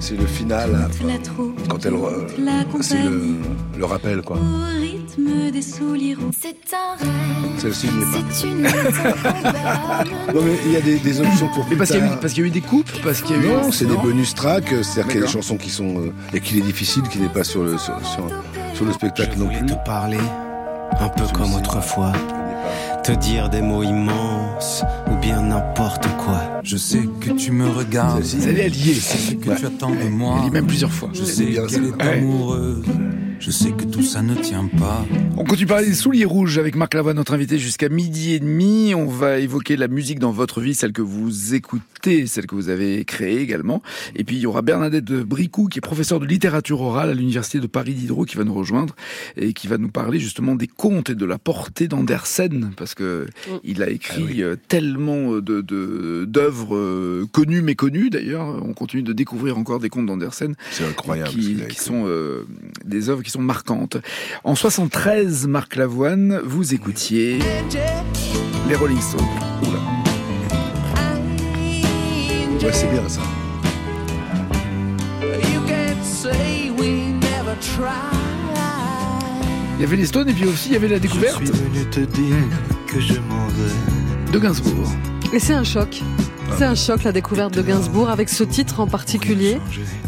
C'est 0.00 0.16
le 0.18 0.26
final, 0.26 0.70
hein, 0.74 0.88
La 1.06 1.18
troupe, 1.18 1.58
quand 1.68 1.86
elle. 1.86 1.94
re- 1.94 2.26
la 2.44 2.64
C'est 2.82 3.02
le, 3.02 3.36
le 3.78 3.84
rappel, 3.86 4.20
quoi. 4.20 4.36
au 4.36 4.80
rythme 4.80 5.50
des 5.50 5.62
souliers 5.62 6.14
rouges. 6.14 6.34
C'est 6.38 6.56
un 6.74 6.96
rêve, 7.02 7.58
Celle-ci 7.58 7.86
n'y 7.88 8.02
est 8.02 8.04
pas. 8.04 8.18
c'est 8.30 8.48
une 8.48 8.62
Non, 10.34 10.42
mais 10.44 10.58
il 10.66 10.72
y 10.72 10.76
a 10.76 10.80
des, 10.82 10.98
des 10.98 11.20
options 11.22 11.48
pour 11.54 11.66
Mais 11.70 11.76
parce 11.76 11.90
qu'il 11.90 12.00
y, 12.00 12.02
a 12.02 12.06
eu- 12.06 12.08
tard. 12.10 12.20
parce 12.20 12.32
qu'il 12.34 12.42
y 12.42 12.44
a 12.44 12.48
eu 12.48 12.52
des 12.52 12.60
coupes, 12.60 12.90
parce 13.02 13.22
qu'il 13.22 13.36
y 13.36 13.38
a 13.38 13.42
eu. 13.42 13.46
Non, 13.46 13.72
c'est 13.72 13.86
des 13.86 13.96
bonus 13.96 14.34
tracks, 14.34 14.72
euh, 14.72 14.82
c'est-à-dire 14.82 15.12
qu'il 15.12 15.20
y 15.20 15.22
a 15.24 15.26
des 15.26 15.32
chansons 15.32 15.56
qui 15.56 15.70
sont. 15.70 15.96
euh, 15.98 16.12
et 16.34 16.40
qu'il 16.40 16.58
est 16.58 16.62
difficile, 16.62 17.02
qui 17.04 17.18
n'est 17.18 17.28
pas 17.28 17.44
sur 17.44 17.62
le, 17.64 17.78
sur, 17.78 17.94
sur, 18.06 18.28
sur 18.74 18.84
le 18.84 18.92
spectacle 18.92 19.38
non 19.38 19.46
plus. 19.48 19.64
te 19.64 19.74
parler, 19.86 20.18
un 21.00 21.08
peu 21.08 21.24
comme 21.32 21.54
autrefois. 21.54 22.12
Te 23.04 23.12
dire 23.12 23.50
des 23.50 23.60
mots 23.60 23.82
immenses, 23.82 24.82
ou 25.10 25.16
bien 25.16 25.42
n'importe 25.42 26.06
quoi. 26.24 26.40
Je 26.62 26.78
sais 26.78 27.06
que 27.20 27.32
tu 27.32 27.50
me 27.50 27.68
regardes. 27.68 28.24
Elle 28.46 28.58
est 28.58 28.68
liée. 28.70 28.94
Je 28.94 29.00
sais 29.00 29.36
que 29.36 29.54
tu 29.58 29.66
attends 29.66 29.90
de 29.90 30.08
moi. 30.08 30.40
Elle 30.46 30.52
même 30.52 30.66
plusieurs 30.66 30.90
fois. 30.90 31.10
Je 31.12 31.22
sais 31.22 31.44
qu'elle 31.44 31.84
est. 31.84 32.02
Ouais. 32.02 32.22
Je 33.40 33.50
sais 33.50 33.72
que 33.72 33.84
tout 33.84 34.02
ça 34.02 34.22
ne 34.22 34.34
tient 34.34 34.66
pas. 34.78 35.04
On 35.36 35.44
continue 35.44 35.66
par 35.66 35.80
les 35.80 35.92
souliers 35.92 36.24
rouges 36.24 36.56
avec 36.58 36.76
Marc 36.76 36.94
Lavoie, 36.94 37.12
notre 37.12 37.34
invité, 37.34 37.58
jusqu'à 37.58 37.88
midi 37.90 38.32
et 38.32 38.40
demi. 38.40 38.94
On 38.94 39.04
va 39.06 39.38
évoquer 39.38 39.76
la 39.76 39.86
musique 39.88 40.18
dans 40.18 40.30
votre 40.30 40.60
vie, 40.62 40.72
celle 40.74 40.92
que 40.92 41.02
vous 41.02 41.54
écoutez, 41.54 42.26
celle 42.26 42.46
que 42.46 42.54
vous 42.54 42.70
avez 42.70 43.04
créée 43.04 43.40
également. 43.40 43.82
Et 44.16 44.24
puis 44.24 44.36
il 44.36 44.42
y 44.42 44.46
aura 44.46 44.62
Bernadette 44.62 45.04
Bricou, 45.12 45.66
qui 45.68 45.78
est 45.78 45.82
professeure 45.82 46.20
de 46.20 46.26
littérature 46.26 46.80
orale 46.80 47.10
à 47.10 47.14
l'université 47.14 47.60
de 47.60 47.66
Paris 47.66 47.92
Diderot, 47.92 48.24
qui 48.24 48.36
va 48.36 48.44
nous 48.44 48.54
rejoindre 48.54 48.94
et 49.36 49.52
qui 49.52 49.66
va 49.68 49.76
nous 49.76 49.90
parler 49.90 50.20
justement 50.20 50.54
des 50.54 50.68
contes 50.68 51.10
et 51.10 51.14
de 51.14 51.24
la 51.26 51.36
portée 51.38 51.86
d'Andersen, 51.88 52.70
parce 52.78 52.94
que 52.94 53.26
il 53.62 53.82
a 53.82 53.90
écrit 53.90 54.42
euh, 54.42 54.56
tellement 54.68 55.32
de 55.36 55.60
de- 55.60 56.24
d'œuvres 56.26 56.76
euh, 56.76 57.26
connues, 57.30 57.60
méconnues 57.62 58.08
d'ailleurs. 58.08 58.62
On 58.64 58.72
continue 58.72 59.02
de 59.02 59.12
découvrir 59.12 59.58
encore 59.58 59.80
des 59.80 59.90
contes 59.90 60.06
d'Andersen. 60.06 60.54
C'est 60.70 60.84
incroyable. 60.86 61.30
ce 61.30 61.36
Qui, 61.36 61.62
a 61.62 61.82
sont 61.82 62.04
euh, 62.06 62.44
des 62.86 63.08
œuvres 63.10 63.22
qui 63.24 63.30
sont 63.30 63.42
marquantes. 63.42 63.96
En 64.44 64.54
73, 64.54 65.46
Marc 65.48 65.76
Lavoine, 65.76 66.40
vous 66.44 66.74
écoutiez 66.74 67.40
les 68.68 68.74
Rolling 68.76 69.00
Stones. 69.00 69.24
Oula. 69.62 69.78
Ouais, 72.62 72.72
c'est 72.72 72.90
bien 72.90 73.08
ça. 73.08 73.20
Il 79.76 79.80
y 79.80 79.84
avait 79.84 79.96
les 79.96 80.06
Stones 80.06 80.28
et 80.28 80.32
puis 80.32 80.46
aussi 80.46 80.68
il 80.68 80.72
y 80.72 80.76
avait 80.76 80.88
la 80.88 80.98
découverte 80.98 81.40
Je 81.40 81.46
suis 81.52 81.62
venu 81.62 81.84
te 81.90 82.00
dire 82.00 82.36
que 82.86 83.00
je 83.00 83.14
m'en 83.20 83.46
vais. 83.48 84.32
de 84.32 84.38
Gainsbourg. 84.38 84.90
Et 85.32 85.38
c'est 85.38 85.54
un 85.54 85.64
choc. 85.64 86.00
C'est 86.56 86.64
un 86.64 86.74
choc 86.74 87.02
la 87.04 87.12
découverte 87.12 87.54
de 87.54 87.62
Gainsbourg 87.62 88.08
avec 88.10 88.28
ce 88.28 88.44
titre 88.44 88.80
en 88.80 88.86
particulier. 88.86 89.58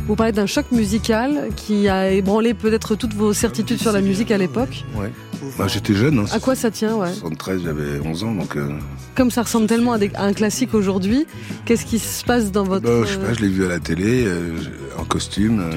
Vous 0.07 0.15
parlez 0.15 0.33
d'un 0.33 0.47
choc 0.47 0.67
musical 0.71 1.49
qui 1.57 1.89
a 1.89 2.11
ébranlé 2.11 2.55
peut-être 2.55 2.95
toutes 2.95 3.15
vos 3.15 3.33
certitudes 3.33 3.81
sur 3.81 3.93
la 3.93 4.01
musique 4.01 4.31
à 4.31 4.39
l'époque. 4.39 4.85
Ouais. 4.95 5.11
Bah, 5.59 5.67
J'étais 5.69 5.95
jeune, 5.95 6.21
hein, 6.21 6.25
À 6.33 6.39
quoi 6.39 6.55
ça 6.55 6.71
tient, 6.71 6.95
ouais 6.97 7.13
73, 7.13 7.63
j'avais 7.65 8.01
11 8.01 8.25
ans, 8.25 8.33
donc. 8.35 8.57
euh, 8.57 8.71
Comme 9.15 9.31
ça 9.31 9.43
ressemble 9.43 9.67
tellement 9.67 9.93
à, 9.93 9.99
des- 9.99 10.11
à 10.15 10.25
un 10.25 10.33
classique 10.33 10.73
aujourd'hui, 10.75 11.27
qu'est-ce 11.67 11.85
qui 11.85 11.99
se 11.99 12.25
passe 12.25 12.51
dans 12.53 12.65
votre... 12.65 12.85
bah, 12.87 13.03
je 13.05 13.13
sais 13.13 13.19
pas, 13.19 13.33
je 13.35 13.41
l'ai 13.41 13.49
vu 13.49 13.65
à 13.67 13.69
la 13.69 13.79
télé, 13.79 14.25
euh, 14.27 14.53
en 14.99 15.05
costume, 15.05 15.61
euh, 15.61 15.73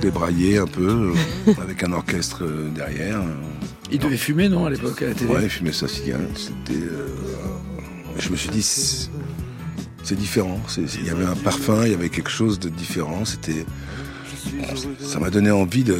débraillé 0.00 0.58
un 0.58 0.66
peu, 0.66 1.12
euh, 1.48 1.52
avec 1.62 1.82
un 1.84 1.92
orchestre 1.92 2.42
euh, 2.44 2.68
derrière. 2.74 3.20
Il 3.92 3.98
devait 4.00 4.16
fumer, 4.16 4.48
non, 4.48 4.66
à 4.66 4.70
l'époque, 4.70 5.00
à 5.02 5.06
la 5.08 5.14
télé? 5.14 5.30
Ouais, 5.32 5.44
il 5.44 5.50
fumait 5.50 5.72
sa 5.72 5.86
cigarette. 5.88 6.28
C'était. 6.36 6.80
euh, 6.80 7.06
Je 8.18 8.30
me 8.30 8.36
suis 8.36 8.50
dit, 8.50 8.62
c'est- 10.02 10.14
différent. 10.16 10.60
Il 10.76 11.06
y 11.06 11.10
avait 11.10 11.24
un 11.24 11.34
parfum, 11.36 11.84
il 11.84 11.90
y 11.92 11.94
avait 11.94 12.08
quelque 12.08 12.30
chose 12.30 12.58
de 12.58 12.68
différent. 12.68 13.24
C'était, 13.24 13.66
ça 15.00 15.18
m'a 15.18 15.30
donné 15.30 15.50
envie 15.50 15.84
de 15.84 15.96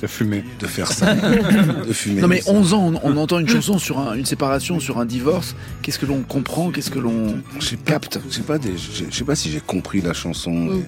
de 0.00 0.06
fumer, 0.06 0.44
de 0.60 0.66
faire 0.68 0.92
ça, 0.92 1.12
de 1.16 1.92
fumer. 1.92 2.20
Non 2.20 2.28
mais 2.28 2.40
11 2.46 2.72
ans, 2.72 2.92
on, 3.02 3.14
on 3.14 3.16
entend 3.16 3.40
une 3.40 3.48
chanson 3.48 3.78
sur 3.80 3.98
un- 3.98 4.14
une 4.14 4.26
séparation, 4.26 4.78
sur 4.78 4.98
un 5.00 5.04
divorce. 5.04 5.56
Qu'est-ce 5.82 5.98
que 5.98 6.06
l'on 6.06 6.22
comprend 6.22 6.70
Qu'est-ce 6.70 6.92
que 6.92 7.00
l'on 7.00 7.42
capte? 7.84 8.20
Je 8.30 8.34
sais 8.36 8.42
pas, 8.42 8.58
des- 8.58 8.78
je 8.78 9.04
je 9.10 9.16
sais 9.16 9.24
pas 9.24 9.34
si 9.34 9.50
j'ai 9.50 9.58
compris 9.60 10.00
la 10.00 10.12
chanson. 10.14 10.52
mais 10.52 10.82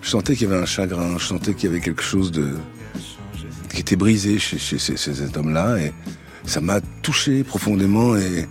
Je 0.00 0.08
sentais 0.08 0.34
qu'il 0.34 0.48
y 0.48 0.50
avait 0.52 0.62
un 0.62 0.66
chagrin, 0.66 1.18
je 1.18 1.26
sentais 1.26 1.52
qu'il 1.52 1.68
y 1.68 1.72
avait 1.72 1.82
quelque 1.82 2.02
chose 2.02 2.32
de 2.32 2.54
qui 3.68 3.80
était 3.80 3.96
brisé 3.96 4.38
chez, 4.38 4.56
chez, 4.58 4.78
chez- 4.78 4.96
chez 4.96 5.12
cet 5.14 5.36
homme-là 5.36 5.76
et 5.78 5.92
ça 6.46 6.60
m'a 6.62 6.80
touché 7.02 7.44
profondément 7.44 8.16
et 8.16 8.46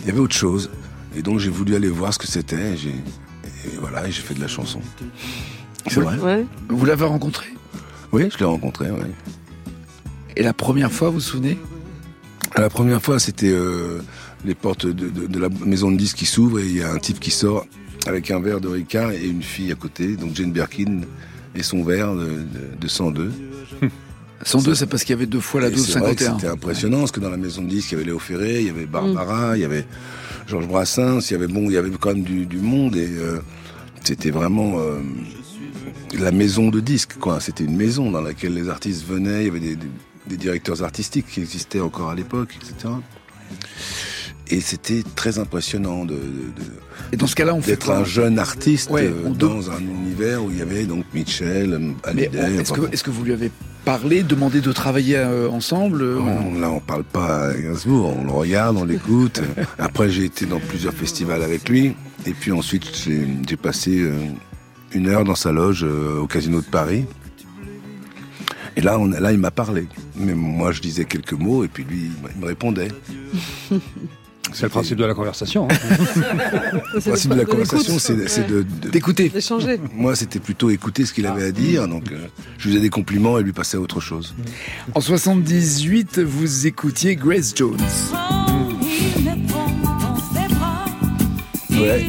il 0.00 0.06
y 0.06 0.10
avait 0.10 0.20
autre 0.20 0.34
chose. 0.36 0.70
Et 1.16 1.22
donc 1.22 1.38
j'ai 1.38 1.50
voulu 1.50 1.74
aller 1.74 1.88
voir 1.88 2.12
ce 2.14 2.18
que 2.18 2.26
c'était. 2.26 2.74
et 2.74 3.76
voilà, 3.80 4.06
et 4.08 4.12
j'ai 4.12 4.22
fait 4.22 4.34
de 4.34 4.40
la 4.40 4.48
chanson. 4.48 4.80
C'est 5.88 6.00
vrai. 6.00 6.46
Vous 6.68 6.84
l'avez 6.86 7.04
rencontré? 7.04 7.46
Oui, 8.12 8.28
je 8.32 8.38
l'ai 8.38 8.44
rencontré. 8.44 8.90
Oui. 8.90 9.06
Et 10.36 10.42
la 10.42 10.52
première 10.52 10.92
fois, 10.92 11.08
vous 11.08 11.14
vous 11.14 11.20
souvenez? 11.20 11.58
La 12.56 12.68
première 12.70 13.00
fois, 13.02 13.18
c'était 13.18 13.50
euh, 13.50 14.00
les 14.44 14.54
portes 14.54 14.86
de, 14.86 15.08
de- 15.08 15.26
de 15.26 15.38
la 15.38 15.48
maison 15.64 15.90
de 15.90 15.96
disques 15.96 16.18
qui 16.18 16.26
s'ouvrent 16.26 16.60
et 16.60 16.66
il 16.66 16.76
y 16.76 16.82
a 16.82 16.92
un 16.92 16.98
type 16.98 17.18
qui 17.20 17.30
sort 17.30 17.64
avec 18.06 18.30
un 18.30 18.40
verre 18.40 18.60
de 18.60 18.68
Ricard 18.68 19.12
et 19.12 19.24
une 19.26 19.42
fille 19.42 19.72
à 19.72 19.74
côté, 19.74 20.16
donc 20.16 20.34
Jane 20.34 20.52
Birkin 20.52 21.00
et 21.54 21.62
son 21.62 21.82
verre 21.84 22.14
de, 22.14 22.24
de, 22.26 22.76
de 22.80 22.88
102. 22.88 23.32
102, 24.44 24.74
c'est 24.74 24.86
parce 24.86 25.04
qu'il 25.04 25.14
y 25.14 25.16
avait 25.18 25.26
deux 25.26 25.40
fois 25.40 25.60
la 25.62 25.68
Et 25.68 25.70
dose 25.70 25.86
c'est 25.86 25.98
vrai 25.98 26.14
que 26.14 26.24
51. 26.24 26.34
C'était 26.38 26.52
impressionnant 26.52 26.98
parce 26.98 27.12
que 27.12 27.20
dans 27.20 27.30
la 27.30 27.36
maison 27.36 27.62
de 27.62 27.68
disques, 27.68 27.92
il 27.92 27.94
y 27.94 27.96
avait 27.96 28.04
Léo 28.06 28.18
Ferré, 28.18 28.60
il 28.60 28.66
y 28.66 28.70
avait 28.70 28.86
Barbara, 28.86 29.56
il 29.56 29.60
y 29.60 29.64
avait 29.64 29.86
Georges 30.52 30.68
Brassens, 30.68 31.30
il 31.30 31.72
y 31.72 31.76
avait 31.78 31.90
quand 31.98 32.14
même 32.14 32.24
du, 32.24 32.58
monde 32.58 32.94
et 32.94 33.08
euh, 33.08 33.38
c'était 34.04 34.30
vraiment 34.30 34.80
euh, 34.80 35.00
la 36.18 36.30
maison 36.30 36.68
de 36.68 36.78
disques, 36.78 37.16
quoi. 37.18 37.40
C'était 37.40 37.64
une 37.64 37.74
maison 37.74 38.10
dans 38.10 38.20
laquelle 38.20 38.52
les 38.52 38.68
artistes 38.68 39.06
venaient, 39.06 39.44
il 39.44 39.46
y 39.46 39.48
avait 39.48 39.78
des 40.26 40.36
directeurs 40.36 40.82
artistiques 40.82 41.26
qui 41.26 41.40
existaient 41.40 41.80
encore 41.80 42.10
à 42.10 42.14
l'époque, 42.14 42.54
etc. 42.60 42.92
Et 44.50 44.60
c'était 44.60 45.02
très 45.14 45.38
impressionnant 45.38 46.04
de, 46.04 46.14
de- 46.14 46.18
de- 46.18 47.12
Et 47.12 47.16
dans 47.16 47.26
ce 47.26 47.34
cas-là, 47.34 47.54
on 47.54 47.62
fait 47.62 47.72
d'être 47.72 47.90
un 47.90 48.04
jeune 48.04 48.38
artiste 48.38 48.90
Ouais, 48.90 49.06
euh, 49.06 49.30
dans 49.30 49.70
un 49.70 49.78
univers 49.78 50.44
où 50.44 50.50
il 50.50 50.58
y 50.58 50.62
avait 50.62 50.84
donc 50.84 51.04
Mitchell, 51.14 51.78
Mais 52.14 52.28
Hallyday. 52.28 52.56
est-ce 52.92 53.02
que, 53.02 53.10
vous 53.10 53.24
lui 53.24 53.32
avez 53.32 53.50
parlé, 53.84 54.22
demandé 54.22 54.60
de 54.60 54.70
travailler 54.72 55.16
euh, 55.16 55.48
ensemble 55.48 56.02
euh, 56.02 56.18
on- 56.18 56.58
là, 56.60 56.70
on 56.70 56.80
parle 56.80 57.04
pas 57.04 57.46
à 57.48 57.54
Gainsbourg, 57.54 58.14
on 58.18 58.24
le 58.24 58.30
regarde, 58.32 58.76
on 58.76 58.84
l'écoute. 58.84 59.40
Après, 59.78 60.10
j'ai 60.10 60.24
été 60.24 60.44
dans 60.44 60.60
plusieurs 60.60 60.94
festivals 60.94 61.42
avec 61.42 61.68
lui. 61.68 61.94
Et 62.26 62.32
puis 62.32 62.52
ensuite, 62.52 62.90
j'ai 62.94 63.56
passé 63.56 64.00
euh, 64.00 64.12
une 64.92 65.08
heure 65.08 65.24
dans 65.24 65.34
sa 65.34 65.50
loge 65.52 65.84
euh, 65.84 66.18
au 66.20 66.26
Casino 66.26 66.60
de 66.60 66.66
Paris. 66.66 67.04
Et 68.76 68.80
là, 68.80 68.98
on, 68.98 69.06
là 69.06 69.32
il 69.32 69.38
m'a 69.38 69.50
parlé. 69.50 69.86
Mais 70.16 70.34
moi, 70.34 70.72
je 70.72 70.80
disais 70.80 71.04
quelques 71.04 71.32
mots 71.34 71.64
et 71.64 71.68
puis 71.68 71.84
lui, 71.84 72.10
il 72.34 72.40
me 72.40 72.46
répondait. 72.46 72.88
C'est 74.54 74.64
le 74.64 74.68
principe 74.68 74.98
de 74.98 75.04
la 75.04 75.14
conversation. 75.14 75.68
hein. 75.70 75.74
Le 76.94 77.00
principe 77.00 77.30
de 77.32 77.36
la 77.36 77.44
conversation, 77.44 77.98
c'est 77.98 78.28
c'est 78.28 78.46
de, 78.46 78.62
de- 78.62 78.88
d'écouter. 78.90 79.28
D'échanger. 79.28 79.80
Moi, 79.94 80.14
c'était 80.16 80.38
plutôt 80.40 80.70
écouter 80.70 81.04
ce 81.06 81.12
qu'il 81.12 81.26
avait 81.26 81.44
à 81.44 81.52
dire. 81.52 81.88
Donc, 81.88 82.10
euh, 82.12 82.16
je 82.58 82.64
lui 82.68 82.74
faisais 82.74 82.82
des 82.82 82.90
compliments 82.90 83.38
et 83.38 83.42
lui 83.42 83.52
passais 83.52 83.76
à 83.76 83.80
autre 83.80 84.00
chose. 84.00 84.34
En 84.94 85.00
78, 85.00 86.18
vous 86.20 86.66
écoutiez 86.66 87.16
Grace 87.16 87.52
Jones. 87.56 87.76
Ouais. 91.70 92.06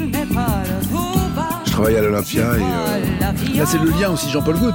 Je 1.65 1.71
travaillais 1.71 1.97
à 1.97 2.01
l'Olympia 2.01 2.41
et. 2.57 2.61
euh, 2.61 3.55
Là, 3.57 3.65
c'est 3.65 3.79
le 3.79 3.89
lien 3.89 4.11
aussi, 4.11 4.29
Jean-Paul 4.29 4.57
Gaud. 4.59 4.73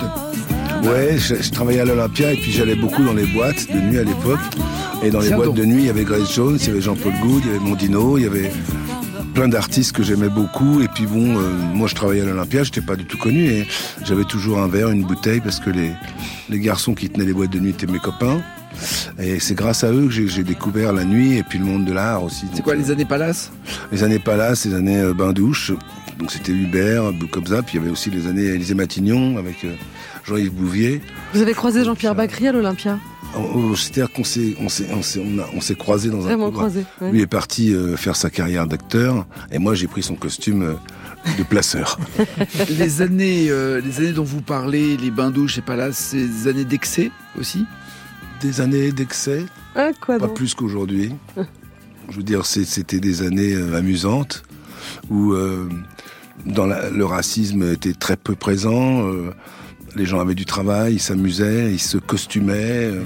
Ouais, 0.84 1.16
je, 1.18 1.34
je 1.36 1.50
travaillais 1.50 1.80
à 1.80 1.84
l'Olympia 1.84 2.32
et 2.32 2.36
puis 2.36 2.50
j'allais 2.52 2.74
beaucoup 2.76 3.04
dans 3.04 3.12
les 3.12 3.26
boîtes 3.26 3.66
de 3.72 3.78
nuit 3.80 3.98
à 3.98 4.04
l'époque. 4.04 4.38
Et 5.02 5.10
dans 5.10 5.20
les 5.20 5.28
Tiens 5.28 5.36
boîtes 5.36 5.48
donc. 5.48 5.56
de 5.56 5.64
nuit, 5.64 5.82
il 5.82 5.86
y 5.86 5.90
avait 5.90 6.04
Grace 6.04 6.32
Jones, 6.34 6.58
il 6.60 6.66
y 6.66 6.70
avait 6.70 6.80
Jean-Paul 6.80 7.12
Goud, 7.22 7.42
il 7.44 7.52
y 7.52 7.56
avait 7.56 7.64
Mondino, 7.64 8.18
il 8.18 8.24
y 8.24 8.26
avait 8.26 8.50
plein 9.32 9.48
d'artistes 9.48 9.92
que 9.92 10.02
j'aimais 10.02 10.28
beaucoup. 10.28 10.80
Et 10.80 10.88
puis 10.88 11.06
bon, 11.06 11.36
euh, 11.38 11.50
moi 11.72 11.86
je 11.86 11.94
travaillais 11.94 12.22
à 12.22 12.24
l'Olympia, 12.24 12.64
j'étais 12.64 12.80
pas 12.80 12.96
du 12.96 13.04
tout 13.04 13.18
connu 13.18 13.44
et 13.46 13.66
j'avais 14.04 14.24
toujours 14.24 14.58
un 14.58 14.66
verre, 14.66 14.90
une 14.90 15.04
bouteille 15.04 15.40
parce 15.40 15.60
que 15.60 15.70
les, 15.70 15.92
les 16.50 16.58
garçons 16.58 16.94
qui 16.94 17.08
tenaient 17.08 17.26
les 17.26 17.32
boîtes 17.32 17.50
de 17.50 17.60
nuit 17.60 17.70
étaient 17.70 17.86
mes 17.86 18.00
copains. 18.00 18.40
Et 19.18 19.38
c'est 19.40 19.54
grâce 19.54 19.84
à 19.84 19.92
eux 19.92 20.06
que 20.06 20.10
j'ai 20.10 20.28
j'ai 20.28 20.42
découvert 20.42 20.92
la 20.92 21.04
nuit 21.04 21.36
et 21.36 21.42
puis 21.42 21.58
le 21.58 21.64
monde 21.64 21.84
de 21.84 21.92
l'art 21.92 22.24
aussi. 22.24 22.46
C'est 22.52 22.62
quoi, 22.62 22.74
les 22.74 22.90
années 22.90 23.04
Palace 23.04 23.52
Les 23.92 24.02
années 24.02 24.18
Palace, 24.18 24.64
les 24.66 24.74
années 24.74 25.00
euh, 25.00 25.14
Bain-Douche. 25.14 25.72
Donc 26.18 26.32
c'était 26.32 26.52
Hubert, 26.52 27.12
comme 27.30 27.46
ça. 27.46 27.62
Puis 27.62 27.76
il 27.76 27.80
y 27.80 27.82
avait 27.82 27.92
aussi 27.92 28.10
les 28.10 28.26
années 28.26 28.42
Élysée 28.46 28.74
Matignon 28.74 29.36
avec 29.38 29.64
euh, 29.64 29.72
Jean-Yves 30.24 30.52
Bouvier. 30.52 31.00
Vous 31.32 31.40
avez 31.42 31.54
croisé 31.54 31.84
Jean-Pierre 31.84 32.16
Bacry 32.16 32.48
à 32.48 32.52
l'Olympia 32.52 32.98
C'est-à-dire 33.76 34.12
qu'on 34.12 34.24
s'est, 34.24 34.54
on 34.60 34.68
s'est, 34.68 34.86
on 34.92 35.02
s'est, 35.02 35.20
on 35.24 35.38
a- 35.38 35.48
on 35.54 35.60
s'est 35.60 35.74
croisés 35.74 36.10
dans 36.10 36.18
un 36.18 36.28
Vraiment 36.28 36.46
couloir. 36.50 36.66
croisé, 36.66 36.84
ouais. 37.00 37.12
Lui 37.12 37.20
est 37.20 37.26
parti 37.26 37.72
euh, 37.74 37.96
faire 37.96 38.16
sa 38.16 38.30
carrière 38.30 38.66
d'acteur 38.66 39.26
et 39.52 39.58
moi 39.58 39.74
j'ai 39.74 39.86
pris 39.86 40.02
son 40.02 40.14
costume 40.16 40.62
euh, 40.62 40.74
de 41.36 41.42
placeur. 41.44 41.98
les 42.78 43.02
années, 43.02 43.46
euh, 43.50 43.80
les 43.80 43.98
années 43.98 44.12
dont 44.12 44.24
vous 44.24 44.40
parlez, 44.42 44.96
les 44.96 45.10
bains 45.10 45.30
douches 45.30 45.58
et 45.58 45.62
Palace, 45.62 45.98
c'est 46.10 46.26
des 46.26 46.48
années 46.48 46.64
d'excès 46.64 47.10
aussi? 47.38 47.64
Des 48.40 48.60
années 48.60 48.92
d'excès, 48.92 49.44
Ah, 49.76 49.90
quoi 50.00 50.18
pas 50.18 50.26
donc 50.26 50.36
plus 50.36 50.54
qu'aujourd'hui. 50.54 51.12
Je 52.10 52.16
veux 52.16 52.22
dire, 52.22 52.46
c'est- 52.46 52.64
c'était 52.64 53.00
des 53.00 53.22
années 53.22 53.54
euh, 53.54 53.76
amusantes 53.76 54.42
où 55.10 55.32
euh, 55.32 55.68
dans 56.46 56.66
la- 56.66 56.90
le 56.90 57.04
racisme 57.04 57.72
était 57.72 57.92
très 57.94 58.16
peu 58.16 58.34
présent. 58.34 59.06
euh, 59.06 59.30
les 59.98 60.06
gens 60.06 60.20
avaient 60.20 60.34
du 60.34 60.44
travail, 60.46 60.94
ils 60.94 61.00
s'amusaient, 61.00 61.72
ils 61.72 61.78
se 61.80 61.98
costumaient. 61.98 62.84
euh, 62.86 63.02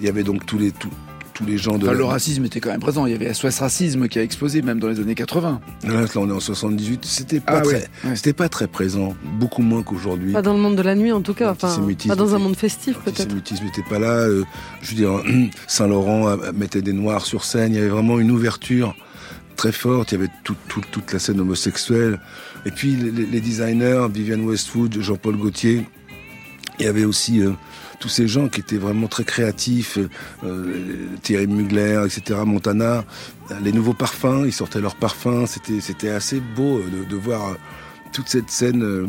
il 0.00 0.06
y 0.06 0.08
avait 0.08 0.24
donc 0.24 0.44
tous 0.46 0.58
les 0.58 0.72
tous, 0.72 0.88
tous 1.34 1.44
les 1.46 1.56
gens 1.58 1.78
de 1.78 1.84
Enfin, 1.84 1.92
la- 1.92 1.98
Le 1.98 2.04
racisme 2.04 2.44
était 2.44 2.60
quand 2.60 2.70
même 2.70 2.80
présent. 2.80 3.06
Il 3.06 3.12
y 3.12 3.14
avait 3.14 3.32
SOS 3.32 3.58
Racisme 3.60 4.08
qui 4.08 4.18
a 4.18 4.22
explosé 4.22 4.60
même 4.62 4.78
dans 4.78 4.88
les 4.88 5.00
années 5.00 5.14
80. 5.14 5.60
Là, 5.84 6.00
là, 6.02 6.06
on 6.16 6.28
est 6.28 6.32
en 6.32 6.40
78. 6.40 7.04
C'était 7.04 7.40
pas 7.40 7.58
Ah 7.58 7.60
très, 7.62 7.88
c'était 8.16 8.32
pas 8.34 8.48
très 8.48 8.66
présent, 8.66 9.14
beaucoup 9.38 9.62
moins 9.62 9.82
qu'aujourd'hui. 9.82 10.32
Pas 10.32 10.42
dans 10.42 10.52
le 10.54 10.60
monde 10.60 10.76
de 10.76 10.82
la 10.82 10.94
nuit 10.94 11.12
en 11.12 11.20
tout 11.22 11.34
cas, 11.34 11.50
enfin, 11.52 11.74
pas 12.08 12.16
dans 12.16 12.34
un 12.34 12.38
monde 12.38 12.56
festif 12.56 12.98
peut-être. 12.98 13.20
L'antisémitisme 13.32 13.64
n'était 13.64 13.88
pas 13.88 13.98
là. 13.98 14.08
euh, 14.12 14.44
je 14.82 14.90
veux 14.90 14.96
dire, 14.96 15.22
Saint-Laurent 15.66 16.28
euh, 16.28 16.52
mettait 16.54 16.82
des 16.82 16.92
noirs 16.92 17.24
sur 17.24 17.44
scène. 17.44 17.72
Il 17.72 17.76
y 17.76 17.80
avait 17.80 17.88
vraiment 17.88 18.18
une 18.20 18.30
ouverture 18.30 18.94
très 19.56 19.72
forte. 19.72 20.12
Il 20.12 20.16
y 20.16 20.18
avait 20.22 20.30
tout- 20.44 20.56
tout- 20.68 20.80
toute 20.90 21.12
la 21.12 21.18
scène 21.18 21.40
homosexuelle. 21.40 22.20
Et 22.66 22.70
puis 22.70 22.94
les, 22.94 23.40
designers, 23.40 24.06
Vivienne 24.12 24.44
Westwood, 24.44 25.00
Jean-Paul 25.00 25.36
Gaultier. 25.36 25.86
Il 26.82 26.86
y 26.86 26.88
avait 26.88 27.04
aussi 27.04 27.40
euh, 27.40 27.52
tous 28.00 28.08
ces 28.08 28.26
gens 28.26 28.48
qui 28.48 28.58
étaient 28.58 28.76
vraiment 28.76 29.06
très 29.06 29.22
créatifs, 29.22 29.98
euh, 29.98 30.08
euh, 30.42 31.06
Thierry 31.22 31.46
Mugler, 31.46 32.02
etc., 32.04 32.40
Montana, 32.44 33.04
les 33.62 33.70
nouveaux 33.70 33.94
parfums, 33.94 34.42
ils 34.46 34.52
sortaient 34.52 34.80
leurs 34.80 34.96
parfums, 34.96 35.46
c'était 35.46 35.80
c'était 35.80 36.08
assez 36.08 36.40
beau 36.40 36.78
euh, 36.78 37.04
de, 37.04 37.08
de 37.08 37.16
voir 37.16 37.50
euh, 37.50 37.54
toute 38.12 38.28
cette 38.28 38.50
scène 38.50 38.82
euh, 38.82 39.06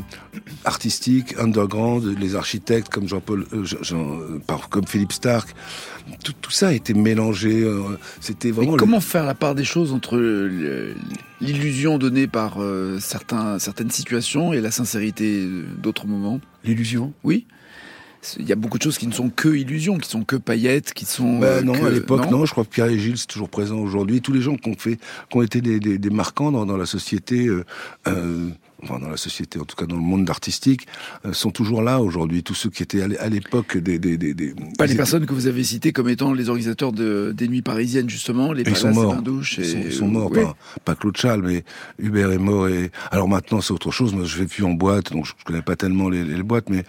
artistique, 0.66 1.34
underground, 1.40 2.16
les 2.20 2.36
architectes 2.36 2.90
comme 2.90 3.08
Jean-Paul, 3.08 3.46
euh, 3.54 3.66
Jean- 3.66 3.82
Jean- 3.82 4.20
euh, 4.20 4.40
par- 4.46 4.70
comme 4.70 4.86
Philippe 4.86 5.14
Stark, 5.14 5.50
tout, 6.24 6.34
tout 6.40 6.52
ça 6.52 6.68
a 6.68 6.74
été 6.74 6.94
mélangé. 6.94 7.64
euh, 7.64 7.82
c'était 8.22 8.50
Mais 8.50 8.54
vraiment. 8.58 8.74
le- 8.74 8.78
comment 8.78 9.02
faire 9.02 9.26
la 9.26 9.34
part 9.34 9.56
des 9.56 9.64
choses 9.66 9.94
entre 9.94 10.18
l'illusion 11.42 11.98
donnée 11.98 12.28
par 12.28 12.62
euh, 12.62 13.00
certains, 13.00 13.58
certaines 13.58 13.90
situations 13.92 14.54
et 14.54 14.62
la 14.62 14.70
sincérité 14.72 15.48
d'autres 15.82 16.06
moments? 16.06 16.40
L'illusion? 16.64 17.14
Oui. 17.24 17.46
Il 18.40 18.48
y 18.48 18.52
a 18.52 18.56
beaucoup 18.56 18.78
de 18.78 18.84
choses 18.84 18.98
qui 18.98 19.08
ne 19.08 19.12
sont 19.14 19.30
que 19.30 19.50
illusions, 19.50 19.98
qui 19.98 20.10
sont 20.10 20.24
que 20.24 20.36
paillettes, 20.36 20.94
qui 20.94 21.06
sont. 21.06 21.40
Bah 21.40 21.48
euh, 21.48 21.62
non, 21.62 21.74
que- 21.74 21.86
à 21.86 21.90
l'époque, 21.90 22.30
non. 22.32 22.46
Je 22.46 22.52
crois 22.52 22.64
que 22.64 22.70
Pierre 22.70 22.88
et 22.88 22.98
Gilles, 22.98 23.18
c'est 23.18 23.28
toujours 23.28 23.50
présent 23.50 23.78
aujourd'hui. 23.80 24.22
Tous 24.22 24.32
les 24.34 24.42
gens 24.42 24.56
qui 24.56 24.70
ont 24.70 24.76
fait, 24.78 24.98
qui 25.30 25.38
ont 25.38 25.42
été 25.42 25.62
des, 25.62 25.80
des, 25.80 25.98
des 25.98 26.10
marquants 26.10 26.52
dans, 26.52 26.66
dans 26.66 26.78
la 26.78 26.86
société, 26.86 27.48
euh, 27.48 27.64
euh, 28.08 28.50
enfin 28.82 29.00
dans 29.00 29.10
la 29.10 29.18
société, 29.18 29.60
en 29.60 29.66
tout 29.66 29.76
cas 29.76 29.86
dans 29.86 29.96
le 29.96 30.02
monde 30.02 30.30
artistique, 30.30 30.88
euh, 31.26 31.34
sont 31.34 31.52
toujours 31.52 31.82
là 31.82 32.02
aujourd'hui. 32.02 32.44
Tous 32.44 32.54
ceux 32.54 32.70
qui 32.70 32.84
étaient 32.84 33.02
à 33.02 33.08
l'é- 33.08 33.18
à 33.18 33.28
l'époque 33.30 33.78
des, 33.78 34.00
des, 34.00 34.18
des, 34.18 34.34
des- 34.34 34.54
Pas 34.78 34.86
les 34.86 34.96
personnes 34.96 35.26
que 35.26 35.34
vous 35.34 35.48
avez 35.48 35.64
citées 35.64 35.92
comme 35.92 36.08
étant 36.10 36.34
les 36.34 36.50
organisateurs 36.50 36.92
de, 36.94 37.34
des 37.36 37.48
nuits 37.48 37.62
parisiennes, 37.62 38.10
justement, 38.10 38.54
les 38.54 38.64
Ils 38.64 38.76
sont 38.76 38.92
morts. 38.94 39.16
Bains-Douches 39.16 39.58
Ils 39.58 39.64
et- 39.64 39.68
sont, 39.72 39.82
ils 39.86 39.94
sont 39.94 40.08
morts. 40.08 40.32
Ouais. 40.32 40.44
Pas, 40.44 40.56
pas 40.86 40.96
Claude 40.96 41.18
Charles, 41.18 41.42
mais 41.44 41.64
Hubert 42.00 42.32
est 42.32 42.38
mort. 42.38 42.68
Et 42.70 42.92
alors 43.12 43.28
maintenant, 43.28 43.60
c'est 43.62 43.74
autre 43.74 43.92
chose. 43.92 44.14
Moi, 44.14 44.24
je 44.26 44.38
vais 44.38 44.46
plus 44.48 44.64
en 44.64 44.72
boîte, 44.74 45.12
donc 45.12 45.26
je 45.26 45.34
connais 45.44 45.62
pas 45.62 45.76
tellement 45.76 46.10
les, 46.10 46.24
les 46.24 46.44
boîtes. 46.44 46.70
Mais 46.70 46.84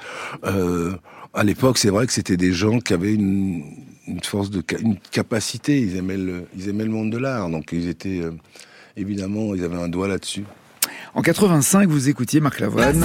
euh, 0.45 0.93
à 1.35 1.43
l'époque, 1.43 1.79
c'est 1.79 1.91
vrai 1.91 2.07
que 2.07 2.13
c'était 2.13 2.37
des 2.37 2.53
gens 2.53 2.79
qui 2.79 2.93
avaient 2.93 3.13
une, 3.13 3.65
une 4.07 4.23
force 4.23 4.51
de, 4.51 4.63
une 4.81 4.99
capacité. 5.11 5.81
Ils 5.81 5.97
aimaient 5.97 6.17
le, 6.17 6.47
ils 6.57 6.69
aimaient 6.69 6.85
le 6.85 6.91
monde 6.91 7.11
de 7.11 7.19
l'art, 7.19 7.51
donc 7.51 7.71
ils 7.73 7.89
étaient 7.89 8.21
euh, 8.21 8.31
évidemment, 8.97 9.55
ils 9.55 9.65
avaient 9.65 9.81
un 9.81 9.89
doigt 9.89 10.09
là-dessus. 10.09 10.45
En 11.15 11.23
85, 11.23 11.89
vous 11.89 12.09
écoutiez 12.09 12.41
Marc 12.41 12.61
Lavoine. 12.61 13.05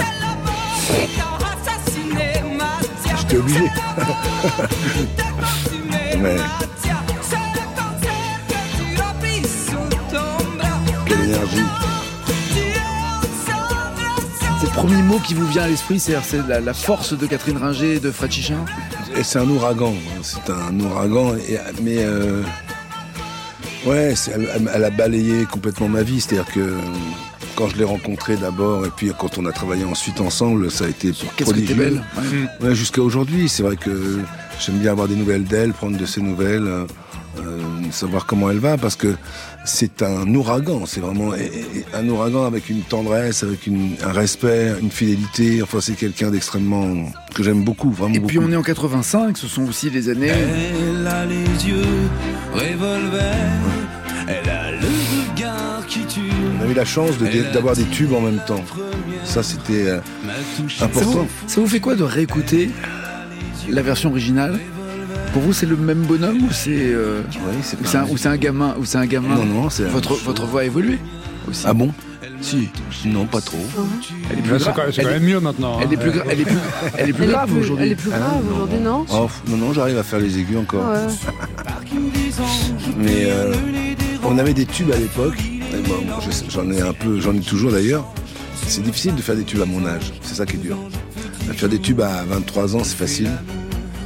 J'étais 3.18 3.38
obligé. 3.38 3.66
mais 6.22 6.36
quelle 11.08 11.22
énergie. 11.22 11.79
Premier 14.80 15.02
mot 15.02 15.20
qui 15.20 15.34
vous 15.34 15.46
vient 15.46 15.64
à 15.64 15.68
l'esprit, 15.68 16.00
c'est 16.00 16.16
la, 16.48 16.62
la 16.62 16.74
force 16.74 17.12
de 17.18 17.26
Catherine 17.28 17.58
Ringer 17.58 17.96
et 17.96 18.00
de 18.00 18.12
Fred 18.12 18.32
Chichin? 18.32 18.64
C'est 19.24 19.38
un 19.40 19.50
ouragan, 19.50 19.94
hein. 19.94 20.22
c'est 20.22 20.50
un 20.50 20.80
ouragan, 20.80 21.36
et- 21.36 21.58
mais 21.84 21.98
euh, 21.98 22.42
ouais, 23.86 24.14
elle, 24.74 24.84
a 24.86 24.90
balayé 24.90 25.44
complètement 25.52 25.90
ma 25.90 26.02
vie. 26.02 26.22
C'est-à-dire 26.22 26.52
que 26.54 26.76
quand 27.58 27.68
je 27.68 27.76
l'ai 27.76 27.84
rencontrée 27.84 28.38
d'abord, 28.38 28.86
et 28.86 28.90
puis 28.96 29.12
quand 29.20 29.38
on 29.38 29.46
a 29.48 29.52
travaillé 29.52 29.84
ensuite 29.84 30.22
ensemble, 30.22 30.72
ça 30.72 30.86
a 30.86 30.88
été 30.88 31.12
prodigieux. 31.42 31.76
belle 31.76 32.04
ouais. 32.62 32.68
Ouais, 32.70 32.76
jusqu'à 32.76 33.02
aujourd'hui, 33.02 33.50
c'est 33.50 33.64
vrai 33.64 33.76
que 33.76 34.20
j'aime 34.66 34.78
bien 34.78 34.92
avoir 34.92 35.10
des 35.10 35.16
nouvelles 35.16 35.44
d'elle, 35.44 35.74
prendre 35.74 35.98
de 35.98 36.06
ses 36.06 36.22
nouvelles, 36.22 36.68
euh, 36.68 36.86
euh, 37.40 37.60
savoir 37.92 38.26
comment 38.26 38.50
elle 38.50 38.60
va, 38.60 38.78
parce 38.78 38.96
que 38.96 39.14
c'est 39.70 40.02
un 40.02 40.34
ouragan, 40.34 40.86
c'est 40.86 41.00
vraiment 41.00 41.32
un 41.94 42.10
ouragan 42.10 42.46
avec 42.46 42.70
une 42.70 42.82
tendresse, 42.82 43.44
avec 43.44 43.68
une- 43.68 43.96
un 44.04 44.12
respect, 44.12 44.74
une 44.82 44.92
fidélité. 44.92 45.62
Enfin, 45.62 45.80
c'est 45.82 45.94
quelqu'un 45.94 46.32
d'extrêmement 46.32 47.12
que 47.36 47.44
j'aime 47.44 47.64
beaucoup, 47.64 47.92
vraiment 47.92 48.14
Et 48.16 48.20
beaucoup. 48.20 48.30
puis 48.30 48.40
on 48.40 48.52
est 48.52 48.56
en 48.56 48.64
85, 48.64 49.38
ce 49.38 49.48
sont 49.48 49.64
aussi 49.68 49.90
les 49.90 50.10
années... 50.10 50.28
Elle 50.30 51.08
a 51.08 51.26
les 51.26 51.44
yeux 51.68 51.84
revolver. 52.54 53.36
Elle 54.28 54.50
a 54.50 54.72
le 54.72 54.88
regard 55.32 55.86
qui 55.88 56.00
tue. 56.02 56.20
On 56.62 56.68
a 56.68 56.72
eu 56.72 56.74
la 56.74 56.86
chance 56.86 57.18
de- 57.18 57.54
d'avoir 57.54 57.76
des 57.76 57.86
tubes 57.86 58.14
en 58.14 58.22
même 58.22 58.40
temps. 58.46 58.64
Ça, 59.24 59.44
c'était 59.44 59.88
euh. 59.88 60.00
Ça 60.78 60.88
vous, 60.88 61.00
important. 61.00 61.28
ça 61.48 61.62
vous 61.62 61.68
fait 61.68 61.80
quoi 61.80 61.96
de 61.96 62.04
réécouter 62.04 62.70
la 63.70 63.82
version 63.82 64.10
originale? 64.10 64.60
Pour 65.34 65.42
vous, 65.44 65.54
c'est 65.54 65.66
le 65.68 65.76
même 65.78 66.02
bonhomme 66.04 66.44
ou 66.44 66.52
c'est 66.52 66.72
euh, 66.72 67.22
Oui, 67.36 67.56
c'est 67.62 67.80
ou 67.80 67.84
pas 67.84 67.90
c'est 67.90 67.98
un, 67.98 68.02
mal. 68.02 68.12
ou 68.12 68.18
c'est 68.18 68.28
un 68.30 68.38
gamin 68.38 68.76
ou 68.80 68.86
c'est 68.86 68.98
un 68.98 69.06
gamin 69.06 69.36
Non, 69.36 69.46
non, 69.46 69.70
c'est 69.70 69.84
la 69.84 69.90
votre 69.90 70.16
votre 70.16 70.46
voix 70.46 70.62
a 70.62 70.64
évolué 70.64 70.98
aussi. 71.48 71.64
Ah 71.68 71.74
bon 71.74 71.92
Si. 72.42 72.70
Non, 73.06 73.26
pas 73.26 73.40
trop. 73.42 73.58
Elle 74.32 74.40
est 74.40 74.42
plus 74.42 74.52
C'est 74.58 74.64
grave. 74.66 74.74
quand 74.76 74.82
même, 74.84 74.92
c'est 74.92 75.02
Elle 75.02 75.08
quand 75.08 75.14
est- 75.14 75.20
même 75.20 75.30
mieux 75.30 75.40
maintenant. 75.40 75.78
hein. 75.78 75.82
Elle 75.84 75.94
est 75.94 75.98
plus, 75.98 76.12
elle 76.30 76.40
est 76.40 76.44
plus, 76.46 76.58
elle 76.98 77.10
est 77.10 77.14
plus 77.14 77.24
Elle 77.26 77.30
est 77.30 77.34
grave 77.34 77.54
aujourd'hui. 77.58 77.86
Elle 77.86 77.92
est 77.92 77.96
plus 77.96 78.10
grave 78.10 78.42
aujourd'hui, 78.54 78.80
non 78.80 79.06
Oh, 79.14 79.28
non, 79.48 79.58
non, 79.58 79.74
j'arrive 79.74 79.98
à 80.00 80.04
faire 80.04 80.20
les 80.20 80.38
aigus 80.40 80.58
encore. 80.58 80.90
Ouais. 80.90 81.14
Mais 82.98 83.26
euh, 83.28 83.54
on 84.24 84.38
avait 84.38 84.54
des 84.54 84.66
tubes 84.66 84.92
à 84.92 84.98
l'époque. 84.98 85.38
J'en 86.50 86.70
ai 86.72 86.82
un 86.82 86.94
peu, 86.94 87.20
j'en 87.20 87.36
ai 87.36 87.40
toujours 87.42 87.72
d'ailleurs. 87.72 88.06
C'est 88.68 88.82
difficile 88.84 89.16
de 89.16 89.22
faire 89.22 89.36
des 89.36 89.44
tubes 89.44 89.62
à 89.62 89.66
mon 89.66 89.86
âge. 89.86 90.12
C'est 90.22 90.36
ça 90.36 90.46
qui 90.46 90.56
est 90.56 90.60
dur. 90.60 90.78
Faire 91.54 91.70
des 91.70 91.80
tubes 91.80 92.02
à 92.02 92.24
23 92.28 92.76
ans, 92.76 92.84
c'est 92.84 92.96
facile. 92.98 93.30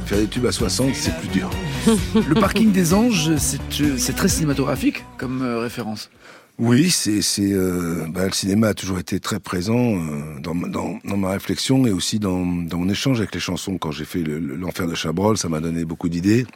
Faire 0.06 0.18
des 0.18 0.26
tubes 0.28 0.46
à 0.46 0.52
60, 0.52 0.94
c'est 0.94 1.16
plus 1.18 1.28
dur. 1.28 1.50
Le 2.14 2.34
parking 2.34 2.72
des 2.72 2.92
anges, 2.92 3.36
c'est 3.36 3.58
euh, 3.80 4.12
très 4.16 4.28
cinématographique 4.28 5.02
comme 5.16 5.42
euh, 5.42 5.60
référence. 5.60 6.10
Oui, 6.58 6.90
c'est, 6.90 7.20
euh, 7.40 8.06
bah, 8.10 8.26
le 8.26 8.32
cinéma 8.32 8.68
a 8.68 8.74
toujours 8.74 8.98
été 8.98 9.18
très 9.18 9.40
présent 9.40 9.96
dans, 10.40 10.54
ma- 10.54 11.30
réflexion 11.30 11.84
et 11.86 11.90
aussi 11.90 12.18
dans, 12.20 12.36
mon 12.38 12.88
échange 12.88 13.18
avec 13.18 13.34
les 13.34 13.40
chansons. 13.40 13.76
Quand 13.78 13.90
j'ai 13.90 14.04
fait 14.04 14.22
le- 14.22 14.38
le- 14.38 14.54
l'enfer 14.56 14.86
de 14.86 14.94
Chabrol, 14.94 15.36
ça 15.36 15.48
m'a 15.48 15.60
donné 15.60 15.84
beaucoup 15.84 16.08
d'idées. 16.08 16.46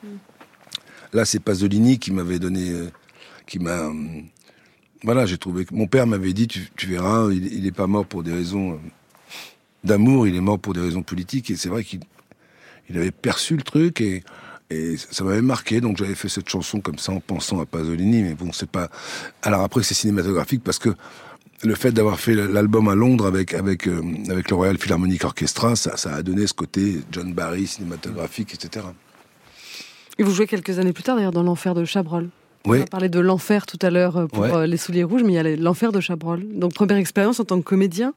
Là, 1.13 1.25
c'est 1.25 1.41
Pasolini 1.41 1.99
qui 1.99 2.13
m'avait 2.13 2.39
donné, 2.39 2.71
qui 3.47 3.59
m'a, 3.59 3.91
voilà, 5.03 5.25
j'ai 5.27 5.39
trouvé 5.39 5.65
que 5.65 5.75
mon 5.75 5.87
père 5.87 6.07
m'avait 6.07 6.35
dit, 6.35 6.47
tu, 6.47 6.87
verras, 6.87 7.29
il, 7.33 7.53
il 7.53 7.67
est 7.67 7.73
pas 7.73 7.87
mort 7.89 8.05
pour 8.07 8.23
des 8.23 8.33
raisons 8.33 8.79
d'amour, 9.83 10.29
il 10.29 10.37
est 10.37 10.41
mort 10.41 10.59
pour 10.61 10.75
des 10.75 10.81
raisons 10.81 11.03
politiques. 11.03 11.51
Et 11.51 11.57
c'est 11.57 11.71
vrai 11.71 11.83
qu'il 11.83 12.01
il 12.91 12.97
avait 12.99 13.11
perçu 13.11 13.57
le 13.57 13.63
truc 13.63 14.01
et, 14.01 14.23
et 14.71 14.97
ça 14.97 15.25
m'avait 15.25 15.43
marqué. 15.43 15.81
Donc 15.81 15.97
j'avais 15.99 16.15
fait 16.15 16.29
cette 16.29 16.49
chanson 16.49 16.81
comme 16.81 16.99
ça 16.99 17.13
en 17.13 17.21
pensant 17.21 17.61
à 17.61 17.67
Pasolini. 17.67 18.23
Mais 18.23 18.35
bon, 18.35 18.53
c'est 18.53 18.69
pas. 18.71 18.89
Alors 19.43 19.63
après, 19.63 19.83
c'est 19.83 19.95
cinématographique 19.95 20.63
parce 20.65 20.79
que 20.79 20.91
le 21.65 21.75
fait 21.75 21.91
d'avoir 21.91 22.21
fait 22.21 22.35
l'album 22.35 22.89
à 22.89 22.95
Londres 22.95 23.27
avec 23.27 23.53
avec 23.55 23.89
euh, 23.89 24.01
avec 24.31 24.49
le 24.51 24.57
Royal 24.57 24.79
Philharmonic 24.79 25.25
Orchestra, 25.25 25.75
ça, 25.77 25.97
ça 25.97 26.15
a 26.15 26.23
donné 26.23 26.47
ce 26.47 26.55
côté 26.55 27.01
John 27.11 27.33
Barry 27.35 27.67
cinématographique, 27.67 28.55
etc. 28.55 28.87
Et 30.19 30.23
vous 30.23 30.33
jouez 30.33 30.47
quelques 30.47 30.79
années 30.79 30.93
plus 30.93 31.03
tard 31.05 31.17
d'ailleurs 31.17 31.33
dans 31.33 31.43
l'enfer 31.43 31.75
de 31.75 31.85
Chabrol. 31.85 32.29
Oui. 32.67 32.79
On 32.81 32.83
a 32.83 32.87
parlé 32.87 33.09
de 33.09 33.21
l'enfer 33.21 33.67
tout 33.67 33.79
à 33.83 33.91
l'heure 33.91 34.17
euh, 34.17 34.27
pour 34.27 34.43
Ouais. 34.43 34.53
euh, 34.53 34.67
les 34.67 34.77
souliers 34.77 35.05
rouges, 35.05 35.23
mais 35.23 35.33
il 35.33 35.37
y 35.37 35.39
a 35.39 35.57
l'enfer 35.57 35.93
de 35.93 36.01
Chabrol. 36.01 36.45
Donc 36.59 36.75
première 36.75 36.97
expérience 36.97 37.39
en 37.41 37.45
tant 37.45 37.59
que 37.59 37.65
comédien, 37.65 38.15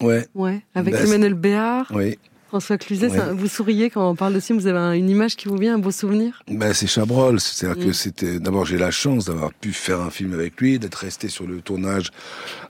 Ouais. 0.00 0.26
ouais, 0.34 0.62
avec 0.74 0.94
Bah, 0.94 1.00
Emmanuel 1.02 1.34
Béard, 1.34 1.90
Oui. 1.94 2.18
François 2.52 2.76
Cluzet. 2.76 3.08
Ça- 3.08 3.32
vous 3.32 3.46
souriez 3.48 3.88
quand 3.88 4.10
on 4.10 4.14
parle 4.14 4.34
de 4.34 4.40
film, 4.40 4.58
vous 4.58 4.66
avez 4.66 4.78
un- 4.78 4.92
une 4.92 5.08
image 5.08 5.36
qui 5.36 5.48
vous 5.48 5.56
vient, 5.56 5.76
un 5.76 5.78
beau 5.78 5.90
souvenir? 5.90 6.42
Ben, 6.50 6.74
c'est 6.74 6.86
Chabrol. 6.86 7.40
C'est-à-dire 7.40 7.82
Mm. 7.82 7.86
que 7.86 7.92
c'était. 7.94 8.40
D'abord, 8.40 8.66
j'ai 8.66 8.76
la 8.76 8.90
chance 8.90 9.24
d'avoir 9.24 9.54
pu 9.54 9.72
faire 9.72 10.02
un 10.02 10.10
film 10.10 10.34
avec 10.34 10.60
lui, 10.60 10.78
d'être 10.78 10.96
resté 10.96 11.28
sur 11.28 11.46
le 11.46 11.62
tournage 11.62 12.10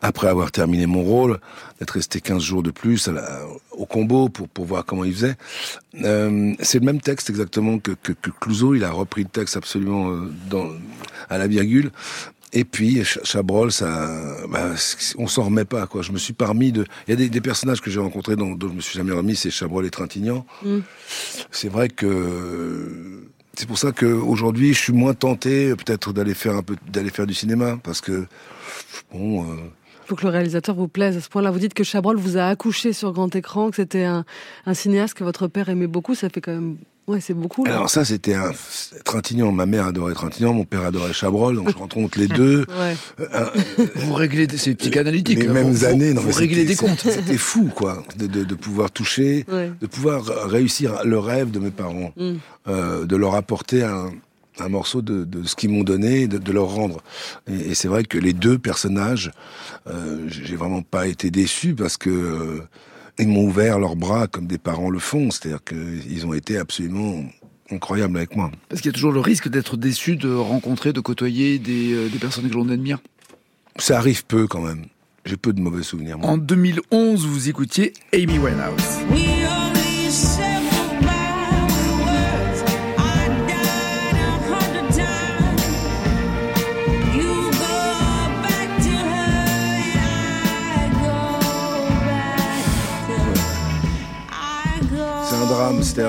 après 0.00 0.28
avoir 0.28 0.52
terminé 0.52 0.86
mon 0.86 1.02
rôle, 1.02 1.40
d'être 1.80 1.90
resté 1.90 2.20
15 2.20 2.44
jours 2.44 2.62
de 2.62 2.70
plus 2.70 3.08
la- 3.08 3.40
au 3.72 3.84
combo 3.84 4.28
pour, 4.28 4.48
pour 4.48 4.66
voir 4.66 4.84
comment 4.84 5.02
il 5.02 5.14
faisait. 5.14 5.34
Euh, 6.04 6.52
c'est 6.60 6.78
le 6.78 6.84
même 6.84 7.00
texte 7.00 7.28
exactement 7.28 7.80
que, 7.80 7.90
que, 7.90 8.12
que 8.12 8.30
Clouseau. 8.30 8.76
Il 8.76 8.84
a 8.84 8.92
repris 8.92 9.24
le 9.24 9.28
texte 9.30 9.56
absolument 9.56 10.12
euh, 10.12 10.30
dans, 10.48 10.68
à 11.28 11.38
la 11.38 11.48
virgule. 11.48 11.90
Et 12.54 12.64
puis 12.64 12.96
Ch- 12.96 13.18
Chabrol, 13.24 13.72
ça, 13.72 14.36
bah, 14.48 14.70
on 15.16 15.26
s'en 15.26 15.44
remet 15.44 15.64
pas 15.64 15.86
quoi. 15.86 16.02
Je 16.02 16.12
me 16.12 16.18
suis 16.18 16.34
parmi 16.34 16.70
de. 16.72 16.84
Il 17.06 17.10
y 17.10 17.14
a 17.14 17.16
des, 17.16 17.28
des 17.30 17.40
personnages 17.40 17.80
que 17.80 17.90
j'ai 17.90 18.00
rencontrés 18.00 18.36
dont, 18.36 18.54
dont 18.54 18.68
je 18.68 18.74
me 18.74 18.80
suis 18.80 18.96
jamais 18.98 19.12
remis, 19.12 19.36
c'est 19.36 19.50
Chabrol 19.50 19.86
et 19.86 19.90
Trintignant. 19.90 20.44
Mm. 20.62 20.78
C'est 21.50 21.68
vrai 21.68 21.88
que 21.88 23.22
c'est 23.54 23.66
pour 23.66 23.78
ça 23.78 23.92
qu'aujourd'hui, 23.92 24.74
je 24.74 24.78
suis 24.78 24.92
moins 24.92 25.14
tenté 25.14 25.74
peut-être 25.76 26.12
d'aller 26.12 26.34
faire 26.34 26.56
un 26.56 26.62
peu 26.62 26.76
d'aller 26.90 27.10
faire 27.10 27.26
du 27.26 27.34
cinéma 27.34 27.78
parce 27.82 28.00
que 28.00 28.26
bon. 29.12 29.42
euh, 29.44 29.56
Il 30.04 30.08
faut 30.08 30.16
que 30.16 30.24
le 30.24 30.30
réalisateur 30.30 30.74
vous 30.74 30.88
plaise 30.88 31.16
à 31.16 31.20
ce 31.20 31.28
point-là. 31.30 31.50
Vous 31.50 31.58
dites 31.58 31.74
que 31.74 31.84
Chabrol 31.84 32.16
vous 32.18 32.36
a 32.36 32.44
accouché 32.48 32.92
sur 32.92 33.12
grand 33.12 33.34
écran, 33.34 33.70
que 33.70 33.76
c'était 33.76 34.04
un, 34.04 34.24
un 34.66 34.74
cinéaste 34.74 35.14
que 35.14 35.24
votre 35.24 35.48
père 35.48 35.68
aimait 35.70 35.86
beaucoup. 35.86 36.14
Ça 36.14 36.28
fait 36.28 36.40
quand 36.42 36.52
même. 36.52 36.76
Ouais, 37.08 37.20
c'est 37.20 37.34
beaucoup. 37.34 37.64
Là. 37.64 37.72
Alors 37.74 37.90
ça, 37.90 38.04
c'était 38.04 38.34
un 38.34 38.52
Trintignant. 39.04 39.50
Ma 39.50 39.66
mère 39.66 39.86
adorait 39.86 40.14
Trintignant, 40.14 40.52
mon 40.54 40.64
père 40.64 40.84
adorait 40.84 41.12
Chabrol, 41.12 41.56
donc 41.56 41.70
je 41.70 41.76
rencontre 41.76 42.18
les 42.18 42.28
deux. 42.28 42.64
Ouais. 42.78 42.96
Euh, 43.34 43.46
Vous 43.96 44.14
réglez, 44.14 44.46
des- 44.46 44.56
c'est 44.56 44.74
psychanalytique. 44.76 45.38
les 45.40 45.48
hein. 45.48 45.52
mêmes 45.52 45.70
Vous- 45.70 45.84
années. 45.84 46.10
Vous, 46.10 46.14
non, 46.14 46.20
vous 46.22 46.32
réglez 46.38 46.64
des 46.64 46.76
comptes. 46.76 47.00
c'était- 47.00 47.16
C'était 47.16 47.36
fou, 47.38 47.70
quoi, 47.74 48.02
de, 48.16 48.26
de, 48.26 48.44
de 48.44 48.54
pouvoir 48.54 48.90
toucher, 48.90 49.44
Ouais. 49.50 49.72
de 49.80 49.86
pouvoir 49.86 50.24
réussir 50.48 51.04
le 51.04 51.18
rêve 51.18 51.50
de 51.50 51.58
mes 51.58 51.70
parents, 51.72 52.12
Mm. 52.16 52.32
euh, 52.68 53.04
de 53.04 53.16
leur 53.16 53.34
apporter 53.34 53.82
un, 53.82 54.10
un 54.60 54.68
morceau 54.68 55.02
de, 55.02 55.24
de 55.24 55.42
ce 55.44 55.56
qu'ils 55.56 55.70
m'ont 55.70 55.82
donné, 55.84 56.28
de, 56.28 56.38
de 56.38 56.52
leur 56.52 56.66
rendre. 56.68 57.02
Et, 57.50 57.70
et 57.70 57.74
c'est 57.74 57.88
vrai 57.88 58.04
que 58.04 58.18
les 58.18 58.32
deux 58.32 58.58
personnages, 58.58 59.32
euh, 59.88 60.18
j'ai 60.28 60.56
vraiment 60.56 60.82
pas 60.82 61.06
été 61.08 61.30
déçu 61.30 61.74
parce 61.74 61.96
que 61.96 62.10
euh, 62.10 62.60
ils 63.18 63.28
m'ont 63.28 63.44
ouvert 63.44 63.78
leurs 63.78 63.96
bras 63.96 64.26
comme 64.26 64.46
des 64.46 64.58
parents 64.58 64.90
le 64.90 64.98
font. 64.98 65.30
C'est-à-dire 65.30 65.62
qu'ils 65.64 66.26
ont 66.26 66.34
été 66.34 66.58
absolument 66.58 67.24
incroyables 67.70 68.16
avec 68.16 68.36
moi. 68.36 68.50
Parce 68.68 68.80
qu'il 68.80 68.90
y 68.90 68.92
a 68.92 68.94
toujours 68.94 69.12
le 69.12 69.20
risque 69.20 69.48
d'être 69.48 69.76
déçu 69.76 70.16
de 70.16 70.32
rencontrer, 70.32 70.92
de 70.92 71.00
côtoyer 71.00 71.58
des, 71.58 71.92
euh, 71.92 72.08
des 72.08 72.18
personnes 72.18 72.48
que 72.48 72.54
l'on 72.54 72.68
admire? 72.68 72.98
Ça 73.78 73.98
arrive 73.98 74.24
peu 74.26 74.46
quand 74.46 74.60
même. 74.60 74.84
J'ai 75.24 75.36
peu 75.36 75.52
de 75.52 75.60
mauvais 75.60 75.82
souvenirs. 75.82 76.18
moi. 76.18 76.30
En 76.30 76.36
2011, 76.36 77.26
vous 77.26 77.48
écoutiez 77.48 77.92
Amy 78.12 78.38
Winehouse. 78.38 79.41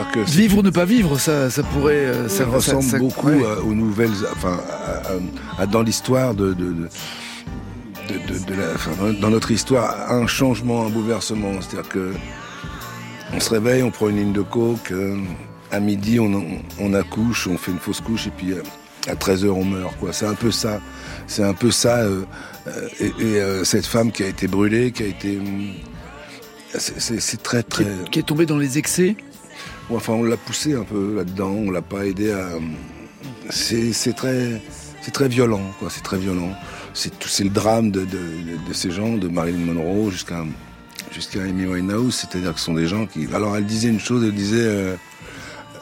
C'est-à-dire 0.04 0.26
que 0.26 0.32
Vivre 0.32 0.58
ou 0.60 0.62
ne 0.62 0.70
pas 0.70 0.86
vivre, 0.86 1.20
ça, 1.20 1.50
ça 1.50 1.64
pourrait. 1.64 2.06
euh, 2.06 2.28
ça 2.30 2.40
ça 2.40 2.46
ressemble 2.46 2.84
ça- 2.84 3.00
beaucoup 3.00 3.28
ouais. 3.30 3.46
à- 3.46 3.62
aux 3.62 3.74
nouvelles, 3.74 4.12
enfin, 4.36 4.60
à- 4.70 5.60
à- 5.60 5.64
à- 5.64 5.66
dans 5.66 5.82
l'histoire 5.82 6.34
de, 6.34 6.54
de, 6.54 6.66
de, 6.66 6.72
de- 8.10 8.34
de- 8.34 8.46
de 8.46 8.54
la, 8.54 8.74
enfin, 8.76 8.92
dans- 9.20 9.30
notre 9.30 9.52
histoire, 9.52 10.12
un 10.12 10.28
changement, 10.28 10.86
un 10.86 10.90
bouleversement. 10.90 11.54
C'est-à-dire 11.62 11.90
que 11.90 12.14
on 13.34 13.40
se 13.40 13.50
réveille, 13.50 13.84
on 13.84 13.92
prend 13.92 14.10
une 14.10 14.18
ligne 14.18 14.34
de 14.34 14.42
coke, 14.42 14.92
euh, 14.92 15.18
à 15.72 15.80
midi 15.80 16.20
on, 16.20 16.44
on, 16.80 16.94
accouche, 16.94 17.48
on 17.48 17.58
fait 17.58 17.72
une 17.72 17.80
fausse 17.80 18.02
couche 18.02 18.28
et 18.28 18.32
puis 18.36 18.52
euh, 18.52 18.62
à 19.08 19.16
13 19.16 19.44
heures 19.46 19.58
on 19.58 19.66
meurt. 19.66 19.96
Quoi. 20.00 20.14
C'est 20.14 20.28
un 20.28 20.36
peu 20.36 20.52
ça. 20.52 20.80
C'est 21.28 21.44
un 21.44 21.54
peu 21.54 21.72
ça. 21.72 21.98
euh, 22.00 22.24
et 23.00 23.08
et, 23.08 23.66
cette 23.66 23.86
femme 23.86 24.12
qui 24.12 24.24
a 24.24 24.28
été 24.28 24.48
brûlée, 24.48 24.92
qui 24.92 25.04
a 25.04 25.08
été, 25.08 25.38
hum, 25.38 25.72
c'est- 26.78 27.42
très 27.44 27.64
Qui 27.64 27.70
très. 27.70 27.84
est, 27.84 28.10
qui 28.12 28.20
est 28.20 28.24
tombé 28.24 28.46
dans 28.46 28.58
les 28.58 28.78
excès. 28.78 29.16
Enfin, 29.90 30.14
on 30.14 30.24
l'a 30.24 30.38
poussé 30.38 30.74
un 30.74 30.84
peu 30.84 31.16
là-dedans, 31.16 31.50
on 31.52 31.72
l'a 31.72 31.82
pas 31.82 32.06
aidé 32.06 32.32
à. 32.32 32.50
C'est 33.50 33.92
très, 34.16 34.62
c'est 35.02 35.12
très 35.12 35.28
violent, 35.28 35.62
quoi. 35.80 35.90
C'est 35.90 36.02
très 36.04 36.18
violent. 36.18 36.52
C'est 36.94 37.18
tout, 37.20 37.28
c'est 37.28 37.44
le 37.44 37.50
drame 37.50 37.92
de, 37.92 38.02
de, 38.02 38.06
de- 38.06 38.68
de 38.68 38.74
ces 38.74 38.92
gens, 38.92 39.14
de 39.18 39.28
Marilyn 39.28 39.74
Monroe 39.74 40.12
jusqu'à 40.12 40.44
jusqu'à 41.12 41.42
Amy 41.44 41.66
Winehouse. 41.66 42.16
C'est-à-dire 42.16 42.54
que 42.54 42.60
ce 42.60 42.66
sont 42.66 42.74
des 42.74 42.88
gens 42.88 43.06
qui. 43.06 43.28
Alors, 43.34 43.56
elle 43.58 43.66
disait 43.66 43.90
une 43.90 44.00
chose, 44.00 44.24
elle 44.24 44.34
disait 44.34 44.58
euh, 44.62 44.96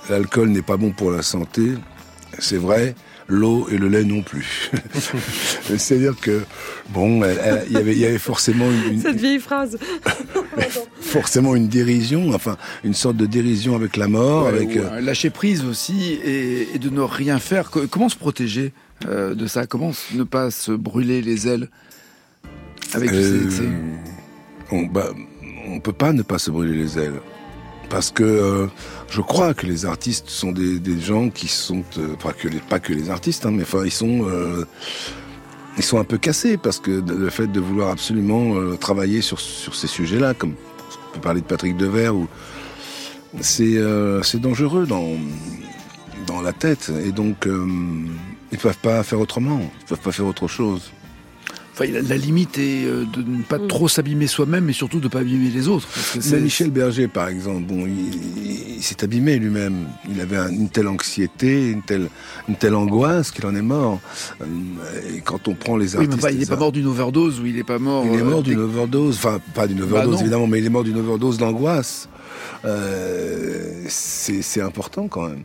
l'alcool 0.09 0.49
n'est 0.49 0.61
pas 0.61 0.77
bon 0.77 0.91
pour 0.91 1.11
la 1.11 1.21
santé. 1.21 1.73
C'est 2.39 2.57
vrai. 2.57 2.95
L'eau 3.27 3.67
et 3.71 3.77
le 3.77 3.87
lait 3.87 4.03
non 4.03 4.23
plus. 4.23 4.71
C'est-à-dire 5.77 6.15
que 6.19 6.41
bon, 6.89 7.23
il 7.67 7.71
y 7.73 7.77
avait, 7.77 7.93
il 7.93 7.99
y 7.99 8.05
avait 8.05 8.17
forcément 8.17 8.65
une, 8.69 8.99
Cette 9.01 9.15
vieille 9.15 9.39
phrase. 9.39 9.77
forcément 10.99 11.55
une 11.55 11.67
dérision, 11.67 12.33
enfin 12.33 12.57
une 12.83 12.93
sorte 12.93 13.17
de 13.17 13.25
dérision 13.25 13.75
avec 13.75 13.97
la 13.97 14.07
mort, 14.07 14.43
Ouais, 14.45 14.49
avec 14.49 14.77
euh, 14.77 14.99
lâcher 15.01 15.29
prise 15.29 15.63
aussi 15.65 16.13
et, 16.23 16.67
et 16.75 16.79
de 16.79 16.89
ne 16.89 17.01
rien 17.01 17.39
faire. 17.39 17.69
Co- 17.71 17.87
Comment 17.87 18.09
se 18.09 18.15
protéger 18.17 18.73
euh, 19.07 19.33
de 19.35 19.47
ça? 19.47 19.65
Comment 19.67 19.91
ne 20.13 20.23
pas 20.23 20.51
se 20.51 20.71
brûler 20.71 21.21
les 21.21 21.47
ailes 21.47 21.69
avec 22.93 23.09
ces 23.09 23.15
Euh, 23.15 23.45
excès 23.45 23.63
on, 24.71 24.83
bah, 24.83 25.09
on 25.67 25.79
peut 25.79 25.93
pas 25.93 26.13
ne 26.13 26.21
pas 26.21 26.37
se 26.39 26.51
brûler 26.51 26.75
les 26.77 26.97
ailes. 26.99 27.19
Parce 27.89 28.09
que 28.09 28.23
euh, 28.23 28.67
je 29.09 29.19
crois 29.19 29.53
que 29.53 29.65
les 29.65 29.85
artistes 29.85 30.29
sont 30.29 30.53
des, 30.53 30.79
des 30.79 30.99
gens 31.01 31.29
qui 31.29 31.49
sont, 31.49 31.83
euh, 31.97 32.13
enfin 32.15 32.31
que 32.31 32.47
les, 32.47 32.59
pas 32.59 32.79
que 32.79 32.93
les 32.93 33.09
artistes, 33.09 33.45
hein, 33.45 33.51
mais 33.51 33.63
enfin 33.63 33.83
ils 33.83 33.91
sont, 33.91 34.25
euh, 34.29 34.65
ils 35.77 35.83
sont 35.83 35.99
un 35.99 36.03
peu 36.03 36.17
cassés 36.17 36.57
parce 36.57 36.79
que 36.79 36.91
le 36.91 37.29
fait 37.29 37.47
de 37.47 37.59
vouloir 37.59 37.89
absolument 37.91 38.55
euh, 38.55 38.75
travailler 38.75 39.21
sur 39.21 39.39
sur 39.39 39.75
ces 39.75 39.87
sujets-là, 39.87 40.33
comme 40.33 40.53
on 40.53 41.13
peut 41.15 41.21
parler 41.21 41.41
de 41.41 41.45
Patrick 41.45 41.77
Devers, 41.77 42.13
euh, 43.59 44.21
c'est 44.23 44.41
dangereux 44.41 44.85
dans 44.85 45.17
dans 46.27 46.41
la 46.41 46.53
tête 46.53 46.91
et 47.03 47.11
donc 47.11 47.47
euh, 47.47 47.65
ils 48.51 48.57
peuvent 48.57 48.77
pas 48.77 49.01
faire 49.03 49.19
autrement, 49.19 49.59
ils 49.81 49.85
peuvent 49.85 49.99
pas 49.99 50.11
faire 50.11 50.25
autre 50.25 50.47
chose. 50.47 50.91
Enfin, 51.89 52.01
la, 52.07 52.17
limite 52.17 52.57
est 52.57 52.85
euh, 52.85 53.05
de 53.05 53.21
ne 53.21 53.41
pas 53.43 53.59
trop 53.59 53.87
s'abîmer 53.87 54.27
soi-même, 54.27 54.65
mais 54.65 54.73
surtout 54.73 54.99
de 54.99 55.05
ne 55.05 55.09
pas 55.09 55.19
abîmer 55.19 55.49
les 55.49 55.67
autres. 55.67 55.87
Parce 55.93 56.11
que 56.11 56.17
Mais 56.17 56.23
c'est- 56.23 56.39
Michel 56.39 56.71
Berger, 56.71 57.07
par 57.07 57.27
exemple, 57.27 57.63
bon, 57.63 57.85
il, 57.85 57.99
il- 58.45 58.75
il 58.77 58.83
s'est 58.83 59.03
abîmé 59.03 59.37
lui-même. 59.37 59.85
Il 60.09 60.19
avait 60.21 60.37
un- 60.37 60.49
une 60.51 60.69
telle 60.69 60.87
anxiété, 60.87 61.69
une 61.71 61.81
telle, 61.83 62.07
une 62.49 62.55
telle 62.55 62.75
angoisse 62.75 63.31
qu'il 63.31 63.45
en 63.45 63.55
est 63.55 63.61
mort. 63.61 63.99
Euh, 64.41 64.45
Et 65.15 65.21
quand 65.21 65.47
on 65.47 65.53
prend 65.55 65.77
les 65.77 65.95
Oui, 65.95 66.03
artistes, 66.05 66.15
mais 66.15 66.21
pas- 66.21 66.31
il 66.31 66.39
n'est 66.39 66.45
pas 66.45 66.55
mort 66.57 66.71
d'une 66.71 66.87
overdose 66.87 67.39
ou 67.39 67.45
il 67.45 67.55
n'est 67.55 67.63
pas 67.63 67.79
mort. 67.79 68.05
Il 68.05 68.13
est 68.13 68.21
euh, 68.21 68.23
mort 68.25 68.43
d'une 68.43 68.59
overdose, 68.59 69.15
enfin 69.17 69.39
pas 69.53 69.67
d'une 69.67 69.81
overdose 69.81 70.15
Bah 70.15 70.21
évidemment, 70.21 70.47
mais 70.47 70.59
il 70.59 70.65
est 70.65 70.69
mort 70.69 70.83
d'une 70.83 70.97
overdose 70.97 71.37
d'angoisse. 71.37 72.07
Euh, 72.65 73.83
c'est 73.87 74.61
important 74.61 75.07
quand 75.07 75.27
même. 75.27 75.43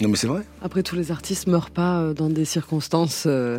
Non 0.00 0.08
mais 0.10 0.16
c'est 0.16 0.26
vrai. 0.26 0.42
Après, 0.62 0.82
tous 0.82 0.94
les 0.96 1.10
artistes 1.10 1.46
meurent 1.46 1.70
pas 1.70 2.00
euh, 2.00 2.12
dans 2.14 2.28
des 2.28 2.44
circonstances. 2.44 3.24
euh, 3.26 3.58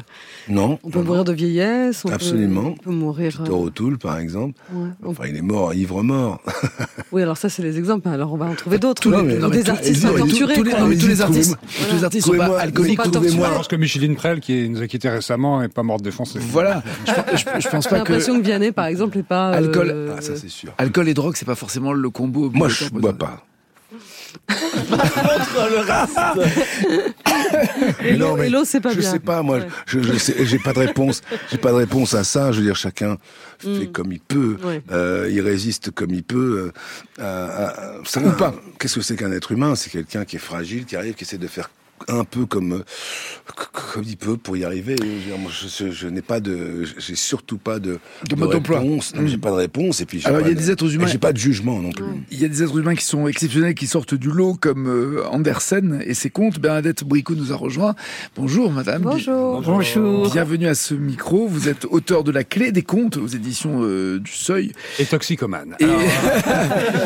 Non. 0.49 0.77
On 0.83 0.89
peut 0.89 1.01
mourir 1.01 1.23
de 1.23 1.33
vieillesse. 1.33 2.03
On 2.05 2.09
peut- 2.09 2.13
Absolument. 2.15 2.73
on 2.79 2.83
peut 2.83 2.91
mourir. 2.91 3.38
euh, 3.39 3.43
Peter 3.43 3.55
O'Toole, 3.55 3.97
par 3.97 4.17
exemple. 4.19 4.53
ouais. 4.73 4.89
On- 5.03 5.09
Enfin, 5.09 5.23
il 5.27 5.35
est 5.35 5.41
mort, 5.41 5.73
ivre 5.73 6.03
mort. 6.03 6.41
Oui, 7.13 7.21
alors 7.21 7.38
ça, 7.38 7.47
c'est 7.49 7.61
les 7.63 7.77
exemples. 7.77 8.09
Alors, 8.09 8.33
on 8.33 8.38
va 8.38 8.45
en 8.47 8.55
trouver 8.55 8.77
d'autres. 8.79 9.01
Tous 9.01 9.11
les- 9.11 9.38
non, 9.39 9.47
des 9.49 9.69
artistes 9.69 10.01
tous- 10.05 10.17
torturés. 10.17 10.53
tous 10.55 10.63
les- 10.63 10.71
non, 10.73 10.88
mais 10.88 10.97
tous 10.97 11.07
les 11.07 11.21
artistes, 11.21 11.55
trouvez-moi- 11.57 11.88
tous 11.89 11.95
les 11.95 12.03
artistes 12.03 12.25
sont 12.25 12.31
pas 12.31 12.38
trouvez-moi- 12.38 12.59
alcooliques. 12.61 12.97
Torturés. 13.01 13.29
Je 13.29 13.38
pense 13.55 13.67
que 13.67 13.75
Micheline 13.77 14.15
Prel, 14.15 14.39
qui 14.41 14.69
nous 14.69 14.81
a 14.81 14.88
quittés 14.88 15.09
récemment, 15.09 15.61
n'est 15.61 15.69
pas 15.69 15.83
morte 15.83 16.01
défoncée. 16.03 16.39
Voilà. 16.41 16.83
Je, 17.05 17.11
je- 17.38 17.61
je 17.61 17.69
pense 17.69 17.85
J'ai 17.85 17.89
pas 17.89 17.97
l'impression 17.97 18.33
que 18.35 18.39
que 18.41 18.45
Vianney, 18.45 18.71
par 18.71 18.85
exemple, 18.88 19.17
n'est 19.17 19.23
pas. 19.23 19.51
euh, 19.53 19.57
Alcool- 19.57 20.09
Ah, 20.17 20.21
ça 20.21 20.35
c'est 20.35 20.49
sûr. 20.49 20.71
alcool 20.77 21.07
et 21.07 21.13
drogue, 21.13 21.35
c'est 21.38 21.45
pas 21.45 21.55
forcément 21.55 21.93
le 21.93 22.09
combo. 22.09 22.51
Moi, 22.53 22.67
je 22.67 22.89
bois 22.89 23.13
pas. 23.13 23.43
Et 28.03 28.13
l'eau, 28.15 28.29
Non, 28.29 28.35
mais 28.35 28.47
et 28.47 28.49
l'eau, 28.49 28.65
c'est 28.65 28.81
pas 28.81 28.93
je 28.93 28.99
bien. 28.99 29.11
sais 29.11 29.19
pas, 29.19 29.41
moi, 29.41 29.57
Ouais. 29.59 29.67
je, 29.85 29.99
je 30.01 30.17
sais, 30.17 30.45
j'ai 30.45 30.59
pas 30.59 30.73
de 30.73 30.79
réponse, 30.79 31.21
j'ai 31.51 31.57
pas 31.57 31.71
de 31.71 31.75
réponse 31.77 32.13
à 32.13 32.23
ça. 32.23 32.51
Je 32.51 32.59
veux 32.59 32.65
dire, 32.65 32.75
chacun 32.75 33.17
fait 33.59 33.88
Mm. 33.88 33.91
comme 33.91 34.11
il 34.11 34.19
peut, 34.19 34.57
Ouais. 34.63 34.81
euh, 34.91 35.29
il 35.31 35.41
résiste 35.41 35.91
comme 35.91 36.11
il 36.11 36.23
peut. 36.23 36.71
Euh, 37.19 37.23
à- 37.23 37.67
à- 37.67 37.93
ça, 38.05 38.21
ou 38.21 38.31
pas. 38.31 38.53
Qu'est-ce 38.79 38.95
que 38.95 39.01
c'est 39.01 39.15
qu'un 39.15 39.31
être 39.31 39.51
humain? 39.51 39.75
C'est 39.75 39.89
quelqu'un 39.89 40.25
qui 40.25 40.35
est 40.35 40.39
fragile, 40.39 40.85
qui 40.85 40.95
arrive, 40.95 41.13
qui 41.15 41.23
essaie 41.23 41.38
de 41.38 41.47
faire 41.47 41.69
un 42.07 42.23
peu 42.23 42.45
comme 42.45 42.73
euh, 42.73 42.83
comme 43.93 44.03
il 44.05 44.17
peut 44.17 44.37
pour 44.37 44.55
y 44.57 44.63
arriver. 44.63 44.95
Je, 44.99 45.67
je, 45.67 45.85
je- 45.87 45.91
je 45.91 46.07
n'ai 46.07 46.21
pas 46.21 46.39
de, 46.39 46.83
j'ai 46.97 47.15
surtout 47.15 47.57
pas 47.57 47.79
de, 47.79 47.99
De 48.29 48.35
mode 48.35 48.51
d'emploi. 48.51 48.79
réponse. 48.79 49.13
Non, 49.15 49.25
J'ai 49.27 49.37
pas 49.37 49.49
de 49.51 49.55
réponse 49.55 50.01
et 50.01 50.05
puis 50.05 50.21
Alors, 50.25 50.41
il 50.41 50.47
y 50.47 50.51
a 50.51 50.53
de- 50.53 50.59
des 50.59 50.71
êtres 50.71 50.93
humains- 50.93 51.07
J'ai 51.07 51.17
pas 51.17 51.33
de 51.33 51.37
jugement 51.37 51.79
non 51.79 51.91
plus. 51.91 52.05
Il 52.31 52.39
y 52.39 52.45
a 52.45 52.47
des 52.47 52.61
êtres 52.63 52.77
humains 52.77 52.95
qui 52.95 53.03
sont 53.05 53.27
exceptionnels, 53.27 53.73
qui 53.75 53.87
sortent 53.87 54.13
du 54.13 54.29
lot, 54.29 54.55
comme 54.59 54.87
euh, 54.87 55.23
Andersen 55.29 56.01
et 56.05 56.13
ses 56.13 56.29
contes. 56.29 56.59
Bernadette 56.59 57.03
Bricot 57.03 57.35
nous 57.35 57.51
a 57.51 57.55
rejoint. 57.55 57.95
Bonjour, 58.35 58.71
madame. 58.71 59.01
Bonjour. 59.01 59.61
Bonjour. 59.61 60.31
Bienvenue 60.31 60.67
à 60.67 60.75
ce 60.75 60.93
micro. 60.93 61.47
Vous 61.47 61.67
êtes 61.69 61.85
auteur 61.85 62.23
de 62.23 62.31
La 62.31 62.43
Clé 62.43 62.71
des 62.71 62.83
contes 62.83 63.17
aux 63.17 63.27
éditions 63.27 63.79
euh, 63.81 64.19
du 64.19 64.31
Seuil. 64.31 64.71
Et 64.99 65.05
toxicomane. 65.05 65.75
Et- 65.79 65.85
Alors, 65.85 66.01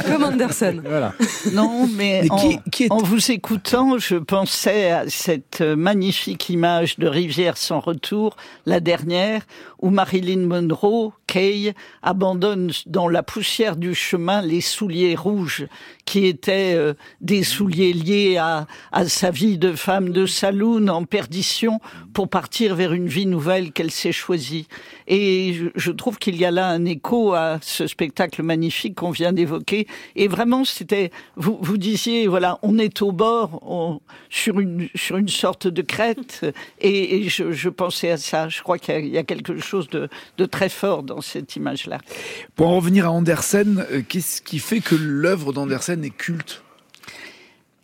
Comme 0.05 0.23
Andersen. 0.23 0.81
voilà. 0.85 1.13
Non, 1.53 1.87
mais, 1.95 2.21
Mais 2.23 2.31
en, 2.31 2.37
qui- 2.37 2.59
qui 2.71 2.83
est- 2.85 2.91
en 2.91 2.97
vous 2.97 3.31
écoutant, 3.31 3.97
je 3.97 4.15
pensais 4.15 4.80
à 4.89 5.09
cette 5.09 5.61
euh, 5.61 5.75
magnifique 5.75 6.49
image 6.49 6.97
de 6.97 7.07
Rivière 7.07 7.57
sans 7.57 7.79
retour, 7.79 8.35
la 8.65 8.79
dernière, 8.79 9.41
où 9.81 9.89
Marilyn 9.89 10.45
Monroe, 10.47 11.13
Kay, 11.27 11.73
abandonne 12.01 12.71
dans 12.85 13.07
la 13.07 13.23
poussière 13.23 13.75
du 13.75 13.95
chemin 13.95 14.41
les 14.41 14.61
souliers 14.61 15.15
rouges, 15.15 15.65
qui 16.05 16.25
étaient 16.25 16.73
euh, 16.75 16.93
des 17.21 17.43
souliers 17.43 17.93
liés 17.93 18.37
à, 18.37 18.67
sa 19.07 19.31
vie 19.31 19.57
de 19.57 19.73
femme 19.73 20.09
de 20.09 20.25
saloon 20.25 20.87
en 20.87 21.05
perdition 21.05 21.79
pour 22.13 22.29
partir 22.29 22.75
vers 22.75 22.93
une 22.93 23.07
vie 23.07 23.25
nouvelle 23.25 23.71
qu'elle 23.71 23.91
s'est 23.91 24.11
choisie. 24.11 24.67
Et 25.07 25.55
je, 25.75 25.91
trouve 25.91 26.17
qu'il 26.17 26.35
y 26.35 26.45
a 26.45 26.51
là 26.51 26.67
un 26.67 26.85
écho 26.85 27.33
à 27.33 27.59
ce 27.61 27.87
spectacle 27.87 28.43
magnifique 28.43 28.95
qu'on 28.95 29.11
vient 29.11 29.33
d'évoquer. 29.33 29.87
Et 30.15 30.27
vraiment, 30.27 30.65
c'était, 30.65 31.11
vous, 31.35 31.77
disiez, 31.77 32.27
voilà, 32.27 32.59
on 32.61 32.77
est 32.77 33.01
au 33.01 33.11
bord, 33.11 33.59
on- 33.63 34.01
sur 34.29 34.59
une 34.59 34.87
sur 34.95 35.17
une 35.17 35.27
sorte 35.27 35.67
de 35.67 35.81
crête, 35.81 36.45
et, 36.79 37.27
je, 37.29 37.51
je 37.51 37.69
pensais 37.69 38.11
à 38.11 38.17
ça. 38.17 38.49
Je 38.49 38.61
crois 38.61 38.77
qu'il 38.77 39.05
y 39.05 39.11
y, 39.11 39.17
a 39.17 39.23
quelque 39.23 39.59
chose 39.59 39.70
de, 39.89 40.09
de 40.37 40.45
très 40.45 40.69
fort 40.69 41.03
dans 41.03 41.21
cette 41.21 41.55
image-là. 41.55 41.99
Pour 42.55 42.67
en 42.67 42.75
revenir 42.75 43.05
à 43.05 43.11
Andersen, 43.11 43.85
euh, 43.91 44.01
qu'est-ce 44.07 44.41
qui 44.41 44.59
fait 44.59 44.79
que 44.81 44.95
l'œuvre 44.95 45.53
d'Andersen 45.53 46.03
est 46.03 46.09
culte? 46.09 46.63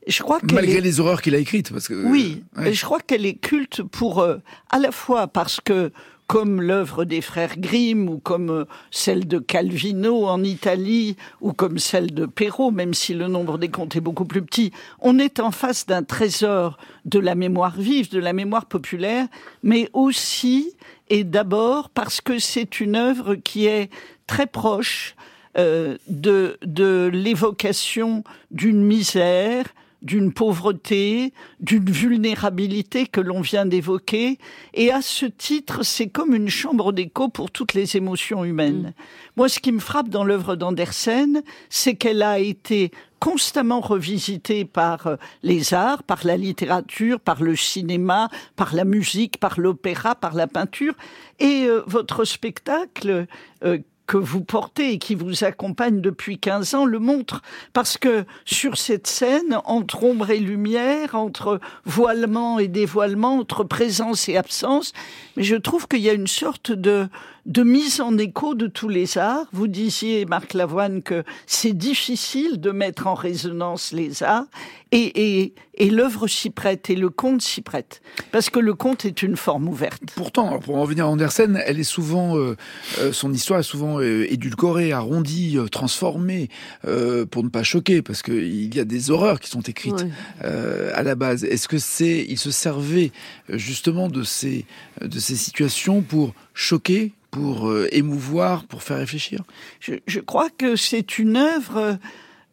Je 0.05 0.23
crois 0.23 0.39
qu'elle 0.39 0.53
Malgré 0.55 0.77
est- 0.77 0.81
les 0.81 0.99
horreurs 0.99 1.21
qu'il 1.21 1.35
a 1.35 1.37
écrites. 1.37 1.71
Parce 1.71 1.87
que, 1.87 1.93
euh, 1.93 2.03
Oui, 2.09 2.43
ouais. 2.57 2.73
je 2.73 2.85
crois 2.85 2.99
qu'elle 2.99 3.25
est 3.25 3.35
culte 3.35 3.83
pour 3.83 4.19
euh, 4.19 4.37
à 4.69 4.79
la 4.79 4.91
fois 4.91 5.27
parce 5.27 5.59
que 5.59 5.91
comme 6.27 6.61
l'œuvre 6.61 7.05
des 7.05 7.21
frères 7.21 7.57
Grimm 7.57 8.09
ou 8.09 8.17
comme 8.17 8.49
euh, 8.49 8.65
celle 8.91 9.27
de 9.27 9.39
Calvino 9.39 10.25
en 10.27 10.43
Italie 10.43 11.15
ou 11.41 11.51
comme 11.53 11.77
celle 11.77 12.13
de 12.13 12.25
Perrault, 12.25 12.71
même 12.71 12.93
si 12.93 13.13
le 13.13 13.27
nombre 13.27 13.57
des 13.57 13.69
contes 13.69 13.95
est 13.97 14.01
beaucoup 14.01 14.25
plus 14.25 14.41
petit, 14.41 14.71
on 14.99 15.19
est 15.19 15.39
en 15.41 15.51
face 15.51 15.85
d'un 15.85 16.03
trésor 16.03 16.77
de 17.05 17.19
la 17.19 17.35
mémoire 17.35 17.75
vive, 17.77 18.09
de 18.09 18.19
la 18.19 18.31
mémoire 18.33 18.65
populaire, 18.65 19.27
mais 19.63 19.89
aussi 19.93 20.73
et 21.09 21.23
d'abord 21.23 21.89
parce 21.89 22.21
que 22.21 22.39
c'est 22.39 22.79
une 22.79 22.95
œuvre 22.95 23.35
qui 23.35 23.65
est 23.65 23.89
très 24.27 24.47
proche 24.47 25.15
euh, 25.57 25.97
de, 26.07 26.57
de 26.63 27.09
l'évocation 27.11 28.23
d'une 28.51 28.83
misère, 28.83 29.65
d'une 30.01 30.31
pauvreté, 30.31 31.33
d'une 31.59 31.89
vulnérabilité 31.89 33.07
que 33.07 33.21
l'on 33.21 33.41
vient 33.41 33.65
d'évoquer. 33.65 34.37
Et 34.73 34.91
à 34.91 35.01
ce 35.01 35.25
titre, 35.25 35.83
c'est 35.83 36.07
comme 36.07 36.35
une 36.35 36.49
chambre 36.49 36.91
d'écho 36.91 37.29
pour 37.29 37.49
toutes 37.49 37.73
les 37.73 37.97
émotions 37.97 38.45
humaines. 38.45 38.93
Moi, 39.35 39.49
ce 39.49 39.59
qui 39.59 39.71
me 39.71 39.79
frappe 39.79 40.09
dans 40.09 40.23
l'œuvre 40.23 40.55
d'Andersen, 40.55 41.41
c'est 41.69 41.95
qu'elle 41.95 42.21
a 42.21 42.39
été 42.39 42.91
constamment 43.19 43.81
revisitée 43.81 44.65
par 44.65 45.07
euh, 45.07 45.15
les 45.43 45.73
arts, 45.73 46.03
par 46.03 46.25
la 46.25 46.37
littérature, 46.37 47.19
par 47.19 47.41
le 47.41 47.55
cinéma, 47.55 48.29
par 48.55 48.75
la 48.75 48.85
musique, 48.85 49.39
par 49.39 49.59
l'opéra, 49.59 50.15
par 50.15 50.33
la 50.35 50.47
peinture. 50.47 50.93
Et 51.39 51.65
euh, 51.65 51.83
votre 51.87 52.25
spectacle, 52.25 53.27
euh, 53.63 53.79
que 54.07 54.17
vous 54.17 54.41
portez 54.41 54.93
et 54.93 54.97
qui 54.97 55.13
vous 55.13 55.43
accompagne 55.43 56.01
depuis 56.01 56.39
15 56.39 56.75
ans 56.75 56.85
le 56.85 56.97
montre. 56.97 57.41
Parce 57.73 57.97
que 57.97 58.25
sur 58.45 58.77
cette 58.77 59.05
scène, 59.05 59.59
entre 59.65 60.03
ombre 60.03 60.31
et 60.31 60.39
lumière, 60.39 61.13
entre 61.15 61.59
voilement 61.85 62.57
et 62.57 62.69
dévoilement, 62.69 63.37
entre 63.37 63.65
présence 63.65 64.29
et 64.29 64.37
absence, 64.37 64.93
mais 65.35 65.43
je 65.43 65.57
trouve 65.57 65.87
qu'il 65.87 65.99
y 65.99 66.09
a 66.09 66.13
une 66.13 66.27
sorte 66.27 66.71
de, 66.71 67.09
de 67.47 67.63
mise 67.63 68.01
en 68.01 68.17
écho 68.17 68.53
de 68.55 68.67
tous 68.67 68.89
les 68.89 69.17
arts. 69.17 69.45
Vous 69.53 69.67
disiez, 69.67 70.25
Marc 70.25 70.53
Lavoine, 70.53 71.01
que 71.01 71.23
c'est 71.45 71.73
difficile 71.73 72.59
de 72.59 72.71
mettre 72.71 73.07
en 73.07 73.13
résonance 73.13 73.93
les 73.93 74.21
arts 74.21 74.45
et, 74.91 75.41
et, 75.41 75.53
et 75.75 75.89
l'œuvre 75.89 76.27
s'y 76.27 76.49
prête 76.49 76.89
et 76.89 76.95
le 76.95 77.09
conte 77.09 77.41
s'y 77.41 77.61
prête. 77.61 78.01
Parce 78.31 78.49
que 78.49 78.59
le 78.59 78.73
conte 78.73 79.05
est 79.05 79.21
une 79.23 79.35
forme 79.35 79.67
ouverte. 79.67 80.01
Pourtant, 80.15 80.59
pour 80.59 80.75
en 80.77 80.81
revenir 80.81 81.05
à 81.05 81.09
Andersen, 81.09 81.61
elle 81.65 81.79
est 81.79 81.83
souvent, 81.83 82.37
euh, 82.37 82.55
euh, 82.99 83.11
son 83.11 83.33
histoire 83.33 83.59
est 83.61 83.63
souvent 83.63 83.99
euh, 83.99 84.25
édulcorée, 84.31 84.91
arrondie, 84.93 85.57
euh, 85.57 85.67
transformée, 85.67 86.49
euh, 86.85 87.25
pour 87.25 87.43
ne 87.43 87.49
pas 87.49 87.63
choquer, 87.63 88.01
parce 88.01 88.21
qu'il 88.21 88.73
y 88.73 88.79
a 88.79 88.85
des 88.85 89.09
horreurs 89.11 89.39
qui 89.39 89.49
sont 89.49 89.61
écrites 89.61 89.93
Ouais. 89.93 90.09
euh, 90.43 90.91
à 90.95 91.03
la 91.03 91.15
base. 91.15 91.43
Est-ce 91.45 91.67
que 91.67 91.77
c'est, 91.79 92.25
il 92.27 92.37
se 92.37 92.51
servait 92.51 93.11
justement 93.49 94.07
de 94.09 94.23
ces, 94.23 94.65
de 95.01 95.19
ces 95.19 95.35
situations 95.35 96.01
pour 96.01 96.33
choquer, 96.57 97.13
pour 97.29 97.69
euh, 97.69 97.87
émouvoir, 97.91 98.65
pour 98.65 98.81
faire 98.81 98.97
réfléchir? 98.97 99.43
Je, 99.79 99.93
je 100.07 100.19
crois 100.19 100.49
que 100.49 100.75
c'est 100.75 101.19
une 101.19 101.37
œuvre 101.37 101.99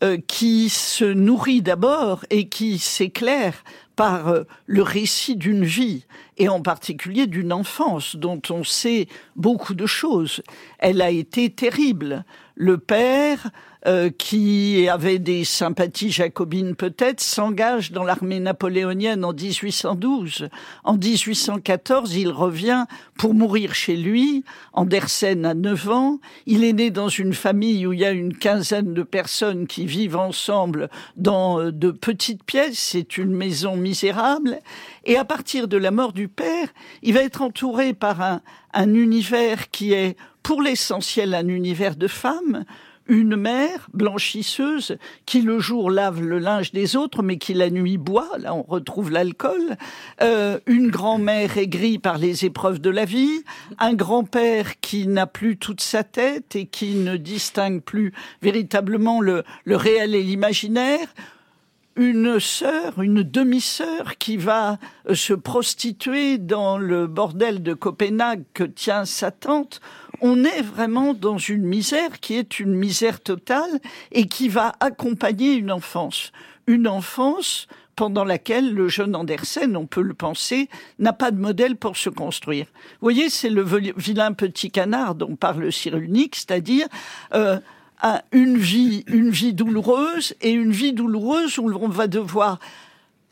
euh, 0.02 0.18
qui 0.26 0.68
se 0.68 1.05
nourrit 1.05 1.62
d'abord 1.62 2.26
et 2.28 2.48
qui 2.48 2.78
s'éclaire 2.78 3.64
par 3.96 4.28
euh, 4.28 4.42
le 4.66 4.82
récit 4.82 5.36
d'une 5.36 5.64
vie, 5.64 6.05
et 6.36 6.48
en 6.48 6.61
particulier 6.61 7.26
d'une 7.26 7.52
enfance 7.52 8.16
dont 8.16 8.42
on 8.50 8.62
sait 8.62 9.09
beaucoup 9.36 9.74
de 9.74 9.86
choses. 9.86 10.42
Elle 10.78 11.00
a 11.00 11.11
été 11.11 11.48
terrible. 11.48 12.24
Le 12.57 12.76
père, 12.76 13.50
euh, 13.87 14.09
qui 14.11 14.89
avait 14.89 15.18
des 15.18 15.45
sympathies 15.45 16.11
jacobines 16.11 16.74
peut-être, 16.74 17.20
s'engage 17.20 17.93
dans 17.93 18.03
l'armée 18.03 18.41
napoléonienne 18.41 19.24
en 19.24 19.32
1812. 19.35 20.49
En 20.85 20.97
1814, 20.97 22.14
il 22.16 22.30
revient 22.30 22.87
pour 23.18 23.35
mourir 23.35 23.74
chez 23.74 23.97
lui. 23.97 24.43
Andersen 24.72 25.45
a 25.45 25.53
9 25.53 25.91
ans. 25.91 26.18
Il 26.47 26.64
est 26.64 26.72
né 26.72 26.91
dans 26.91 27.09
une 27.09 27.35
famille 27.35 27.87
où 27.87 27.93
il 27.93 28.01
y 28.01 28.05
a 28.07 28.12
une 28.12 28.35
quinzaine 28.35 28.95
de 28.95 29.03
personnes 29.03 29.66
qui 29.66 29.85
vivent 29.85 30.16
ensemble 30.16 30.89
dans 31.16 31.61
euh, 31.61 31.70
de 31.70 31.91
petites 31.91 32.43
pièces. 32.43 32.78
C'est 32.78 33.18
une 33.18 33.35
maison 33.35 33.76
misérable. 33.76 34.61
Et 35.05 35.18
à 35.18 35.26
partir 35.26 35.68
de 35.68 35.76
la 35.76 35.91
mort 35.91 36.14
du 36.14 36.28
père, 36.28 36.68
il 37.03 37.12
va 37.12 37.20
être 37.20 37.43
entouré 37.43 37.93
par 37.93 38.22
un, 38.22 38.41
un 38.72 38.95
univers 38.95 39.70
qui 39.70 39.93
est 39.93 40.16
pour 40.45 40.62
l'essentiel 40.62 41.35
un 41.35 41.49
univers 41.49 41.97
de 41.97 42.07
femmes, 42.07 42.64
une 43.07 43.36
mère 43.36 43.88
blanchisseuse 43.92 44.96
qui 45.26 45.42
le 45.42 45.59
jour 45.59 45.90
lave 45.90 46.22
le 46.22 46.38
linge 46.38 46.72
des 46.72 46.96
autres 46.96 47.22
mais 47.22 47.38
qui 47.38 47.55
la 47.55 47.70
nuit 47.70 47.98
boit, 47.98 48.30
là 48.38 48.55
on 48.55 48.62
retrouve 48.62 49.11
l'alcool, 49.11 49.76
euh, 50.22 50.59
une 50.66 50.90
grand-mère 50.90 51.59
aigrie 51.59 51.98
par 51.98 52.18
les 52.18 52.44
épreuves 52.44 52.80
de 52.80 52.90
la 52.90 53.05
vie, 53.05 53.44
un 53.78 53.94
grand-père 53.94 54.80
qui 54.80 55.07
n'a 55.07 55.26
plus 55.26 55.57
toute 55.57 55.80
sa 55.80 56.05
tête 56.05 56.57
et 56.57 56.66
qui 56.66 56.94
ne 56.94 57.16
distingue 57.16 57.80
plus 57.80 58.12
véritablement 58.42 59.20
le, 59.20 59.44
le 59.64 59.76
réel 59.76 60.14
et 60.14 60.22
l'imaginaire, 60.22 61.09
une 61.96 62.40
sœur, 62.40 63.00
une 63.00 63.22
demi-sœur 63.22 64.18
qui 64.18 64.36
va 64.36 64.78
euh, 65.09 65.14
se 65.14 65.32
prostituer 65.32 66.38
dans 66.38 66.76
le 66.76 67.07
bordel 67.07 67.62
de 67.62 67.74
Copenhague 67.74 68.44
que 68.52 68.64
tient 68.64 69.05
sa 69.05 69.30
tante, 69.30 69.80
on 70.21 70.45
est 70.45 70.62
vraiment 70.62 71.15
dans 71.15 71.39
une 71.39 71.65
misère 71.65 72.21
qui 72.21 72.35
est 72.35 72.61
une 72.61 72.75
misère 72.75 73.21
totale 73.21 73.81
et 74.12 74.27
qui 74.27 74.49
va 74.49 74.73
accompagner 74.81 75.55
une 75.55 75.71
enfance. 75.73 76.33
Une 76.67 76.89
enfance 76.89 77.67
pendant 77.97 78.25
laquelle 78.25 78.75
le 78.75 78.89
jeune 78.89 79.15
Andersen, 79.15 79.77
on 79.77 79.87
peut 79.87 80.03
le 80.03 80.15
penser, 80.15 80.69
n'a 80.99 81.12
pas 81.12 81.31
de 81.31 81.39
modèle 81.39 81.77
pour 81.77 81.97
se 81.97 82.11
construire. 82.11 82.67
Vous 82.67 83.03
voyez, 83.03 83.31
c'est 83.31 83.51
le 83.51 83.62
vilain 83.97 84.33
petit 84.33 84.71
canard 84.71 85.15
dont 85.15 85.37
parle 85.37 85.71
Cyrulnik, 85.73 86.35
c'est-à-dire 86.35 86.87
euh, 87.35 87.59
un- 88.03 88.21
une 88.33 88.57
vie, 88.57 89.05
une 89.07 89.31
vie 89.31 89.55
douloureuse 89.55 90.35
et 90.41 90.51
une 90.51 90.73
vie 90.73 90.93
douloureuse 90.93 91.59
où 91.59 91.71
on 91.71 91.89
va 91.89 92.09
devoir 92.09 92.59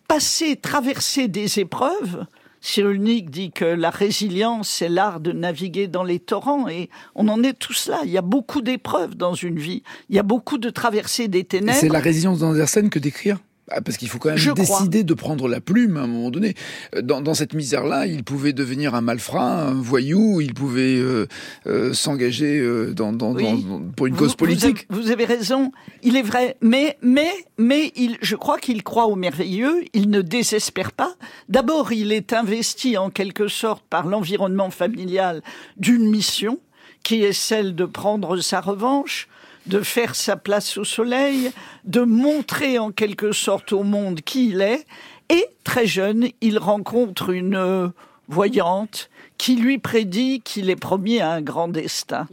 passer, 0.07 0.57
traverser 0.57 1.27
des 1.27 1.59
épreuves. 1.59 2.27
Cyrulnik 2.63 3.29
dit 3.29 3.51
que 3.51 3.65
la 3.65 3.91
résilience, 3.91 4.69
c'est 4.69 4.89
l'art 4.89 5.21
de 5.21 5.33
naviguer 5.33 5.89
dans 5.89 6.05
les 6.05 6.21
torrents 6.21 6.69
et 6.69 6.89
on 7.17 7.29
en 7.29 7.43
est 7.43 7.59
tous 7.59 7.89
là. 7.89 8.01
Il 8.05 8.11
y 8.11 8.17
a 8.17 8.23
beaucoup 8.23 8.63
d'épreuves 8.63 9.17
dans 9.17 9.35
une 9.35 9.59
vie. 9.59 9.83
Il 10.09 10.17
y 10.17 10.19
a 10.21 10.23
beaucoup 10.23 10.59
de 10.59 10.71
traversées 10.71 11.27
des 11.27 11.43
ténèbres. 11.43 11.79
c'est 11.79 11.89
la 11.89 11.99
résilience 11.99 12.39
d'Andersen 12.39 12.89
que 12.89 13.01
d'écrire? 13.01 13.39
Ah, 13.71 13.81
parce 13.81 13.97
qu'il 13.97 14.09
faut 14.09 14.19
quand 14.19 14.29
même 14.31 14.39
Je 14.39 14.51
crois. 14.51 14.65
décider 14.81 15.05
de 15.05 15.15
prendre 15.15 15.47
la 15.49 15.61
plume 15.61 15.97
à 15.97 16.01
un 16.03 16.07
moment 16.09 16.31
donné. 16.31 16.55
Euh, 16.97 17.01
Dans, 17.03 17.21
dans 17.21 17.33
cette 17.35 17.55
misère-là, 17.55 18.07
il 18.07 18.25
pouvait 18.25 18.53
devenir 18.53 18.95
un 18.97 19.01
malfrat, 19.01 19.69
un 19.69 19.73
voyou, 19.75 20.41
il 20.41 20.53
pouvait 20.53 20.97
euh, 20.99 21.27
euh, 21.69 21.93
s'engager 21.95 22.59
euh, 22.59 22.93
dans, 22.93 23.13
dans- 23.13 23.33
Oui. 23.35 23.45
dans- 23.65 23.81
pour 23.97 24.07
une 24.07 24.15
Vous- 24.15 24.19
cause 24.19 24.31
vous 24.31 24.37
politique. 24.37 24.87
avez- 24.91 25.01
Vous 25.03 25.11
avez, 25.13 25.25
raison, 25.25 25.71
il 26.03 26.17
est 26.17 26.23
vrai, 26.23 26.57
mais 26.61 26.99
mais 27.03 27.31
mais 27.57 27.93
il, 27.95 28.19
je 28.21 28.35
crois 28.35 28.59
qu'il 28.59 28.83
croit 28.83 29.07
au 29.07 29.15
merveilleux. 29.15 29.85
Il 29.95 30.11
ne 30.11 30.23
désespère 30.23 30.91
pas. 30.93 31.15
D'abord, 31.49 31.93
il 31.93 32.11
est 32.13 32.33
investi 32.33 32.97
en 32.99 33.11
quelque 33.11 33.47
sorte 33.49 33.85
par 33.89 34.07
l'environnement 34.09 34.71
familial 34.71 35.41
d'une 35.77 36.11
mission 36.11 36.59
qui 37.05 37.23
est 37.23 37.33
celle 37.33 37.75
de 37.75 37.85
prendre 37.85 38.37
sa 38.39 38.61
revanche, 38.61 39.29
de 39.67 39.81
faire 39.81 40.15
sa 40.15 40.37
place 40.37 40.77
au 40.77 40.85
soleil, 40.85 41.53
de 41.85 42.01
montrer 42.01 42.79
en 42.79 42.91
quelque 42.91 43.33
sorte 43.33 43.73
au 43.73 43.83
monde 43.83 44.21
qui 44.21 44.49
il 44.49 44.61
est. 44.61 44.87
Et 45.29 45.47
très 45.65 45.87
jeune, 45.87 46.29
il 46.41 46.59
rencontre 46.59 47.31
une 47.31 47.55
euh, 47.55 47.89
voyante 48.29 49.09
qui 49.39 49.57
lui 49.57 49.79
prédit 49.79 50.41
qu'il 50.41 50.71
est 50.71 50.77
promis 50.77 51.21
à 51.21 51.33
un 51.33 51.43
grand 51.43 51.69
destin. 51.69 52.27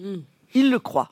Il 0.53 0.71
le 0.71 0.79
croit. 0.79 1.11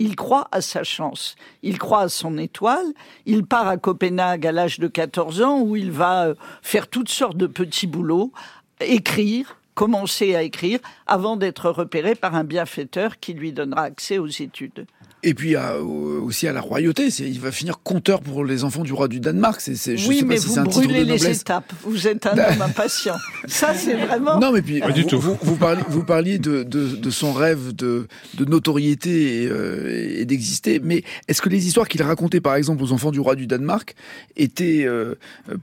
Il 0.00 0.14
croit 0.14 0.46
à 0.52 0.60
sa 0.60 0.84
chance, 0.84 1.34
il 1.62 1.76
croit 1.76 2.02
à 2.02 2.08
son 2.08 2.38
étoile, 2.38 2.86
il 3.26 3.44
part 3.44 3.66
à 3.66 3.78
Copenhague 3.78 4.46
à 4.46 4.52
l'âge 4.52 4.78
de 4.78 4.86
14 4.86 5.42
ans 5.42 5.60
où 5.60 5.74
il 5.74 5.90
va 5.90 6.26
euh, 6.26 6.34
faire 6.62 6.86
toutes 6.86 7.08
sortes 7.08 7.36
de 7.36 7.48
petits 7.48 7.88
boulots, 7.88 8.32
écrire, 8.80 9.56
commencer 9.74 10.36
à 10.36 10.42
écrire, 10.42 10.78
avant 11.08 11.36
d'être 11.36 11.70
repéré 11.70 12.14
par 12.14 12.36
un 12.36 12.44
bienfaiteur 12.44 13.18
qui 13.18 13.32
lui 13.32 13.52
donnera 13.52 13.82
accès 13.82 14.18
aux 14.18 14.28
études. 14.28 14.86
Et 15.24 15.34
puis 15.34 15.56
à- 15.56 15.80
au- 15.82 16.22
aussi 16.22 16.46
à 16.46 16.52
la 16.52 16.60
royauté. 16.60 17.08
Il 17.08 17.40
va 17.40 17.50
finir 17.50 17.80
conteur 17.82 18.20
pour 18.20 18.44
les 18.44 18.62
enfants 18.62 18.84
du 18.84 18.92
roi 18.92 19.08
du 19.08 19.18
Danemark. 19.18 19.60
C'est, 19.60 19.74
c'est- 19.74 19.96
je 19.96 20.08
oui, 20.08 20.20
sais 20.20 20.24
mais 20.24 20.36
pas 20.36 20.42
vous 20.42 20.58
un 20.60 20.62
brûlez 20.64 21.04
les 21.04 21.26
étapes, 21.28 21.72
vous 21.82 22.06
êtes 22.06 22.24
un 22.26 22.32
homme 22.38 22.62
impatient. 22.62 23.16
Ça, 23.46 23.74
c'est 23.74 23.94
vraiment... 23.96 24.38
Non, 24.38 24.52
mais 24.52 24.62
puis 24.62 24.78
Pas 24.78 24.92
du 24.92 25.02
vous, 25.02 25.08
tout. 25.08 25.18
Vous, 25.20 25.36
vous 25.42 25.56
parliez, 25.56 25.82
vous 25.88 26.04
parliez 26.04 26.38
de, 26.38 26.62
de, 26.62 26.94
de 26.94 27.10
son 27.10 27.32
rêve 27.32 27.74
de, 27.74 28.06
de 28.34 28.44
notoriété 28.44 29.42
et, 29.42 29.48
euh, 29.50 30.20
et 30.20 30.24
d'exister. 30.24 30.80
Mais 30.82 31.02
est-ce 31.26 31.42
que 31.42 31.48
les 31.48 31.66
histoires 31.66 31.88
qu'il 31.88 32.02
racontait, 32.02 32.40
par 32.40 32.54
exemple, 32.54 32.82
aux 32.84 32.92
enfants 32.92 33.10
du 33.10 33.18
roi 33.20 33.34
du 33.34 33.46
Danemark, 33.48 33.96
étaient 34.36 34.84
euh, 34.84 35.14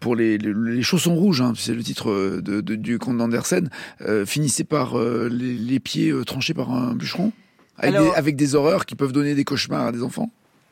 pour 0.01 0.15
les, 0.17 0.37
les, 0.37 0.53
les 0.53 0.81
chaussons 0.83 1.15
rouges, 1.15 1.39
hein, 1.41 1.53
c'est 1.57 1.73
le 1.73 1.81
titre 1.83 2.09
euh, 2.09 2.41
de, 2.41 2.59
de- 2.59 2.75
du 2.75 2.99
comte 2.99 3.17
d'Andersen, 3.19 3.69
euh, 4.01 4.25
finissaient 4.25 4.63
par 4.65 4.99
euh, 4.99 5.29
les, 5.31 5.53
les 5.53 5.79
pieds 5.79 6.09
euh, 6.11 6.25
tranchés 6.25 6.53
par 6.53 6.71
un 6.71 6.93
bûcheron, 6.93 7.31
avec, 7.78 7.95
Alors- 7.95 8.11
des, 8.13 8.17
avec 8.17 8.36
des 8.36 8.55
horreurs 8.55 8.86
qui 8.86 8.95
peuvent 8.95 9.11
donner 9.11 9.36
des 9.36 9.43
cauchemars 9.43 9.88
à 9.88 9.91
des 9.91 10.03
enfants. 10.03 10.30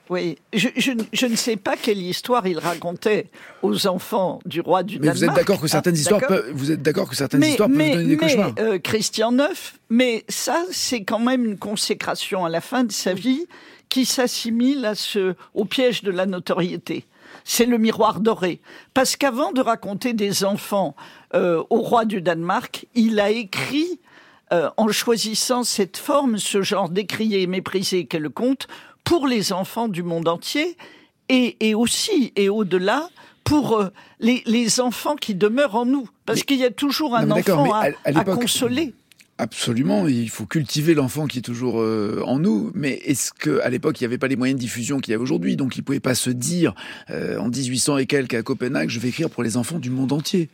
Oui, 0.10 0.38
je, 0.52 0.68
je, 0.76 0.92
je 1.14 1.26
ne 1.26 1.36
sais 1.38 1.56
pas 1.56 1.78
quelle 1.78 2.02
histoire 2.02 2.46
il 2.46 2.60
racontait 2.60 3.30
aux 3.62 3.88
enfants 3.88 4.40
du 4.46 4.60
roi 4.60 4.84
du 4.84 5.00
Mais 5.00 5.08
Danemark. 5.08 5.18
vous 5.18 5.24
êtes 5.24 5.36
d'accord 5.36 5.62
que 5.62 5.68
certaines 5.68 5.96
Ah, 5.96 6.00
histoires 6.00 6.20
d'accord. 6.20 6.38
peuvent, 6.42 6.52
vous 6.54 6.72
êtes 6.72 6.82
d'accord 6.82 7.10
que 7.10 7.16
certaines 7.16 7.40
mais, 7.40 7.52
histoires 7.52 7.70
peuvent 7.70 7.78
donner 7.78 8.04
des 8.04 8.16
mais, 8.18 8.18
cauchemars. 8.18 8.52
euh, 8.60 8.80
Christian 8.80 9.32
IX, 9.38 9.74
mais 9.90 10.26
ça, 10.28 10.62
c'est 10.72 11.04
quand 11.06 11.20
même 11.20 11.46
une 11.46 11.58
consécration 11.58 12.44
à 12.46 12.50
la 12.50 12.60
fin 12.60 12.84
de 12.84 12.92
sa 12.92 13.14
vie 13.14 13.46
qui 13.88 14.06
s'assimile 14.06 14.84
à 14.86 14.94
ce, 14.96 15.36
au 15.54 15.64
piège 15.64 16.04
de 16.04 16.12
la 16.12 16.26
notoriété. 16.26 17.06
C'est 17.46 17.66
le 17.66 17.78
miroir 17.78 18.20
doré. 18.20 18.60
Parce 18.94 19.16
qu'avant 19.16 19.54
de 19.54 19.62
raconter 19.62 20.12
des 20.14 20.44
enfants 20.44 20.96
euh, 21.34 21.64
au 21.70 21.78
roi 21.82 22.04
du 22.06 22.22
Danemark, 22.22 22.88
il 22.94 23.20
a 23.22 23.30
écrit, 23.32 24.00
euh, 24.52 24.70
en 24.78 24.88
choisissant 24.90 25.64
cette 25.64 25.98
forme, 25.98 26.38
ce 26.38 26.62
genre 26.62 26.90
décrié 26.90 27.42
et 27.44 27.48
méprisé 27.48 28.06
qu'est 28.06 28.20
le 28.20 28.30
conte, 28.30 28.68
pour 29.04 29.28
les 29.28 29.54
enfants 29.54 29.88
du 29.88 30.04
monde 30.04 30.28
entier, 30.28 30.78
et, 31.30 31.58
et 31.70 31.76
aussi, 31.76 32.34
et 32.36 32.50
au-delà, 32.50 33.10
pour 33.44 33.78
euh, 33.80 33.90
les, 34.20 34.42
les 34.46 34.80
enfants 34.80 35.16
qui 35.16 35.36
demeurent 35.36 35.76
en 35.76 35.86
nous. 35.86 36.08
Parce 36.26 36.44
qu'il 36.44 36.58
y 36.58 36.64
a 36.66 36.72
toujours 36.72 37.16
un 37.16 37.26
Non, 37.26 37.38
enfant 37.38 37.74
à, 37.74 37.78
à- 37.80 37.88
à 37.90 37.92
à 38.06 38.12
l'époque- 38.12 38.42
consoler. 38.42 38.94
Absolument, 39.40 40.08
il 40.08 40.30
faut 40.30 40.46
cultiver 40.46 40.94
l'enfant 40.94 41.26
qui 41.26 41.40
est 41.40 41.42
toujours 41.42 41.82
euh, 41.82 42.22
en 42.26 42.38
nous. 42.38 42.72
Mais 42.76 43.02
est-ce 43.04 43.34
que 43.34 43.60
à 43.62 43.70
l'époque 43.70 44.00
il 44.00 44.04
n'y 44.04 44.06
avait 44.06 44.20
pas 44.20 44.28
les 44.28 44.36
moyens 44.36 44.58
de 44.60 44.64
diffusion 44.64 45.00
qu'il 45.00 45.12
y 45.12 45.16
a 45.16 45.20
aujourd'hui, 45.20 45.56
donc 45.58 45.76
il 45.76 45.82
pouvait 45.84 46.00
pas 46.00 46.14
se 46.14 46.30
dire 46.30 46.76
euh, 47.10 47.40
en 47.40 47.50
1800 47.50 47.98
et 47.98 48.06
quelques 48.06 48.36
à 48.36 48.44
Copenhague, 48.44 48.90
je 48.90 49.00
vais 49.00 49.10
écrire 49.10 49.32
pour 49.32 49.42
les 49.42 49.58
enfants 49.58 49.80
du 49.80 49.90
monde 49.90 50.12
entier. 50.14 50.50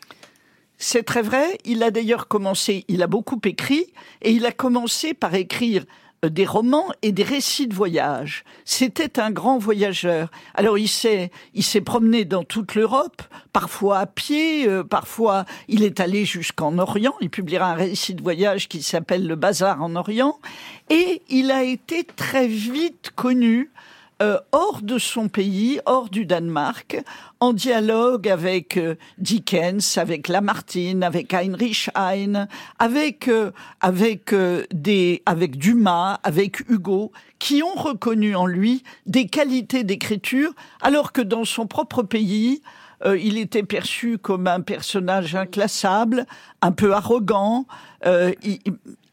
C'est 0.81 1.03
très 1.03 1.21
vrai. 1.21 1.57
Il 1.65 1.83
a 1.83 1.91
d'ailleurs 1.91 2.29
commencé, 2.29 2.85
il 2.87 3.03
a 3.03 3.07
beaucoup 3.07 3.39
écrit, 3.43 3.87
et 4.21 4.31
il 4.31 4.45
a 4.45 4.53
commencé 4.53 5.13
par 5.13 5.35
écrire 5.35 5.83
euh, 6.23 6.29
des 6.29 6.45
romans 6.45 6.87
et 7.01 7.11
des 7.11 7.23
récits 7.23 7.67
de 7.67 7.73
voyage. 7.73 8.45
C'était 8.63 9.19
un 9.19 9.29
grand 9.29 9.57
voyageur. 9.57 10.31
Alors 10.55 10.77
il 10.77 10.87
s'est, 10.87 11.31
il 11.53 11.63
s'est 11.63 11.81
promené 11.81 12.23
dans 12.23 12.45
toute 12.45 12.75
l'Europe, 12.75 13.21
parfois 13.51 13.99
à 13.99 14.05
pied, 14.05 14.69
euh, 14.69 14.85
parfois 14.85 15.43
il 15.67 15.83
est 15.83 15.99
allé 15.99 16.23
jusqu'en 16.23 16.77
Orient. 16.77 17.13
Il 17.19 17.29
publiera 17.29 17.71
un 17.71 17.75
récit 17.75 18.13
de 18.13 18.23
voyage 18.23 18.69
qui 18.69 18.81
s'appelle 18.81 19.27
Le 19.27 19.35
Bazar 19.35 19.83
en 19.83 19.97
Orient, 19.97 20.39
et 20.89 21.21
il 21.27 21.51
a 21.51 21.63
été 21.63 22.05
très 22.05 22.47
vite 22.47 23.11
connu 23.15 23.69
euh, 24.21 24.37
hors 24.51 24.81
de 24.81 24.97
son 24.97 25.29
pays, 25.29 25.79
hors 25.85 26.09
du 26.09 26.25
Danemark, 26.25 27.01
en 27.39 27.53
dialogue 27.53 28.27
avec 28.27 28.75
euh, 28.77 28.95
Dickens, 29.17 29.97
avec 29.97 30.27
Lamartine, 30.27 31.03
avec 31.03 31.33
Heinrich 31.33 31.89
Heine, 31.95 32.47
avec 32.79 33.27
euh, 33.27 33.51
avec 33.79 34.33
euh, 34.33 34.65
des 34.73 35.21
avec 35.25 35.57
Dumas, 35.57 36.19
avec 36.23 36.69
Hugo, 36.69 37.11
qui 37.39 37.63
ont 37.63 37.75
reconnu 37.79 38.35
en 38.35 38.45
lui 38.45 38.83
des 39.05 39.27
qualités 39.27 39.83
d'écriture, 39.83 40.51
alors 40.81 41.11
que 41.13 41.21
dans 41.21 41.45
son 41.45 41.65
propre 41.67 42.03
pays, 42.03 42.61
euh, 43.05 43.17
il 43.17 43.37
était 43.37 43.63
perçu 43.63 44.17
comme 44.17 44.47
un 44.47 44.59
personnage 44.59 45.35
inclassable, 45.35 46.25
un 46.61 46.71
peu 46.73 46.93
arrogant. 46.93 47.65
euh, 48.05 48.33
il- 48.43 48.59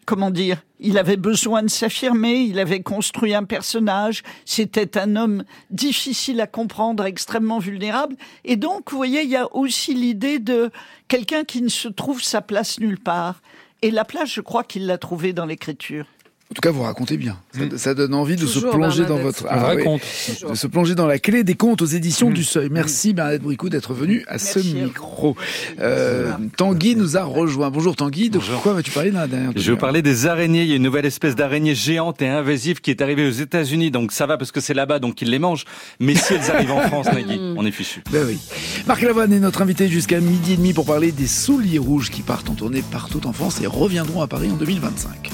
comment 0.04 0.30
dire, 0.30 0.62
il 0.80 0.98
avait 0.98 1.16
besoin 1.16 1.62
de 1.62 1.68
s'affirmer, 1.68 2.40
il 2.40 2.58
avait 2.58 2.82
construit 2.82 3.34
un 3.34 3.44
personnage, 3.44 4.22
c'était 4.44 4.98
un 4.98 5.16
homme 5.16 5.44
difficile 5.70 6.40
à 6.40 6.46
comprendre, 6.46 7.04
extrêmement 7.04 7.58
vulnérable. 7.58 8.16
Et 8.44 8.56
donc, 8.56 8.90
vous 8.90 8.96
voyez, 8.96 9.22
il 9.22 9.30
y 9.30 9.36
a 9.36 9.54
aussi 9.54 9.94
l'idée 9.94 10.38
de 10.38 10.70
quelqu'un 11.08 11.44
qui 11.44 11.62
ne 11.62 11.68
se 11.68 11.88
trouve 11.88 12.22
sa 12.22 12.42
place 12.42 12.78
nulle 12.78 13.00
part. 13.00 13.40
Et 13.82 13.90
la 13.90 14.04
place, 14.04 14.30
je 14.30 14.40
crois 14.40 14.64
qu'il 14.64 14.86
l'a 14.86 14.98
trouvée 14.98 15.32
dans 15.32 15.46
l'écriture. 15.46 16.06
En 16.48 16.54
tout 16.54 16.60
cas, 16.60 16.70
vous 16.70 16.82
racontez 16.82 17.16
bien. 17.16 17.36
Ça, 17.52 17.76
ça 17.76 17.94
donne 17.94 18.14
envie 18.14 18.36
de 18.36 18.46
se 18.46 18.60
plonger 18.60 19.04
dans 19.04 19.16
votre 19.18 19.46
Un 19.50 19.56
vrai 19.56 19.76
oui. 19.76 19.82
conte. 19.82 20.00
de 20.48 20.54
se 20.54 20.66
plonger 20.68 20.94
dans 20.94 21.06
la 21.06 21.18
clé 21.18 21.42
des 21.42 21.56
contes 21.56 21.82
aux 21.82 21.86
éditions 21.86 22.30
du 22.30 22.44
Seuil. 22.44 22.68
Merci 22.70 23.12
Bernadette 23.12 23.42
Bricou 23.42 23.68
d'être 23.68 23.92
venue 23.94 24.24
à 24.28 24.38
ce 24.38 24.60
Merci 24.60 24.74
micro. 24.74 25.36
Euh, 25.80 26.32
Tanguy 26.56 26.94
nous 26.94 27.16
a 27.16 27.24
rejoint. 27.24 27.70
Bonjour 27.70 27.96
Tanguy. 27.96 28.30
De 28.30 28.38
quoi 28.62 28.74
vas-tu 28.74 28.92
parler 28.92 29.10
dans 29.10 29.18
la 29.20 29.26
dernière 29.26 29.50
Je 29.56 29.60
vais 29.60 29.72
vous 29.72 29.76
parler 29.76 30.02
des 30.02 30.26
araignées. 30.28 30.62
Il 30.62 30.68
y 30.68 30.72
a 30.72 30.76
une 30.76 30.84
nouvelle 30.84 31.04
espèce 31.04 31.34
d'araignée 31.34 31.74
géante 31.74 32.22
et 32.22 32.28
invasive 32.28 32.80
qui 32.80 32.92
est 32.92 33.02
arrivée 33.02 33.26
aux 33.26 33.32
États-Unis. 33.32 33.90
Donc 33.90 34.12
ça 34.12 34.26
va 34.26 34.38
parce 34.38 34.52
que 34.52 34.60
c'est 34.60 34.72
là-bas, 34.74 35.00
donc 35.00 35.20
ils 35.20 35.30
les 35.30 35.40
mangent. 35.40 35.64
Mais 35.98 36.14
si 36.14 36.34
elles 36.34 36.48
arrivent 36.50 36.70
en 36.72 36.80
France, 36.88 37.06
Nagui, 37.06 37.40
on 37.56 37.66
est 37.66 37.72
fichu. 37.72 38.02
Ben 38.12 38.24
oui. 38.24 38.38
Marc 38.86 39.02
Lavoine 39.02 39.32
est 39.32 39.40
notre 39.40 39.62
invité 39.62 39.88
jusqu'à 39.88 40.20
midi 40.20 40.52
et 40.52 40.56
demi 40.56 40.72
pour 40.72 40.86
parler 40.86 41.10
des 41.10 41.26
souliers 41.26 41.78
rouges 41.78 42.08
qui 42.10 42.22
partent 42.22 42.48
en 42.48 42.54
tournée 42.54 42.84
partout 42.92 43.26
en 43.26 43.32
France 43.32 43.60
et 43.60 43.66
reviendront 43.66 44.22
à 44.22 44.28
Paris 44.28 44.48
en 44.52 44.56
2025. 44.56 45.28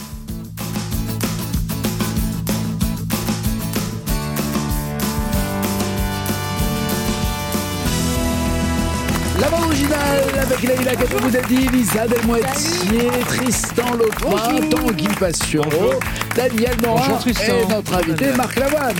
Originale 9.82 10.38
avec 10.40 10.62
Leïla 10.62 10.94
Kapoudadi, 10.96 11.68
Lisa 11.68 12.06
Delmoitier, 12.06 13.08
Tristan 13.26 13.94
Lautroy, 13.98 14.68
Tanguy 14.68 15.08
Passioro, 15.18 15.94
Daniel 16.36 16.76
Morin 16.82 17.00
Bonjour, 17.02 17.18
Tristan. 17.18 17.52
et 17.52 17.66
notre 17.72 17.94
invité 17.94 18.32
Marc 18.36 18.56
Lavoine. 18.58 18.94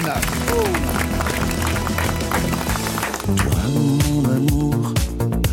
mon 3.29 4.25
amour, 4.31 4.95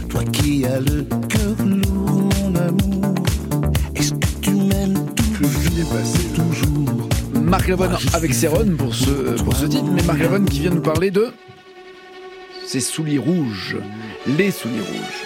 toi 0.10 0.24
qui 0.32 0.66
as 0.66 0.80
le 0.80 1.04
cœur 1.28 1.66
lourd, 1.66 2.30
mon 2.42 2.56
amour. 2.56 3.16
Est-ce 3.96 4.12
que 4.14 4.28
tu 4.42 4.52
m'aimes 4.52 5.06
toujours? 6.34 7.08
Marc 7.36 7.68
Lavoine 7.68 7.96
avec 8.14 8.34
Céron 8.34 8.66
pour 8.78 8.96
ce, 8.96 9.42
pour 9.44 9.56
ce 9.56 9.66
titre, 9.68 9.86
mais 9.92 10.02
Marc 10.04 10.20
Lavoine 10.20 10.46
qui 10.46 10.62
vient 10.62 10.72
nous 10.72 10.82
parler 10.82 11.12
de 11.12 11.28
ses 12.66 12.80
souliers 12.80 13.18
rouges, 13.18 13.78
les 14.28 14.52
souliers 14.52 14.82
rouges. 14.82 15.26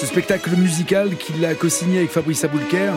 Ce 0.00 0.06
spectacle 0.06 0.50
musical 0.56 1.16
qu'il 1.16 1.44
a 1.44 1.54
co-signé 1.54 1.98
avec 1.98 2.10
Fabrice 2.10 2.44
Aboulker 2.44 2.92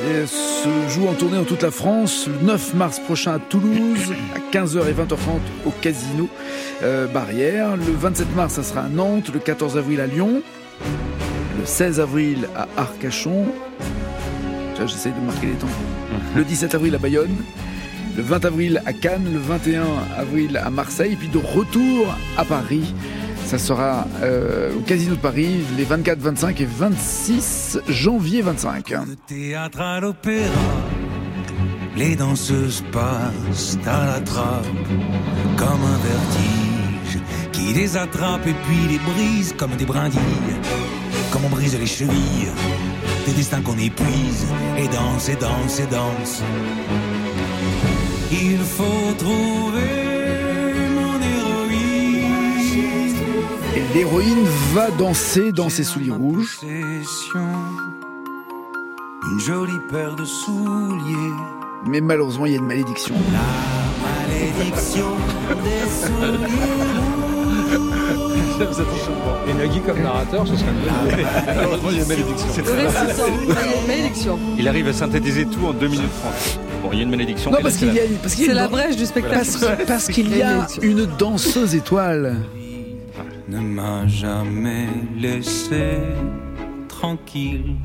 euh, 0.00 0.26
se 0.26 0.68
joue 0.92 1.06
en 1.06 1.12
tournée 1.12 1.36
en 1.36 1.44
toute 1.44 1.62
la 1.62 1.70
France 1.70 2.26
le 2.26 2.46
9 2.46 2.74
mars 2.74 2.98
prochain 2.98 3.34
à 3.34 3.38
Toulouse, 3.38 4.12
à 4.34 4.56
15h 4.56 4.88
et 4.88 4.92
20h30 4.92 5.66
au 5.66 5.70
Casino 5.70 6.28
euh, 6.82 7.06
Barrière. 7.06 7.76
Le 7.76 7.92
27 7.92 8.34
mars, 8.34 8.54
ça 8.54 8.62
sera 8.62 8.82
à 8.82 8.88
Nantes, 8.88 9.30
le 9.32 9.38
14 9.38 9.76
avril 9.76 10.00
à 10.00 10.06
Lyon, 10.06 10.42
le 11.58 11.66
16 11.66 12.00
avril 12.00 12.48
à 12.56 12.68
Arcachon. 12.76 13.46
Là, 14.78 14.86
J'essaye 14.86 15.12
de 15.12 15.20
marquer 15.20 15.48
les 15.48 15.52
temps. 15.52 15.66
Le 16.34 16.42
17 16.42 16.74
avril 16.74 16.94
à 16.94 16.98
Bayonne, 16.98 17.36
le 18.16 18.22
20 18.22 18.44
avril 18.44 18.82
à 18.86 18.92
Cannes, 18.92 19.28
le 19.32 19.38
21 19.38 19.84
avril 20.16 20.56
à 20.56 20.70
Marseille, 20.70 21.16
puis 21.16 21.28
de 21.28 21.38
retour 21.38 22.14
à 22.36 22.44
Paris. 22.44 22.94
Ça 23.46 23.58
sera 23.58 24.06
euh, 24.22 24.72
au 24.76 24.80
Casino 24.80 25.16
de 25.16 25.20
Paris 25.20 25.60
les 25.76 25.84
24, 25.84 26.18
25 26.18 26.60
et 26.60 26.64
26 26.66 27.78
janvier 27.88 28.42
25. 28.42 28.94
Théâtre 29.26 29.80
à 29.80 30.00
l'opéra, 30.00 30.46
les 31.96 32.14
danseuses 32.14 32.84
passent 32.92 33.78
à 33.86 34.06
la 34.06 34.20
trappe 34.20 34.66
comme 35.56 35.66
un 35.66 35.98
vertige 35.98 37.20
qui 37.52 37.72
les 37.74 37.96
attrape 37.96 38.46
et 38.46 38.54
puis 38.54 38.88
les 38.88 38.98
brise 38.98 39.54
comme 39.58 39.74
des 39.76 39.84
brindilles, 39.86 40.20
comme 41.32 41.44
on 41.44 41.48
brise 41.48 41.76
les 41.76 41.86
chevilles, 41.86 42.52
des 43.26 43.32
destins 43.32 43.62
qu'on 43.62 43.78
épuise 43.78 44.46
et 44.78 44.86
danse 44.88 45.28
et 45.28 45.36
danse 45.36 45.80
et 45.80 45.86
danse. 45.86 46.42
Il 48.32 48.58
faut 48.58 49.12
trouver 49.18 50.74
mon 50.94 51.20
héroïne. 51.20 52.30
Et 53.76 53.82
l'héroïne 53.94 54.44
va 54.72 54.90
danser 54.92 55.50
dans 55.50 55.68
ses 55.68 55.82
souliers 55.82 56.12
rouges. 56.12 56.60
Une 59.32 59.40
jolie 59.40 59.80
paire 59.90 60.14
de 60.14 60.24
souliers. 60.24 61.34
Mais 61.86 62.00
malheureusement, 62.00 62.46
il 62.46 62.52
y 62.52 62.54
a 62.54 62.58
une 62.58 62.66
malédiction. 62.66 63.16
Malédiction 64.28 65.16
des 65.64 65.88
souliers. 66.06 66.46
Et 69.48 69.54
Nagui 69.54 69.80
comme 69.80 70.02
narrateur, 70.02 70.46
ce 70.46 70.54
serait 70.54 70.70
mieux. 70.72 70.88
Malheureusement, 71.46 71.90
il 71.90 71.96
y 71.96 72.00
a 72.00 72.02
une 72.02 72.08
malédiction. 72.08 72.48
Il 72.54 72.64
y 72.64 72.68
a 72.70 73.66
une 73.80 73.86
malédiction. 73.88 74.38
Il 74.56 74.68
arrive 74.68 74.86
à 74.88 74.92
synthétiser 74.92 75.46
tout 75.46 75.66
en 75.66 75.72
2 75.72 75.88
minutes 75.88 76.12
30. 76.22 76.60
Bon, 76.82 76.88
il 76.92 76.98
y 76.98 77.00
a 77.00 77.04
une 77.04 77.10
malédiction. 77.10 77.50
Non, 77.50 77.58
parce 77.62 77.76
qu'il 77.76 77.92
y 77.92 77.98
a, 77.98 78.02
c'est 78.02 78.22
parce 78.22 78.34
qu'il 78.34 78.44
y 78.46 78.48
a 78.48 78.52
C'est 78.52 78.52
une 78.52 78.56
la 78.62 78.68
brèche 78.68 78.96
du 78.96 79.06
spectacle. 79.06 79.36
parce, 79.36 79.86
parce 79.86 80.08
qu'il 80.08 80.36
y 80.36 80.42
a 80.42 80.66
une 80.82 81.06
danseuse 81.18 81.74
étoile. 81.74 82.36
ne 83.48 83.60
m'a 83.60 84.06
jamais 84.06 84.86
laissé 85.18 85.98
tranquille. 86.88 87.76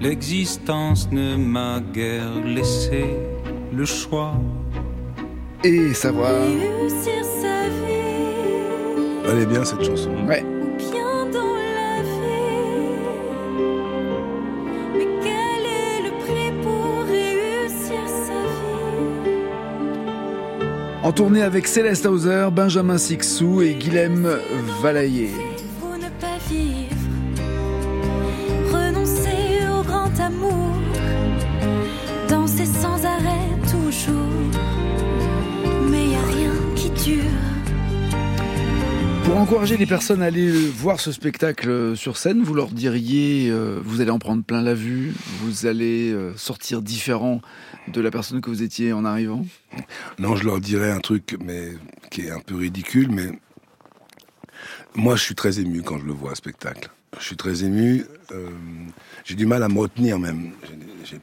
L'existence 0.00 1.08
ne 1.12 1.36
m'a 1.36 1.80
guère 1.92 2.40
laissé 2.44 3.04
le 3.72 3.84
choix. 3.84 4.34
Et 5.64 5.94
savoir. 5.94 6.32
Elle 9.28 9.38
est 9.38 9.46
bien 9.46 9.64
cette 9.64 9.84
chanson. 9.84 10.10
Ouais. 10.26 10.44
En 21.02 21.10
tournée 21.10 21.42
avec 21.42 21.66
Céleste 21.66 22.06
Hauser, 22.06 22.48
Benjamin 22.52 22.96
Sixou 22.96 23.60
et 23.60 23.74
Guilhem 23.74 24.28
Valaillé. 24.80 25.30
Pour 39.42 39.50
encourager 39.50 39.76
les 39.76 39.86
personnes 39.86 40.22
à 40.22 40.26
aller 40.26 40.52
voir 40.52 41.00
ce 41.00 41.10
spectacle 41.10 41.96
sur 41.96 42.16
scène, 42.16 42.44
vous 42.44 42.54
leur 42.54 42.68
diriez, 42.68 43.50
euh, 43.50 43.80
vous 43.84 44.00
allez 44.00 44.12
en 44.12 44.20
prendre 44.20 44.44
plein 44.44 44.62
la 44.62 44.72
vue, 44.72 45.14
vous 45.40 45.66
allez 45.66 46.12
euh, 46.12 46.32
sortir 46.36 46.80
différent 46.80 47.40
de 47.88 48.00
la 48.00 48.12
personne 48.12 48.40
que 48.40 48.48
vous 48.48 48.62
étiez 48.62 48.92
en 48.92 49.04
arrivant 49.04 49.44
Non, 50.20 50.36
je 50.36 50.44
leur 50.44 50.60
dirais 50.60 50.92
un 50.92 51.00
truc, 51.00 51.36
mais 51.44 51.72
qui 52.08 52.20
est 52.20 52.30
un 52.30 52.38
peu 52.38 52.54
ridicule, 52.54 53.08
mais 53.10 53.30
moi, 54.94 55.16
je 55.16 55.24
suis 55.24 55.34
très 55.34 55.58
ému 55.58 55.82
quand 55.82 55.98
je 55.98 56.04
le 56.04 56.12
vois, 56.12 56.30
ce 56.30 56.36
spectacle. 56.36 56.88
Je 57.18 57.24
suis 57.24 57.36
très 57.36 57.64
ému. 57.64 58.06
euh, 58.30 58.48
j'ai 59.24 59.34
du 59.34 59.46
mal 59.46 59.64
à 59.64 59.68
me 59.68 59.80
retenir 59.80 60.20
même, 60.20 60.52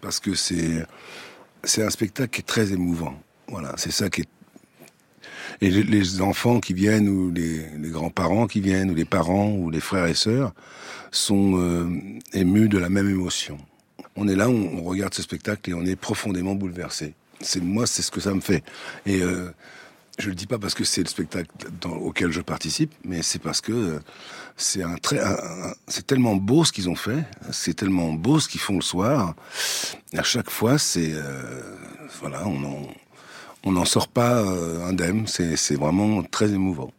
parce 0.02 0.20
que 0.20 0.36
c'est 0.36 0.86
c'est 1.64 1.84
un 1.84 1.90
spectacle 1.90 2.32
qui 2.32 2.42
est 2.42 2.44
très 2.44 2.74
émouvant. 2.74 3.18
Voilà, 3.48 3.76
c'est 3.78 3.92
ça 3.92 4.10
qui 4.10 4.22
est. 4.22 4.39
Et 5.62 5.70
les, 5.70 6.22
enfants 6.22 6.60
qui 6.60 6.74
viennent 6.74 7.10
ou 7.10 7.32
les, 7.32 7.66
grands-parents 7.90 8.48
qui 8.48 8.62
viennent 8.62 8.92
ou 8.92 8.96
les 8.96 9.06
parents 9.06 9.52
ou 9.52 9.70
les 9.70 9.82
frères 9.82 10.08
et 10.08 10.14
sœurs 10.14 10.54
sont 11.12 11.60
euh, 11.60 11.90
émus 12.34 12.70
de 12.70 12.78
la 12.78 12.90
même 12.90 13.10
émotion. 13.10 13.58
On 14.16 14.28
est 14.28 14.36
là, 14.36 14.50
on, 14.50 14.84
regarde 14.84 15.14
ce 15.14 15.22
spectacle 15.22 15.70
et 15.70 15.74
on 15.74 15.86
est 15.86 15.96
profondément 15.96 16.56
bouleversé. 16.56 17.14
C'est 17.42 17.62
moi, 17.62 17.88
c'est 17.88 18.02
ce 18.02 18.12
que 18.12 18.20
ça 18.20 18.34
me 18.34 18.42
fait. 18.42 18.64
Et 19.06 19.22
euh, 19.22 19.50
je 20.20 20.30
le 20.30 20.36
dis 20.36 20.46
pas 20.46 20.60
parce 20.60 20.74
que 20.74 20.84
c'est 20.84 21.02
le 21.02 21.08
spectacle 21.08 21.50
auquel 21.86 22.32
je 22.32 22.42
participe, 22.42 22.94
mais 23.06 23.22
c'est 23.22 23.40
parce 23.40 23.62
que 23.62 23.72
euh, 23.72 24.00
c'est 24.58 24.84
un 24.84 24.96
très, 24.96 25.22
c'est 25.88 26.06
tellement 26.06 26.36
beau 26.36 26.66
ce 26.66 26.74
qu'ils 26.74 26.90
ont 26.90 26.96
fait, 26.96 27.24
c'est 27.52 27.74
tellement 27.74 28.12
beau 28.12 28.40
ce 28.40 28.50
qu'ils 28.50 28.60
font 28.60 28.76
le 28.76 28.82
soir. 28.82 29.36
À 30.14 30.24
chaque 30.24 30.50
fois, 30.50 30.78
c'est 30.78 31.14
euh, 31.14 31.62
voilà, 32.20 32.46
on 32.46 32.64
en, 32.66 32.82
on 33.64 33.72
n'en 33.72 33.86
sort 33.86 34.08
pas 34.08 34.42
euh, 34.42 34.86
indemne. 34.86 35.26
C'est 35.28 35.76
vraiment 35.76 36.24
très 36.24 36.52
émouvant. 36.52 36.92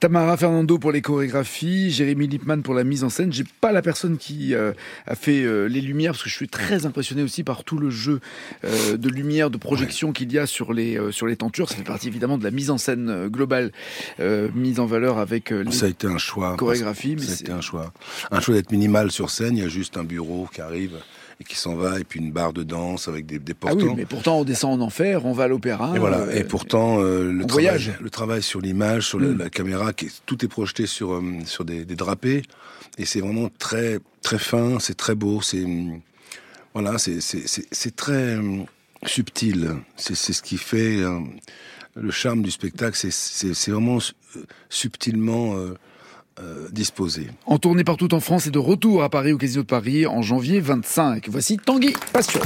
Tamara 0.00 0.36
Fernando 0.36 0.78
pour 0.78 0.92
les 0.92 1.02
chorégraphies, 1.02 1.90
Jérémy 1.90 2.28
Lipman 2.28 2.62
pour 2.62 2.74
la 2.74 2.84
mise 2.84 3.02
en 3.02 3.08
scène. 3.08 3.32
J'ai 3.32 3.42
pas 3.60 3.72
la 3.72 3.82
personne 3.82 4.16
qui 4.16 4.54
euh, 4.54 4.72
a 5.08 5.16
fait 5.16 5.42
euh, 5.42 5.66
les 5.66 5.80
lumières 5.80 6.12
parce 6.12 6.22
que 6.22 6.30
je 6.30 6.36
suis 6.36 6.48
très 6.48 6.86
impressionné 6.86 7.24
aussi 7.24 7.42
par 7.42 7.64
tout 7.64 7.78
le 7.78 7.90
jeu 7.90 8.20
euh, 8.64 8.96
de 8.96 9.08
lumière, 9.08 9.50
de 9.50 9.56
projection 9.56 10.12
qu'il 10.12 10.32
y 10.32 10.38
a 10.38 10.46
sur 10.46 10.72
les 10.72 11.00
sur 11.10 11.26
les 11.26 11.34
tentures. 11.34 11.68
Ça 11.68 11.74
fait 11.74 11.82
partie 11.82 12.06
évidemment 12.06 12.38
de 12.38 12.44
la 12.44 12.52
mise 12.52 12.70
en 12.70 12.78
scène 12.78 13.26
globale, 13.26 13.72
mise 14.54 14.78
en 14.78 14.86
valeur 14.86 15.18
avec 15.18 15.50
les 15.50 15.72
Ça 15.72 15.86
a 15.86 15.88
été 15.88 16.06
un 16.06 16.18
choix. 16.18 16.56
chorégraphies. 16.56 17.16
Ça 17.18 17.32
a 17.32 17.34
été 17.34 17.52
un 17.52 17.60
choix. 17.60 17.92
Un 18.30 18.40
choix 18.40 18.54
d'être 18.54 18.70
minimal 18.70 19.10
sur 19.10 19.30
scène. 19.30 19.56
Il 19.56 19.62
y 19.64 19.66
a 19.66 19.68
juste 19.68 19.96
un 19.96 20.04
bureau 20.04 20.48
qui 20.52 20.60
arrive 20.60 20.94
et 21.40 21.44
qui 21.44 21.54
s'en 21.56 21.76
va, 21.76 22.00
et 22.00 22.04
puis 22.04 22.18
une 22.20 22.32
barre 22.32 22.52
de 22.52 22.64
danse 22.64 23.06
avec 23.06 23.24
des, 23.26 23.38
des 23.38 23.52
Ah 23.52 23.66
portants. 23.68 23.86
oui, 23.86 23.92
mais 23.96 24.06
pourtant 24.06 24.40
on 24.40 24.44
descend 24.44 24.80
en 24.80 24.84
enfer, 24.84 25.24
on 25.24 25.32
va 25.32 25.44
à 25.44 25.48
l'opéra. 25.48 25.92
Et 25.94 25.98
voilà. 26.00 26.18
euh, 26.22 26.32
Et 26.34 26.42
pourtant, 26.44 27.00
euh, 27.00 27.30
le, 27.30 27.44
on 27.44 27.46
travail, 27.46 27.64
voyage. 27.66 27.92
le 28.00 28.10
travail 28.10 28.42
sur 28.42 28.60
l'image, 28.60 29.06
sur 29.06 29.20
la, 29.20 29.28
Mm. 29.28 29.38
la 29.38 29.50
caméra, 29.50 29.92
qui 29.92 30.10
tout 30.26 30.44
est 30.44 30.48
projeté 30.48 30.86
sur 30.86 31.12
euh, 31.14 31.22
sur 31.44 31.64
des, 31.64 31.84
des 31.84 31.94
drapés, 31.94 32.42
et 32.98 33.04
c'est 33.04 33.20
vraiment 33.20 33.48
très 33.58 34.00
très 34.22 34.38
fin, 34.38 34.78
c'est 34.80 34.96
très 34.96 35.14
beau, 35.14 35.40
c'est 35.40 35.64
voilà, 36.74 36.98
c'est 36.98 37.20
c'est 37.20 37.96
très 37.96 38.38
subtil. 39.06 39.76
C'est 39.96 40.16
c'est 40.16 40.32
ce 40.32 40.42
qui 40.42 40.58
fait 40.58 40.96
le 41.94 42.10
charme 42.10 42.42
du 42.42 42.50
spectacle. 42.50 42.96
C'est 43.10 43.70
vraiment 43.70 43.98
subtilement 44.68 45.54
euh, 46.40 46.68
disposé. 46.70 47.28
En 47.46 47.58
tournée 47.58 47.84
partout 47.84 48.14
en 48.14 48.20
France 48.20 48.46
et 48.46 48.50
de 48.50 48.58
retour 48.58 49.02
à 49.02 49.08
Paris 49.08 49.32
au 49.32 49.38
Casino 49.38 49.62
de 49.62 49.66
Paris 49.66 50.06
en 50.06 50.22
janvier 50.22 50.60
25. 50.60 51.28
Voici 51.28 51.56
Tanguy 51.56 51.94
Passion. 52.12 52.40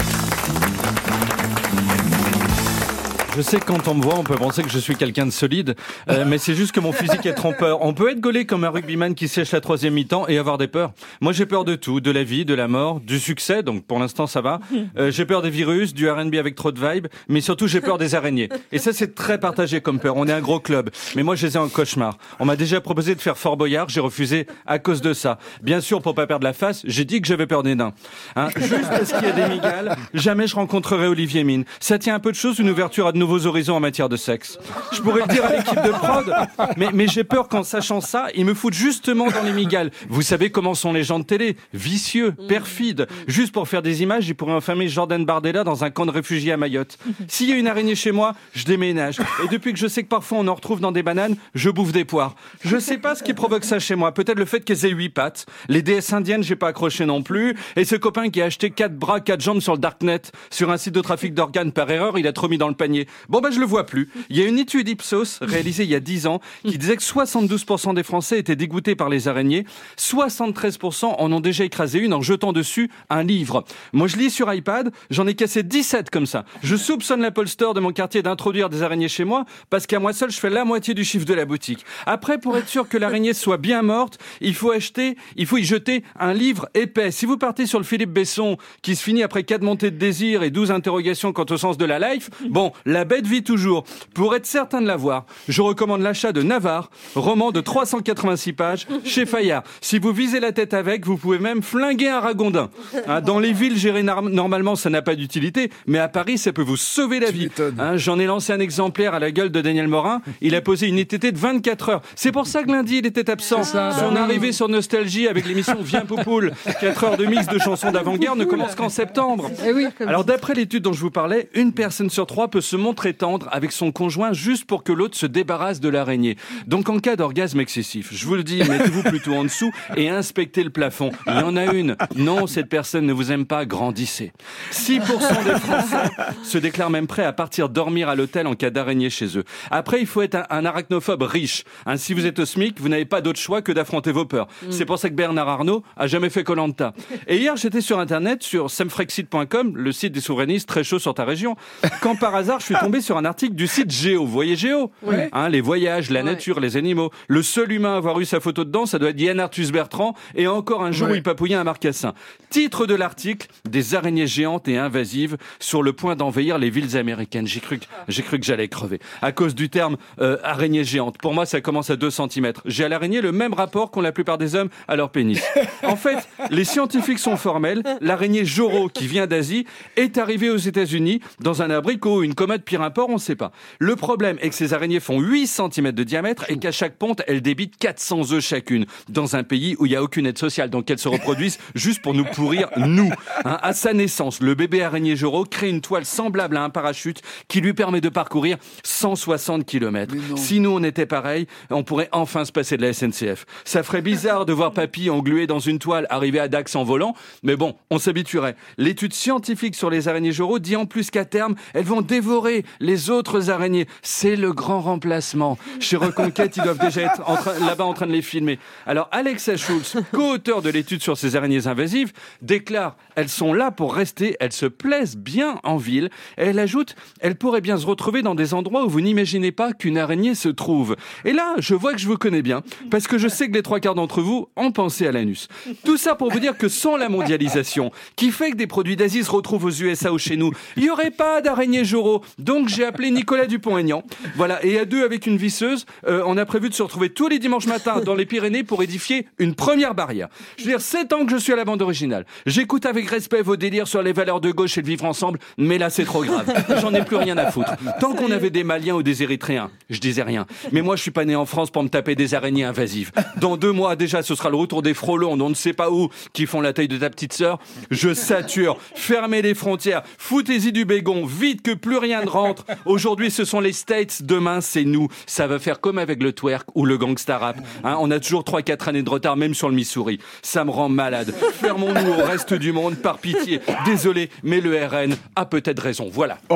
Je 3.34 3.40
sais 3.40 3.58
que 3.58 3.64
quand 3.64 3.88
on 3.88 3.94
me 3.94 4.02
voit, 4.02 4.18
on 4.18 4.24
peut 4.24 4.34
penser 4.34 4.62
que 4.62 4.68
je 4.68 4.78
suis 4.78 4.94
quelqu'un 4.94 5.24
de 5.24 5.30
solide, 5.30 5.74
euh, 6.10 6.24
mais 6.26 6.36
c'est 6.36 6.54
juste 6.54 6.72
que 6.72 6.80
mon 6.80 6.92
physique 6.92 7.24
est 7.24 7.32
trompeur. 7.32 7.80
On 7.80 7.94
peut 7.94 8.10
être 8.10 8.20
gaulé 8.20 8.44
comme 8.44 8.62
un 8.62 8.68
rugbyman 8.68 9.14
qui 9.14 9.26
sèche 9.26 9.52
la 9.52 9.62
troisième 9.62 9.94
mi-temps 9.94 10.28
et 10.28 10.36
avoir 10.36 10.58
des 10.58 10.68
peurs. 10.68 10.92
Moi, 11.22 11.32
j'ai 11.32 11.46
peur 11.46 11.64
de 11.64 11.74
tout, 11.74 12.00
de 12.00 12.10
la 12.10 12.24
vie, 12.24 12.44
de 12.44 12.52
la 12.52 12.68
mort, 12.68 13.00
du 13.00 13.18
succès, 13.18 13.62
donc 13.62 13.86
pour 13.86 13.98
l'instant 13.98 14.26
ça 14.26 14.42
va. 14.42 14.60
Euh, 14.98 15.10
j'ai 15.10 15.24
peur 15.24 15.40
des 15.40 15.48
virus, 15.48 15.94
du 15.94 16.10
R&B 16.10 16.34
avec 16.34 16.56
trop 16.56 16.72
de 16.72 16.78
vibes, 16.78 17.06
mais 17.26 17.40
surtout 17.40 17.66
j'ai 17.66 17.80
peur 17.80 17.96
des 17.96 18.14
araignées. 18.14 18.50
Et 18.70 18.78
ça, 18.78 18.92
c'est 18.92 19.14
très 19.14 19.40
partagé 19.40 19.80
comme 19.80 19.98
peur. 19.98 20.16
On 20.18 20.28
est 20.28 20.32
un 20.32 20.42
gros 20.42 20.60
club, 20.60 20.90
mais 21.16 21.22
moi, 21.22 21.34
je 21.34 21.46
les 21.46 21.56
ai 21.56 21.58
en 21.58 21.70
cauchemar. 21.70 22.18
On 22.38 22.44
m'a 22.44 22.56
déjà 22.56 22.82
proposé 22.82 23.14
de 23.14 23.20
faire 23.22 23.38
Fort 23.38 23.56
Boyard, 23.56 23.88
j'ai 23.88 24.00
refusé 24.00 24.46
à 24.66 24.78
cause 24.78 25.00
de 25.00 25.14
ça. 25.14 25.38
Bien 25.62 25.80
sûr, 25.80 26.02
pour 26.02 26.14
pas 26.14 26.26
perdre 26.26 26.44
la 26.44 26.52
face, 26.52 26.82
j'ai 26.84 27.06
dit 27.06 27.22
que 27.22 27.26
j'avais 27.26 27.46
peur 27.46 27.62
des 27.62 27.76
nains. 27.76 27.94
Hein, 28.36 28.48
juste 28.56 28.90
parce 28.90 29.10
qu'il 29.10 29.26
y 29.26 29.30
a 29.30 29.32
des 29.32 29.54
migales, 29.54 29.96
jamais 30.12 30.46
je 30.46 30.54
rencontrerai 30.54 31.06
Olivier 31.06 31.44
Mine. 31.44 31.64
Ça 31.80 31.98
tient 31.98 32.14
un 32.14 32.20
peu 32.20 32.30
de 32.30 32.36
choses, 32.36 32.58
une 32.58 32.68
ouverture 32.68 33.06
à 33.06 33.12
de 33.12 33.21
nouveaux 33.22 33.46
horizons 33.46 33.76
en 33.76 33.80
matière 33.80 34.08
de 34.08 34.16
sexe. 34.16 34.58
Je 34.92 35.00
pourrais 35.00 35.22
le 35.22 35.32
dire 35.32 35.44
à 35.44 35.52
l'équipe 35.52 35.80
de 35.80 35.90
prod, 35.90 36.34
mais, 36.76 36.88
mais 36.92 37.06
j'ai 37.06 37.22
peur 37.22 37.48
qu'en 37.48 37.62
sachant 37.62 38.00
ça, 38.00 38.26
ils 38.34 38.44
me 38.44 38.52
foutent 38.52 38.74
justement 38.74 39.30
dans 39.30 39.44
les 39.44 39.52
migales. 39.52 39.92
Vous 40.08 40.22
savez 40.22 40.50
comment 40.50 40.74
sont 40.74 40.92
les 40.92 41.04
gens 41.04 41.20
de 41.20 41.24
télé? 41.24 41.56
Vicieux, 41.72 42.32
perfides. 42.48 43.06
Juste 43.28 43.52
pour 43.52 43.68
faire 43.68 43.80
des 43.80 44.02
images, 44.02 44.28
ils 44.28 44.34
pourraient 44.34 44.52
enfermer 44.52 44.88
Jordan 44.88 45.24
Bardella 45.24 45.62
dans 45.62 45.84
un 45.84 45.90
camp 45.90 46.04
de 46.04 46.10
réfugiés 46.10 46.50
à 46.50 46.56
Mayotte. 46.56 46.98
S'il 47.28 47.48
y 47.48 47.52
a 47.52 47.56
une 47.56 47.68
araignée 47.68 47.94
chez 47.94 48.10
moi, 48.10 48.34
je 48.54 48.64
déménage. 48.64 49.20
Et 49.44 49.48
depuis 49.48 49.72
que 49.72 49.78
je 49.78 49.86
sais 49.86 50.02
que 50.02 50.08
parfois 50.08 50.38
on 50.38 50.48
en 50.48 50.54
retrouve 50.54 50.80
dans 50.80 50.90
des 50.90 51.04
bananes, 51.04 51.36
je 51.54 51.70
bouffe 51.70 51.92
des 51.92 52.04
poires. 52.04 52.34
Je 52.64 52.76
sais 52.78 52.98
pas 52.98 53.14
ce 53.14 53.22
qui 53.22 53.34
provoque 53.34 53.64
ça 53.64 53.78
chez 53.78 53.94
moi. 53.94 54.12
Peut-être 54.12 54.38
le 54.38 54.46
fait 54.46 54.60
qu'elles 54.64 54.84
aient 54.84 54.90
huit 54.90 55.10
pattes. 55.10 55.46
Les 55.68 55.82
déesses 55.82 56.12
indiennes, 56.12 56.42
j'ai 56.42 56.56
pas 56.56 56.68
accroché 56.68 57.06
non 57.06 57.22
plus. 57.22 57.56
Et 57.76 57.84
ce 57.84 57.94
copain 57.94 58.30
qui 58.30 58.42
a 58.42 58.46
acheté 58.46 58.70
quatre 58.70 58.96
bras, 58.96 59.20
quatre 59.20 59.42
jambes 59.42 59.60
sur 59.60 59.74
le 59.74 59.78
darknet, 59.78 60.22
sur 60.50 60.70
un 60.70 60.76
site 60.76 60.94
de 60.94 61.00
trafic 61.00 61.34
d'organes 61.34 61.70
par 61.70 61.88
erreur, 61.88 62.18
il 62.18 62.26
a 62.26 62.32
trop 62.32 62.48
mis 62.48 62.58
dans 62.58 62.68
le 62.68 62.74
panier. 62.74 63.06
Bon 63.28 63.40
ben 63.40 63.50
je 63.50 63.60
le 63.60 63.66
vois 63.66 63.86
plus. 63.86 64.08
Il 64.30 64.38
y 64.38 64.42
a 64.42 64.46
une 64.46 64.58
étude 64.58 64.88
Ipsos 64.88 65.38
réalisée 65.40 65.84
il 65.84 65.90
y 65.90 65.94
a 65.94 66.00
10 66.00 66.26
ans 66.26 66.40
qui 66.64 66.78
disait 66.78 66.96
que 66.96 67.02
72% 67.02 67.94
des 67.94 68.02
Français 68.02 68.38
étaient 68.38 68.56
dégoûtés 68.56 68.94
par 68.94 69.08
les 69.08 69.28
araignées. 69.28 69.64
73% 69.98 71.14
en 71.18 71.32
ont 71.32 71.40
déjà 71.40 71.64
écrasé 71.64 71.98
une 71.98 72.14
en 72.14 72.20
jetant 72.20 72.52
dessus 72.52 72.90
un 73.10 73.22
livre. 73.22 73.64
Moi 73.92 74.06
je 74.06 74.16
lis 74.16 74.30
sur 74.30 74.52
iPad, 74.52 74.92
j'en 75.10 75.26
ai 75.26 75.34
cassé 75.34 75.62
17 75.62 76.10
comme 76.10 76.26
ça. 76.26 76.44
Je 76.62 76.76
soupçonne 76.76 77.20
l'Apple 77.20 77.48
Store 77.48 77.74
de 77.74 77.80
mon 77.80 77.92
quartier 77.92 78.22
d'introduire 78.22 78.68
des 78.68 78.82
araignées 78.82 79.08
chez 79.08 79.24
moi 79.24 79.44
parce 79.70 79.86
qu'à 79.86 79.98
moi 79.98 80.12
seul 80.12 80.30
je 80.30 80.38
fais 80.38 80.50
la 80.50 80.64
moitié 80.64 80.94
du 80.94 81.04
chiffre 81.04 81.26
de 81.26 81.34
la 81.34 81.44
boutique. 81.44 81.84
Après 82.06 82.38
pour 82.38 82.56
être 82.56 82.68
sûr 82.68 82.88
que 82.88 82.98
l'araignée 82.98 83.34
soit 83.34 83.58
bien 83.58 83.82
morte, 83.82 84.18
il 84.40 84.54
faut 84.54 84.70
acheter, 84.70 85.16
il 85.36 85.46
faut 85.46 85.58
y 85.58 85.64
jeter 85.64 86.04
un 86.18 86.32
livre 86.32 86.68
épais. 86.74 87.10
Si 87.10 87.26
vous 87.26 87.36
partez 87.36 87.66
sur 87.66 87.78
le 87.78 87.84
Philippe 87.84 88.12
Besson 88.12 88.56
qui 88.82 88.96
se 88.96 89.02
finit 89.02 89.22
après 89.22 89.44
4 89.44 89.62
montées 89.62 89.90
de 89.90 89.96
désir 89.96 90.42
et 90.42 90.50
12 90.50 90.70
interrogations 90.70 91.32
quant 91.32 91.46
au 91.48 91.56
sens 91.56 91.78
de 91.78 91.84
la 91.84 91.98
life, 91.98 92.30
bon, 92.48 92.72
la 92.84 93.01
bête 93.04 93.26
vit 93.26 93.42
toujours. 93.42 93.84
Pour 94.14 94.34
être 94.34 94.46
certain 94.46 94.80
de 94.80 94.86
l'avoir, 94.86 95.24
je 95.48 95.62
recommande 95.62 96.02
l'achat 96.02 96.32
de 96.32 96.42
Navarre, 96.42 96.90
roman 97.14 97.50
de 97.50 97.60
386 97.60 98.52
pages 98.52 98.86
chez 99.04 99.26
Fayard. 99.26 99.62
Si 99.80 99.98
vous 99.98 100.12
visez 100.12 100.40
la 100.40 100.52
tête 100.52 100.74
avec, 100.74 101.04
vous 101.06 101.16
pouvez 101.16 101.38
même 101.38 101.62
flinguer 101.62 102.08
un 102.08 102.20
ragondin. 102.20 102.70
Hein, 103.06 103.20
dans 103.20 103.38
les 103.38 103.52
villes 103.52 103.76
gérées 103.76 104.02
normalement, 104.02 104.76
ça 104.76 104.90
n'a 104.90 105.02
pas 105.02 105.14
d'utilité, 105.14 105.70
mais 105.86 105.98
à 105.98 106.08
Paris, 106.08 106.38
ça 106.38 106.52
peut 106.52 106.62
vous 106.62 106.76
sauver 106.76 107.20
la 107.20 107.30
vie. 107.30 107.48
Hein, 107.78 107.96
J'en 107.96 108.18
ai 108.18 108.26
lancé 108.26 108.52
un 108.52 108.60
exemplaire 108.60 109.14
à 109.14 109.18
la 109.18 109.30
gueule 109.30 109.50
de 109.50 109.60
Daniel 109.60 109.88
Morin. 109.88 110.22
Il 110.40 110.54
a 110.54 110.60
posé 110.60 110.86
une 110.88 110.98
ITT 110.98 111.32
de 111.32 111.38
24 111.38 111.88
heures. 111.88 112.02
C'est 112.14 112.32
pour 112.32 112.46
ça 112.46 112.62
que 112.62 112.70
lundi, 112.70 112.98
il 112.98 113.06
était 113.06 113.30
absent. 113.30 113.62
ça, 113.64 113.90
bah 113.90 113.96
Son 113.98 114.12
oui. 114.12 114.18
arrivée 114.18 114.52
sur 114.52 114.68
Nostalgie 114.68 115.28
avec 115.28 115.46
l'émission 115.46 115.76
Viens 115.80 116.04
Poupoule, 116.04 116.52
4 116.80 117.04
heures 117.04 117.16
de 117.16 117.26
mix 117.26 117.46
de 117.46 117.58
chansons 117.58 117.90
d'avant-guerre, 117.90 118.36
ne 118.36 118.44
commence 118.44 118.74
qu'en 118.74 118.88
septembre. 118.88 119.50
Eh 119.66 120.04
Alors 120.04 120.24
d'après 120.24 120.54
l'étude 120.54 120.82
dont 120.82 120.92
je 120.92 121.00
vous 121.00 121.10
parlais, 121.10 121.48
une 121.54 121.72
personne 121.72 122.10
sur 122.10 122.26
trois 122.26 122.48
peut 122.48 122.60
se 122.60 122.76
montrer 122.76 122.91
tendre 122.94 123.48
avec 123.50 123.72
son 123.72 123.92
conjoint 123.92 124.32
juste 124.32 124.64
pour 124.64 124.84
que 124.84 124.92
l'autre 124.92 125.16
se 125.16 125.26
débarrasse 125.26 125.80
de 125.80 125.88
l'araignée. 125.88 126.36
Donc 126.66 126.88
en 126.88 126.98
cas 126.98 127.16
d'orgasme 127.16 127.60
excessif, 127.60 128.08
je 128.12 128.26
vous 128.26 128.34
le 128.34 128.44
dis, 128.44 128.58
mettez-vous 128.58 129.02
plutôt 129.02 129.34
en 129.34 129.44
dessous 129.44 129.72
et 129.96 130.08
inspectez 130.08 130.62
le 130.62 130.70
plafond. 130.70 131.10
Il 131.26 131.34
y 131.34 131.42
en 131.42 131.56
a 131.56 131.72
une. 131.72 131.96
Non, 132.16 132.46
cette 132.46 132.68
personne 132.68 133.06
ne 133.06 133.12
vous 133.12 133.32
aime 133.32 133.46
pas, 133.46 133.64
grandissez. 133.64 134.32
6% 134.72 135.44
des 135.44 135.58
Français 135.60 136.10
se 136.42 136.58
déclarent 136.58 136.90
même 136.90 137.06
prêts 137.06 137.24
à 137.24 137.32
partir 137.32 137.68
dormir 137.68 138.08
à 138.08 138.14
l'hôtel 138.14 138.46
en 138.46 138.54
cas 138.54 138.70
d'araignée 138.70 139.10
chez 139.10 139.38
eux. 139.38 139.44
Après, 139.70 140.00
il 140.00 140.06
faut 140.06 140.22
être 140.22 140.34
un, 140.34 140.46
un 140.50 140.64
arachnophobe 140.64 141.22
riche. 141.22 141.64
Hein, 141.86 141.96
si 141.96 142.14
vous 142.14 142.26
êtes 142.26 142.38
au 142.38 142.44
SMIC, 142.44 142.80
vous 142.80 142.88
n'avez 142.88 143.04
pas 143.04 143.20
d'autre 143.20 143.40
choix 143.40 143.62
que 143.62 143.72
d'affronter 143.72 144.12
vos 144.12 144.24
peurs. 144.24 144.48
C'est 144.70 144.84
pour 144.84 144.98
ça 144.98 145.08
que 145.08 145.14
Bernard 145.14 145.48
Arnault 145.48 145.82
a 145.96 146.06
jamais 146.06 146.30
fait 146.30 146.44
Colanta. 146.44 146.92
Et 147.26 147.38
hier, 147.38 147.56
j'étais 147.56 147.80
sur 147.80 147.98
Internet, 147.98 148.42
sur 148.42 148.70
semfrexit.com, 148.70 149.76
le 149.76 149.92
site 149.92 150.12
des 150.12 150.20
souverainistes 150.20 150.68
très 150.68 150.84
chaud 150.84 150.98
sur 150.98 151.14
ta 151.14 151.24
région. 151.24 151.56
Quand 152.00 152.16
par 152.16 152.34
hasard, 152.34 152.60
je 152.60 152.66
suis 152.66 152.74
tombé 152.84 153.00
sur 153.00 153.16
un 153.16 153.24
article 153.24 153.54
du 153.54 153.66
site 153.66 153.90
Géo. 153.90 154.24
Vous 154.24 154.32
voyez 154.32 154.56
Géo 154.56 154.90
Ouais. 155.02 155.28
Hein, 155.32 155.48
Les 155.48 155.60
voyages, 155.60 156.10
la 156.10 156.20
Ouais. 156.20 156.26
nature, 156.26 156.60
les 156.60 156.76
animaux. 156.76 157.10
Le 157.28 157.42
seul 157.42 157.72
humain 157.72 157.94
à 157.94 157.96
avoir 157.96 158.18
eu 158.20 158.24
sa 158.24 158.40
photo 158.40 158.64
dedans, 158.64 158.86
ça 158.86 158.98
doit 158.98 159.10
être 159.10 159.20
Yann 159.20 159.40
Arthus 159.40 159.70
Bertrand. 159.72 160.14
Et 160.34 160.46
encore 160.46 160.82
un 160.84 160.92
jour 160.92 161.08
Ouais. 161.08 161.14
où 161.14 161.16
il 161.16 161.22
papouillait 161.22 161.56
un 161.56 161.64
marcassin. 161.64 162.14
Titre 162.50 162.86
de 162.86 162.94
l'article 162.94 163.48
Des 163.68 163.94
araignées 163.94 164.26
géantes 164.26 164.68
et 164.68 164.76
invasives 164.78 165.36
sur 165.58 165.82
le 165.82 165.92
point 165.92 166.16
d'envahir 166.16 166.58
les 166.58 166.70
villes 166.70 166.96
américaines. 166.96 167.46
J'ai 167.46 167.60
cru 167.60 167.78
que, 167.78 167.84
j'ai 168.08 168.22
cru 168.22 168.38
que 168.38 168.44
j'allais 168.46 168.68
crever. 168.68 169.00
À 169.22 169.32
cause 169.32 169.54
du 169.54 169.68
terme 169.70 169.96
euh, 170.20 170.36
araignée 170.42 170.84
géante. 170.84 171.18
Pour 171.18 171.34
moi, 171.34 171.46
ça 171.46 171.60
commence 171.60 171.90
à 171.90 171.96
2 171.96 172.10
cm. 172.10 172.52
J'ai 172.66 172.84
à 172.84 172.88
l'araignée 172.88 173.20
le 173.20 173.32
même 173.32 173.54
rapport 173.54 173.90
qu'ont 173.90 174.00
la 174.00 174.12
plupart 174.12 174.38
des 174.38 174.54
hommes 174.54 174.68
à 174.88 174.96
leur 174.96 175.10
pénis. 175.10 175.42
En 175.84 175.96
fait, 175.96 176.28
les 176.50 176.64
scientifiques 176.64 177.18
sont 177.18 177.36
formels. 177.36 177.82
L'araignée 178.00 178.44
Joro, 178.44 178.88
qui 178.88 179.06
vient 179.06 179.26
d'Asie, 179.26 179.66
est 179.96 180.16
arrivée 180.16 180.48
aux 180.50 180.56
États-Unis 180.56 181.20
dans 181.40 181.60
un 181.62 181.70
abricot, 181.70 182.22
une 182.22 182.34
commode, 182.72 182.82
pire 182.82 182.82
import, 182.82 183.08
on 183.10 183.14
ne 183.14 183.18
sait 183.18 183.36
pas. 183.36 183.52
Le 183.78 183.96
problème 183.96 184.38
est 184.40 184.48
que 184.48 184.54
ces 184.54 184.72
araignées 184.72 185.00
font 185.00 185.20
8 185.20 185.46
cm 185.46 185.92
de 185.92 186.04
diamètre 186.04 186.46
et 186.48 186.58
qu'à 186.58 186.72
chaque 186.72 186.96
ponte, 186.96 187.22
elles 187.26 187.42
débitent 187.42 187.76
400 187.76 188.32
œufs 188.32 188.42
chacune. 188.42 188.86
Dans 189.08 189.36
un 189.36 189.42
pays 189.42 189.76
où 189.78 189.86
il 189.86 189.90
n'y 189.90 189.96
a 189.96 190.02
aucune 190.02 190.26
aide 190.26 190.38
sociale. 190.38 190.70
Donc 190.70 190.90
elles 190.90 190.98
se 190.98 191.08
reproduisent 191.08 191.58
juste 191.74 192.02
pour 192.02 192.14
nous 192.14 192.24
pourrir, 192.24 192.68
nous. 192.76 193.12
Hein, 193.44 193.58
à 193.62 193.72
sa 193.74 193.92
naissance, 193.92 194.40
le 194.40 194.54
bébé 194.54 194.82
araignée 194.82 195.16
Joro 195.16 195.44
crée 195.44 195.68
une 195.68 195.80
toile 195.80 196.04
semblable 196.04 196.56
à 196.56 196.64
un 196.64 196.70
parachute 196.70 197.20
qui 197.48 197.60
lui 197.60 197.74
permet 197.74 198.00
de 198.00 198.08
parcourir 198.08 198.56
160 198.84 199.66
km. 199.66 200.14
Si 200.36 200.60
nous 200.60 200.70
on 200.70 200.82
était 200.82 201.06
pareil, 201.06 201.46
on 201.70 201.84
pourrait 201.84 202.08
enfin 202.12 202.44
se 202.44 202.52
passer 202.52 202.76
de 202.76 202.82
la 202.82 202.92
SNCF. 202.92 203.44
Ça 203.64 203.82
ferait 203.82 204.02
bizarre 204.02 204.46
de 204.46 204.52
voir 204.52 204.72
papy 204.72 205.10
englué 205.10 205.46
dans 205.46 205.58
une 205.58 205.78
toile 205.78 206.06
arriver 206.10 206.40
à 206.40 206.48
Dax 206.48 206.74
en 206.76 206.84
volant, 206.84 207.14
mais 207.42 207.56
bon, 207.56 207.74
on 207.90 207.98
s'habituerait. 207.98 208.56
L'étude 208.78 209.12
scientifique 209.12 209.74
sur 209.74 209.90
les 209.90 210.08
araignées 210.08 210.32
Joro 210.32 210.58
dit 210.58 210.76
en 210.76 210.86
plus 210.86 211.10
qu'à 211.10 211.24
terme, 211.24 211.54
elles 211.74 211.84
vont 211.84 212.02
dévorer 212.02 212.61
les 212.80 213.10
autres 213.10 213.50
araignées. 213.50 213.86
C'est 214.02 214.36
le 214.36 214.52
grand 214.52 214.80
remplacement. 214.80 215.58
Chez 215.80 215.96
Reconquête, 215.96 216.56
ils 216.56 216.62
doivent 216.62 216.78
déjà 216.78 217.02
être 217.02 217.22
là-bas 217.64 217.84
en 217.84 217.94
train 217.94 218.06
de 218.06 218.12
les 218.12 218.22
filmer. 218.22 218.58
Alors 218.86 219.08
Alexa 219.12 219.56
Schultz, 219.56 219.96
co-auteur 220.12 220.62
de 220.62 220.70
l'étude 220.70 221.02
sur 221.02 221.16
ces 221.16 221.36
araignées 221.36 221.66
invasives, 221.66 222.12
déclare 222.40 222.96
elles 223.14 223.28
sont 223.28 223.52
là 223.52 223.70
pour 223.70 223.94
rester, 223.94 224.36
elles 224.40 224.52
se 224.52 224.66
plaisent 224.66 225.16
bien 225.16 225.60
en 225.64 225.76
ville. 225.76 226.10
Elle 226.36 226.58
ajoute, 226.58 226.96
elles 227.20 227.36
pourraient 227.36 227.60
bien 227.60 227.76
se 227.76 227.86
retrouver 227.86 228.22
dans 228.22 228.34
des 228.34 228.54
endroits 228.54 228.84
où 228.84 228.88
vous 228.88 229.00
n'imaginez 229.00 229.52
pas 229.52 229.72
qu'une 229.72 229.98
araignée 229.98 230.34
se 230.34 230.48
trouve. 230.48 230.96
Et 231.24 231.32
là, 231.32 231.54
je 231.58 231.74
vois 231.74 231.92
que 231.92 231.98
je 231.98 232.06
vous 232.06 232.16
connais 232.16 232.42
bien, 232.42 232.62
parce 232.90 233.06
que 233.06 233.18
je 233.18 233.28
sais 233.28 233.48
que 233.48 233.54
les 233.54 233.62
trois 233.62 233.80
quarts 233.80 233.94
d'entre 233.94 234.22
vous 234.22 234.48
ont 234.56 234.72
pensé 234.72 235.06
à 235.06 235.12
l'anus. 235.12 235.48
Tout 235.84 235.96
ça 235.96 236.14
pour 236.14 236.30
vous 236.30 236.40
dire 236.40 236.56
que 236.56 236.68
sans 236.68 236.96
la 236.96 237.08
mondialisation, 237.08 237.90
qui 238.16 238.30
fait 238.30 238.52
que 238.52 238.56
des 238.56 238.66
produits 238.66 238.96
d'Asie 238.96 239.24
se 239.24 239.30
retrouvent 239.30 239.64
aux 239.64 239.70
USA 239.70 240.12
ou 240.12 240.18
chez 240.18 240.36
nous, 240.36 240.52
il 240.76 240.84
n'y 240.84 240.90
aurait 240.90 241.10
pas 241.10 241.40
d'araignées 241.40 241.84
Joro. 241.84 242.22
Donc 242.52 242.68
j'ai 242.68 242.84
appelé 242.84 243.10
Nicolas 243.10 243.46
Dupont-Aignan. 243.46 244.02
Voilà, 244.36 244.62
et 244.62 244.78
à 244.78 244.84
deux 244.84 245.02
avec 245.04 245.26
une 245.26 245.38
visseuse, 245.38 245.86
euh, 246.06 246.22
on 246.26 246.36
a 246.36 246.44
prévu 246.44 246.68
de 246.68 246.74
se 246.74 246.82
retrouver 246.82 247.08
tous 247.08 247.26
les 247.26 247.38
dimanches 247.38 247.66
matins 247.66 248.00
dans 248.04 248.14
les 248.14 248.26
Pyrénées 248.26 248.62
pour 248.62 248.82
édifier 248.82 249.26
une 249.38 249.54
première 249.54 249.94
barrière. 249.94 250.28
Je 250.58 250.64
veux 250.64 250.68
dire, 250.68 250.82
sept 250.82 251.14
ans 251.14 251.24
que 251.24 251.32
je 251.32 251.38
suis 251.38 251.54
à 251.54 251.56
la 251.56 251.64
bande 251.64 251.80
originale. 251.80 252.26
J'écoute 252.44 252.84
avec 252.84 253.08
respect 253.08 253.40
vos 253.40 253.56
délires 253.56 253.88
sur 253.88 254.02
les 254.02 254.12
valeurs 254.12 254.42
de 254.42 254.50
gauche 254.50 254.76
et 254.76 254.82
le 254.82 254.86
vivre 254.86 255.06
ensemble, 255.06 255.38
mais 255.56 255.78
là 255.78 255.88
c'est 255.88 256.04
trop 256.04 256.22
grave. 256.24 256.44
J'en 256.82 256.92
ai 256.92 257.02
plus 257.02 257.16
rien 257.16 257.38
à 257.38 257.50
foutre. 257.50 257.72
Tant 258.00 258.12
qu'on 258.12 258.30
avait 258.30 258.50
des 258.50 258.64
Maliens 258.64 258.96
ou 258.96 259.02
des 259.02 259.22
Érythréens, 259.22 259.70
je 259.88 259.98
disais 259.98 260.22
rien. 260.22 260.44
Mais 260.72 260.82
moi 260.82 260.96
je 260.96 261.00
suis 261.00 261.10
pas 261.10 261.24
né 261.24 261.34
en 261.34 261.46
France 261.46 261.70
pour 261.70 261.82
me 261.82 261.88
taper 261.88 262.16
des 262.16 262.34
araignées 262.34 262.64
invasives. 262.64 263.12
Dans 263.38 263.56
deux 263.56 263.72
mois 263.72 263.96
déjà, 263.96 264.22
ce 264.22 264.34
sera 264.34 264.50
le 264.50 264.56
retour 264.56 264.82
des 264.82 264.92
frelons, 264.92 265.40
on 265.40 265.48
ne 265.48 265.54
sait 265.54 265.72
pas 265.72 265.90
où, 265.90 266.10
qui 266.34 266.44
font 266.44 266.60
la 266.60 266.74
taille 266.74 266.88
de 266.88 266.98
ta 266.98 267.08
petite 267.08 267.32
sœur. 267.32 267.58
Je 267.90 268.12
sature. 268.12 268.76
Fermez 268.94 269.40
les 269.40 269.54
frontières. 269.54 270.02
Foutez-y 270.18 270.70
du 270.70 270.84
bégon. 270.84 271.24
Vite 271.24 271.62
que 271.62 271.72
plus 271.72 271.96
rien 271.96 272.20
ne 272.20 272.26
rentre. 272.32 272.64
Aujourd'hui, 272.84 273.30
ce 273.30 273.44
sont 273.44 273.60
les 273.60 273.72
States. 273.72 274.22
Demain, 274.22 274.60
c'est 274.60 274.84
nous. 274.84 275.08
Ça 275.26 275.46
va 275.46 275.58
faire 275.58 275.80
comme 275.80 275.98
avec 275.98 276.22
le 276.22 276.32
twerk 276.32 276.66
ou 276.74 276.84
le 276.84 276.98
gangsta 276.98 277.38
rap. 277.38 277.56
Hein, 277.84 277.96
on 278.00 278.10
a 278.10 278.18
toujours 278.18 278.42
3-4 278.42 278.88
années 278.88 279.02
de 279.02 279.10
retard, 279.10 279.36
même 279.36 279.54
sur 279.54 279.68
le 279.68 279.74
Missouri. 279.74 280.18
Ça 280.42 280.64
me 280.64 280.70
rend 280.70 280.88
malade. 280.88 281.32
Fermons-nous 281.60 282.12
au 282.12 282.24
reste 282.24 282.54
du 282.54 282.72
monde, 282.72 282.96
par 282.96 283.18
pitié. 283.18 283.60
Désolé, 283.84 284.30
mais 284.42 284.60
le 284.60 284.76
RN 284.84 285.14
a 285.36 285.44
peut-être 285.46 285.80
raison. 285.80 286.08
Voilà. 286.12 286.38
Oh, 286.48 286.54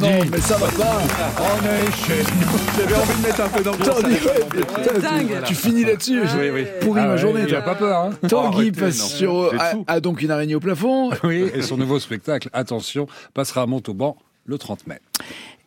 non, 0.00 0.08
mais 0.30 0.40
ça 0.40 0.56
va 0.56 0.66
pas. 0.68 1.00
J'avais 2.76 2.94
envie 2.94 3.14
de 3.20 3.26
mettre 3.26 3.40
un 3.42 3.48
peu 3.48 3.62
d'ambiance. 3.62 4.02
Ouais, 4.02 4.18
tu- 4.94 5.00
dingue. 5.00 5.42
Tu 5.46 5.54
finis 5.54 5.84
là-dessus. 5.84 6.20
Oui, 6.38 6.50
oui. 6.52 6.66
Pourri 6.80 7.00
Ah 7.02 7.06
ma 7.06 7.12
ouais, 7.12 7.18
journée. 7.18 7.46
toi. 7.46 7.60
pas 7.62 7.74
peur, 7.74 7.98
hein 7.98 8.10
Tanguy 8.28 8.72
C'est 8.90 9.26
a, 9.26 9.70
fou. 9.70 9.84
a 9.86 10.00
donc 10.00 10.22
une 10.22 10.30
araignée 10.30 10.54
au 10.54 10.60
plafond. 10.60 11.10
Oui, 11.24 11.44
et 11.54 11.62
son 11.62 11.76
nouveau 11.76 11.98
spectacle, 11.98 12.48
attention, 12.52 13.06
passera 13.34 13.62
à 13.62 13.66
Montauban 13.66 14.16
le 14.46 14.58
30 14.58 14.86
mai. 14.86 15.00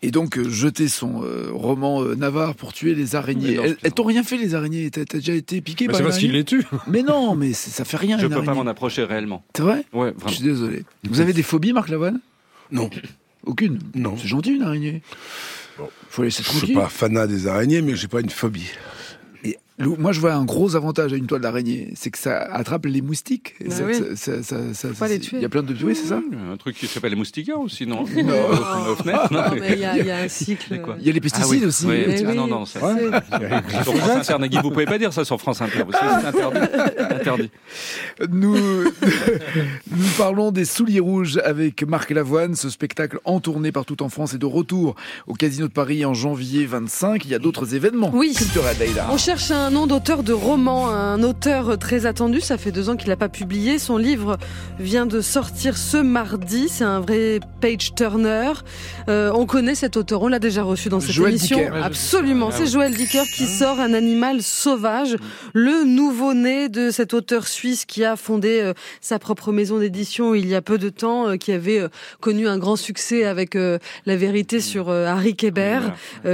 Et 0.02 0.12
donc, 0.12 0.38
euh, 0.38 0.50
jeter 0.50 0.90
son 0.90 1.24
euh, 1.24 1.48
roman 1.52 2.04
euh, 2.04 2.16
Navarre 2.16 2.56
pour 2.56 2.74
tuer 2.74 2.94
les 2.94 3.16
araignées. 3.16 3.52
Mais 3.52 3.56
non, 3.56 3.64
Elles, 3.64 3.78
elles 3.84 3.94
t'ont 3.94 4.04
rien 4.04 4.24
fait, 4.24 4.36
les 4.38 4.54
araignées 4.56 4.90
T'as 4.92 5.06
déjà 5.06 5.34
été 5.34 5.62
piqué 5.62 5.88
par 5.88 5.96
c'est 5.96 6.04
parce 6.04 6.18
qu'il 6.18 6.32
les 6.34 6.44
tue. 6.44 6.66
Mais 6.88 7.04
non, 7.04 7.36
mais 7.36 7.54
ça 7.54 7.86
fait 7.86 7.96
rien. 7.98 8.18
Je 8.18 8.26
une 8.28 8.34
peux 8.34 8.44
pas 8.44 8.54
m'en 8.54 8.68
approcher 8.68 9.04
réellement. 9.06 9.46
C'est 9.56 9.64
vrai? 9.64 9.86
Ouais, 9.94 10.10
Je 10.16 10.20
vraiment. 10.20 10.28
suis 10.36 10.44
désolé. 10.44 10.84
Vous 11.06 11.22
avez 11.22 11.32
des 11.32 11.44
phobies, 11.44 11.72
Marc 11.72 11.88
Lavoine? 11.90 12.20
Non. 12.72 12.90
Aucune? 13.46 13.80
Non. 13.96 14.16
C'est 14.18 14.28
gentil, 14.28 14.52
une 14.56 14.64
araignée. 14.64 15.02
Faut 16.10 16.24
laisser 16.24 16.44
Je 16.44 16.50
suis 16.50 16.58
tranquille. 16.58 16.76
pas 16.76 16.90
fanat 16.90 17.28
des 17.28 17.48
araignées, 17.48 17.82
mais 17.82 17.96
j'ai 17.96 18.08
pas 18.08 18.20
une 18.20 18.30
phobie. 18.30 18.70
Moi, 19.80 20.12
je 20.12 20.20
vois 20.20 20.34
un 20.36 20.46
gros 20.46 20.76
avantage 20.76 21.14
à 21.14 21.16
une 21.16 21.26
toile 21.26 21.42
d'araignée, 21.42 21.92
c'est 21.96 22.12
que 22.12 22.20
ça 22.20 22.38
attrape 22.42 22.86
les 22.86 23.02
moustiques. 23.02 23.56
Bah 23.60 23.74
ça- 23.76 23.84
oui. 23.86 23.96
ça- 24.16 24.16
ça- 24.16 24.44
ça- 24.44 24.74
ça- 24.74 24.88
pas 24.90 25.08
les 25.08 25.20
tuer. 25.20 25.38
Il 25.38 25.42
y 25.42 25.46
a 25.46 25.50
plein 25.50 25.64
de... 25.64 25.74
Oui, 25.84 25.96
c'est 25.96 26.08
ça 26.10 26.22
Un 26.52 26.58
truc 26.58 26.76
qui 26.78 26.86
s'appelle 26.86 27.10
les 27.10 27.16
moustiquaires 27.18 27.60
aussi, 27.60 27.88
non 27.88 28.04
Non. 28.04 28.06
Il 28.14 29.80
y, 29.80 29.84
a- 29.86 29.98
il 29.98 30.06
y 30.06 30.12
a 30.12 30.18
un 30.20 30.28
cycle. 30.30 30.80
Il 31.00 31.06
y 31.08 31.10
a 31.10 31.14
les 31.14 31.20
pesticides 31.20 31.48
Ah 31.50 31.60
oui. 31.62 31.66
aussi. 31.66 31.86
Oui. 31.88 32.04
Ah 32.08 32.30
oui, 32.30 32.36
non, 32.38 32.48
non, 32.48 32.66
ça-. 32.66 32.80
Sur 33.84 33.96
France 33.98 34.30
Inter, 34.30 34.40
Nagui, 34.40 34.58
vous 34.62 34.70
pouvez 34.72 34.86
pas 34.86 34.98
dire 35.00 35.12
ça 35.12 35.26
sur 35.26 35.40
France 35.40 35.62
Inter. 35.62 35.84
Vous 35.86 35.92
savez, 35.92 36.22
c'est 36.22 36.28
interdit. 36.28 36.60
interdit. 37.20 37.52
Nous, 38.30 38.56
nous 38.56 40.08
parlons 40.18 40.52
des 40.52 40.66
Souliers 40.66 41.00
Rouges 41.00 41.40
avec 41.44 41.84
Marc 41.88 42.12
Lavoine. 42.12 42.56
Ce 42.56 42.70
spectacle 42.70 43.20
en 43.26 43.40
tournée 43.40 43.72
partout 43.72 44.02
en 44.04 44.10
France 44.10 44.34
est 44.34 44.38
de 44.38 44.46
retour 44.46 44.96
au 45.28 45.34
Casino 45.34 45.68
de 45.68 45.74
Paris 45.74 46.06
en 46.06 46.14
janvier 46.14 46.66
25. 46.66 47.26
Il 47.26 47.32
y 47.32 47.36
a 47.36 47.40
d'autres 47.40 47.74
événements 47.76 48.12
Oui. 48.14 48.34
culturels, 48.36 48.78
Leïla. 48.80 49.08
On 49.12 49.18
cherche 49.18 49.50
un 49.52 49.63
nom 49.70 49.88
d'auteur 49.88 50.24
de 50.24 50.34
roman, 50.34 50.90
un 50.90 51.22
auteur 51.24 51.78
très 51.78 52.06
attendu. 52.06 52.42
Ça 52.42 52.58
fait 52.58 52.72
deux 52.72 52.90
ans 52.90 52.96
qu'il 52.96 53.10
n'a 53.10 53.16
pas 53.16 53.30
publié. 53.30 53.80
Son 53.80 53.98
livre 53.98 54.38
vient 54.80 55.06
de 55.06 55.22
sortir 55.22 55.78
ce 55.78 55.98
mardi. 55.98 56.70
C'est 56.70 56.84
un 56.84 57.00
vrai 57.00 57.40
page 57.62 57.94
turner. 57.96 58.54
Euh, 59.10 59.32
on 59.34 59.46
connaît 59.46 59.76
cet 59.76 59.98
auteur. 59.98 60.22
On 60.22 60.28
l'a 60.28 60.40
déjà 60.40 60.64
reçu 60.64 60.90
dans 60.90 61.00
cette 61.00 61.12
Joël 61.12 61.32
émission. 61.32 61.58
Dicker. 61.58 61.84
Absolument. 61.84 62.50
Ah 62.52 62.56
C'est. 62.58 62.68
Joël 62.68 62.94
Dicker 62.94 63.24
qui 63.36 63.46
sort 63.46 63.80
un 63.80 63.94
animal 63.94 64.42
sauvage, 64.42 65.18
le 65.54 65.84
nouveau-né 65.84 66.70
de 66.70 66.90
cet 66.90 67.14
auteur 67.14 67.48
suisse 67.48 67.86
qui 67.86 68.04
a 68.04 68.16
fondé 68.16 68.60
euh, 68.62 68.74
sa 69.02 69.20
propre 69.20 69.52
maison 69.52 69.80
d'édition 69.80 70.34
il 70.36 70.48
y 70.48 70.56
a 70.56 70.62
peu 70.62 70.78
de 70.78 70.90
temps, 70.90 71.30
euh, 71.30 71.36
qui 71.36 71.52
avait 71.52 71.82
connu 72.20 72.48
un 72.48 72.58
grand 72.58 72.76
succès 72.76 73.26
avec 73.26 73.56
la 73.56 74.16
vérité 74.16 74.60
sur 74.60 74.90
Harry 74.90 75.36
Kéber, 75.36 75.80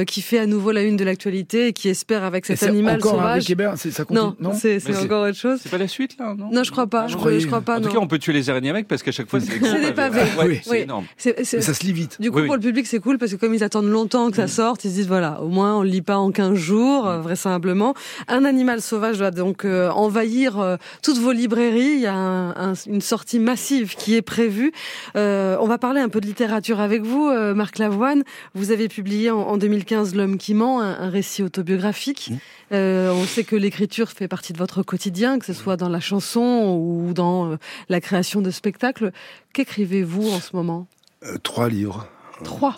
qui 0.08 0.22
fait 0.22 0.40
à 0.40 0.46
nouveau 0.46 0.72
la 0.72 0.84
une 0.84 0.98
de 0.98 1.04
l'actualité 1.04 1.68
et 1.68 1.74
qui 1.74 1.90
espère 1.90 2.24
avec 2.24 2.50
Et 2.50 2.56
cet 2.56 2.70
animal 2.70 2.96
encore 2.96 3.19
sauvage. 3.22 3.46
Kéber, 3.46 3.72
ça 3.78 4.06
continue 4.06 4.32
Non, 4.40 4.52
c'est 4.54 4.80
encore 5.04 5.24
autre 5.28 5.38
chose. 5.38 5.60
C'est 5.62 5.70
pas 5.70 5.78
la 5.78 5.88
suite, 5.88 6.18
là, 6.20 6.36
non? 6.38 6.50
Non, 6.52 6.64
je 6.64 6.72
crois 6.72 6.88
pas. 6.88 7.08
je 7.08 7.14
Je, 7.14 7.18
croyais. 7.18 7.40
je 7.40 7.48
crois 7.48 7.62
pas. 7.62 7.78
En 7.78 7.82
tout 7.82 7.88
non. 7.88 7.94
cas, 7.94 8.00
on 8.00 8.08
peut 8.08 8.20
tuer 8.20 8.34
les 8.34 8.50
araignées 8.50 8.70
avec 8.70 8.88
parce 8.88 9.04
qu'à 9.04 9.12
chaque 9.12 9.30
fois, 9.30 9.40
c'est 9.42 9.54
des 9.54 9.60
gros 9.60 9.70
C'est 9.72 9.82
des 9.82 9.92
pavés. 9.94 10.22
Ouais, 10.38 10.46
Oui. 10.48 10.60
c'est 10.64 10.82
énorme. 10.82 11.06
C'est- 11.18 11.44
c'est- 11.46 11.58
Mais 11.58 11.64
ça 11.64 11.74
se 11.74 11.84
lit 11.84 11.94
vite. 11.94 12.18
Du 12.20 12.30
coup, 12.32 12.38
Oui, 12.38 12.42
oui. 12.44 12.48
pour 12.48 12.56
le 12.56 12.62
public, 12.62 12.88
c'est 12.88 13.00
cool 13.00 13.18
parce 13.18 13.32
que 13.32 13.38
comme 13.38 13.54
ils 13.54 13.64
attendent 13.64 13.90
longtemps 13.90 14.30
que 14.30 14.36
ça 14.38 14.48
sorte, 14.48 14.84
ils 14.86 14.90
se 14.90 14.96
disent 14.96 15.08
voilà, 15.08 15.42
au 15.42 15.48
moins 15.50 15.76
on 15.78 15.84
le 15.84 15.90
lit 15.90 16.02
pas 16.02 16.18
en 16.18 16.32
15 16.32 16.56
jours, 16.56 17.08
euh, 17.08 17.20
vraisemblablement. 17.22 17.94
Un 18.28 18.46
animal 18.46 18.82
sauvage 18.82 19.18
doit 19.18 19.32
donc 19.32 19.66
euh, 19.66 19.90
envahir 19.90 20.60
euh, 20.60 20.78
toutes 21.04 21.18
vos 21.18 21.32
librairies. 21.32 21.94
Il 21.96 22.00
y 22.02 22.08
a 22.08 22.14
un- 22.16 22.72
un- 22.72 22.74
une 22.88 23.02
sortie 23.02 23.40
massive 23.40 23.96
qui 23.96 24.16
est 24.16 24.22
prévue. 24.22 24.72
Euh, 25.16 25.58
on 25.60 25.68
va 25.68 25.78
parler 25.78 26.02
un 26.02 26.10
peu 26.10 26.22
de 26.22 26.26
littérature 26.28 26.80
avec 26.80 27.04
vous, 27.04 27.28
euh, 27.28 27.54
Marc 27.54 27.78
Lavoine. 27.80 28.24
Vous 28.56 28.72
avez 28.72 28.88
publié 28.88 29.32
en, 29.32 29.40
en 29.40 29.58
2015 29.58 30.16
L'homme 30.16 30.38
qui 30.38 30.54
ment, 30.54 30.82
un, 30.82 31.00
un 31.00 31.10
récit 31.10 31.44
autobiographique. 31.44 32.32
Euh, 32.72 33.12
on 33.12 33.26
sait 33.26 33.44
que 33.44 33.56
l'écriture 33.56 34.10
fait 34.10 34.28
partie 34.28 34.54
de 34.54 34.58
votre 34.58 34.84
quotidien, 34.84 35.40
que 35.40 35.46
ce 35.46 35.54
soit 35.54 35.76
dans 35.78 35.90
la 35.90 36.00
chanson 36.00 36.78
ou 36.80 37.14
dans 37.14 37.52
euh, 37.52 37.58
la 37.90 38.00
création 38.02 38.42
de 38.42 38.52
spectacles. 38.52 39.12
Qu'écrivez-vous 39.54 40.30
en 40.30 40.40
ce 40.40 40.56
moment? 40.56 40.88
Euh, 41.24 41.38
trois 41.42 41.68
livres. 41.70 42.08
Trois? 42.44 42.76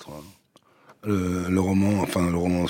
Le, 1.04 1.46
le 1.50 1.60
roman, 1.60 2.02
enfin 2.02 2.30
le 2.30 2.38
roman, 2.38 2.66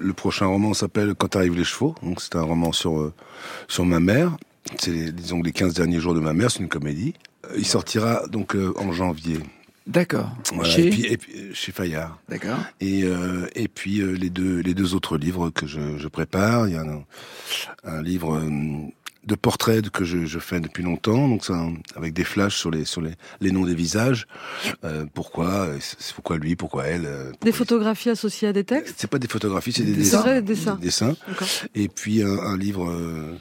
le 0.00 0.12
prochain 0.14 0.46
roman 0.46 0.72
s'appelle 0.74 1.14
Quand 1.14 1.36
arrivent 1.36 1.56
les 1.56 1.64
chevaux. 1.64 1.94
Donc 2.02 2.20
c'est 2.20 2.34
un 2.36 2.42
roman 2.42 2.72
sur 2.72 3.12
sur 3.68 3.84
ma 3.84 4.00
mère. 4.00 4.36
C'est 4.78 4.90
les- 4.90 5.12
disons 5.12 5.42
les 5.42 5.52
15 5.52 5.74
derniers 5.74 6.00
jours 6.00 6.14
de 6.14 6.20
ma 6.20 6.32
mère. 6.32 6.50
C'est 6.50 6.60
une 6.60 6.68
comédie. 6.68 7.12
Il 7.56 7.66
sortira 7.66 8.26
donc 8.28 8.56
en 8.76 8.92
janvier. 8.92 9.38
D'accord. 9.86 10.30
Voilà, 10.54 10.70
Chez 10.70 10.86
et 10.86 10.90
puis, 10.90 11.06
et 11.06 11.16
puis, 11.16 11.32
euh, 11.36 11.50
chez 11.54 11.72
Fayard. 11.72 12.18
D'accord. 12.28 12.58
Et, 12.80 13.02
euh, 13.04 13.48
et 13.54 13.66
puis 13.68 14.00
euh, 14.00 14.12
les 14.12 14.30
deux 14.30 14.60
les 14.60 14.74
deux 14.74 14.94
autres 14.94 15.16
livres 15.18 15.50
que 15.50 15.66
je, 15.66 15.98
je 15.98 16.08
prépare. 16.08 16.68
Il 16.68 16.74
y 16.74 16.76
a 16.76 16.82
un, 16.82 17.04
un 17.84 18.02
livre 18.02 18.36
euh, 18.36 18.48
de 19.26 19.34
portraits 19.36 19.88
que 19.90 20.04
je, 20.04 20.24
je 20.24 20.38
fais 20.40 20.58
depuis 20.60 20.82
longtemps, 20.82 21.28
donc 21.28 21.44
c'est 21.44 21.52
un- 21.52 21.74
avec 21.96 22.12
des 22.12 22.24
flashs 22.24 22.56
sur 22.56 22.70
les 22.70 22.84
sur 22.84 23.00
les, 23.00 23.12
les 23.40 23.50
noms 23.52 23.64
des 23.64 23.74
visages. 23.74 24.26
Euh, 24.84 25.04
pourquoi 25.14 25.68
c'est- 25.80 26.12
pourquoi 26.14 26.38
lui, 26.38 26.54
pourquoi 26.56 26.86
elle. 26.86 27.08
Des 27.40 27.52
photographies 27.52 28.10
associées 28.10 28.48
à 28.48 28.52
des 28.52 28.64
textes 28.64 28.94
c'est 28.98 29.10
pas 29.10 29.18
des 29.18 29.28
photographies, 29.28 29.72
c'est 29.72 29.82
des 29.84 29.92
Des 29.92 29.98
dessins. 30.02 30.22
des 30.34 30.42
dessins. 30.42 30.74
Des 30.76 30.86
dessins. 30.86 31.16
Et 31.74 31.88
puis 31.88 32.22
un, 32.22 32.38
un 32.38 32.56
livre. 32.56 32.88
euh, 32.88 33.36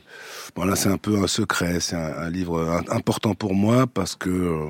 bon 0.56 0.66
là, 0.66 0.76
c'est 0.76 0.90
un 0.90 0.98
peu 0.98 1.18
un 1.22 1.28
secret. 1.28 1.80
C'est 1.80 1.96
un, 1.96 2.14
un 2.18 2.30
livre 2.32 2.84
important 2.90 3.36
pour 3.36 3.54
moi 3.54 3.86
parce 3.86 4.16
que. 4.16 4.66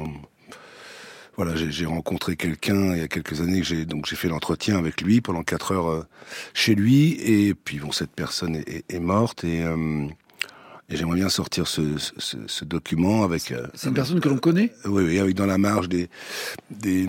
Voilà, 1.37 1.55
j'ai 1.55 1.85
rencontré 1.85 2.35
quelqu'un 2.35 2.93
il 2.93 2.99
y 2.99 3.03
a 3.03 3.07
quelques 3.07 3.41
années 3.41 3.61
que 3.61 3.65
j'ai 3.65 3.85
donc 3.85 4.05
j'ai 4.05 4.15
fait 4.15 4.27
l'entretien 4.27 4.77
avec 4.77 5.01
lui 5.01 5.21
pendant 5.21 5.43
quatre 5.43 5.71
heures 5.71 5.89
euh, 5.89 6.05
chez 6.53 6.75
lui 6.75 7.13
et 7.21 7.53
puis 7.53 7.79
bon 7.79 7.91
cette 7.91 8.11
personne 8.11 8.55
est, 8.55 8.67
est- 8.69 8.93
est 8.93 8.99
morte 8.99 9.43
et, 9.43 9.63
euh, 9.63 10.05
et 10.89 10.97
j'aimerais 10.97 11.17
bien 11.17 11.29
sortir 11.29 11.67
ce, 11.67 11.97
ce- 11.97 12.11
ce- 12.17 12.37
ce 12.47 12.65
document 12.65 13.23
avec 13.23 13.51
euh, 13.51 13.65
C'est 13.75 13.87
une 13.87 13.93
personne 13.93 14.19
que 14.19 14.29
l'on 14.29 14.37
connaît? 14.37 14.71
Oui, 14.85 15.03
oui, 15.05 15.19
avec 15.19 15.35
dans 15.35 15.45
la 15.45 15.57
marge 15.57 15.87
des, 15.89 16.09
des 16.69 17.07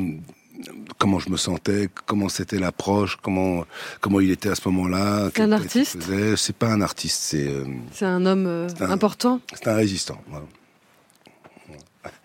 comment 0.98 1.18
je 1.18 1.28
me 1.28 1.36
sentais, 1.36 1.88
comment 2.06 2.28
c'était 2.28 2.58
l'approche, 2.60 3.18
comment 3.20 3.64
comment 4.00 4.20
il 4.20 4.30
était 4.30 4.50
à 4.50 4.54
ce 4.54 4.68
moment-là. 4.68 5.30
C'est 5.34 5.42
un 5.42 5.50
artiste? 5.52 5.98
C'est 6.36 6.56
pas 6.56 6.68
un 6.72 6.80
artiste, 6.80 7.20
c'est 7.22 7.48
euh, 7.48 7.64
C'est 7.92 8.04
un 8.06 8.24
homme 8.24 8.46
euh, 8.46 8.68
important? 8.82 9.40
c'est 9.52 9.66
un 9.66 9.74
résistant. 9.74 10.22
voilà. 10.28 10.46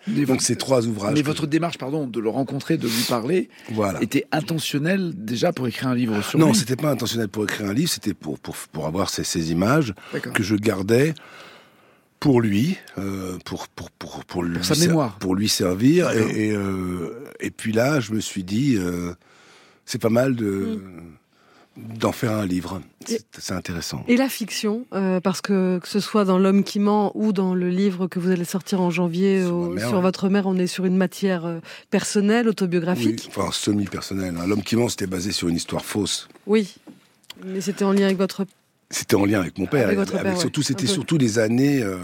Mais 0.06 0.24
Donc 0.24 0.42
c'est 0.42 0.56
trois 0.56 0.86
ouvrages. 0.86 1.14
Mais 1.14 1.22
que- 1.22 1.26
votre 1.26 1.46
démarche, 1.46 1.78
pardon, 1.78 2.06
de 2.06 2.20
le 2.20 2.28
rencontrer, 2.28 2.76
de 2.78 2.86
lui 2.88 3.04
parler, 3.08 3.48
voilà. 3.72 4.02
était 4.02 4.26
intentionnelle 4.32 5.12
déjà 5.14 5.52
pour 5.52 5.68
écrire 5.68 5.88
un 5.88 5.94
livre 5.94 6.22
sur 6.22 6.38
Non, 6.38 6.48
lui 6.48 6.54
c'était 6.56 6.76
pas 6.76 6.90
intentionnel 6.90 7.28
pour 7.28 7.44
écrire 7.44 7.68
un 7.68 7.74
livre, 7.74 7.90
c'était 7.90 8.14
pour, 8.14 8.38
pour, 8.38 8.56
pour 8.72 8.86
avoir 8.86 9.08
ces, 9.10 9.24
ces 9.24 9.52
images 9.52 9.94
que 10.34 10.42
je 10.42 10.56
gardais 10.56 11.14
pour 12.20 12.40
lui, 12.40 12.76
euh, 12.98 13.38
pour, 13.44 13.68
pour, 13.68 13.90
pour, 13.92 14.24
pour, 14.24 14.42
lui 14.42 14.64
sa 14.64 14.74
mémoire. 14.74 15.18
pour 15.18 15.36
lui 15.36 15.48
servir. 15.48 16.10
Et, 16.10 16.48
et, 16.48 16.52
euh, 16.52 17.24
et 17.38 17.50
puis 17.50 17.72
là, 17.72 18.00
je 18.00 18.12
me 18.12 18.18
suis 18.20 18.42
dit, 18.42 18.74
euh, 18.76 19.12
c'est 19.84 20.00
pas 20.02 20.08
mal 20.10 20.34
de 20.34 20.80
d'en 21.98 22.12
faire 22.12 22.32
un 22.32 22.44
livre. 22.46 22.80
C'est 23.38 23.52
intéressant. 23.54 24.04
Et 24.08 24.16
la 24.16 24.28
fiction, 24.28 24.84
euh, 24.92 25.20
parce 25.20 25.40
que 25.40 25.78
que 25.78 25.88
ce 25.88 26.00
soit 26.00 26.24
dans 26.24 26.38
L'homme 26.38 26.64
qui 26.64 26.78
ment 26.80 27.12
ou 27.14 27.32
dans 27.32 27.54
le 27.54 27.68
livre 27.70 28.06
que 28.08 28.18
vous 28.18 28.30
allez 28.30 28.44
sortir 28.44 28.80
en 28.80 28.90
janvier 28.90 29.42
Sur 29.44 29.54
au- 29.54 29.68
ma 29.68 29.74
mère, 29.76 29.88
sur 29.88 29.96
ouais. 29.96 30.02
votre 30.02 30.28
mère, 30.28 30.46
on 30.46 30.56
est 30.56 30.66
sur 30.66 30.84
une 30.84 30.96
matière 30.96 31.46
euh, 31.46 31.60
personnelle, 31.90 32.46
Oui, 32.46 32.50
autobiographique. 32.50 33.30
enfin 33.34 33.50
semi-personnel. 33.52 34.34
hein. 34.38 34.46
L'homme 34.46 34.62
qui 34.62 34.76
ment, 34.76 34.88
c'était 34.88 35.06
basé 35.06 35.32
sur 35.32 35.48
une 35.48 35.56
histoire 35.56 35.84
fausse. 35.84 36.28
Oui. 36.46 36.74
Mais 37.46 37.60
c'était 37.60 37.84
en 37.84 37.92
lien 37.92 38.06
avec 38.06 38.18
votre. 38.18 38.44
C'était 38.90 39.14
en 39.16 39.24
lien 39.24 39.40
avec 39.40 39.56
mon 39.58 39.66
père. 39.66 39.86
Avec 39.86 39.98
votre 39.98 40.12
père, 40.20 40.34
ouais. 40.34 40.40
surtout, 40.40 40.62
c'était 40.62 40.86
surtout 40.86 41.16
les 41.18 41.38
années 41.38 41.82
euh, 41.82 41.96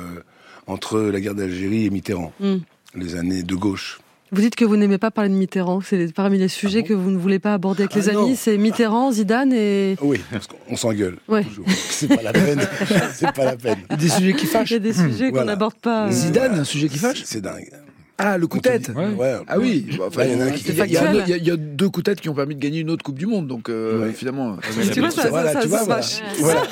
entre 0.66 1.00
la 1.00 1.20
guerre 1.20 1.34
d'Algérie 1.34 1.86
et 1.86 1.90
Mitterrand, 1.90 2.32
Hmm. 2.40 2.58
les 2.94 3.16
années 3.16 3.42
de 3.42 3.54
gauche. 3.54 3.98
Vous 4.34 4.40
dites 4.40 4.56
que 4.56 4.64
vous 4.64 4.76
n'aimez 4.76 4.98
pas 4.98 5.12
parler 5.12 5.30
de 5.30 5.34
Mitterrand, 5.36 5.80
c'est 5.80 6.12
parmi 6.12 6.38
les 6.38 6.48
sujets 6.48 6.82
que 6.82 6.92
vous 6.92 7.10
ne 7.12 7.16
voulez 7.18 7.38
pas 7.38 7.54
aborder 7.54 7.84
avec 7.84 7.94
les 7.94 8.08
Ah 8.08 8.14
non. 8.14 8.24
amis, 8.26 8.34
c'est 8.36 8.58
Mitterrand, 8.58 9.12
Zidane 9.12 9.52
et... 9.52 9.96
Oui, 10.02 10.20
parce 10.32 10.48
qu'on 10.48 10.76
s'engueule. 10.76 11.18
Ouais. 11.28 11.46
C'est 11.68 12.08
pas 12.08 12.20
la 12.22 12.32
peine. 12.32 12.60
C'est 13.14 13.32
pas 13.32 13.44
la 13.44 13.56
peine. 13.56 13.78
Il 13.90 13.92
y 13.92 13.94
a 13.94 13.96
des 13.96 14.08
sujets 14.08 14.32
qui 14.34 14.46
fâchent. 14.46 14.70
Il 14.70 14.74
y 14.74 14.76
a 14.76 14.80
des 14.80 14.92
sujets 14.92 15.26
qu'on 15.28 15.36
Voilà. 15.36 15.52
n'aborde 15.52 15.76
pas. 15.76 16.10
Zidane, 16.10 16.58
un 16.58 16.64
sujet 16.64 16.88
qui 16.88 16.98
fâche 16.98 17.22
C'est 17.24 17.40
dingue. 17.42 17.70
Ah, 18.16 18.38
le 18.38 18.46
coup 18.46 18.58
de 18.58 18.62
tête 18.62 18.90
Ouais. 18.94 19.34
Ah 19.48 19.58
oui, 19.58 19.86
bah, 19.98 20.04
enfin, 20.06 20.22
il 20.24 20.32
y 20.32 20.36
en 20.36 20.40
a 20.40 20.44
un 20.44 20.50
qui- 20.52 20.64
il 20.68 20.76
y 20.76 20.80
a- 20.80 20.86
il 20.86 20.92
y 20.92 20.96
a- 20.96 21.00
factuel. 21.00 21.24
il 21.26 21.30
y 21.30 21.32
a- 21.32 21.36
il 21.36 21.44
y 21.46 21.50
a 21.50 21.56
deux 21.56 21.88
coups 21.90 22.04
de 22.04 22.10
tête 22.12 22.20
qui 22.20 22.28
ont 22.28 22.34
permis 22.34 22.54
de 22.54 22.60
gagner 22.60 22.78
une 22.80 22.90
autre 22.90 23.02
Coupe 23.02 23.18
du 23.18 23.26
Monde, 23.26 23.48
donc 23.48 23.68
euh, 23.68 24.06
Ouais. 24.06 24.12
finalement. 24.12 24.56
Tu 24.92 25.00
vois, 25.00 25.10
ça, 25.10 25.28
Voilà, 25.30 25.52
ça, 25.52 25.60
tu 25.62 25.68
ça 25.68 25.84
vois, 25.84 26.00
se 26.02 26.20
voilà. 26.40 26.62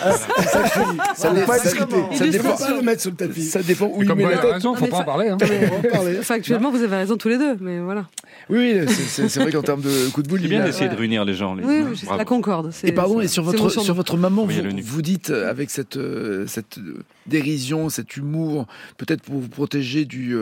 ça 1.17 1.31
On 1.31 1.35
n'est 1.35 1.41
va 1.41 1.47
pas 1.47 1.59
discuté. 1.59 1.97
Ça 2.15 2.27
dépend 2.29 2.57
pas 2.57 2.71
le 2.71 2.83
mettre 2.83 3.01
sur 3.03 3.11
le 3.11 3.17
tapis. 3.17 3.43
Ça 3.43 3.63
dépend 3.63 3.87
où 3.93 4.03
il 4.03 4.15
met 4.15 4.23
la 4.25 4.39
tête. 4.39 4.53
raison, 4.53 4.75
faut 4.75 4.87
pas 4.87 4.97
en 4.97 4.99
ça- 5.01 5.05
parler. 5.05 5.29
Hein. 5.29 5.39
En 5.73 5.91
parler. 5.91 6.15
Factuellement, 6.23 6.71
vous 6.71 6.83
avez 6.83 6.97
raison 6.97 7.17
tous 7.17 7.29
les 7.29 7.39
deux, 7.39 7.57
mais 7.61 7.81
voilà. 7.81 8.07
Oui, 8.51 8.77
c'est- 8.89 9.29
vrai 9.41 9.53
qu'en 9.53 9.63
termes 9.63 9.83
de 9.83 10.11
coup 10.11 10.23
de 10.23 10.29
boule, 10.29 10.39
C'est 10.41 10.45
il 10.47 10.49
bien 10.51 10.63
a- 10.63 10.67
d'essayer 10.67 10.89
de 10.89 10.95
réunir 10.97 11.25
les 11.25 11.35
gens. 11.35 11.57
Oui, 11.57 11.83
la 12.17 12.25
concorde. 12.25 12.71
Et 12.85 12.93
pardon, 12.93 13.21
et 13.21 13.29
sur 13.29 13.43
votre, 13.43 13.59
émotionnant. 13.59 13.85
sur 13.85 13.95
votre 13.95 14.17
maman, 14.17 14.47
vous, 14.47 15.03
dites 15.03 15.31
euh, 15.31 15.51
avec 15.51 15.71
cette, 15.71 15.97
euh, 15.97 16.47
cette 16.47 16.79
euh, 16.79 16.99
dérision, 17.27 17.89
cet 17.89 18.17
humour, 18.17 18.67
peut-être 18.97 19.23
pour 19.23 19.41
vous 19.41 19.49
protéger 19.49 20.05
du, 20.05 20.35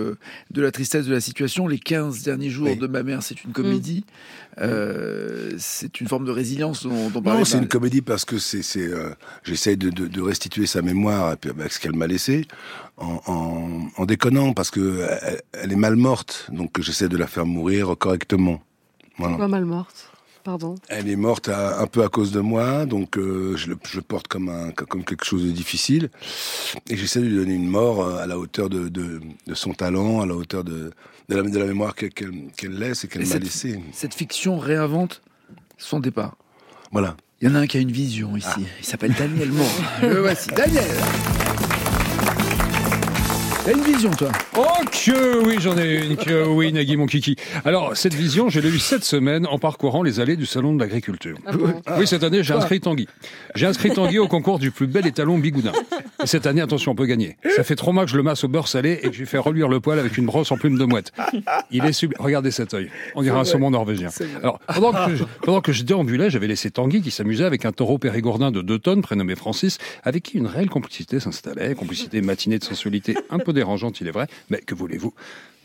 de 0.50 0.62
la 0.62 0.70
tristesse 0.70 0.89
de 0.98 1.12
la 1.12 1.20
situation, 1.20 1.68
les 1.68 1.78
15 1.78 2.22
derniers 2.22 2.50
jours 2.50 2.66
Oui. 2.68 2.76
de 2.76 2.86
ma 2.86 3.02
mère, 3.02 3.22
c'est 3.22 3.44
une 3.44 3.52
comédie. 3.52 4.04
Euh, 4.60 5.52
c'est 5.58 6.00
une 6.00 6.08
forme 6.08 6.24
de 6.26 6.30
résilience 6.30 6.82
dont, 6.82 7.08
dont 7.10 7.20
Non, 7.22 7.44
c'est 7.44 7.58
une 7.58 7.68
comédie 7.68 8.02
parce 8.02 8.24
que 8.24 8.38
c'est, 8.38 8.62
euh, 8.76 9.10
j'essaye 9.44 9.76
de, 9.76 9.90
de, 9.90 10.06
de 10.06 10.20
restituer 10.20 10.66
sa 10.66 10.82
mémoire 10.82 11.26
avec 11.28 11.72
ce 11.72 11.78
qu'elle 11.80 11.94
m'a 11.94 12.06
laissé, 12.06 12.46
en, 12.96 13.20
en, 13.26 13.88
en 13.96 14.06
déconnant 14.06 14.52
parce 14.52 14.70
que 14.70 15.06
elle, 15.22 15.40
elle 15.52 15.72
est 15.72 15.76
mal 15.76 15.96
morte, 15.96 16.48
donc 16.52 16.80
j'essaie 16.80 17.08
de 17.08 17.16
la 17.16 17.26
faire 17.26 17.46
mourir 17.46 17.94
correctement. 17.98 18.60
Voilà. 19.18 19.36
Pas 19.36 19.48
mal 19.48 19.64
morte. 19.64 20.09
Pardon. 20.42 20.74
Elle 20.88 21.08
est 21.08 21.16
morte 21.16 21.48
à- 21.48 21.80
un 21.80 21.86
peu 21.86 22.02
à 22.02 22.08
cause 22.08 22.32
de 22.32 22.40
moi, 22.40 22.86
donc 22.86 23.18
euh, 23.18 23.56
je 23.56 23.68
le 23.68 23.76
je 23.88 24.00
porte 24.00 24.26
comme 24.28 24.48
un 24.48 24.70
comme 24.70 25.04
quelque 25.04 25.24
chose 25.24 25.44
de 25.44 25.50
difficile, 25.50 26.08
et 26.88 26.96
j'essaie 26.96 27.20
de 27.20 27.26
lui 27.26 27.36
donner 27.36 27.54
une 27.54 27.68
mort 27.68 28.02
euh, 28.02 28.16
à 28.22 28.26
la 28.26 28.38
hauteur 28.38 28.70
de, 28.70 28.88
de, 28.88 29.20
de 29.46 29.54
son 29.54 29.72
talent, 29.74 30.20
à 30.22 30.26
la 30.26 30.34
hauteur 30.34 30.64
de, 30.64 30.92
de, 31.28 31.36
la, 31.36 31.42
de 31.42 31.58
la 31.58 31.66
mémoire 31.66 31.94
qu'elle 31.94 32.72
laisse 32.78 33.04
et 33.04 33.08
qu'elle 33.08 33.26
m'a 33.26 33.36
laissée. 33.38 33.80
Cette 33.92 34.14
fiction 34.14 34.58
réinvente 34.58 35.20
son 35.76 36.00
départ. 36.00 36.36
Voilà. 36.92 37.16
Il 37.42 37.48
y 37.48 37.52
en 37.52 37.54
a 37.54 37.60
un 37.60 37.66
qui 37.66 37.78
a 37.78 37.80
une 37.80 37.92
vision 37.92 38.36
ici. 38.36 38.66
Il 38.80 38.84
s'appelle 38.84 39.14
Daniel 39.18 39.50
Moore. 39.50 39.66
Le 40.02 40.20
voici, 40.20 40.48
Daniel. 40.50 40.84
T'as 43.62 43.72
une 43.74 43.82
vision, 43.82 44.10
toi 44.12 44.30
Oh 44.56 44.62
que 44.90 45.44
oui, 45.44 45.56
j'en 45.60 45.76
ai 45.76 46.06
une, 46.06 46.16
que 46.16 46.46
oui, 46.46 46.72
Nagui, 46.72 46.96
mon 46.96 47.04
kiki. 47.04 47.36
Alors, 47.66 47.94
cette 47.94 48.14
vision, 48.14 48.48
je 48.48 48.58
l'ai 48.58 48.70
eue 48.70 48.78
cette 48.78 49.04
semaine 49.04 49.46
en 49.46 49.58
parcourant 49.58 50.02
les 50.02 50.18
allées 50.18 50.36
du 50.36 50.46
Salon 50.46 50.74
de 50.74 50.80
l'Agriculture. 50.80 51.36
Ah 51.44 51.52
bon 51.52 51.74
Oui, 51.98 52.06
cette 52.06 52.24
année, 52.24 52.42
j'ai 52.42 52.54
inscrit 52.54 52.80
Tanguy. 52.80 53.06
J'ai 53.54 53.66
inscrit 53.66 53.90
Tanguy 53.90 54.18
au 54.18 54.28
concours 54.28 54.58
du 54.58 54.70
plus 54.70 54.86
bel 54.86 55.06
étalon 55.06 55.36
bigoudin. 55.36 55.72
Et 56.22 56.26
cette 56.26 56.46
année, 56.46 56.62
attention, 56.62 56.92
on 56.92 56.94
peut 56.94 57.04
gagner. 57.04 57.36
Ça 57.54 57.62
fait 57.62 57.76
trois 57.76 57.92
mois 57.92 58.04
que 58.06 58.10
je 58.10 58.16
le 58.16 58.22
masse 58.22 58.44
au 58.44 58.48
beurre 58.48 58.66
salé 58.66 58.98
et 59.02 59.08
que 59.08 59.12
je 59.12 59.18
lui 59.20 59.26
fais 59.26 59.38
reluire 59.38 59.68
le 59.68 59.78
poil 59.78 59.98
avec 59.98 60.16
une 60.16 60.24
brosse 60.24 60.50
en 60.52 60.56
plume 60.56 60.78
de 60.78 60.84
mouette. 60.84 61.12
Il 61.70 61.84
est 61.84 61.92
sublime. 61.92 62.18
Regardez 62.18 62.50
cet 62.50 62.72
œil. 62.72 62.90
On 63.14 63.22
dirait 63.22 63.38
un 63.38 63.44
saumon 63.44 63.70
norvégien. 63.70 64.08
Alors, 64.42 64.58
pendant 64.74 64.92
que, 64.92 65.16
je, 65.16 65.24
pendant 65.42 65.60
que 65.60 65.72
je 65.72 65.82
déambulais, 65.82 66.30
j'avais 66.30 66.46
laissé 66.46 66.70
Tanguy 66.70 67.02
qui 67.02 67.10
s'amusait 67.10 67.44
avec 67.44 67.66
un 67.66 67.72
taureau 67.72 67.98
périgourdin 67.98 68.50
de 68.50 68.62
deux 68.62 68.78
tonnes, 68.78 69.02
prénommé 69.02 69.34
Francis, 69.34 69.76
avec 70.02 70.22
qui 70.22 70.38
une 70.38 70.46
réelle 70.46 70.70
complicité 70.70 71.20
s'installait. 71.20 71.74
Complicité 71.74 72.22
matinée 72.22 72.58
de 72.58 72.64
sensualité 72.64 73.16
un 73.28 73.38
dérangeante, 73.52 74.00
il 74.00 74.08
est 74.08 74.12
vrai. 74.12 74.26
Mais 74.50 74.58
que 74.58 74.74
voulez-vous? 74.74 75.14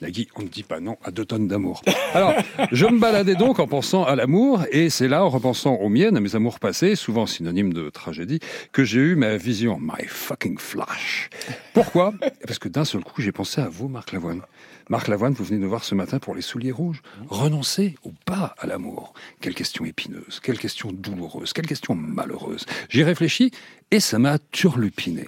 Nagui, 0.02 0.28
on 0.36 0.42
ne 0.42 0.48
dit 0.48 0.64
pas 0.64 0.82
non 0.82 0.98
à 1.06 1.12
deux 1.12 1.24
tonnes 1.24 1.48
d'amour. 1.48 1.82
Alors, 2.14 2.34
je 2.74 2.86
me 2.86 3.00
baladais 3.00 3.36
donc 3.36 3.60
en 3.60 3.68
pensant 3.68 4.04
à 4.04 4.16
l'amour, 4.16 4.66
et 4.72 4.90
c'est 4.90 5.08
là, 5.08 5.24
en 5.24 5.30
repensant 5.30 5.76
aux 5.76 5.88
miennes, 5.88 6.18
à 6.18 6.20
mes 6.20 6.36
amours 6.36 6.60
passés, 6.60 6.96
souvent 6.96 7.26
synonymes 7.26 7.72
de 7.72 7.90
tragédie, 7.90 8.40
que 8.74 8.84
j'ai 8.84 9.00
eu 9.00 9.16
ma 9.16 9.38
vision, 9.38 9.80
my 9.80 10.06
fucking 10.06 10.58
flash. 10.58 11.30
Pourquoi? 11.74 12.14
Parce 12.46 12.60
que 12.60 12.68
d'un 12.68 12.84
seul 12.84 13.04
coup, 13.06 13.22
j'ai 13.22 13.32
pensé 13.32 13.62
à 13.62 13.70
vous, 13.70 13.88
Marc 13.88 14.12
Lavoine. 14.12 14.42
Marc 14.90 15.08
Lavoine, 15.08 15.34
vous 15.34 15.46
venez 15.46 15.60
nous 15.60 15.70
voir 15.70 15.84
ce 15.86 15.96
matin 15.96 16.20
pour 16.20 16.36
les 16.36 16.42
souliers 16.42 16.72
rouges. 16.72 17.02
Renoncer 17.30 17.96
ou 18.04 18.12
pas 18.26 18.54
à 18.60 18.68
l'amour 18.68 19.14
Quelle 19.40 19.56
question 19.56 19.86
épineuse, 19.86 20.42
quelle 20.44 20.60
question 20.60 20.92
douloureuse, 20.92 21.54
quelle 21.54 21.68
question 21.68 21.96
malheureuse. 21.96 22.66
J'y 22.90 23.04
réfléchis 23.04 23.52
et 23.92 24.00
ça 24.00 24.20
m'a 24.20 24.38
turlupiné. 24.52 25.26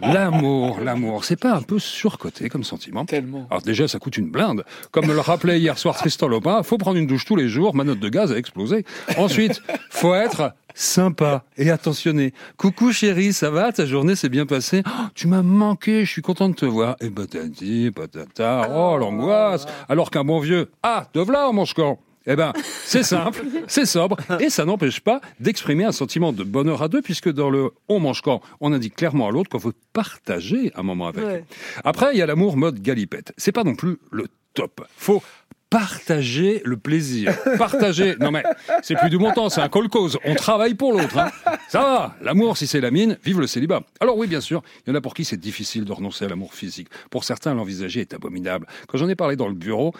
L'amour, 0.00 0.80
l'amour, 0.80 1.24
c'est 1.24 1.40
pas 1.40 1.52
un 1.54 1.62
peu 1.62 1.78
surcoté 1.78 2.48
comme 2.48 2.64
sentiment 2.64 3.04
Tellement. 3.04 3.46
Alors 3.50 3.62
déjà, 3.62 3.88
ça 3.88 3.98
coûte 3.98 4.16
une 4.16 4.30
blinde. 4.30 4.64
Comme 4.90 5.06
me 5.06 5.14
le 5.14 5.20
rappelait 5.20 5.58
hier 5.58 5.78
soir 5.78 5.96
Tristan 5.96 6.28
Lopin, 6.28 6.62
faut 6.62 6.78
prendre 6.78 6.98
une 6.98 7.06
douche 7.06 7.24
tous 7.24 7.36
les 7.36 7.48
jours, 7.48 7.74
ma 7.74 7.84
note 7.84 8.00
de 8.00 8.08
gaz 8.08 8.32
a 8.32 8.36
explosé. 8.36 8.84
Ensuite, 9.18 9.62
faut 9.90 10.14
être 10.14 10.54
sympa 10.74 11.44
et 11.56 11.70
attentionné. 11.70 12.32
Coucou 12.56 12.92
chérie, 12.92 13.32
ça 13.32 13.50
va? 13.50 13.72
Ta 13.72 13.86
journée 13.86 14.16
s'est 14.16 14.28
bien 14.28 14.46
passée? 14.46 14.82
Oh, 14.86 14.90
Tu 15.14 15.28
m'as 15.28 15.42
manqué, 15.42 16.04
je 16.04 16.10
suis 16.10 16.22
content 16.22 16.48
de 16.48 16.54
te 16.54 16.66
voir. 16.66 16.96
Et 17.00 17.10
patati, 17.10 17.90
patata, 17.94 18.68
oh 18.74 18.96
l'angoisse 18.98 19.66
Alors 19.88 20.10
qu'un 20.10 20.24
bon 20.24 20.40
vieux, 20.40 20.70
ah, 20.82 21.06
te 21.12 21.18
voilà 21.18 21.50
mon 21.52 21.64
camp 21.64 21.98
eh 22.26 22.36
ben, 22.36 22.52
c'est 22.84 23.02
simple, 23.02 23.42
c'est 23.66 23.86
sobre, 23.86 24.16
et 24.40 24.50
ça 24.50 24.64
n'empêche 24.64 25.00
pas 25.00 25.20
d'exprimer 25.40 25.84
un 25.84 25.92
sentiment 25.92 26.32
de 26.32 26.44
bonheur 26.44 26.82
à 26.82 26.88
deux, 26.88 27.02
puisque 27.02 27.30
dans 27.30 27.50
le 27.50 27.70
on 27.88 28.00
mange 28.00 28.22
quand, 28.22 28.40
on 28.60 28.72
indique 28.72 28.96
clairement 28.96 29.28
à 29.28 29.30
l'autre 29.30 29.50
qu'on 29.50 29.58
veut 29.58 29.74
partager 29.92 30.72
un 30.74 30.82
moment 30.82 31.08
avec. 31.08 31.24
Ouais. 31.24 31.44
Après, 31.84 32.14
il 32.14 32.18
y 32.18 32.22
a 32.22 32.26
l'amour 32.26 32.56
mode 32.56 32.80
galipette. 32.80 33.32
C'est 33.36 33.52
pas 33.52 33.64
non 33.64 33.74
plus 33.74 33.98
le 34.10 34.26
top. 34.54 34.86
Faut 34.96 35.22
partager 35.70 36.62
le 36.64 36.76
plaisir. 36.76 37.34
Partager. 37.58 38.14
Non 38.20 38.30
mais, 38.30 38.44
c'est 38.82 38.94
plus 38.94 39.10
du 39.10 39.18
temps, 39.34 39.48
c'est 39.48 39.60
un 39.60 39.68
call 39.68 39.88
cause. 39.88 40.18
On 40.24 40.36
travaille 40.36 40.74
pour 40.74 40.92
l'autre. 40.92 41.18
hein. 41.18 41.30
Ça 41.68 41.80
va. 41.80 42.16
L'amour, 42.22 42.56
si 42.56 42.68
c'est 42.68 42.80
la 42.80 42.92
mine, 42.92 43.18
vive 43.24 43.40
le 43.40 43.48
célibat. 43.48 43.82
Alors 43.98 44.16
oui, 44.16 44.28
bien 44.28 44.40
sûr, 44.40 44.62
il 44.86 44.90
y 44.90 44.92
en 44.92 44.94
a 44.94 45.00
pour 45.00 45.14
qui 45.14 45.24
c'est 45.24 45.36
difficile 45.36 45.84
de 45.84 45.92
renoncer 45.92 46.26
à 46.26 46.28
l'amour 46.28 46.54
physique. 46.54 46.88
Pour 47.10 47.24
certains, 47.24 47.54
l'envisager 47.54 48.00
est 48.02 48.14
abominable. 48.14 48.66
Quand 48.86 48.98
j'en 48.98 49.08
ai 49.08 49.16
parlé 49.16 49.34
dans 49.34 49.48
le 49.48 49.54
bureau, 49.54 49.92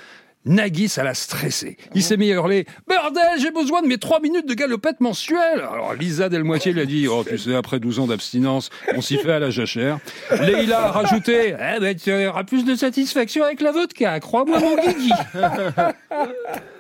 Nagui, 0.45 0.89
ça 0.89 1.03
l'a 1.03 1.15
stressé. 1.15 1.79
Il 1.95 2.03
s'est 2.03 2.19
mis 2.19 2.31
à 2.31 2.35
hurler 2.35 2.67
«Bordel, 2.89 3.41
j'ai 3.41 3.51
besoin 3.51 3.81
de 3.81 3.87
mes 3.87 3.97
trois 3.97 4.21
minutes 4.21 4.47
de 4.47 4.55
galopette 4.55 5.01
mensuelle!» 5.01 5.61
Alors 5.73 5.95
Lisa 5.95 6.29
Delmoitier 6.29 6.73
lui 6.73 6.83
a 6.83 6.87
dit 6.87 7.09
«Oh, 7.09 7.25
tu 7.27 7.39
sais, 7.39 7.55
après 7.55 7.81
12 7.81 8.01
ans 8.01 8.07
d'abstinence, 8.07 8.69
on 8.95 9.01
s'y 9.01 9.17
fait 9.17 9.33
à 9.33 9.39
la 9.39 9.51
jachère.» 9.51 9.99
Leïla 10.41 10.85
a 10.85 10.91
rajouté 10.91 11.55
«Eh 11.77 11.81
ben, 11.81 11.97
tu 11.97 12.13
auras 12.27 12.45
plus 12.45 12.65
de 12.65 12.75
satisfaction 12.75 13.43
avec 13.45 13.63
la 13.63 13.73
vodka, 13.73 14.21
crois-moi 14.21 14.61
mon 14.61 14.77
Guigui!» 14.77 15.13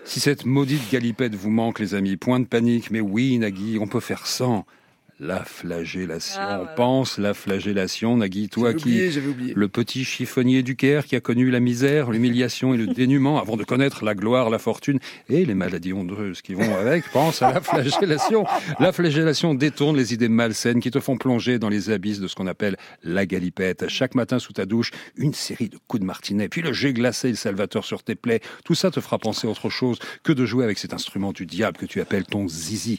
Si 0.04 0.20
cette 0.20 0.44
maudite 0.44 0.90
galipette 0.92 1.34
vous 1.34 1.50
manque, 1.50 1.78
les 1.78 1.94
amis, 1.94 2.16
point 2.16 2.40
de 2.40 2.44
panique, 2.44 2.90
mais 2.90 3.00
oui, 3.00 3.38
Nagui, 3.38 3.78
on 3.80 3.86
peut 3.86 4.00
faire 4.00 4.26
sans. 4.26 4.66
La 5.20 5.44
flagellation. 5.44 6.40
Ah, 6.42 6.60
on 6.62 6.74
pense 6.74 7.18
la 7.18 7.34
flagellation, 7.34 8.16
Nagui, 8.16 8.48
toi 8.48 8.74
qui... 8.74 8.82
oublié, 8.82 9.10
j'avais 9.12 9.28
oublié. 9.28 9.52
Le 9.54 9.68
petit 9.68 10.04
chiffonnier 10.04 10.64
du 10.64 10.74
Caire 10.74 11.06
qui 11.06 11.14
a 11.14 11.20
connu 11.20 11.50
la 11.52 11.60
misère, 11.60 12.10
l'humiliation 12.10 12.74
et 12.74 12.76
le 12.76 12.88
dénuement 12.88 13.40
avant 13.40 13.56
de 13.56 13.62
connaître 13.62 14.04
la 14.04 14.16
gloire, 14.16 14.50
la 14.50 14.58
fortune 14.58 14.98
et 15.28 15.44
les 15.44 15.54
maladies 15.54 15.92
ondeuses 15.92 16.42
qui 16.42 16.54
vont 16.54 16.74
avec. 16.76 17.08
Pense 17.12 17.42
à 17.42 17.52
la 17.52 17.60
flagellation. 17.60 18.44
La 18.80 18.92
flagellation 18.92 19.54
détourne 19.54 19.96
les 19.96 20.12
idées 20.12 20.28
malsaines 20.28 20.80
qui 20.80 20.90
te 20.90 20.98
font 20.98 21.16
plonger 21.16 21.60
dans 21.60 21.68
les 21.68 21.90
abysses 21.90 22.18
de 22.18 22.26
ce 22.26 22.34
qu'on 22.34 22.48
appelle 22.48 22.76
la 23.04 23.24
galipette. 23.24 23.88
Chaque 23.88 24.16
matin 24.16 24.40
sous 24.40 24.52
ta 24.52 24.66
douche, 24.66 24.90
une 25.16 25.32
série 25.32 25.68
de 25.68 25.78
coups 25.86 26.00
de 26.00 26.06
martinet, 26.06 26.48
puis 26.48 26.60
le 26.60 26.72
jet 26.72 26.92
glacé 26.92 27.28
et 27.28 27.32
le 27.32 27.36
salvateur 27.36 27.84
sur 27.84 28.02
tes 28.02 28.16
plaies. 28.16 28.40
Tout 28.64 28.74
ça 28.74 28.90
te 28.90 29.00
fera 29.00 29.18
penser 29.18 29.46
à 29.46 29.50
autre 29.50 29.70
chose 29.70 30.00
que 30.24 30.32
de 30.32 30.44
jouer 30.44 30.64
avec 30.64 30.78
cet 30.78 30.92
instrument 30.92 31.32
du 31.32 31.46
diable 31.46 31.76
que 31.76 31.86
tu 31.86 32.00
appelles 32.00 32.26
ton 32.26 32.48
zizi. 32.48 32.98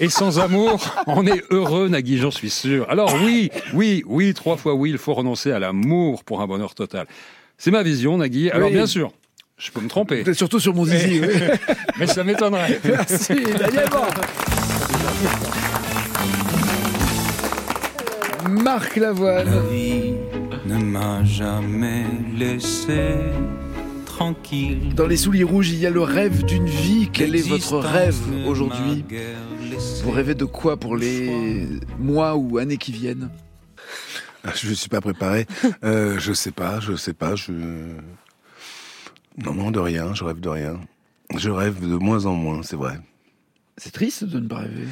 Et 0.00 0.08
sans 0.08 0.38
amour, 0.38 0.94
on 1.08 1.26
est 1.26 1.42
heureux, 1.50 1.88
Nagui, 1.88 2.18
j'en 2.18 2.30
suis 2.30 2.50
sûr. 2.50 2.88
Alors 2.88 3.12
oui, 3.24 3.50
oui, 3.74 4.04
oui, 4.06 4.32
trois 4.32 4.56
fois 4.56 4.74
oui, 4.74 4.90
il 4.90 4.98
faut 4.98 5.14
renoncer 5.14 5.50
à 5.50 5.58
l'amour 5.58 6.22
pour 6.24 6.40
un 6.40 6.46
bonheur 6.46 6.74
total. 6.74 7.06
C'est 7.56 7.70
ma 7.72 7.82
vision, 7.82 8.16
Nagui. 8.18 8.50
Alors 8.50 8.68
Oui. 8.68 8.74
bien 8.74 8.86
sûr, 8.86 9.10
je 9.56 9.70
peux 9.72 9.80
me 9.80 9.88
tromper, 9.88 10.22
Peut-être 10.22 10.36
surtout 10.36 10.60
sur 10.60 10.72
mon 10.74 10.84
zizi. 10.84 11.20
oui. 11.20 11.26
mais 11.98 12.06
ça 12.06 12.22
m'étonnerait. 12.22 12.80
Merci, 12.84 13.34
Daniel. 13.58 13.86
Marc 18.48 18.96
Lavoine. 18.96 19.46
La 19.50 19.60
vie 19.74 20.14
ne 20.66 20.78
m'a 20.78 21.24
jamais 21.24 22.04
laissé 22.36 23.16
tranquille. 24.22 24.94
Dans 24.96 25.06
les 25.06 25.16
souliers 25.16 25.44
rouges, 25.44 25.70
il 25.70 25.78
y 25.78 25.86
a 25.86 25.90
le 25.90 26.00
rêve 26.02 26.44
d'une 26.44 26.66
vie. 26.66 27.08
Quel 27.12 27.36
est 27.36 27.48
votre 27.48 27.78
rêve 27.78 28.16
aujourd'hui 28.48 29.04
Vous 30.02 30.10
rêvez 30.10 30.34
de 30.34 30.44
quoi 30.44 30.76
pour 30.76 30.96
les 30.96 31.68
mois 32.00 32.34
ou 32.34 32.58
années 32.58 32.78
qui 32.78 32.90
viennent 32.90 33.30
Ah, 34.42 34.50
Je 34.56 34.68
ne 34.70 34.74
suis 34.74 34.88
pas 34.88 35.00
préparé. 35.00 35.46
Euh, 35.84 36.18
je 36.18 36.32
sais 36.32 36.50
pas, 36.50 36.80
je 36.80 36.96
sais 36.96 37.12
pas. 37.12 37.36
Je 37.36 37.52
non, 39.44 39.54
non, 39.54 39.70
de 39.70 39.78
rien. 39.78 40.12
Je 40.14 40.24
rêve 40.24 40.40
de 40.40 40.48
rien. 40.48 40.80
Je 41.36 41.50
rêve 41.50 41.80
de 41.80 41.94
moins 41.94 42.26
en 42.26 42.34
moins, 42.34 42.64
c'est 42.64 42.74
vrai. 42.76 42.98
C'est 43.76 43.92
triste 43.92 44.24
de 44.24 44.40
ne 44.40 44.48
pas 44.48 44.56
rêver. 44.58 44.88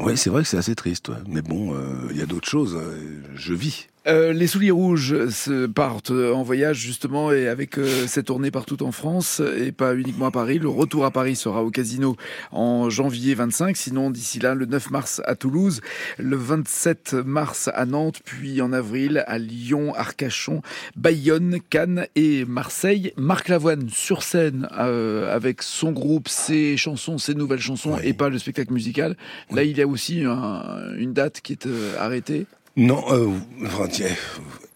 Oui, 0.00 0.18
c'est 0.18 0.28
vrai 0.28 0.42
que 0.42 0.48
c'est 0.48 0.58
assez 0.58 0.74
triste. 0.74 1.08
ouais. 1.08 1.16
Mais 1.26 1.40
bon, 1.40 1.72
euh, 1.74 2.08
il 2.10 2.18
y 2.18 2.22
a 2.22 2.26
d'autres 2.26 2.48
choses. 2.48 2.76
euh, 2.76 3.22
Je 3.34 3.54
vis. 3.54 3.88
Euh, 4.06 4.32
les 4.32 4.46
souliers 4.46 4.70
rouges 4.70 5.28
se 5.30 5.66
partent 5.66 6.12
en 6.12 6.44
voyage 6.44 6.76
justement 6.78 7.32
et 7.32 7.48
avec 7.48 7.76
euh, 7.76 8.06
cette 8.06 8.26
tournée 8.26 8.52
partout 8.52 8.84
en 8.84 8.92
France 8.92 9.42
et 9.58 9.72
pas 9.72 9.96
uniquement 9.96 10.26
à 10.26 10.30
Paris. 10.30 10.60
Le 10.60 10.68
retour 10.68 11.04
à 11.04 11.10
Paris 11.10 11.34
sera 11.34 11.64
au 11.64 11.70
Casino 11.70 12.16
en 12.52 12.88
janvier 12.88 13.34
25. 13.34 13.76
Sinon 13.76 14.10
d'ici 14.10 14.38
là, 14.38 14.54
le 14.54 14.64
9 14.66 14.90
mars 14.92 15.22
à 15.24 15.34
Toulouse, 15.34 15.80
le 16.18 16.36
27 16.36 17.14
mars 17.14 17.68
à 17.74 17.84
Nantes, 17.84 18.20
puis 18.24 18.60
en 18.62 18.72
avril 18.72 19.24
à 19.26 19.38
Lyon, 19.38 19.92
Arcachon, 19.96 20.62
Bayonne, 20.94 21.58
Cannes 21.68 22.06
et 22.14 22.44
Marseille. 22.44 23.12
Marc 23.16 23.48
Lavoine 23.48 23.88
sur 23.88 24.22
scène 24.22 24.68
euh, 24.78 25.34
avec 25.34 25.62
son 25.62 25.90
groupe, 25.90 26.28
ses 26.28 26.76
chansons, 26.76 27.18
ses 27.18 27.34
nouvelles 27.34 27.58
chansons 27.60 27.98
et 28.04 28.12
pas 28.12 28.28
le 28.28 28.38
spectacle 28.38 28.72
musical. 28.72 29.16
Là, 29.50 29.64
il 29.64 29.76
y 29.76 29.82
a 29.82 29.86
aussi 29.88 30.22
un- 30.22 30.94
une 30.96 31.12
date 31.12 31.40
qui 31.40 31.54
est 31.54 31.66
euh, 31.66 31.94
arrêtée. 31.98 32.46
Non, 32.76 33.04
euh, 33.10 33.30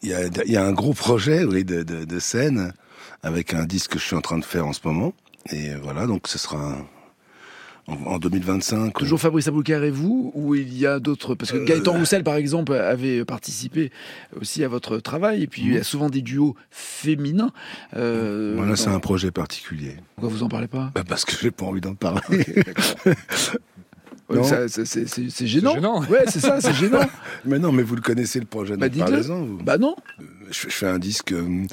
il 0.03 0.09
y 0.09 0.53
y 0.53 0.57
a 0.57 0.65
un 0.65 0.73
gros 0.73 0.95
projet 0.95 1.45
oui, 1.45 1.65
de, 1.65 1.83
de, 1.83 2.05
de 2.05 2.19
scène 2.19 2.73
avec 3.23 3.53
un 3.53 3.65
disque 3.67 3.93
que 3.93 3.99
je 3.99 4.05
suis 4.05 4.17
en 4.17 4.23
train 4.23 4.39
de 4.39 4.45
faire 4.45 4.67
en 4.67 4.73
ce 4.73 4.81
moment. 4.85 5.13
Et 5.53 5.75
voilà, 5.83 6.07
donc 6.07 6.27
ce 6.27 6.39
sera 6.39 6.79
en, 7.87 7.95
en 8.07 8.19
2025. 8.19 8.95
Toujours 8.95 9.21
Fabrice 9.21 9.49
Abouker 9.49 9.83
et 9.85 9.91
vous, 9.91 10.33
ou 10.35 10.55
il 10.55 10.77
y 10.77 10.87
a 10.87 10.99
d'autres? 11.01 11.35
Parce 11.35 11.53
que 11.53 11.59
Euh, 11.59 11.65
Gaëtan 11.67 11.93
Roussel, 11.93 12.25
par 12.25 12.37
exemple, 12.37 12.73
avait 12.73 13.25
participé 13.27 13.91
aussi 14.41 14.65
à 14.65 14.69
votre 14.69 14.99
travail, 14.99 15.43
et 15.43 15.47
puis 15.47 15.63
il 15.63 15.75
y 15.75 15.79
a 15.79 15.83
souvent 15.85 16.09
des 16.09 16.23
duos 16.23 16.57
féminins. 16.71 17.51
Euh, 17.97 18.55
Voilà, 18.57 18.77
c'est 18.77 18.89
un 18.89 19.01
projet 19.01 19.31
particulier. 19.31 19.97
Pourquoi 20.17 20.31
vous 20.31 20.43
en 20.43 20.49
parlez 20.49 20.69
pas? 20.69 20.91
Bah, 20.95 21.05
Parce 21.07 21.25
que 21.27 21.33
j'ai 21.39 21.51
pas 21.51 21.67
envie 21.67 21.81
d'en 21.83 21.95
parler. 21.95 22.23
C'est 24.69 24.85
c'est- 24.85 25.07
gênant. 25.47 25.71
C'est 25.73 25.81
gênant. 25.81 26.01
Ouais, 26.07 26.25
c'est 26.29 26.41
ça, 26.41 26.61
c'est 26.61 26.73
gênant. 26.75 27.01
Mais 27.45 27.59
non, 27.59 27.73
mais 27.73 27.83
vous 27.83 27.95
le 27.97 28.01
connaissez 28.03 28.39
le 28.41 28.47
projet, 28.47 28.77
Bah, 28.77 28.89
donc 28.89 28.95
dites-le. 28.95 29.11
parlez-en, 29.23 29.45
vous. 29.45 29.57
Bah 29.63 29.79
non. 29.79 29.97
Je, 30.51 30.63
je 30.69 30.75
fais 30.75 30.87
un 30.89 30.99
disque 30.99 31.33
euh, 31.33 31.65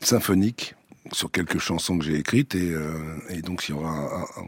symphonique 0.00 0.74
sur 1.12 1.30
quelques 1.30 1.58
chansons 1.58 1.98
que 1.98 2.04
j'ai 2.04 2.16
écrites 2.16 2.54
et, 2.54 2.70
euh, 2.72 2.92
et 3.28 3.42
donc 3.42 3.68
il 3.68 3.72
y 3.72 3.74
aura 3.74 3.90
un, 3.90 4.22
un- 4.22 4.46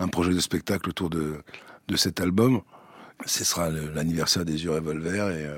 un 0.00 0.08
projet 0.08 0.32
de 0.34 0.40
spectacle 0.40 0.88
autour 0.90 1.10
de, 1.10 1.34
de 1.88 1.96
cet 1.96 2.20
album. 2.20 2.60
Ce 3.24 3.44
sera 3.44 3.70
l'anniversaire 3.70 4.44
des 4.44 4.64
yeux 4.64 4.72
Revolver 4.72 5.30
et 5.30 5.44
euh, 5.46 5.56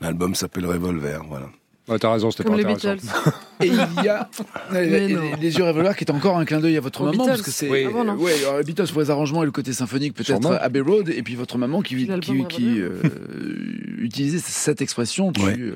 l'album 0.00 0.34
s'appelle 0.34 0.66
Revolver, 0.66 1.22
voilà. 1.28 1.46
Ouais, 1.88 1.98
T'as 2.00 2.12
raison, 2.12 2.30
c'était 2.32 2.42
pas 2.44 2.50
Comme 2.50 2.58
les 2.58 2.64
intéressant. 2.66 3.12
Et 3.60 3.68
il 3.68 4.04
y 4.04 4.08
a 4.08 4.28
les, 4.72 5.56
yeux 5.58 5.64
revolver 5.64 5.96
qui 5.96 6.04
est 6.04 6.10
encore 6.10 6.36
un 6.38 6.44
clin 6.44 6.60
d'œil 6.60 6.76
à 6.76 6.80
votre 6.80 7.02
maman 7.04 7.12
Beatles. 7.12 7.26
parce 7.28 7.42
que 7.42 7.50
c'est 7.50 7.70
Oui. 7.70 7.86
Ah 7.88 7.90
bon, 7.92 8.12
ouais 8.16 8.32
alors 8.42 8.58
les 8.58 8.64
Beatles 8.64 8.86
pour 8.92 9.00
les 9.00 9.10
arrangements 9.10 9.42
et 9.42 9.46
le 9.46 9.52
côté 9.52 9.72
symphonique 9.72 10.14
peut-être. 10.14 10.52
Abbey 10.60 10.80
Road 10.80 11.08
et 11.08 11.22
puis 11.22 11.34
votre 11.36 11.56
maman 11.58 11.80
qui 11.82 12.06
euh, 12.08 12.90
utilisait 13.98 14.38
cette 14.44 14.80
expression 14.82 15.32
tu, 15.32 15.42
Ouais. 15.42 15.56
euh, 15.58 15.74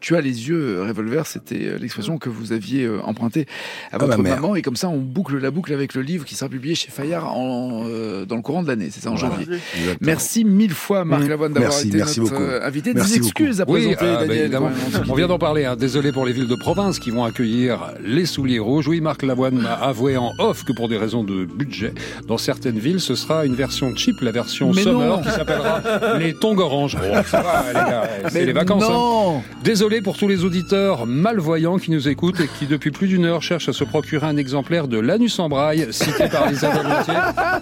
tu 0.00 0.14
as 0.16 0.20
les 0.20 0.48
yeux 0.48 0.82
revolver 0.82 1.26
c'était 1.26 1.64
euh, 1.66 1.78
l'expression 1.78 2.18
que 2.18 2.28
vous 2.28 2.52
aviez 2.52 2.88
empruntée 3.04 3.46
à 3.92 3.96
Ah, 3.96 3.98
votre 3.98 4.22
maman 4.22 4.54
et 4.56 4.62
comme 4.62 4.76
ça 4.76 4.88
on 4.88 4.98
boucle 4.98 5.38
la 5.38 5.50
boucle 5.50 5.72
avec 5.72 5.94
le 5.94 6.02
livre 6.02 6.24
qui 6.24 6.34
sera 6.34 6.48
publié 6.48 6.74
chez 6.74 6.90
Fayard 6.90 7.34
en, 7.36 7.84
euh, 7.86 8.24
dans 8.24 8.36
le 8.36 8.42
courant 8.42 8.62
de 8.62 8.68
l'année 8.68 8.88
c'est 8.90 9.00
ça 9.00 9.10
en 9.10 9.16
janvier 9.16 9.46
Exactement. 9.74 9.96
merci 10.00 10.44
mille 10.44 10.72
fois 10.74 11.04
Marc 11.04 11.16
Mmh. 11.26 11.28
Lavoine 11.28 11.52
d'avoir 11.54 11.78
été 11.80 11.96
merci 11.96 12.20
notre 12.20 12.32
beaucoup. 12.34 12.44
invité 12.62 12.94
Merci 12.94 13.12
des 13.18 13.26
excuses 13.26 13.60
à 13.60 13.64
Oui, 13.68 13.80
présenter 13.94 14.06
ah, 14.06 14.14
bah, 14.16 14.26
Daniel 14.26 14.40
évidemment. 14.42 14.70
On 15.08 15.14
vient 15.14 15.26
d'en 15.26 15.38
parler. 15.38 15.64
hein. 15.64 15.74
Désolé 15.76 16.12
pour 16.12 16.24
les 16.26 16.32
villes 16.32 16.46
de 16.46 16.54
province 16.54 16.98
qui 16.98 17.10
vont 17.10 17.15
accueillir 17.24 17.92
les 18.04 18.26
souliers 18.26 18.58
rouges. 18.58 18.88
Oui, 18.88 19.00
Marc 19.00 19.22
Lavoine 19.22 19.56
m'a 19.58 19.74
avoué 19.74 20.16
en 20.16 20.32
off 20.38 20.64
que 20.64 20.72
pour 20.72 20.88
des 20.88 20.96
raisons 20.98 21.24
de 21.24 21.44
budget, 21.44 21.92
dans 22.26 22.38
certaines 22.38 22.78
villes, 22.78 23.00
ce 23.00 23.14
sera 23.14 23.46
une 23.46 23.54
version 23.54 23.94
cheap, 23.96 24.20
la 24.20 24.30
version 24.32 24.72
Mais 24.74 24.82
summer, 24.82 25.16
non. 25.16 25.22
qui 25.22 25.30
s'appellera 25.30 25.80
les 26.18 26.34
tongs 26.34 26.58
orange. 26.58 26.96
Oh, 27.00 27.16
ça 27.26 27.40
va, 27.42 27.64
les 27.68 27.74
gars, 27.74 28.08
c'est 28.30 28.44
les 28.44 28.52
vacances. 28.52 28.84
hein. 28.84 28.88
non 28.90 29.42
Désolé 29.64 30.00
pour 30.02 30.16
tous 30.16 30.28
les 30.28 30.44
auditeurs 30.44 31.06
malvoyants 31.06 31.78
qui 31.78 31.90
nous 31.90 32.08
écoutent 32.08 32.40
et 32.40 32.48
qui, 32.58 32.66
depuis 32.66 32.90
plus 32.90 33.08
d'une 33.08 33.24
heure, 33.24 33.42
cherchent 33.42 33.68
à 33.68 33.72
se 33.72 33.84
procurer 33.84 34.26
un 34.26 34.36
exemplaire 34.36 34.88
de 34.88 34.98
l'anus 34.98 35.38
en 35.38 35.48
braille, 35.48 35.86
cité 35.90 36.28
par 36.28 36.50
Isabelle 36.50 36.86
Gauthier. 36.86 37.14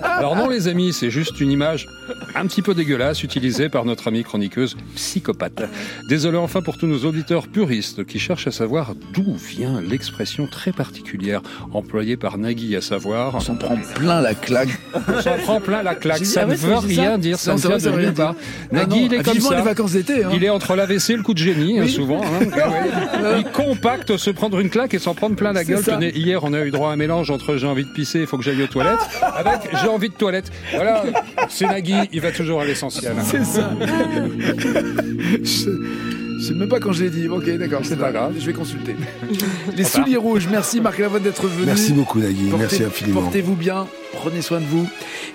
Alors 0.04 0.36
non, 0.36 0.48
les 0.48 0.68
amis, 0.68 0.92
c'est 0.92 1.10
juste 1.10 1.40
une 1.40 1.50
image 1.50 1.86
un 2.34 2.46
petit 2.46 2.62
peu 2.62 2.74
dégueulasse 2.74 3.22
utilisée 3.22 3.68
par 3.68 3.84
notre 3.84 4.08
amie 4.08 4.22
chroniqueuse 4.24 4.76
psychopathe. 4.94 5.62
Désolé 6.08 6.36
enfin 6.38 6.60
pour 6.62 6.76
tous 6.78 6.86
nos 6.86 7.04
auditeurs 7.04 7.48
puristes 7.48 8.04
qui 8.04 8.18
cherchent 8.18 8.46
à 8.46 8.52
savoir 8.52 8.94
d'où 9.14 9.36
vient 9.44 9.80
l'expression 9.80 10.46
très 10.46 10.72
particulière 10.72 11.42
employée 11.72 12.16
par 12.16 12.38
Nagui, 12.38 12.74
à 12.76 12.80
savoir... 12.80 13.34
on 13.34 13.40
s'en 13.40 13.56
prend 13.56 13.76
plein 13.94 14.20
la 14.20 14.34
claque 14.34 14.68
On 14.94 15.20
s'en 15.20 15.36
prend 15.38 15.60
plein 15.60 15.82
la 15.82 15.94
claque. 15.94 16.24
Ça 16.24 16.40
ah 16.42 16.46
ne 16.46 16.54
veut 16.54 16.74
ça 16.74 16.80
rien 16.80 17.18
dire, 17.18 17.38
ça 17.38 17.52
Non, 17.52 17.56
ne 17.56 17.62
vient 17.62 17.90
de 17.90 17.96
rien 17.96 18.10
dire. 18.12 18.34
Ah 18.34 18.34
Nagui, 18.72 19.00
non, 19.00 19.06
il 19.06 19.14
est 19.14 19.22
comme 19.22 19.34
vivement 19.34 19.50
ça. 19.50 19.56
les 19.56 19.62
vacances 19.62 19.92
d'été 19.92 20.24
hein. 20.24 20.30
Il 20.34 20.42
est 20.44 20.50
entre 20.50 20.74
l'AVC 20.76 21.10
et 21.10 21.16
le 21.16 21.22
coup 21.22 21.34
de 21.34 21.38
génie, 21.38 21.78
hein, 21.78 21.88
souvent. 21.88 22.22
hein. 22.22 22.46
Ah 22.64 22.70
ouais. 22.70 23.38
Il 23.38 23.44
compacte 23.52 24.16
se 24.16 24.30
prendre 24.30 24.58
une 24.60 24.70
claque 24.70 24.94
et 24.94 24.98
s'en 24.98 25.14
prendre 25.14 25.36
plein 25.36 25.52
la 25.52 25.64
gueule. 25.64 25.82
Tenez, 25.82 26.16
hier, 26.16 26.42
on 26.44 26.52
a 26.52 26.60
eu 26.64 26.70
droit 26.70 26.90
à 26.90 26.92
un 26.92 26.96
mélange 26.96 27.30
entre 27.30 27.56
j'ai 27.56 27.66
envie 27.66 27.84
de 27.84 27.90
pisser, 27.90 28.20
il 28.20 28.26
faut 28.26 28.38
que 28.38 28.44
j'aille 28.44 28.62
aux 28.62 28.66
toilettes, 28.66 28.98
avec 29.34 29.60
j'ai 29.82 29.88
envie 29.88 30.08
de 30.08 30.14
toilette. 30.14 30.50
Voilà, 30.74 31.04
c'est 31.48 31.66
Nagui, 31.66 31.94
il 32.12 32.20
va 32.20 32.32
toujours 32.32 32.60
à 32.60 32.64
l'essentiel. 32.64 33.14
C'est 33.24 33.44
ça. 33.44 33.70
je, 35.42 35.70
je 36.44 36.48
sais 36.48 36.54
même 36.54 36.68
pas 36.68 36.78
quand 36.80 36.92
je 36.92 37.04
l'ai 37.04 37.10
dit. 37.10 37.26
Ok, 37.28 37.48
d'accord, 37.56 37.80
c'est 37.84 37.98
pas 37.98 38.12
grave. 38.12 38.34
Je 38.38 38.44
vais 38.46 38.52
consulter. 38.52 38.94
Les 39.76 39.84
souliers 39.84 40.16
rouges. 40.18 40.46
Merci 40.50 40.80
Marc 40.80 40.98
Lavoine 40.98 41.22
d'être 41.22 41.46
venu. 41.46 41.64
Merci 41.66 41.92
beaucoup 41.92 42.18
Nagui, 42.20 42.50
Portez- 42.50 42.60
merci 42.60 42.84
infiniment. 42.84 43.22
Portez-vous 43.22 43.54
bien. 43.56 43.86
Prenez 44.12 44.42
soin 44.42 44.60
de 44.60 44.66
vous. 44.66 44.86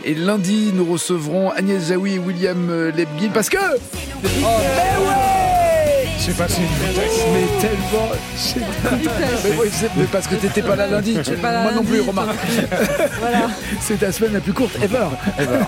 Et 0.05 0.13
lundi, 0.13 0.71
nous 0.73 0.85
recevrons 0.85 1.49
Agnès 1.51 1.87
Jaoui 1.89 2.13
et 2.15 2.19
William 2.19 2.69
euh, 2.69 2.91
Lebguil 2.95 3.29
parce 3.33 3.49
que. 3.49 3.57
Oh, 3.57 4.21
mais 4.23 5.05
ouais 5.07 6.07
C'est 6.17 6.37
passé 6.37 6.61
mais 6.61 7.61
tellement. 7.61 8.09
mais, 9.43 9.55
ouais, 9.57 9.69
c'est- 9.71 9.89
mais 9.97 10.05
parce 10.11 10.27
que 10.27 10.35
t'étais 10.35 10.61
pas 10.61 10.75
là 10.75 10.87
lundi. 10.87 11.17
Tu- 11.25 11.31
pas 11.33 11.51
là 11.51 11.63
Moi 11.63 11.71
non 11.73 11.83
plus, 11.83 12.01
remarque. 12.01 12.35
Voilà. 13.19 13.49
C'est 13.81 13.99
ta 13.99 14.11
semaine 14.11 14.33
la 14.33 14.39
plus 14.41 14.53
courte 14.53 14.75
ever. 14.81 15.07
ever. 15.39 15.59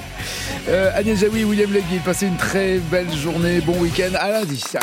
Euh, 0.70 0.92
Agnès 0.96 1.20
Jaoui, 1.20 1.44
William 1.44 1.72
Lebguil, 1.74 2.00
passez 2.06 2.28
une 2.28 2.38
très 2.38 2.78
belle 2.92 3.12
journée, 3.16 3.60
bon 3.62 3.78
week-end. 3.80 4.14
À 4.20 4.30
lundi. 4.32 4.58
Ciao. 4.72 4.82